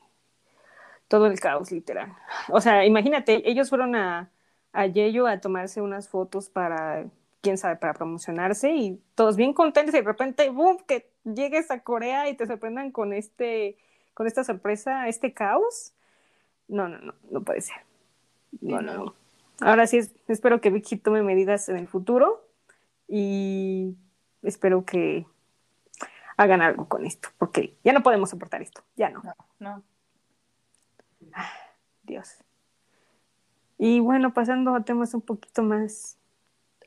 Todo 1.07 1.25
el 1.27 1.39
caos, 1.39 1.71
literal. 1.71 2.13
O 2.49 2.61
sea, 2.61 2.85
imagínate, 2.85 3.49
ellos 3.49 3.69
fueron 3.69 3.95
a, 3.95 4.31
a 4.73 4.85
Yeyo 4.85 5.25
a 5.25 5.39
tomarse 5.41 5.81
unas 5.81 6.07
fotos 6.07 6.49
para, 6.49 7.07
quién 7.41 7.57
sabe, 7.57 7.77
para 7.77 7.93
promocionarse 7.93 8.71
y 8.75 9.01
todos 9.15 9.35
bien 9.35 9.53
contentos 9.53 9.95
y 9.95 9.97
de 9.99 10.03
repente, 10.03 10.49
boom, 10.49 10.77
que 10.87 11.08
llegues 11.23 11.71
a 11.71 11.81
Corea 11.81 12.29
y 12.29 12.35
te 12.35 12.45
sorprendan 12.47 12.91
con 12.91 13.13
este, 13.13 13.77
con 14.13 14.27
esta 14.27 14.43
sorpresa, 14.43 15.07
este 15.07 15.33
caos. 15.33 15.93
No, 16.67 16.87
no, 16.87 16.99
no, 16.99 17.13
no 17.31 17.41
puede 17.41 17.61
ser. 17.61 17.77
No, 18.61 18.81
no, 18.81 18.93
no. 18.93 19.15
Ahora 19.61 19.87
sí, 19.87 19.97
es- 19.97 20.11
espero 20.27 20.61
que 20.61 20.69
Vicky 20.69 20.97
tome 20.97 21.21
medidas 21.23 21.67
en 21.69 21.77
el 21.77 21.87
futuro 21.87 22.45
y 23.07 23.95
espero 24.43 24.85
que 24.85 25.25
hagan 26.37 26.61
algo 26.61 26.87
con 26.87 27.05
esto, 27.05 27.29
porque 27.37 27.75
ya 27.83 27.91
no 27.91 28.01
podemos 28.03 28.29
soportar 28.29 28.61
esto, 28.61 28.81
ya 28.95 29.09
no, 29.09 29.21
No. 29.59 29.83
Dios. 32.03 32.37
Y 33.77 33.99
bueno, 33.99 34.33
pasando 34.33 34.73
a 34.75 34.83
temas 34.83 35.13
un 35.13 35.21
poquito 35.21 35.63
más, 35.63 36.17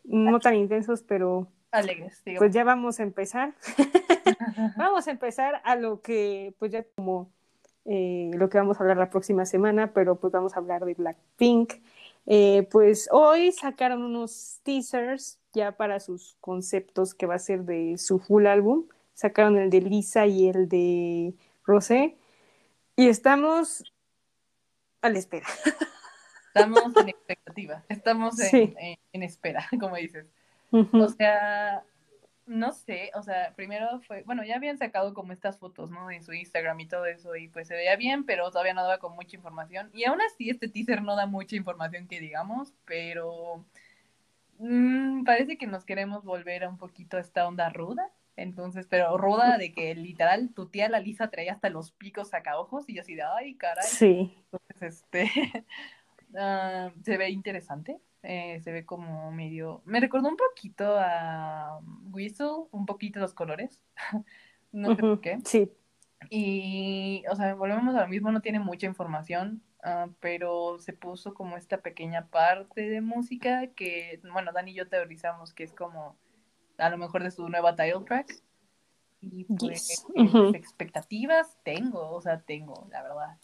no 0.05 0.41
tan 0.41 0.55
intensos, 0.55 1.03
pero 1.03 1.49
Alegres, 1.73 2.23
pues 2.39 2.53
ya 2.53 2.65
vamos 2.65 3.01
a 3.01 3.03
empezar. 3.03 3.55
vamos 4.77 5.09
a 5.09 5.11
empezar 5.11 5.61
a 5.65 5.75
lo 5.77 6.01
que, 6.03 6.55
pues 6.59 6.71
ya 6.73 6.85
como 6.97 7.31
eh, 7.85 8.31
lo 8.35 8.49
que 8.49 8.59
vamos 8.59 8.77
a 8.77 8.81
hablar 8.81 8.97
la 8.99 9.11
próxima 9.11 9.45
semana, 9.47 9.93
pero 9.93 10.17
pues 10.21 10.33
vamos 10.33 10.55
a 10.55 10.59
hablar 10.59 10.85
de 10.85 10.95
Blackpink. 10.95 11.75
Eh, 12.27 12.69
pues 12.71 13.09
hoy 13.11 13.51
sacaron 13.53 14.03
unos 14.03 14.61
teasers 14.63 15.39
ya 15.53 15.73
para 15.73 15.99
sus 15.99 16.37
conceptos 16.41 17.15
que 17.15 17.27
va 17.27 17.35
a 17.35 17.39
ser 17.41 17.65
de 17.65 17.97
su 17.99 18.19
full 18.19 18.47
álbum. 18.47 18.87
Sacaron 19.15 19.57
el 19.59 19.71
de 19.71 19.81
Lisa 19.81 20.27
y 20.27 20.49
el 20.49 20.69
de 20.69 21.35
Rosé. 21.65 22.17
Y 22.97 23.09
estamos 23.09 23.93
a 25.01 25.09
la 25.09 25.19
espera. 25.19 25.47
Estamos 26.55 26.95
en 26.97 27.09
expectativa, 27.09 27.83
estamos 27.89 28.39
en, 28.41 28.47
Sí. 28.51 28.75
en- 28.79 28.99
en 29.15 29.23
espera, 29.23 29.67
como 29.81 29.97
dices. 29.97 30.27
O 30.73 31.09
sea, 31.09 31.85
no 32.47 32.73
sé, 32.73 33.11
o 33.15 33.23
sea, 33.23 33.53
primero 33.55 34.01
fue, 34.01 34.23
bueno, 34.25 34.45
ya 34.45 34.57
habían 34.57 34.79
sacado 34.79 35.15
como 35.15 35.33
estas 35.33 35.59
fotos, 35.59 35.91
¿no? 35.91 36.11
En 36.11 36.25
su 36.25 36.33
Instagram 36.33 36.81
y 36.81 36.87
todo 36.87 37.07
eso, 37.07 37.37
y 37.37 37.49
pues 37.49 37.69
se 37.69 37.75
veía 37.75 37.97
bien, 37.97 38.25
pero 38.25 38.51
todavía 38.51 38.75
no 38.75 38.83
daba 38.83 38.99
con 38.99 39.15
mucha 39.15 39.37
información. 39.37 39.91
Y 39.93 40.05
aún 40.05 40.21
así, 40.21 40.51
este 40.51 40.69
teaser 40.69 41.03
no 41.03 41.15
da 41.17 41.27
mucha 41.27 41.57
información 41.57 42.09
que 42.09 42.21
digamos, 42.21 42.75
pero 42.85 43.65
mm, 44.59 45.25
parece 45.25 45.57
que 45.57 45.67
nos 45.67 45.85
queremos 45.85 46.25
volver 46.25 46.65
a 46.65 46.69
un 46.69 46.79
poquito 46.79 47.17
a 47.17 47.21
esta 47.21 47.47
onda 47.47 47.69
ruda. 47.71 48.11
Entonces, 48.35 48.87
pero 48.89 49.19
ruda 49.19 49.59
de 49.59 49.73
que 49.73 49.95
literal 49.95 50.55
tu 50.55 50.67
tía 50.67 50.89
la 50.89 51.01
Lisa 51.01 51.29
traía 51.29 51.53
hasta 51.53 51.69
los 51.69 51.93
picos 51.93 52.31
sacaojos 52.31 52.89
y 52.89 52.95
yo 52.95 53.03
así 53.03 53.15
de, 53.15 53.23
ay, 53.23 53.55
caray. 53.55 53.87
Sí. 53.87 54.35
Entonces, 54.51 55.05
este, 55.05 55.67
ah, 56.37 56.91
se 57.03 57.19
ve 57.19 57.31
interesante. 57.31 58.01
Eh, 58.23 58.61
se 58.63 58.73
ve 58.73 58.85
como 58.87 59.31
medio. 59.33 59.83
Me 59.85 60.01
recordó 60.01 60.29
un 60.29 60.37
poquito 60.37 60.97
a 60.99 61.81
Whistle, 62.13 62.67
un 62.71 62.87
poquito 62.87 63.21
los 63.21 63.35
colores. 63.35 63.83
no 64.73 64.95
sé 64.95 65.01
por 65.01 65.21
qué. 65.21 65.39
Sí. 65.45 65.73
Y, 66.31 67.25
o 67.31 67.35
sea, 67.35 67.55
volvemos 67.55 67.95
a 67.95 68.03
lo 68.03 68.09
mismo, 68.09 68.31
no 68.31 68.41
tiene 68.41 68.61
mucha 68.61 68.87
información, 68.87 69.61
ah, 69.83 70.09
pero 70.21 70.79
se 70.79 70.93
puso 70.93 71.35
como 71.35 71.57
esta 71.57 71.79
pequeña 71.79 72.29
parte 72.29 72.89
de 72.89 73.01
música 73.01 73.67
que, 73.75 74.21
bueno, 74.33 74.53
Dani 74.53 74.71
y 74.71 74.75
yo 74.75 74.89
teorizamos 74.89 75.53
que 75.53 75.65
es 75.65 75.73
como 75.73 76.17
a 76.79 76.91
lo 76.91 76.99
mejor 76.99 77.23
de 77.23 77.31
su 77.31 77.49
nueva 77.49 77.75
title 77.75 78.05
track. 78.07 78.43
Y 79.21 79.45
pues, 79.45 79.89
Yes. 79.89 80.07
eh, 80.17 80.51
expectativas 80.55 81.57
tengo, 81.65 82.11
o 82.11 82.21
sea, 82.21 82.41
tengo, 82.41 82.89
la 82.91 83.03
verdad. 83.03 83.39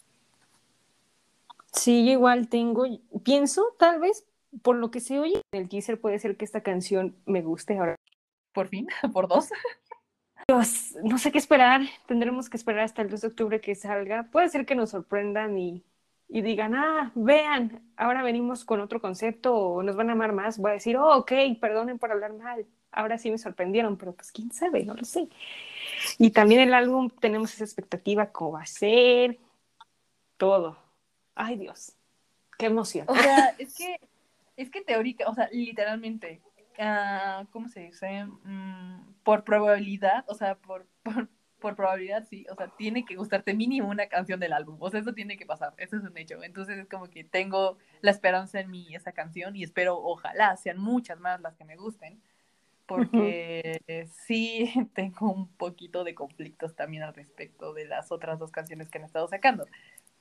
Sí, 1.71 2.09
igual 2.09 2.49
tengo, 2.49 2.85
pienso 3.23 3.75
tal 3.77 3.99
vez 3.99 4.25
por 4.61 4.75
lo 4.75 4.91
que 4.91 4.99
se 4.99 5.19
oye 5.19 5.41
en 5.51 5.61
el 5.61 5.69
teaser 5.69 5.99
puede 5.99 6.19
ser 6.19 6.37
que 6.37 6.45
esta 6.45 6.61
canción 6.61 7.15
me 7.25 7.41
guste 7.41 7.77
ahora. 7.77 7.95
Por 8.53 8.67
fin, 8.67 8.87
por 9.13 9.27
dos. 9.27 9.49
Dios, 10.47 10.95
no 11.03 11.17
sé 11.17 11.31
qué 11.31 11.37
esperar, 11.37 11.81
tendremos 12.07 12.49
que 12.49 12.57
esperar 12.57 12.83
hasta 12.83 13.01
el 13.01 13.09
2 13.09 13.21
de 13.21 13.27
octubre 13.27 13.61
que 13.61 13.75
salga. 13.75 14.23
Puede 14.31 14.49
ser 14.49 14.65
que 14.65 14.73
nos 14.73 14.89
sorprendan 14.89 15.57
y, 15.59 15.83
y 16.27 16.41
digan, 16.41 16.73
ah, 16.75 17.11
vean, 17.13 17.83
ahora 17.97 18.23
venimos 18.23 18.65
con 18.65 18.79
otro 18.79 18.99
concepto 18.99 19.55
o 19.55 19.83
nos 19.83 19.95
van 19.95 20.09
a 20.09 20.13
amar 20.13 20.33
más. 20.33 20.57
Voy 20.57 20.71
a 20.71 20.73
decir, 20.75 20.97
oh, 20.97 21.17
ok, 21.17 21.31
perdonen 21.61 21.99
por 21.99 22.11
hablar 22.11 22.33
mal. 22.33 22.65
Ahora 22.91 23.19
sí 23.19 23.29
me 23.29 23.37
sorprendieron, 23.37 23.97
pero 23.97 24.13
pues 24.13 24.31
quién 24.31 24.51
sabe, 24.51 24.83
no 24.85 24.95
lo 24.95 25.05
sé. 25.05 25.29
Y 26.17 26.31
también 26.31 26.61
el 26.61 26.73
álbum 26.73 27.09
tenemos 27.09 27.53
esa 27.53 27.63
expectativa, 27.63 28.31
cómo 28.31 28.53
va 28.53 28.63
a 28.63 28.65
ser, 28.65 29.37
todo. 30.37 30.79
Ay, 31.35 31.57
Dios, 31.57 31.93
qué 32.57 32.67
emoción. 32.67 33.05
O 33.07 33.15
sea, 33.15 33.55
es 33.59 33.75
que, 33.75 33.99
es 34.61 34.69
que 34.69 34.81
teórica, 34.81 35.27
o 35.29 35.33
sea, 35.33 35.49
literalmente, 35.51 36.41
ah, 36.77 37.45
¿cómo 37.51 37.69
se 37.69 37.81
dice? 37.81 38.25
Mm, 38.43 39.13
por 39.23 39.43
probabilidad, 39.43 40.25
o 40.27 40.35
sea, 40.35 40.55
por, 40.55 40.85
por, 41.03 41.29
por 41.59 41.75
probabilidad, 41.75 42.27
sí, 42.29 42.45
o 42.51 42.55
sea, 42.55 42.67
tiene 42.77 43.05
que 43.05 43.15
gustarte 43.15 43.53
mínimo 43.53 43.89
una 43.89 44.07
canción 44.07 44.39
del 44.39 44.53
álbum, 44.53 44.77
o 44.79 44.89
sea, 44.89 44.99
eso 44.99 45.13
tiene 45.13 45.37
que 45.37 45.45
pasar, 45.45 45.73
eso 45.77 45.97
es 45.97 46.03
un 46.03 46.17
hecho. 46.17 46.43
Entonces 46.43 46.77
es 46.77 46.87
como 46.87 47.09
que 47.09 47.23
tengo 47.23 47.77
la 48.01 48.11
esperanza 48.11 48.59
en 48.59 48.69
mí, 48.69 48.93
esa 48.93 49.13
canción, 49.13 49.55
y 49.55 49.63
espero, 49.63 49.97
ojalá, 49.97 50.57
sean 50.57 50.77
muchas 50.77 51.19
más 51.19 51.39
las 51.39 51.55
que 51.55 51.65
me 51.65 51.77
gusten, 51.77 52.21
porque 52.85 53.81
sí 54.25 54.71
tengo 54.93 55.31
un 55.31 55.47
poquito 55.47 56.03
de 56.03 56.15
conflictos 56.15 56.75
también 56.75 57.03
al 57.03 57.13
respecto 57.13 57.73
de 57.73 57.85
las 57.85 58.11
otras 58.11 58.39
dos 58.39 58.51
canciones 58.51 58.89
que 58.89 58.97
han 58.97 59.05
estado 59.05 59.27
sacando. 59.29 59.65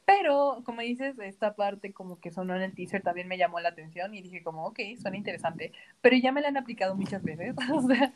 Pero, 0.09 0.62
como 0.64 0.80
dices, 0.80 1.18
esta 1.18 1.55
parte 1.55 1.93
como 1.93 2.18
que 2.18 2.30
sonó 2.30 2.56
en 2.56 2.62
el 2.62 2.74
teaser 2.74 3.02
también 3.02 3.28
me 3.28 3.36
llamó 3.36 3.60
la 3.60 3.68
atención 3.68 4.14
y 4.14 4.22
dije 4.22 4.43
como, 4.43 4.64
ok, 4.64 4.80
suena 4.98 5.18
interesante, 5.18 5.72
pero 6.01 6.16
ya 6.16 6.32
me 6.32 6.40
la 6.40 6.48
han 6.48 6.56
aplicado 6.56 6.97
muchas 6.97 7.22
veces, 7.22 7.55
o 7.74 7.82
sea, 7.82 8.14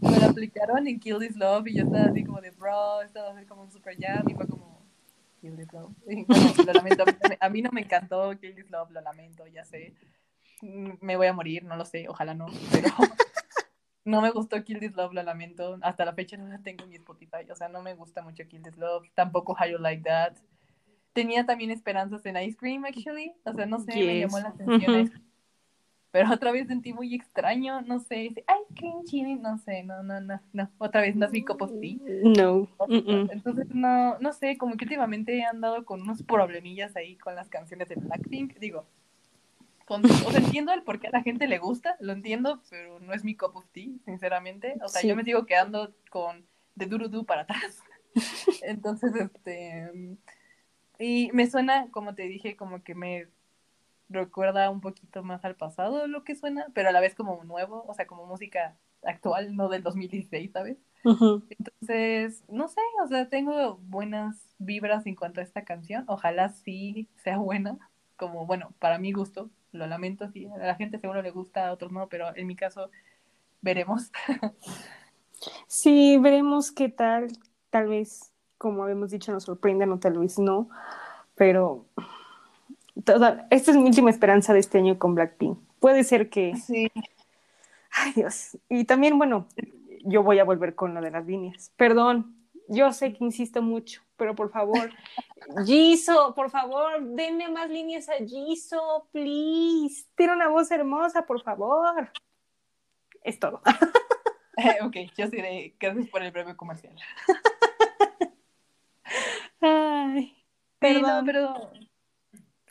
me 0.00 0.18
la 0.18 0.26
aplicaron 0.26 0.86
en 0.86 1.00
Kill 1.00 1.18
This 1.18 1.36
Love 1.36 1.66
y 1.66 1.74
yo 1.74 1.82
estaba 1.82 2.04
así 2.04 2.22
como 2.22 2.40
de, 2.40 2.50
bro, 2.52 3.02
esto 3.02 3.20
va 3.20 3.30
a 3.30 3.34
ser 3.34 3.48
como 3.48 3.62
un 3.62 3.72
super 3.72 3.96
jam 3.98 4.24
y 4.28 4.34
fue 4.34 4.46
como, 4.46 4.80
Kill 5.40 5.56
This 5.56 5.72
Love. 5.72 5.92
Y 6.06 6.24
bueno, 6.24 6.52
lo 6.66 6.72
lamento, 6.72 7.02
a 7.02 7.06
mí, 7.06 7.36
a 7.40 7.48
mí 7.48 7.62
no 7.62 7.70
me 7.72 7.80
encantó 7.80 8.38
Kill 8.38 8.54
This 8.54 8.70
Love, 8.70 8.92
lo 8.92 9.00
lamento, 9.00 9.44
ya 9.48 9.64
sé, 9.64 9.92
Mm, 10.64 10.92
me 11.00 11.16
voy 11.16 11.26
a 11.26 11.32
morir, 11.32 11.64
no 11.64 11.76
lo 11.76 11.84
sé, 11.84 12.08
ojalá 12.08 12.34
no, 12.34 12.46
pero 12.72 12.88
no 14.04 14.22
me 14.22 14.30
gustó 14.30 14.62
Kill 14.64 14.80
This 14.80 14.94
Love, 14.94 15.12
lo 15.12 15.22
lamento, 15.22 15.78
hasta 15.82 16.04
la 16.04 16.14
fecha 16.14 16.36
no 16.36 16.48
la 16.48 16.58
tengo 16.62 16.84
en 16.84 16.90
mi 16.90 16.96
Spotify, 16.96 17.50
o 17.50 17.54
sea, 17.56 17.68
no 17.68 17.82
me 17.82 17.94
gusta 17.94 18.22
mucho 18.22 18.46
Kill 18.48 18.62
This 18.62 18.76
Love, 18.76 19.06
tampoco 19.14 19.52
How 19.52 19.68
You 19.68 19.78
Like 19.78 20.02
That 20.04 20.36
tenía 21.14 21.46
también 21.46 21.70
esperanzas 21.70 22.26
en 22.26 22.36
Ice 22.36 22.56
Cream, 22.58 22.84
actually. 22.84 23.32
O 23.44 23.54
sea, 23.54 23.64
no 23.64 23.78
sé, 23.80 23.94
me 23.94 24.14
Yes. 24.14 24.20
llamó 24.26 24.38
la 24.40 24.48
atención. 24.50 24.92
Ujú. 24.92 25.00
Ice 25.02 25.10
Cream. 25.12 25.24
Pero 26.10 26.30
otra 26.32 26.52
vez 26.52 26.68
sentí 26.68 26.92
muy 26.92 27.12
extraño, 27.12 27.80
no 27.82 27.98
sé, 27.98 28.26
ese 28.26 28.40
Ice 28.42 28.74
Cream 28.76 29.02
Chili, 29.04 29.34
no 29.34 29.58
sé, 29.58 29.82
no, 29.82 30.02
no, 30.04 30.20
no, 30.20 30.40
no. 30.52 30.70
Otra 30.78 31.00
vez 31.00 31.16
no 31.16 31.26
es 31.26 31.32
mi 31.32 31.44
cup 31.44 31.60
of 31.62 31.72
tea. 31.80 31.96
No. 32.22 32.68
Entonces, 33.32 33.66
no, 33.74 34.16
no 34.20 34.32
sé, 34.32 34.56
como 34.56 34.76
que 34.76 34.84
últimamente 34.84 35.36
he 35.36 35.44
andado 35.44 35.84
con 35.84 36.02
unos 36.02 36.22
problemillas 36.22 36.94
ahí 36.94 37.16
con 37.16 37.34
las 37.34 37.48
canciones 37.48 37.88
de 37.88 37.96
Blackpink. 37.96 38.58
Digo, 38.60 38.86
con, 39.86 40.04
o 40.04 40.08
sea, 40.08 40.38
entiendo 40.38 40.72
el 40.72 40.82
por 40.84 41.00
qué 41.00 41.08
a 41.08 41.10
la 41.10 41.22
gente 41.24 41.48
le 41.48 41.58
gusta, 41.58 41.96
lo 41.98 42.12
entiendo, 42.12 42.62
pero 42.70 43.00
no 43.00 43.12
es 43.12 43.24
mi 43.24 43.34
cup 43.34 43.56
of 43.56 43.66
tea, 43.72 43.88
sinceramente. 44.04 44.76
O 44.84 44.88
sea, 44.88 45.00
Sí. 45.00 45.08
yo 45.08 45.16
me 45.16 45.24
sigo 45.24 45.46
quedando 45.46 45.94
con 46.10 46.46
de 46.76 46.86
Durudu 46.86 47.24
para 47.24 47.40
atrás. 47.42 47.82
Entonces, 48.62 49.12
este. 49.16 49.90
Y 50.98 51.30
me 51.32 51.48
suena, 51.50 51.88
como 51.90 52.14
te 52.14 52.22
dije, 52.24 52.56
como 52.56 52.82
que 52.82 52.94
me 52.94 53.28
recuerda 54.08 54.70
un 54.70 54.80
poquito 54.80 55.22
más 55.22 55.44
al 55.44 55.56
pasado 55.56 56.06
lo 56.06 56.24
que 56.24 56.34
suena, 56.34 56.66
pero 56.74 56.88
a 56.88 56.92
la 56.92 57.00
vez 57.00 57.14
como 57.14 57.42
nuevo, 57.44 57.84
o 57.86 57.94
sea, 57.94 58.06
como 58.06 58.26
música 58.26 58.76
actual, 59.02 59.56
no 59.56 59.68
del 59.68 59.82
2016, 59.82 60.52
¿sabes? 60.52 60.78
Entonces, 61.50 62.44
no 62.48 62.68
sé, 62.68 62.80
o 63.02 63.06
sea, 63.08 63.28
tengo 63.28 63.76
buenas 63.82 64.54
vibras 64.58 65.06
en 65.06 65.16
cuanto 65.16 65.40
a 65.40 65.44
esta 65.44 65.64
canción. 65.64 66.04
Ojalá 66.06 66.48
sí 66.48 67.08
sea 67.16 67.38
buena, 67.38 67.78
como, 68.16 68.46
bueno, 68.46 68.72
para 68.78 68.98
mi 68.98 69.12
gusto, 69.12 69.50
lo 69.72 69.86
lamento, 69.86 70.28
sí, 70.30 70.46
a 70.46 70.58
la 70.58 70.76
gente 70.76 70.98
seguro 70.98 71.20
le 71.22 71.30
gusta, 71.30 71.68
a 71.68 71.72
otros 71.72 71.92
no, 71.92 72.08
pero 72.08 72.34
en 72.36 72.46
mi 72.46 72.56
caso, 72.56 72.90
veremos. 73.60 74.10
Sí, 75.66 76.16
veremos 76.18 76.72
qué 76.72 76.88
tal. 76.88 77.28
Tal 77.68 77.88
vez, 77.88 78.32
como 78.64 78.82
habíamos 78.82 79.10
dicho, 79.10 79.30
nos 79.30 79.42
sorprendan 79.44 79.92
o 79.92 79.98
tal 79.98 80.16
vez 80.18 80.38
no. 80.38 80.70
Pero 81.34 81.84
toda- 83.04 83.46
esta 83.50 83.72
es 83.72 83.76
mi 83.76 83.84
última 83.84 84.08
esperanza 84.08 84.54
de 84.54 84.60
este 84.60 84.78
año 84.78 84.98
con 84.98 85.14
Blackpink. 85.14 85.58
Puede 85.80 86.02
ser 86.02 86.30
que. 86.30 86.56
Sí. 86.56 86.90
Ay, 87.92 88.12
Dios. 88.14 88.56
Y 88.70 88.84
también, 88.86 89.18
bueno, 89.18 89.46
yo 90.02 90.22
voy 90.22 90.38
a 90.38 90.44
volver 90.44 90.74
con 90.74 90.94
lo 90.94 91.02
de 91.02 91.10
las 91.10 91.26
líneas. 91.26 91.72
Perdón, 91.76 92.34
yo 92.68 92.90
sé 92.94 93.12
que 93.12 93.22
insisto 93.22 93.60
mucho, 93.60 94.00
pero 94.16 94.34
por 94.34 94.50
favor, 94.50 94.88
Jisoo, 95.66 96.34
por 96.34 96.48
favor, 96.48 97.02
denme 97.02 97.50
más 97.50 97.68
líneas 97.68 98.08
a 98.08 98.14
Jisoo, 98.14 99.08
please. 99.12 100.06
Tiene 100.16 100.32
una 100.32 100.48
voz 100.48 100.70
hermosa, 100.70 101.26
por 101.26 101.42
favor. 101.42 102.10
Es 103.22 103.38
todo. 103.38 103.60
Eh, 104.56 104.78
ok, 104.82 104.96
yo 105.18 105.26
sí 105.26 105.74
gracias 105.78 106.08
por 106.08 106.22
el 106.22 106.30
breve 106.32 106.56
comercial. 106.56 106.94
Ay, 109.64 110.36
Sí, 110.82 111.00
no, 111.00 111.24
perdón. 111.24 111.24
pero. 111.24 111.72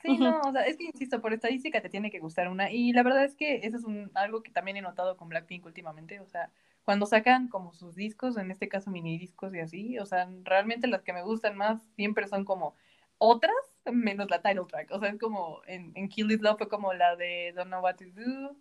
Sí, 0.03 0.17
no, 0.17 0.41
o 0.41 0.51
sea, 0.51 0.63
es 0.65 0.75
que 0.75 0.83
insisto, 0.83 1.21
por 1.21 1.31
estadística 1.33 1.81
te 1.81 1.89
tiene 1.89 2.11
que 2.11 2.19
gustar 2.19 2.49
una. 2.49 2.69
Y 2.69 2.91
la 2.91 3.03
verdad 3.03 3.23
es 3.23 3.35
que 3.35 3.61
eso 3.63 3.77
es 3.77 3.85
un, 3.85 4.11
algo 4.15 4.43
que 4.43 4.51
también 4.51 4.75
he 4.75 4.81
notado 4.81 5.15
con 5.15 5.29
Blackpink 5.29 5.65
últimamente. 5.65 6.19
O 6.19 6.27
sea, 6.27 6.51
cuando 6.83 7.05
sacan 7.05 7.47
como 7.47 7.73
sus 7.73 7.95
discos, 7.95 8.37
en 8.37 8.51
este 8.51 8.67
caso 8.67 8.91
mini 8.91 9.17
discos 9.17 9.55
y 9.55 9.59
así, 9.61 9.99
o 9.99 10.05
sea, 10.05 10.29
realmente 10.43 10.87
las 10.87 11.03
que 11.03 11.13
me 11.13 11.23
gustan 11.23 11.55
más 11.55 11.81
siempre 11.95 12.27
son 12.27 12.43
como 12.43 12.75
otras, 13.17 13.55
menos 13.85 14.29
la 14.29 14.41
title 14.41 14.65
track. 14.67 14.91
O 14.91 14.99
sea, 14.99 15.09
es 15.09 15.17
como 15.17 15.61
en, 15.67 15.93
en 15.95 16.09
Kill 16.09 16.27
This 16.27 16.41
Love 16.41 16.57
fue 16.57 16.67
como 16.67 16.93
la 16.93 17.15
de 17.15 17.53
Don't 17.55 17.69
Know 17.69 17.81
What 17.81 17.95
to 17.95 18.05
Do 18.13 18.57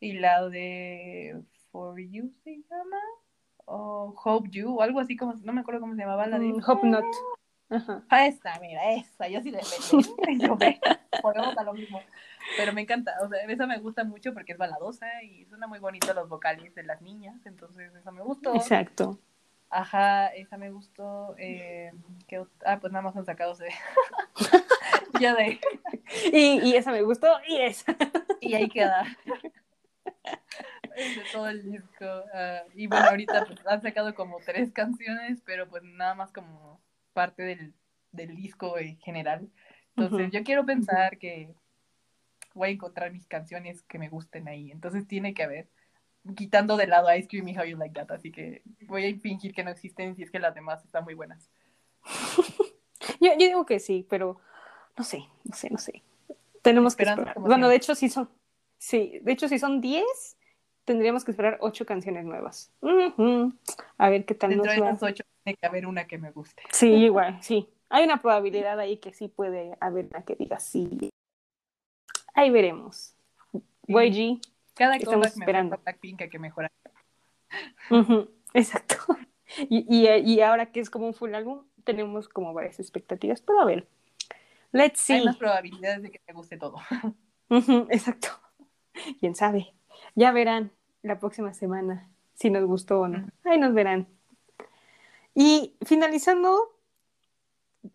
y 0.00 0.14
la 0.14 0.48
de 0.48 1.40
For 1.70 1.96
You 2.00 2.32
se 2.42 2.56
llama. 2.68 2.98
O 3.64 4.12
Hope 4.24 4.50
You, 4.50 4.78
o 4.78 4.82
algo 4.82 4.98
así 4.98 5.16
como, 5.16 5.34
no 5.34 5.52
me 5.52 5.60
acuerdo 5.60 5.80
cómo 5.80 5.94
se 5.94 6.00
llamaba 6.00 6.26
la 6.26 6.40
de 6.40 6.48
Mm, 6.48 6.60
Hope 6.66 6.88
not. 6.88 7.04
Ajá. 7.74 8.02
Ah, 8.10 8.26
esta, 8.26 8.58
mira, 8.60 8.92
esa, 8.92 9.28
yo 9.28 9.40
sí 9.40 9.50
le. 9.50 9.60
Yo 10.38 10.56
ve, 10.56 10.78
Volvemos 11.22 11.56
a 11.56 11.62
lo 11.64 11.72
mismo. 11.72 12.00
Pero 12.56 12.72
me 12.72 12.82
encanta, 12.82 13.14
o 13.22 13.28
sea, 13.28 13.42
esa 13.44 13.66
me 13.66 13.78
gusta 13.78 14.04
mucho 14.04 14.34
porque 14.34 14.52
es 14.52 14.58
baladosa 14.58 15.22
y 15.22 15.46
suena 15.46 15.66
muy 15.66 15.78
bonito 15.78 16.12
los 16.12 16.28
vocales 16.28 16.74
de 16.74 16.82
las 16.82 17.00
niñas, 17.00 17.36
entonces 17.46 17.94
esa 17.94 18.10
me 18.10 18.20
gustó. 18.22 18.54
Exacto. 18.54 19.18
Ajá, 19.70 20.26
esa 20.28 20.58
me 20.58 20.70
gustó. 20.70 21.34
Eh, 21.38 21.92
¿qué 22.28 22.40
ot- 22.40 22.50
ah, 22.66 22.78
pues 22.78 22.92
nada 22.92 23.02
más 23.02 23.16
han 23.16 23.24
sacado 23.24 23.54
de. 23.54 23.70
ya 25.20 25.34
de. 25.34 25.58
Y, 26.32 26.60
y 26.68 26.76
esa 26.76 26.92
me 26.92 27.00
gustó 27.02 27.28
y 27.48 27.58
esa. 27.62 27.96
Y 28.40 28.54
ahí 28.54 28.68
queda. 28.68 29.06
De 30.94 31.22
todo 31.32 31.48
el 31.48 31.62
disco. 31.62 32.04
ah, 32.34 32.62
y 32.74 32.86
bueno, 32.86 33.06
ahorita 33.08 33.46
pues, 33.46 33.66
han 33.66 33.80
sacado 33.80 34.14
como 34.14 34.38
tres 34.44 34.72
canciones, 34.72 35.40
pero 35.46 35.68
pues 35.68 35.82
nada 35.84 36.14
más 36.14 36.32
como 36.32 36.80
parte 37.12 37.42
del, 37.42 37.74
del 38.10 38.36
disco 38.36 38.78
en 38.78 38.98
general. 38.98 39.48
Entonces 39.96 40.28
Ujú. 40.28 40.36
yo 40.36 40.44
quiero 40.44 40.64
pensar 40.64 41.18
que 41.18 41.54
voy 42.54 42.68
a 42.68 42.72
encontrar 42.72 43.12
mis 43.12 43.26
canciones 43.26 43.82
que 43.82 43.98
me 43.98 44.08
gusten 44.08 44.48
ahí. 44.48 44.70
Entonces 44.70 45.06
tiene 45.06 45.34
que 45.34 45.42
haber, 45.42 45.68
quitando 46.36 46.76
de 46.76 46.86
lado 46.86 47.14
Ice 47.14 47.28
Cream 47.28 47.48
y 47.48 47.58
How 47.58 47.64
You 47.64 47.76
Like 47.76 47.94
That. 47.94 48.12
Así 48.12 48.30
que 48.30 48.62
voy 48.82 49.06
a 49.06 49.18
fingir 49.18 49.54
que 49.54 49.64
no 49.64 49.70
existen 49.70 50.16
si 50.16 50.22
es 50.22 50.30
que 50.30 50.38
las 50.38 50.54
demás 50.54 50.84
están 50.84 51.04
muy 51.04 51.14
buenas. 51.14 51.50
Yo, 53.20 53.32
yo 53.32 53.46
digo 53.46 53.66
que 53.66 53.80
sí, 53.80 54.06
pero 54.08 54.40
no 54.96 55.04
sé, 55.04 55.24
no 55.44 55.54
sé, 55.54 55.70
no 55.70 55.78
sé. 55.78 56.02
Tenemos 56.62 56.94
que 56.94 57.02
esperar. 57.02 57.36
Bueno, 57.38 57.68
de 57.68 57.76
hecho, 57.76 57.94
sí 57.94 58.08
son. 58.08 58.28
Sí, 58.78 59.18
de 59.22 59.32
hecho, 59.32 59.48
si 59.48 59.58
son 59.58 59.80
10, 59.80 60.36
tendríamos 60.84 61.24
que 61.24 61.32
esperar 61.32 61.58
8 61.60 61.84
canciones 61.84 62.24
nuevas. 62.24 62.72
Ujú. 62.80 63.52
A 63.98 64.08
ver 64.08 64.24
qué 64.24 64.34
tal 64.34 64.50
Dentro 64.50 64.66
nos 64.66 64.74
de 64.74 64.80
va. 64.80 64.90
esas 64.90 65.02
ocho 65.02 65.24
tiene 65.44 65.56
que 65.56 65.66
haber 65.66 65.86
una 65.86 66.06
que 66.06 66.18
me 66.18 66.30
guste. 66.30 66.62
Sí, 66.70 66.88
igual, 66.88 67.42
sí. 67.42 67.68
Hay 67.88 68.04
una 68.04 68.22
probabilidad 68.22 68.78
ahí 68.78 68.96
que 68.98 69.12
sí 69.12 69.28
puede 69.28 69.76
haber 69.80 70.06
una 70.06 70.24
que 70.24 70.34
diga 70.36 70.58
sí. 70.58 71.10
Ahí 72.34 72.50
veremos. 72.50 73.14
YG. 73.86 74.40
Cada 74.74 74.96
Estamos 74.96 75.14
comeback 75.14 75.36
me 75.36 75.42
esperando. 75.44 75.70
falta 75.76 75.90
Blackpink 75.90 76.30
que 76.30 76.38
mejora. 76.38 76.72
Exacto. 78.54 78.96
Y, 79.68 79.84
y, 79.88 80.08
y 80.08 80.40
ahora 80.40 80.72
que 80.72 80.80
es 80.80 80.88
como 80.88 81.06
un 81.06 81.12
full 81.14 81.34
álbum, 81.34 81.66
tenemos 81.84 82.28
como 82.28 82.54
varias 82.54 82.80
expectativas, 82.80 83.42
pero 83.42 83.60
a 83.60 83.66
ver. 83.66 83.86
Let's 84.72 85.10
Hay 85.10 85.18
see. 85.18 85.24
más 85.26 85.36
probabilidades 85.36 86.02
de 86.02 86.10
que 86.10 86.20
me 86.26 86.32
guste 86.32 86.56
todo. 86.56 86.76
Exacto. 87.90 88.28
Quién 89.20 89.34
sabe. 89.34 89.74
Ya 90.14 90.32
verán 90.32 90.72
la 91.02 91.18
próxima 91.18 91.52
semana 91.52 92.08
si 92.34 92.48
nos 92.48 92.64
gustó 92.64 93.00
o 93.00 93.08
no. 93.08 93.28
Ahí 93.44 93.58
nos 93.58 93.74
verán. 93.74 94.08
Y 95.34 95.74
finalizando, 95.84 96.76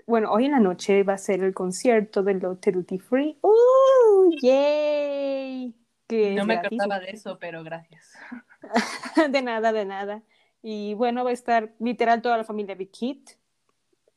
bueno, 0.06 0.32
hoy 0.32 0.46
en 0.46 0.52
la 0.52 0.60
noche 0.60 1.04
va 1.04 1.14
a 1.14 1.18
ser 1.18 1.44
el 1.44 1.54
concierto 1.54 2.24
del 2.24 2.40
Lotte 2.40 2.72
Duty 2.72 3.00
Free. 3.00 3.38
¡Uh! 3.42 4.32
¡Yay! 4.42 5.76
Que 6.08 6.36
No 6.36 6.46
me 6.46 6.56
gratis. 6.56 6.80
acordaba 6.80 7.00
de 7.00 7.12
eso, 7.12 7.38
pero 7.40 7.64
gracias. 7.64 8.14
De 9.32 9.42
nada, 9.42 9.72
de 9.72 9.86
nada. 9.86 10.24
Y 10.62 10.94
bueno, 10.96 11.24
va 11.24 11.30
a 11.30 11.34
estar 11.34 11.74
literal 11.80 12.22
toda 12.22 12.38
la 12.38 12.44
familia 12.44 12.76
Big 12.76 12.94
Hit, 12.96 13.30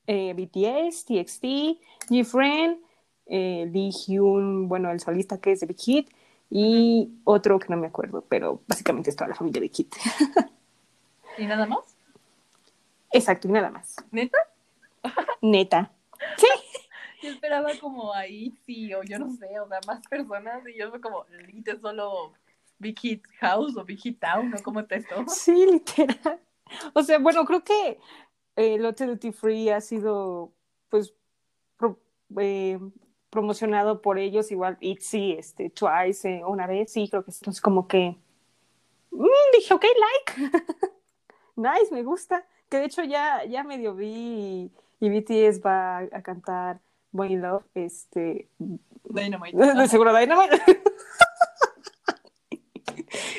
eh, 0.06 0.32
BTS, 0.34 1.04
TXT, 1.04 1.44
GFriend, 2.08 2.78
eh, 3.26 3.68
Lee 3.72 3.90
Hyun, 3.92 4.68
bueno, 4.68 4.90
el 4.90 4.98
solista 5.00 5.40
que 5.40 5.52
es 5.52 5.60
de 5.60 5.66
Big 5.66 5.78
Hit, 5.78 6.10
y 6.48 7.12
otro 7.24 7.58
que 7.58 7.68
no 7.68 7.76
me 7.76 7.86
acuerdo, 7.86 8.24
pero 8.28 8.62
básicamente 8.66 9.10
es 9.10 9.16
toda 9.16 9.28
la 9.28 9.36
familia 9.36 9.60
Big 9.60 9.74
Hit. 9.74 9.94
¿Y 11.38 11.46
nada 11.46 11.66
más? 11.66 11.89
Exacto, 13.12 13.48
y 13.48 13.52
nada 13.52 13.70
más. 13.70 13.96
¿Neta? 14.10 14.38
Neta. 15.42 15.90
Sí. 16.36 16.46
Yo 17.22 17.30
esperaba 17.30 17.68
como 17.80 18.14
ahí, 18.14 18.54
sí, 18.64 18.94
o 18.94 19.02
yo 19.02 19.18
no 19.18 19.30
sé, 19.30 19.60
o 19.60 19.68
sea, 19.68 19.78
más 19.86 20.00
personas, 20.08 20.66
y 20.66 20.78
yo 20.78 20.88
fue 20.90 21.00
como, 21.02 21.26
lite 21.52 21.78
solo 21.78 22.32
Big 22.78 22.98
Hit 22.98 23.26
House 23.40 23.76
o 23.76 23.84
Big 23.84 23.98
Hit 24.00 24.18
Town, 24.20 24.54
¿o 24.54 24.62
cómo 24.62 24.80
está 24.80 24.96
esto? 24.96 25.14
Sí, 25.28 25.66
literal. 25.66 26.40
O 26.94 27.02
sea, 27.02 27.18
bueno, 27.18 27.44
creo 27.44 27.62
que 27.62 27.98
eh, 28.56 28.78
Lotte 28.78 29.06
Duty 29.06 29.32
Free 29.32 29.68
ha 29.70 29.80
sido, 29.82 30.52
pues, 30.88 31.12
pro- 31.76 32.00
eh, 32.38 32.78
promocionado 33.28 34.00
por 34.00 34.18
ellos, 34.18 34.50
igual 34.50 34.78
ITZY, 34.80 35.32
este, 35.32 35.68
Twice, 35.70 36.38
eh, 36.38 36.44
una 36.44 36.66
vez, 36.66 36.90
sí, 36.92 37.06
creo 37.10 37.22
que 37.24 37.32
sí. 37.32 37.38
Entonces, 37.42 37.60
como 37.60 37.86
que 37.86 38.16
mm, 39.10 39.26
dije, 39.52 39.74
ok, 39.74 39.84
like. 39.84 40.50
nice, 41.56 41.92
me 41.92 42.02
gusta. 42.02 42.46
Que 42.70 42.78
de 42.78 42.84
hecho 42.86 43.04
ya, 43.04 43.44
ya 43.44 43.62
medio 43.64 43.94
vi 43.94 44.70
y, 45.00 45.06
y 45.06 45.20
BTS 45.20 45.60
va 45.64 45.98
a, 45.98 46.08
a 46.12 46.22
cantar 46.22 46.80
Boy 47.12 47.32
in 47.34 47.42
Love, 47.42 47.64
este, 47.74 48.48
Dynamite. 49.04 49.56
de 49.76 49.88
seguro 49.88 50.16
Dynamite. 50.16 50.62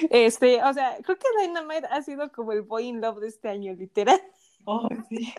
Este, 0.09 0.61
o 0.61 0.73
sea, 0.73 0.97
creo 1.03 1.17
que 1.17 1.27
Dynamite 1.41 1.87
ha 1.89 2.01
sido 2.01 2.31
como 2.33 2.51
el 2.51 2.63
boy 2.63 2.87
in 2.87 2.99
love 2.99 3.19
de 3.19 3.29
este 3.29 3.47
año, 3.47 3.73
literal. 3.73 4.21
Oh, 4.65 4.89
sí. 5.07 5.33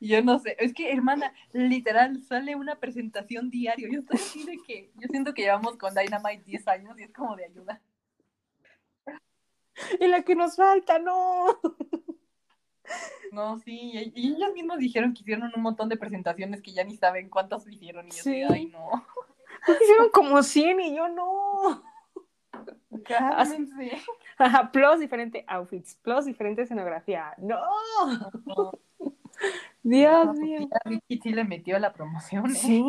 Yo 0.00 0.22
no 0.22 0.38
sé, 0.38 0.56
es 0.58 0.72
que 0.72 0.90
hermana, 0.90 1.32
literal, 1.52 2.22
sale 2.22 2.56
una 2.56 2.76
presentación 2.76 3.50
diario. 3.50 3.88
Yo 3.90 4.00
estoy 4.00 4.16
así 4.16 4.44
de 4.44 4.58
que, 4.66 4.90
yo 4.96 5.08
siento 5.08 5.34
que 5.34 5.42
llevamos 5.42 5.76
con 5.76 5.94
Dynamite 5.94 6.42
10 6.44 6.68
años 6.68 6.98
y 6.98 7.02
es 7.02 7.12
como 7.12 7.36
de 7.36 7.44
ayuda. 7.44 7.82
Y 10.00 10.06
la 10.08 10.22
que 10.22 10.34
nos 10.34 10.56
falta, 10.56 10.98
no. 10.98 11.46
No, 13.32 13.58
sí, 13.58 13.90
y, 13.94 14.12
y 14.14 14.34
ellos 14.34 14.52
mismos 14.52 14.78
dijeron 14.78 15.14
que 15.14 15.22
hicieron 15.22 15.50
un 15.56 15.62
montón 15.62 15.88
de 15.88 15.96
presentaciones 15.96 16.62
que 16.62 16.72
ya 16.72 16.84
ni 16.84 16.96
saben 16.96 17.28
cuántas 17.30 17.66
hicieron 17.66 18.06
y 18.06 18.10
yo 18.10 18.22
Sí. 18.22 18.42
ay 18.42 18.66
no. 18.66 19.04
Hicieron 19.66 20.10
como 20.10 20.42
100 20.42 20.80
y 20.80 20.94
yo 20.96 21.08
no. 21.08 21.82
Cálmense. 23.04 23.98
Ajá, 24.38 24.70
plus 24.70 25.00
diferente 25.00 25.44
outfits, 25.48 25.96
plus 26.02 26.26
diferente 26.26 26.62
escenografía. 26.62 27.34
No. 27.38 27.58
No, 28.44 28.72
Dios 29.82 30.26
no, 30.26 30.32
pues 30.32 30.38
mío. 30.40 30.68
Vicky 30.84 31.20
sí 31.22 31.30
le 31.32 31.44
metió 31.44 31.78
la 31.78 31.92
promoción, 31.92 32.46
¿eh? 32.50 32.54
Sí. 32.54 32.84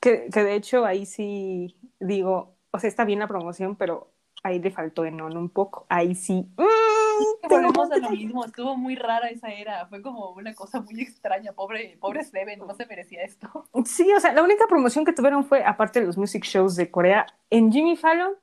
Que, 0.00 0.28
que 0.32 0.42
de 0.44 0.54
hecho 0.54 0.84
ahí 0.86 1.04
sí 1.06 1.76
digo, 2.00 2.56
o 2.70 2.78
sea, 2.78 2.88
está 2.88 3.04
bien 3.04 3.18
la 3.18 3.28
promoción, 3.28 3.76
pero 3.76 4.13
ahí 4.44 4.60
le 4.60 4.70
faltó 4.70 5.04
en 5.04 5.20
un 5.20 5.48
poco. 5.48 5.86
Ahí 5.88 6.14
sí. 6.14 6.46
mm, 6.56 7.48
Volvemos 7.48 7.90
a 7.90 7.96
lo 7.96 8.10
mismo, 8.10 8.44
estuvo 8.44 8.76
muy 8.76 8.94
rara 8.94 9.28
esa 9.28 9.48
era, 9.48 9.86
fue 9.86 10.02
como 10.02 10.30
una 10.30 10.54
cosa 10.54 10.80
muy 10.80 11.00
extraña, 11.00 11.52
pobre, 11.52 11.96
pobre 12.00 12.22
Seven, 12.24 12.60
no 12.60 12.74
se 12.74 12.86
merecía 12.86 13.22
esto. 13.22 13.66
Sí, 13.86 14.12
o 14.12 14.20
sea, 14.20 14.32
la 14.32 14.42
única 14.42 14.66
promoción 14.68 15.04
que 15.04 15.12
tuvieron 15.12 15.44
fue, 15.44 15.64
aparte 15.64 16.00
de 16.00 16.06
los 16.06 16.18
music 16.18 16.44
shows 16.44 16.76
de 16.76 16.90
Corea, 16.90 17.26
en 17.50 17.72
Jimmy 17.72 17.96
Fallon, 17.96 18.34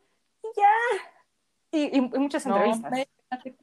y 0.43 0.47
ya. 0.57 1.07
Y, 1.71 1.97
y- 1.97 2.11
y 2.15 2.19
muchas 2.19 2.45
No, 2.45 2.55
entrevistas. 2.55 2.91
espérate. 3.29 3.55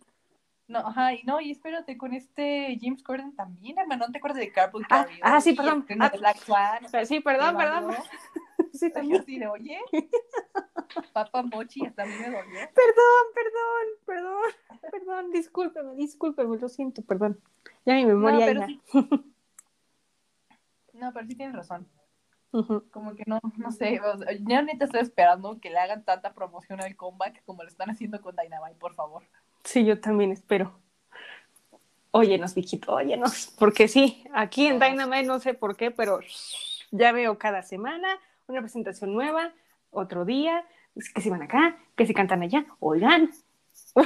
no, 0.68 0.78
ajá, 0.80 1.14
y 1.14 1.22
no, 1.24 1.40
y 1.40 1.50
espérate, 1.50 1.96
con 1.98 2.12
este 2.12 2.78
James 2.80 3.02
Corden 3.02 3.34
también, 3.34 3.78
hermano, 3.78 4.06
¿no 4.06 4.12
te 4.12 4.18
acuerdas 4.18 4.38
de 4.38 4.52
Carpool 4.52 4.84
Ah, 4.84 4.88
Karaoke? 5.04 5.20
ah, 5.22 5.40
sí, 5.40 5.54
perdón. 5.54 5.84
Ah, 5.98 6.12
Black 6.16 6.36
Swan, 6.38 6.86
Sí, 7.06 7.20
perdón, 7.20 7.56
¿qué 7.56 7.64
perdón. 7.64 7.94
Sí, 8.72 8.92
también. 8.92 9.22
así 9.22 9.38
de, 9.38 9.48
oye, 9.48 9.78
Papa 11.12 11.42
Mochi, 11.42 11.84
hasta 11.86 12.02
a 12.02 12.06
mí 12.06 12.12
me 12.18 12.26
dolió. 12.26 12.60
Perdón, 12.74 13.24
perdón, 13.34 13.86
perdón, 14.06 14.90
perdón, 14.90 15.30
discúlpeme, 15.32 15.94
discúlpeme, 15.94 16.56
lo 16.58 16.68
siento, 16.68 17.02
perdón. 17.02 17.40
Ya 17.84 17.94
mi 17.94 18.04
No, 18.04 18.08
memoria 18.08 18.46
pero 18.46 18.60
ya. 18.60 18.66
sí. 18.66 18.80
No, 20.94 21.12
pero 21.12 21.26
sí 21.28 21.34
tienes 21.36 21.54
razón. 21.54 21.86
Como 22.90 23.14
que 23.14 23.22
no, 23.26 23.38
no 23.56 23.70
sé, 23.70 24.00
o 24.00 24.18
sea, 24.18 24.32
yo 24.32 24.62
neta 24.62 24.86
estoy 24.86 25.00
esperando 25.00 25.60
que 25.60 25.70
le 25.70 25.78
hagan 25.78 26.02
tanta 26.04 26.32
promoción 26.32 26.80
al 26.80 26.96
comeback 26.96 27.44
como 27.44 27.62
lo 27.62 27.68
están 27.68 27.90
haciendo 27.90 28.20
con 28.20 28.34
Dynamite, 28.34 28.78
por 28.80 28.94
favor. 28.94 29.22
Sí, 29.64 29.84
yo 29.84 30.00
también 30.00 30.32
espero. 30.32 30.72
Óyenos, 32.10 32.54
Viquito, 32.54 32.94
óyenos. 32.94 33.54
Porque 33.58 33.86
sí, 33.86 34.24
aquí 34.32 34.66
en 34.66 34.80
Dynamite 34.80 35.24
no 35.24 35.38
sé 35.40 35.54
por 35.54 35.76
qué, 35.76 35.90
pero 35.90 36.20
ya 36.90 37.12
veo 37.12 37.38
cada 37.38 37.62
semana 37.62 38.08
una 38.46 38.60
presentación 38.60 39.12
nueva, 39.12 39.52
otro 39.90 40.24
día, 40.24 40.64
que 41.14 41.20
si 41.20 41.30
van 41.30 41.42
acá, 41.42 41.78
que 41.96 42.06
si 42.06 42.14
cantan 42.14 42.42
allá. 42.42 42.66
Oigan, 42.80 43.30
O 43.94 44.02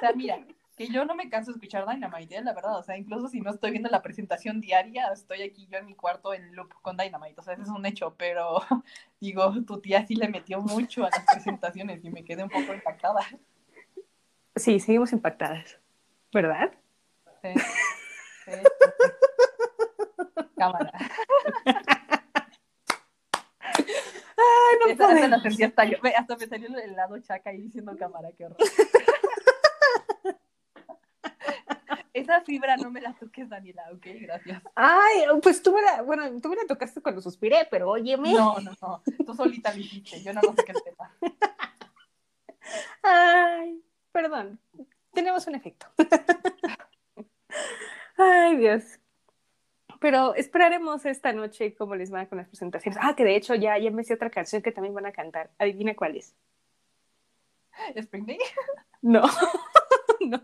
sea, 0.00 0.12
mira, 0.14 0.38
que 0.76 0.88
yo 0.88 1.04
no 1.06 1.14
me 1.14 1.30
canso 1.30 1.50
de 1.50 1.56
escuchar 1.56 1.88
Dynamite, 1.88 2.36
¿eh? 2.36 2.42
la 2.42 2.52
verdad. 2.52 2.78
O 2.78 2.82
sea, 2.82 2.98
incluso 2.98 3.28
si 3.28 3.40
no 3.40 3.50
estoy 3.50 3.70
viendo 3.70 3.88
la 3.88 4.02
presentación 4.02 4.60
diaria, 4.60 5.08
estoy 5.12 5.42
aquí 5.42 5.66
yo 5.70 5.78
en 5.78 5.86
mi 5.86 5.94
cuarto 5.94 6.34
en 6.34 6.54
loop 6.54 6.74
con 6.82 6.96
Dynamite. 6.96 7.40
O 7.40 7.42
sea, 7.42 7.54
ese 7.54 7.62
es 7.62 7.68
un 7.68 7.86
hecho, 7.86 8.14
pero 8.16 8.60
digo, 9.20 9.54
tu 9.66 9.80
tía 9.80 10.06
sí 10.06 10.14
le 10.14 10.28
metió 10.28 10.60
mucho 10.60 11.04
a 11.04 11.10
las 11.10 11.24
presentaciones 11.32 12.04
y 12.04 12.10
me 12.10 12.24
quedé 12.24 12.42
un 12.42 12.50
poco 12.50 12.74
impactada. 12.74 13.26
Sí, 14.54 14.80
seguimos 14.80 15.12
impactadas, 15.12 15.78
¿verdad? 16.32 16.72
Sí, 17.42 17.52
sí. 18.44 18.52
Cámara. 20.56 20.92
No 24.80 24.92
Esa, 24.92 25.40
sentí 25.40 25.64
hasta 25.64 25.84
yo. 25.84 25.98
Ve, 26.02 26.14
Hasta 26.16 26.36
me 26.36 26.46
salió 26.46 26.68
el 26.78 26.94
lado 26.94 27.18
chaca 27.20 27.50
ahí 27.50 27.62
diciendo 27.62 27.96
cámara, 27.96 28.30
qué 28.36 28.46
horror. 28.46 28.58
Esa 32.16 32.40
fibra 32.40 32.78
no 32.78 32.90
me 32.90 33.02
la 33.02 33.12
toques, 33.12 33.50
Daniela, 33.50 33.90
ok, 33.92 34.06
gracias. 34.22 34.62
Ay, 34.74 35.24
pues 35.42 35.62
tú 35.62 35.74
me 35.74 35.82
la, 35.82 36.00
bueno, 36.00 36.40
tú 36.40 36.48
me 36.48 36.56
la 36.56 36.64
tocaste 36.66 37.02
cuando 37.02 37.20
suspiré, 37.20 37.68
pero 37.70 37.90
óyeme. 37.90 38.32
No, 38.32 38.58
no, 38.58 38.72
no. 38.80 39.02
Tú 39.26 39.34
solita 39.34 39.70
lo 39.74 39.80
hiciste, 39.80 40.22
yo 40.22 40.32
no 40.32 40.40
sé 40.40 40.64
qué 40.64 40.72
tema. 40.72 41.14
Ay, 43.02 43.84
perdón. 44.12 44.58
Tenemos 45.12 45.46
un 45.46 45.56
efecto. 45.56 45.88
Ay, 48.16 48.56
Dios. 48.56 48.98
Pero 50.00 50.34
esperaremos 50.34 51.06
esta 51.06 51.32
noche 51.32 51.74
cómo 51.74 51.94
les 51.94 52.12
va 52.12 52.26
con 52.26 52.38
las 52.38 52.48
presentaciones. 52.48 52.98
Ah, 53.02 53.14
que 53.16 53.24
de 53.24 53.36
hecho 53.36 53.54
ya, 53.54 53.78
ya 53.78 53.90
me 53.90 54.04
sé 54.04 54.14
otra 54.14 54.30
canción 54.30 54.62
que 54.62 54.72
también 54.72 54.94
van 54.94 55.06
a 55.06 55.12
cantar. 55.12 55.50
Adivina 55.58 55.94
cuál 55.94 56.16
es. 56.16 56.34
¿Spring 57.94 58.26
Day? 58.26 58.38
No. 59.02 59.22
no. 60.20 60.42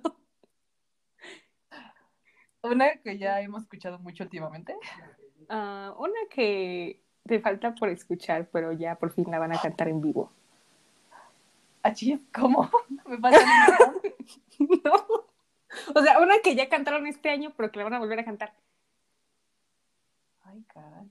Una 2.63 2.97
que 2.99 3.19
ya 3.19 3.41
hemos 3.41 3.63
escuchado 3.63 3.99
mucho 3.99 4.25
últimamente. 4.25 4.77
Ah, 5.49 5.95
una 5.99 6.21
que 6.31 7.03
te 7.27 7.41
falta 7.41 7.75
por 7.75 7.89
escuchar, 7.89 8.49
pero 8.53 8.73
ya 8.73 8.95
por 8.97 9.11
fin 9.11 9.31
la 9.31 9.39
van 9.39 9.53
a 9.53 9.61
cantar 9.61 9.89
en 9.89 10.01
vivo. 10.01 10.33
Achí, 11.83 12.25
¿cómo? 12.33 12.71
Me 13.07 13.19
pasa. 13.19 13.39
No. 14.59 14.93
O 15.95 16.03
sea, 16.03 16.21
una 16.21 16.39
que 16.41 16.55
ya 16.55 16.69
cantaron 16.69 17.07
este 17.07 17.31
año, 17.31 17.53
pero 17.57 17.73
que 17.73 17.79
la 17.79 17.85
van 17.85 17.95
a 17.95 17.99
volver 17.99 18.21
a 18.21 18.25
cantar. 18.25 18.53
Ay, 20.53 20.63
caray. 20.69 21.11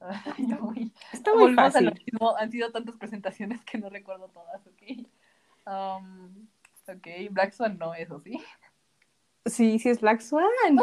Está 1.12 1.34
muy 1.34 1.54
fácil. 1.54 1.92
mismo. 1.92 2.36
Han 2.36 2.50
sido 2.50 2.70
tantas 2.70 2.96
presentaciones 2.96 3.64
que 3.64 3.78
no 3.78 3.88
recuerdo 3.88 4.28
todas, 4.28 4.60
ok. 4.66 4.82
Um, 5.66 6.46
ok, 6.86 7.06
Black 7.30 7.52
Swan 7.52 7.78
no, 7.78 7.94
eso 7.94 8.20
sí. 8.20 8.38
Sí, 9.46 9.78
sí 9.78 9.88
es 9.88 10.00
Black 10.00 10.20
Swan. 10.20 10.44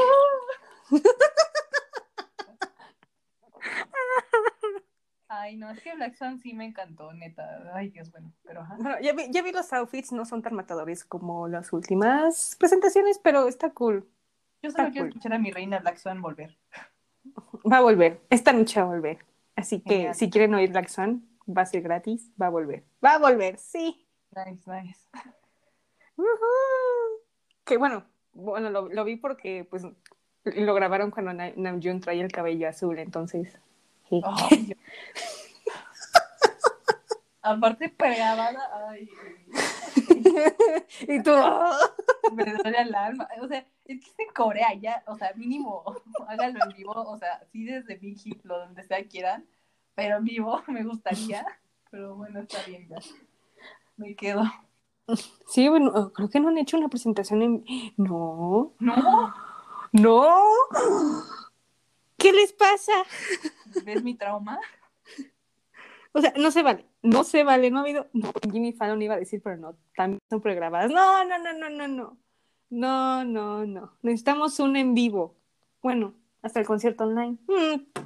Ay, 5.28 5.56
no, 5.58 5.70
es 5.72 5.82
que 5.82 5.96
Black 5.96 6.16
Swan 6.16 6.38
sí 6.40 6.54
me 6.54 6.66
encantó, 6.66 7.12
neta. 7.14 7.72
Ay, 7.74 7.90
Dios, 7.90 8.12
bueno, 8.12 8.32
pero 8.44 8.62
ajá. 8.62 8.76
Bueno, 8.80 9.00
ya 9.02 9.14
vi, 9.14 9.32
ya 9.32 9.42
vi 9.42 9.52
los 9.52 9.74
outfits, 9.74 10.12
no 10.12 10.26
son 10.26 10.42
tan 10.44 10.54
matadores 10.54 11.04
como 11.04 11.48
las 11.48 11.74
últimas 11.74 12.56
presentaciones, 12.60 13.20
pero 13.20 13.48
está 13.48 13.72
cool. 13.72 14.08
Yo 14.62 14.70
solo 14.70 14.84
Está 14.84 14.92
quiero 14.92 15.06
cool. 15.06 15.10
escuchar 15.10 15.34
a 15.34 15.40
mi 15.40 15.52
reina 15.52 15.80
Black 15.80 15.98
Swan 15.98 16.22
volver. 16.22 16.58
Va 17.72 17.78
a 17.78 17.82
volver. 17.82 18.20
Esta 18.30 18.52
noche 18.54 18.80
va 18.80 18.86
a 18.88 18.90
volver. 18.90 19.20
Así 19.56 19.80
que 19.82 19.96
Genial. 19.96 20.16
si 20.16 20.30
quieren 20.30 20.54
oír 20.54 20.70
Black 20.72 20.88
Swan, 20.90 21.28
va 21.48 21.62
a 21.62 21.66
ser 21.66 21.82
gratis. 21.82 22.30
Va 22.42 22.48
a 22.48 22.50
volver. 22.50 22.84
Va 23.04 23.14
a 23.16 23.20
volver, 23.20 23.58
sí. 23.58 24.06
Nice, 24.36 24.70
nice. 24.70 25.00
Ujú. 26.18 26.28
Que 27.64 27.78
bueno, 27.78 28.04
bueno, 28.34 28.70
lo, 28.70 28.90
lo 28.90 29.04
vi 29.04 29.16
porque 29.16 29.66
pues 29.70 29.84
lo 30.44 30.74
grabaron 30.74 31.12
cuando 31.12 31.34
Na- 31.34 31.54
Namjoon 31.56 32.02
traía 32.02 32.24
el 32.26 32.32
cabello 32.32 32.68
azul, 32.68 33.00
entonces. 33.00 33.56
sí. 34.10 34.22
Aparte 37.46 37.90
pegada, 37.90 38.56
ay, 38.90 39.10
y 41.02 41.22
tú. 41.22 41.32
me 42.34 42.46
duele 42.46 42.82
el 42.82 42.96
alma. 42.96 43.28
O 43.42 43.48
sea, 43.50 43.66
es 43.86 44.00
que 44.00 44.10
es 44.10 44.20
en 44.20 44.34
Corea 44.34 44.74
ya, 44.74 45.04
o 45.08 45.16
sea, 45.16 45.34
mínimo, 45.36 45.84
háganlo 46.28 46.60
en 46.64 46.78
vivo, 46.78 46.94
o 46.94 47.18
sea, 47.18 47.46
sí 47.52 47.66
desde 47.66 47.96
Big 47.96 48.18
Hit, 48.20 48.44
lo 48.44 48.60
donde 48.60 48.84
sea 48.84 49.08
quieran, 49.08 49.46
pero 49.96 50.18
en 50.18 50.24
vivo 50.24 50.62
me 50.68 50.84
gustaría, 50.84 51.46
pero 51.92 52.16
bueno, 52.16 52.42
está 52.42 52.64
bien 52.64 52.88
ya. 52.88 52.98
Me 53.98 54.16
quedo. 54.16 54.44
Sí, 55.48 55.70
bueno, 55.70 56.12
creo 56.14 56.30
que 56.30 56.40
no 56.40 56.48
han 56.48 56.58
hecho 56.58 56.78
una 56.78 56.90
presentación 56.90 57.42
en. 57.42 57.66
No. 57.98 58.74
No, 58.80 59.34
No. 59.92 60.44
¿Qué 62.18 62.32
les 62.32 62.54
pasa? 62.54 62.94
¿ves 63.86 64.04
mi 64.04 64.16
trauma? 64.16 64.60
O 66.14 66.22
sea, 66.22 66.34
no 66.38 66.52
se 66.52 66.64
vale, 66.64 66.86
no 67.02 67.24
se 67.24 67.44
vale, 67.44 67.70
no 67.72 67.80
ha 67.80 67.82
habido, 67.82 68.08
no, 68.14 68.32
Jimmy 68.52 68.72
Fallon 68.72 69.02
iba 69.02 69.16
a 69.16 69.20
decir, 69.20 69.42
pero 69.44 69.58
no, 69.58 69.76
también 69.96 70.20
son 70.30 70.42
pregrabadas. 70.42 70.92
No, 70.92 71.24
no, 71.26 71.40
no, 71.40 71.54
no, 71.54 71.70
no, 71.70 71.88
no, 71.88 72.18
no, 72.74 73.24
no, 73.24 73.68
no, 73.68 73.94
necesitamos 74.02 74.60
un 74.60 74.76
en 74.76 74.96
vivo. 74.96 75.36
Bueno, 75.84 76.16
hasta 76.42 76.60
el 76.60 76.66
concierto 76.66 77.04
online. 77.04 77.38
Mm. 77.48 78.02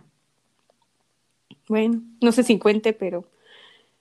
Bueno, 1.69 2.01
no 2.21 2.31
sé 2.33 2.43
si 2.43 2.59
cuente, 2.59 2.91
pero 2.91 3.29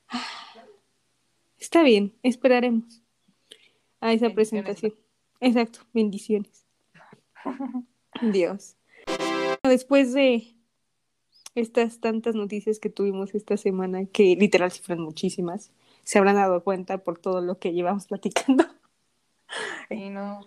está 1.59 1.84
bien, 1.84 2.14
esperaremos 2.24 3.01
a 4.01 4.12
esa 4.12 4.30
presentación. 4.30 4.93
Exacto, 5.40 5.80
bendiciones. 5.93 6.66
Dios. 8.20 8.76
Después 9.62 10.14
de 10.14 10.52
estas 11.55 12.01
tantas 12.01 12.34
noticias 12.34 12.80
que 12.80 12.90
tuvimos 12.90 13.36
esta 13.36 13.56
semana, 13.56 14.06
que 14.06 14.34
literal 14.34 14.72
fueron 14.72 15.05
muchísimas, 15.05 15.70
se 16.02 16.18
habrán 16.18 16.34
dado 16.34 16.64
cuenta 16.64 16.98
por 16.98 17.18
todo 17.18 17.40
lo 17.40 17.60
que 17.60 17.72
llevamos 17.72 18.06
platicando. 18.06 18.64
Y 19.90 20.10
no, 20.10 20.40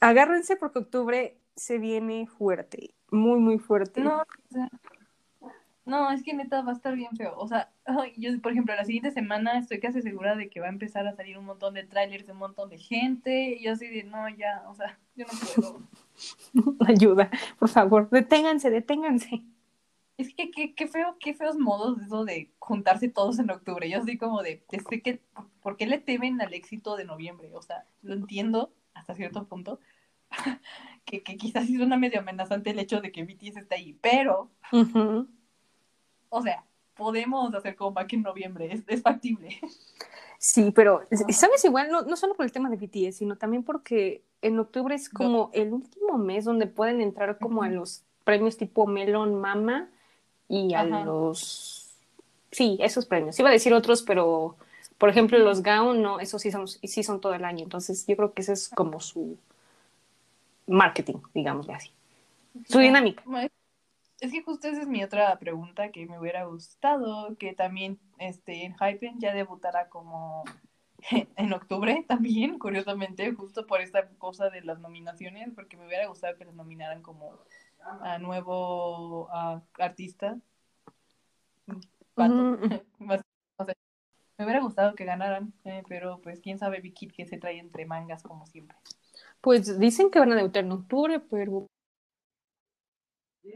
Agárrense 0.00 0.56
porque 0.56 0.80
octubre 0.80 1.38
se 1.56 1.78
viene 1.78 2.26
fuerte, 2.26 2.94
muy, 3.10 3.38
muy 3.38 3.58
fuerte. 3.58 4.00
no, 4.00 4.22
o 4.22 4.52
sea, 4.52 4.68
no, 5.90 6.10
es 6.12 6.22
que 6.22 6.34
neta 6.34 6.62
va 6.62 6.70
a 6.70 6.74
estar 6.74 6.94
bien 6.94 7.16
feo. 7.16 7.34
O 7.36 7.48
sea, 7.48 7.72
yo, 8.16 8.30
por 8.40 8.52
ejemplo, 8.52 8.74
la 8.76 8.84
siguiente 8.84 9.10
semana 9.10 9.58
estoy 9.58 9.80
casi 9.80 10.02
segura 10.02 10.36
de 10.36 10.48
que 10.48 10.60
va 10.60 10.66
a 10.66 10.70
empezar 10.70 11.04
a 11.06 11.16
salir 11.16 11.36
un 11.36 11.46
montón 11.46 11.74
de 11.74 11.82
trailers 11.82 12.26
de 12.26 12.32
un 12.32 12.38
montón 12.38 12.68
de 12.70 12.78
gente. 12.78 13.56
Y 13.56 13.64
yo 13.64 13.72
así 13.72 13.88
de, 13.88 14.04
no, 14.04 14.28
ya, 14.28 14.62
o 14.68 14.74
sea, 14.74 14.98
yo 15.16 15.26
no 15.26 15.32
puedo. 15.54 16.76
Ayuda, 16.86 17.28
por 17.58 17.68
favor, 17.68 18.08
deténganse, 18.08 18.70
deténganse. 18.70 19.42
Es 20.16 20.32
que 20.32 20.50
qué, 20.52 20.74
qué 20.74 20.86
feo, 20.86 21.16
qué 21.18 21.34
feos 21.34 21.56
modos 21.56 22.00
eso 22.00 22.24
de 22.24 22.52
juntarse 22.58 23.08
todos 23.08 23.40
en 23.40 23.50
octubre. 23.50 23.90
Yo 23.90 23.98
así 23.98 24.16
como 24.16 24.42
de, 24.42 24.62
que, 25.02 25.20
¿por 25.60 25.76
qué 25.76 25.86
le 25.86 25.98
temen 25.98 26.40
al 26.40 26.54
éxito 26.54 26.94
de 26.96 27.04
noviembre? 27.04 27.50
O 27.54 27.62
sea, 27.62 27.84
lo 28.02 28.14
entiendo 28.14 28.70
hasta 29.00 29.14
cierto 29.14 29.44
punto. 29.44 29.80
que, 31.04 31.22
que 31.22 31.36
quizás 31.36 31.66
sí 31.66 31.76
suena 31.76 31.96
medio 31.96 32.20
amenazante 32.20 32.70
el 32.70 32.78
hecho 32.78 33.00
de 33.00 33.10
que 33.10 33.24
BTS 33.24 33.56
está 33.56 33.74
ahí, 33.74 33.98
pero, 34.00 34.50
o 36.28 36.42
sea, 36.42 36.64
podemos 36.94 37.52
hacer 37.54 37.74
comeback 37.74 38.12
en 38.12 38.22
noviembre, 38.22 38.72
es, 38.72 38.82
es 38.86 39.02
factible. 39.02 39.58
Sí, 40.38 40.72
pero, 40.74 41.02
¿sabes? 41.30 41.64
Igual, 41.64 41.90
no, 41.90 42.02
no 42.02 42.16
solo 42.16 42.34
por 42.34 42.46
el 42.46 42.52
tema 42.52 42.70
de 42.70 42.76
BTS, 42.76 43.16
sino 43.16 43.36
también 43.36 43.62
porque 43.62 44.22
en 44.40 44.58
octubre 44.58 44.94
es 44.94 45.10
como 45.10 45.50
el 45.52 45.72
último 45.72 46.16
mes 46.16 46.46
donde 46.46 46.66
pueden 46.66 47.00
entrar 47.02 47.38
como 47.38 47.62
a 47.62 47.68
los 47.68 48.04
premios 48.24 48.56
tipo 48.56 48.86
Melon 48.86 49.38
Mama 49.38 49.90
y 50.48 50.72
a 50.74 50.80
Ajá. 50.80 51.04
los... 51.04 51.94
Sí, 52.52 52.78
esos 52.80 53.06
premios. 53.06 53.38
Iba 53.38 53.50
a 53.50 53.52
decir 53.52 53.74
otros, 53.74 54.02
pero, 54.02 54.56
por 55.00 55.08
ejemplo, 55.08 55.38
los 55.38 55.62
Gaon, 55.62 56.02
no, 56.02 56.20
esos 56.20 56.42
sí 56.42 56.52
son, 56.52 56.68
sí 56.68 57.02
son 57.02 57.22
todo 57.22 57.32
el 57.32 57.46
año. 57.46 57.64
Entonces, 57.64 58.06
yo 58.06 58.16
creo 58.16 58.34
que 58.34 58.42
ese 58.42 58.52
es 58.52 58.68
como 58.68 59.00
su 59.00 59.38
marketing, 60.66 61.14
digámosle 61.32 61.72
así. 61.72 61.90
Su 62.68 62.80
dinámica. 62.80 63.24
Es 64.20 64.30
que 64.30 64.42
justo 64.42 64.68
esa 64.68 64.82
es 64.82 64.88
mi 64.88 65.02
otra 65.02 65.38
pregunta 65.38 65.90
que 65.90 66.04
me 66.04 66.18
hubiera 66.18 66.44
gustado, 66.44 67.34
que 67.38 67.54
también 67.54 67.98
este, 68.18 68.66
en 68.66 68.76
Hypen 68.76 69.18
ya 69.20 69.32
debutara 69.32 69.88
como 69.88 70.44
en 71.36 71.52
octubre 71.54 72.04
también, 72.06 72.58
curiosamente, 72.58 73.32
justo 73.32 73.66
por 73.66 73.80
esta 73.80 74.06
cosa 74.18 74.50
de 74.50 74.60
las 74.60 74.80
nominaciones, 74.80 75.48
porque 75.54 75.78
me 75.78 75.86
hubiera 75.86 76.08
gustado 76.08 76.36
que 76.36 76.44
los 76.44 76.54
nominaran 76.54 77.00
como 77.00 77.38
a 78.02 78.18
nuevo 78.18 79.30
a 79.32 79.62
artista. 79.78 80.36
Pato. 82.14 82.58
Me 84.40 84.46
hubiera 84.46 84.62
gustado 84.62 84.94
que 84.94 85.04
ganaran, 85.04 85.52
eh, 85.66 85.82
pero 85.86 86.18
pues 86.22 86.40
quién 86.40 86.58
sabe 86.58 86.80
Big 86.80 86.96
Hit 86.96 87.12
que 87.12 87.26
se 87.26 87.36
trae 87.36 87.58
entre 87.58 87.84
mangas 87.84 88.22
como 88.22 88.46
siempre. 88.46 88.74
Pues 89.42 89.78
dicen 89.78 90.10
que 90.10 90.18
van 90.18 90.32
a 90.32 90.36
debutar 90.36 90.64
en 90.64 90.72
octubre, 90.72 91.20
pero... 91.20 91.66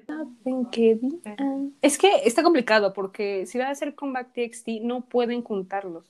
Saben 0.07 0.67
que 0.71 0.95
digan. 0.95 1.75
Es 1.81 1.97
que 1.97 2.09
está 2.27 2.43
complicado 2.43 2.93
porque 2.93 3.47
si 3.47 3.57
van 3.57 3.69
a 3.69 3.71
hacer 3.71 3.95
comeback 3.95 4.35
TXT 4.35 4.81
no 4.83 5.07
pueden 5.07 5.43
juntarlos. 5.43 6.05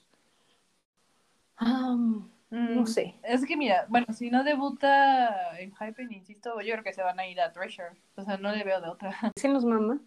Mm, 2.51 2.75
No 2.75 2.87
sé. 2.87 3.15
Es 3.25 3.45
que 3.47 3.57
mira, 3.57 3.87
bueno, 3.89 4.07
si 4.13 4.31
no 4.31 4.45
debuta 4.45 5.59
en 5.59 5.73
Hypen, 5.73 6.13
insisto, 6.13 6.61
yo 6.61 6.73
creo 6.73 6.85
que 6.85 6.93
se 6.93 7.03
van 7.03 7.19
a 7.21 7.27
ir 7.27 7.41
a 7.41 7.53
Treasure. 7.53 7.91
O 8.17 8.25
sea, 8.25 8.37
no 8.39 8.53
le 8.53 8.65
veo 8.65 8.81
de 8.81 8.89
otra. 8.89 9.15
Se 9.37 9.49
nos 9.49 9.65
mama. 9.65 10.01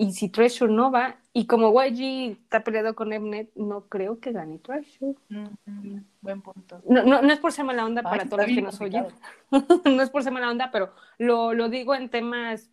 Y 0.00 0.12
si 0.12 0.30
Treasure 0.30 0.72
no 0.72 0.90
va, 0.90 1.16
y 1.34 1.46
como 1.46 1.74
YG 1.78 2.38
está 2.44 2.64
peleado 2.64 2.94
con 2.94 3.10
Mnet, 3.10 3.50
no 3.54 3.82
creo 3.82 4.18
que 4.18 4.32
gane 4.32 4.58
Treasure. 4.58 5.14
Mm, 5.28 5.98
buen 6.22 6.40
punto. 6.40 6.80
No, 6.88 7.02
no, 7.02 7.20
no 7.20 7.30
es 7.30 7.38
por 7.38 7.52
ser 7.52 7.66
mala 7.66 7.84
onda 7.84 8.00
Ay, 8.02 8.10
para 8.10 8.24
todos 8.24 8.46
los 8.46 8.54
que 8.56 8.62
nos 8.62 8.80
oyen. 8.80 9.04
no 9.84 10.02
es 10.02 10.08
por 10.08 10.22
ser 10.22 10.32
mala 10.32 10.50
onda, 10.50 10.70
pero 10.72 10.94
lo, 11.18 11.52
lo 11.52 11.68
digo 11.68 11.94
en 11.94 12.08
temas 12.08 12.70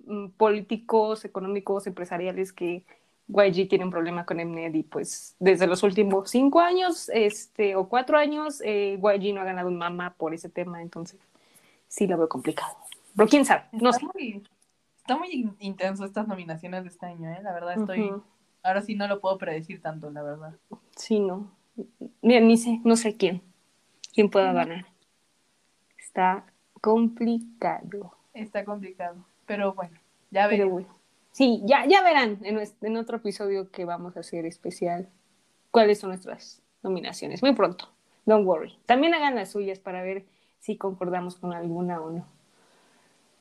mm, 0.00 0.30
políticos, 0.30 1.24
económicos, 1.24 1.86
empresariales, 1.86 2.52
que 2.52 2.84
YG 3.28 3.68
tiene 3.68 3.84
un 3.84 3.92
problema 3.92 4.26
con 4.26 4.38
Mnet 4.38 4.74
y 4.74 4.82
pues 4.82 5.36
desde 5.38 5.68
los 5.68 5.84
últimos 5.84 6.28
cinco 6.28 6.58
años 6.58 7.08
este, 7.14 7.76
o 7.76 7.88
cuatro 7.88 8.18
años, 8.18 8.60
eh, 8.64 8.98
YG 9.00 9.32
no 9.32 9.42
ha 9.42 9.44
ganado 9.44 9.68
un 9.68 9.78
mama 9.78 10.14
por 10.18 10.34
ese 10.34 10.48
tema, 10.48 10.82
entonces 10.82 11.20
sí 11.86 12.08
lo 12.08 12.18
veo 12.18 12.28
complicado. 12.28 12.76
Pero 13.14 13.28
quién 13.28 13.44
sabe, 13.44 13.62
no 13.70 13.90
está 13.90 14.00
sé. 14.00 14.06
muy, 14.12 14.42
está 15.08 15.16
muy 15.16 15.30
in- 15.32 15.56
intenso 15.60 16.04
estas 16.04 16.28
nominaciones 16.28 16.82
de 16.82 16.90
este 16.90 17.06
año, 17.06 17.30
¿eh? 17.30 17.40
La 17.42 17.54
verdad 17.54 17.78
estoy... 17.78 18.12
Ahora 18.62 18.82
sí 18.82 18.94
no 18.94 19.08
lo 19.08 19.20
puedo 19.20 19.38
predecir 19.38 19.80
tanto, 19.80 20.10
la 20.10 20.22
verdad. 20.22 20.54
Sí, 20.96 21.18
no. 21.20 21.50
Mira, 22.20 22.40
ni 22.40 22.58
sé, 22.58 22.80
no 22.84 22.94
sé 22.96 23.16
quién. 23.16 23.40
¿Quién 24.12 24.28
pueda 24.28 24.52
ganar? 24.52 24.84
Está 25.96 26.44
complicado. 26.82 28.12
Está 28.34 28.66
complicado. 28.66 29.24
Pero 29.46 29.72
bueno, 29.72 29.96
ya 30.30 30.46
veremos. 30.46 30.72
bueno. 30.72 30.88
Sí, 31.32 31.62
ya, 31.64 31.86
ya 31.86 32.02
verán 32.02 32.40
en, 32.42 32.60
en 32.82 32.96
otro 32.98 33.16
episodio 33.18 33.70
que 33.70 33.86
vamos 33.86 34.16
a 34.16 34.20
hacer 34.20 34.44
especial 34.44 35.08
cuáles 35.70 36.00
son 36.00 36.10
nuestras 36.10 36.60
nominaciones. 36.82 37.42
Muy 37.42 37.54
pronto. 37.54 37.88
Don't 38.26 38.46
worry. 38.46 38.76
También 38.84 39.14
hagan 39.14 39.36
las 39.36 39.52
suyas 39.52 39.78
para 39.78 40.02
ver 40.02 40.26
si 40.58 40.76
concordamos 40.76 41.36
con 41.36 41.54
alguna 41.54 42.02
o 42.02 42.10
no. 42.10 42.26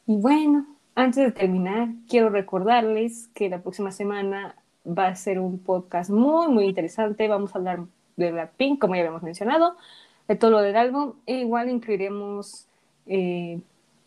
Y 0.05 0.15
bueno, 0.15 0.76
antes 0.97 1.23
de 1.23 1.31
terminar, 1.31 1.89
quiero 2.09 2.29
recordarles 2.29 3.27
que 3.35 3.49
la 3.49 3.61
próxima 3.61 3.91
semana 3.91 4.55
va 4.85 5.07
a 5.07 5.15
ser 5.15 5.39
un 5.39 5.59
podcast 5.59 6.09
muy, 6.09 6.47
muy 6.47 6.65
interesante. 6.65 7.27
Vamos 7.27 7.53
a 7.53 7.59
hablar 7.59 7.81
de 8.15 8.31
Blackpink, 8.31 8.81
como 8.81 8.95
ya 8.95 9.01
habíamos 9.01 9.21
mencionado, 9.21 9.77
de 10.27 10.35
todo 10.35 10.49
lo 10.49 10.59
del 10.59 10.75
álbum. 10.75 11.13
E 11.27 11.35
igual 11.35 11.69
incluiremos, 11.69 12.65
eh, 13.05 13.59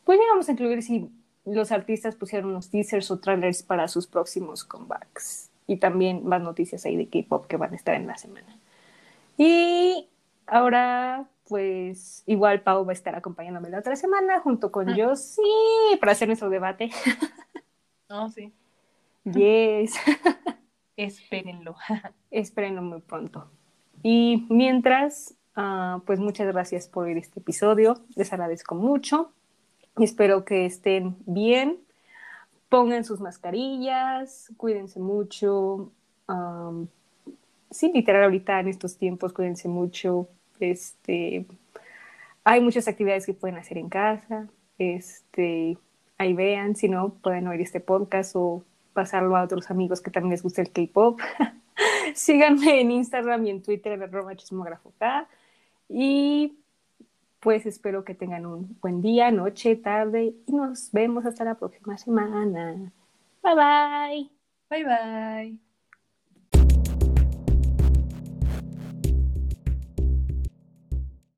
pues 0.05 0.19
ya 0.19 0.25
vamos 0.33 0.49
a 0.49 0.53
incluir 0.53 0.83
si 0.83 1.09
los 1.47 1.71
artistas 1.71 2.17
pusieron 2.17 2.51
unos 2.51 2.71
teasers 2.71 3.09
o 3.13 3.21
trailers 3.21 3.63
para 3.63 3.87
sus 3.87 4.09
próximos 4.09 4.65
comebacks. 4.65 5.49
Y 5.69 5.77
también 5.77 6.27
más 6.27 6.43
noticias 6.43 6.85
ahí 6.87 6.97
de 6.97 7.07
K-pop 7.07 7.47
que 7.47 7.57
van 7.57 7.73
a 7.73 7.77
estar 7.77 7.95
en 7.95 8.09
la 8.09 8.19
semana. 8.19 8.59
Y 9.39 10.09
ahora, 10.49 11.29
pues 11.51 12.23
igual 12.27 12.63
Pau 12.63 12.85
va 12.87 12.93
a 12.93 12.95
estar 12.95 13.17
acompañándome 13.17 13.71
la 13.71 13.81
otra 13.81 13.97
semana 13.97 14.39
junto 14.41 14.71
con 14.71 14.89
Ah. 14.89 14.95
Josie 14.97 15.43
para 15.99 16.13
hacer 16.13 16.29
nuestro 16.29 16.49
debate. 16.49 16.91
No, 18.09 18.29
sí. 18.29 18.53
Yes. 19.25 19.95
Espérenlo. 20.97 21.77
Espérenlo 22.33 22.83
muy 22.83 23.01
pronto. 23.01 23.49
Y 24.03 24.47
mientras, 24.51 25.37
ah, 25.55 26.01
pues 26.07 26.19
muchas 26.19 26.49
gracias 26.49 26.89
por 26.89 27.05
oír 27.07 27.19
este 27.19 27.39
episodio. 27.39 28.01
Les 28.17 28.33
agradezco 28.33 28.75
mucho. 28.75 29.33
Y 29.97 30.03
espero 30.05 30.45
que 30.45 30.67
estén 30.67 31.19
bien. 31.27 31.79
Pongan 32.69 33.05
sus 33.05 33.21
mascarillas, 33.21 34.53
cuídense 34.57 34.99
mucho. 34.99 35.93
am, 36.27 36.89
sí, 37.71 37.93
literal, 37.95 38.25
ahorita 38.25 38.59
en 38.59 38.69
estos 38.69 38.97
tiempos, 38.97 39.33
cuídense 39.33 39.69
mucho. 39.69 40.29
Este, 40.61 41.47
hay 42.45 42.61
muchas 42.61 42.89
actividades 42.89 43.27
que 43.27 43.35
pueden 43.35 43.57
hacer 43.57 43.79
en 43.79 43.89
casa. 43.89 44.49
Este, 44.79 45.79
ahí 46.19 46.33
vean, 46.35 46.77
si 46.77 46.89
no, 46.89 47.11
pueden 47.15 47.49
oír 47.49 47.61
este 47.61 47.81
podcast 47.81 48.35
o 48.37 48.65
pasarlo 48.93 49.37
a 49.37 49.45
otros 49.45 49.71
amigos 49.71 50.01
que 50.01 50.11
también 50.11 50.33
les 50.33 50.43
gusta 50.43 50.63
el 50.63 50.71
K-pop. 50.71 51.21
Síganme 52.15 52.81
en 52.81 52.91
Instagram 52.91 53.47
y 53.47 53.51
en 53.51 53.63
Twitter, 53.63 54.03
arroba 54.03 54.37
chismógrafo 54.37 54.93
K. 54.99 55.29
Y 55.89 56.59
pues 57.41 57.67
espero 57.67 58.05
que 58.05 58.15
tengan 58.15 58.47
un 58.47 58.77
buen 58.81 59.01
día, 59.01 59.31
noche, 59.31 59.77
tarde 59.77 60.35
y 60.47 60.53
nos 60.53 60.93
vemos 60.93 61.25
hasta 61.25 61.45
la 61.45 61.55
próxima 61.55 61.97
semana. 61.97 62.93
Bye 63.43 63.55
bye. 63.55 64.31
Bye 64.69 64.85
bye. 64.85 65.70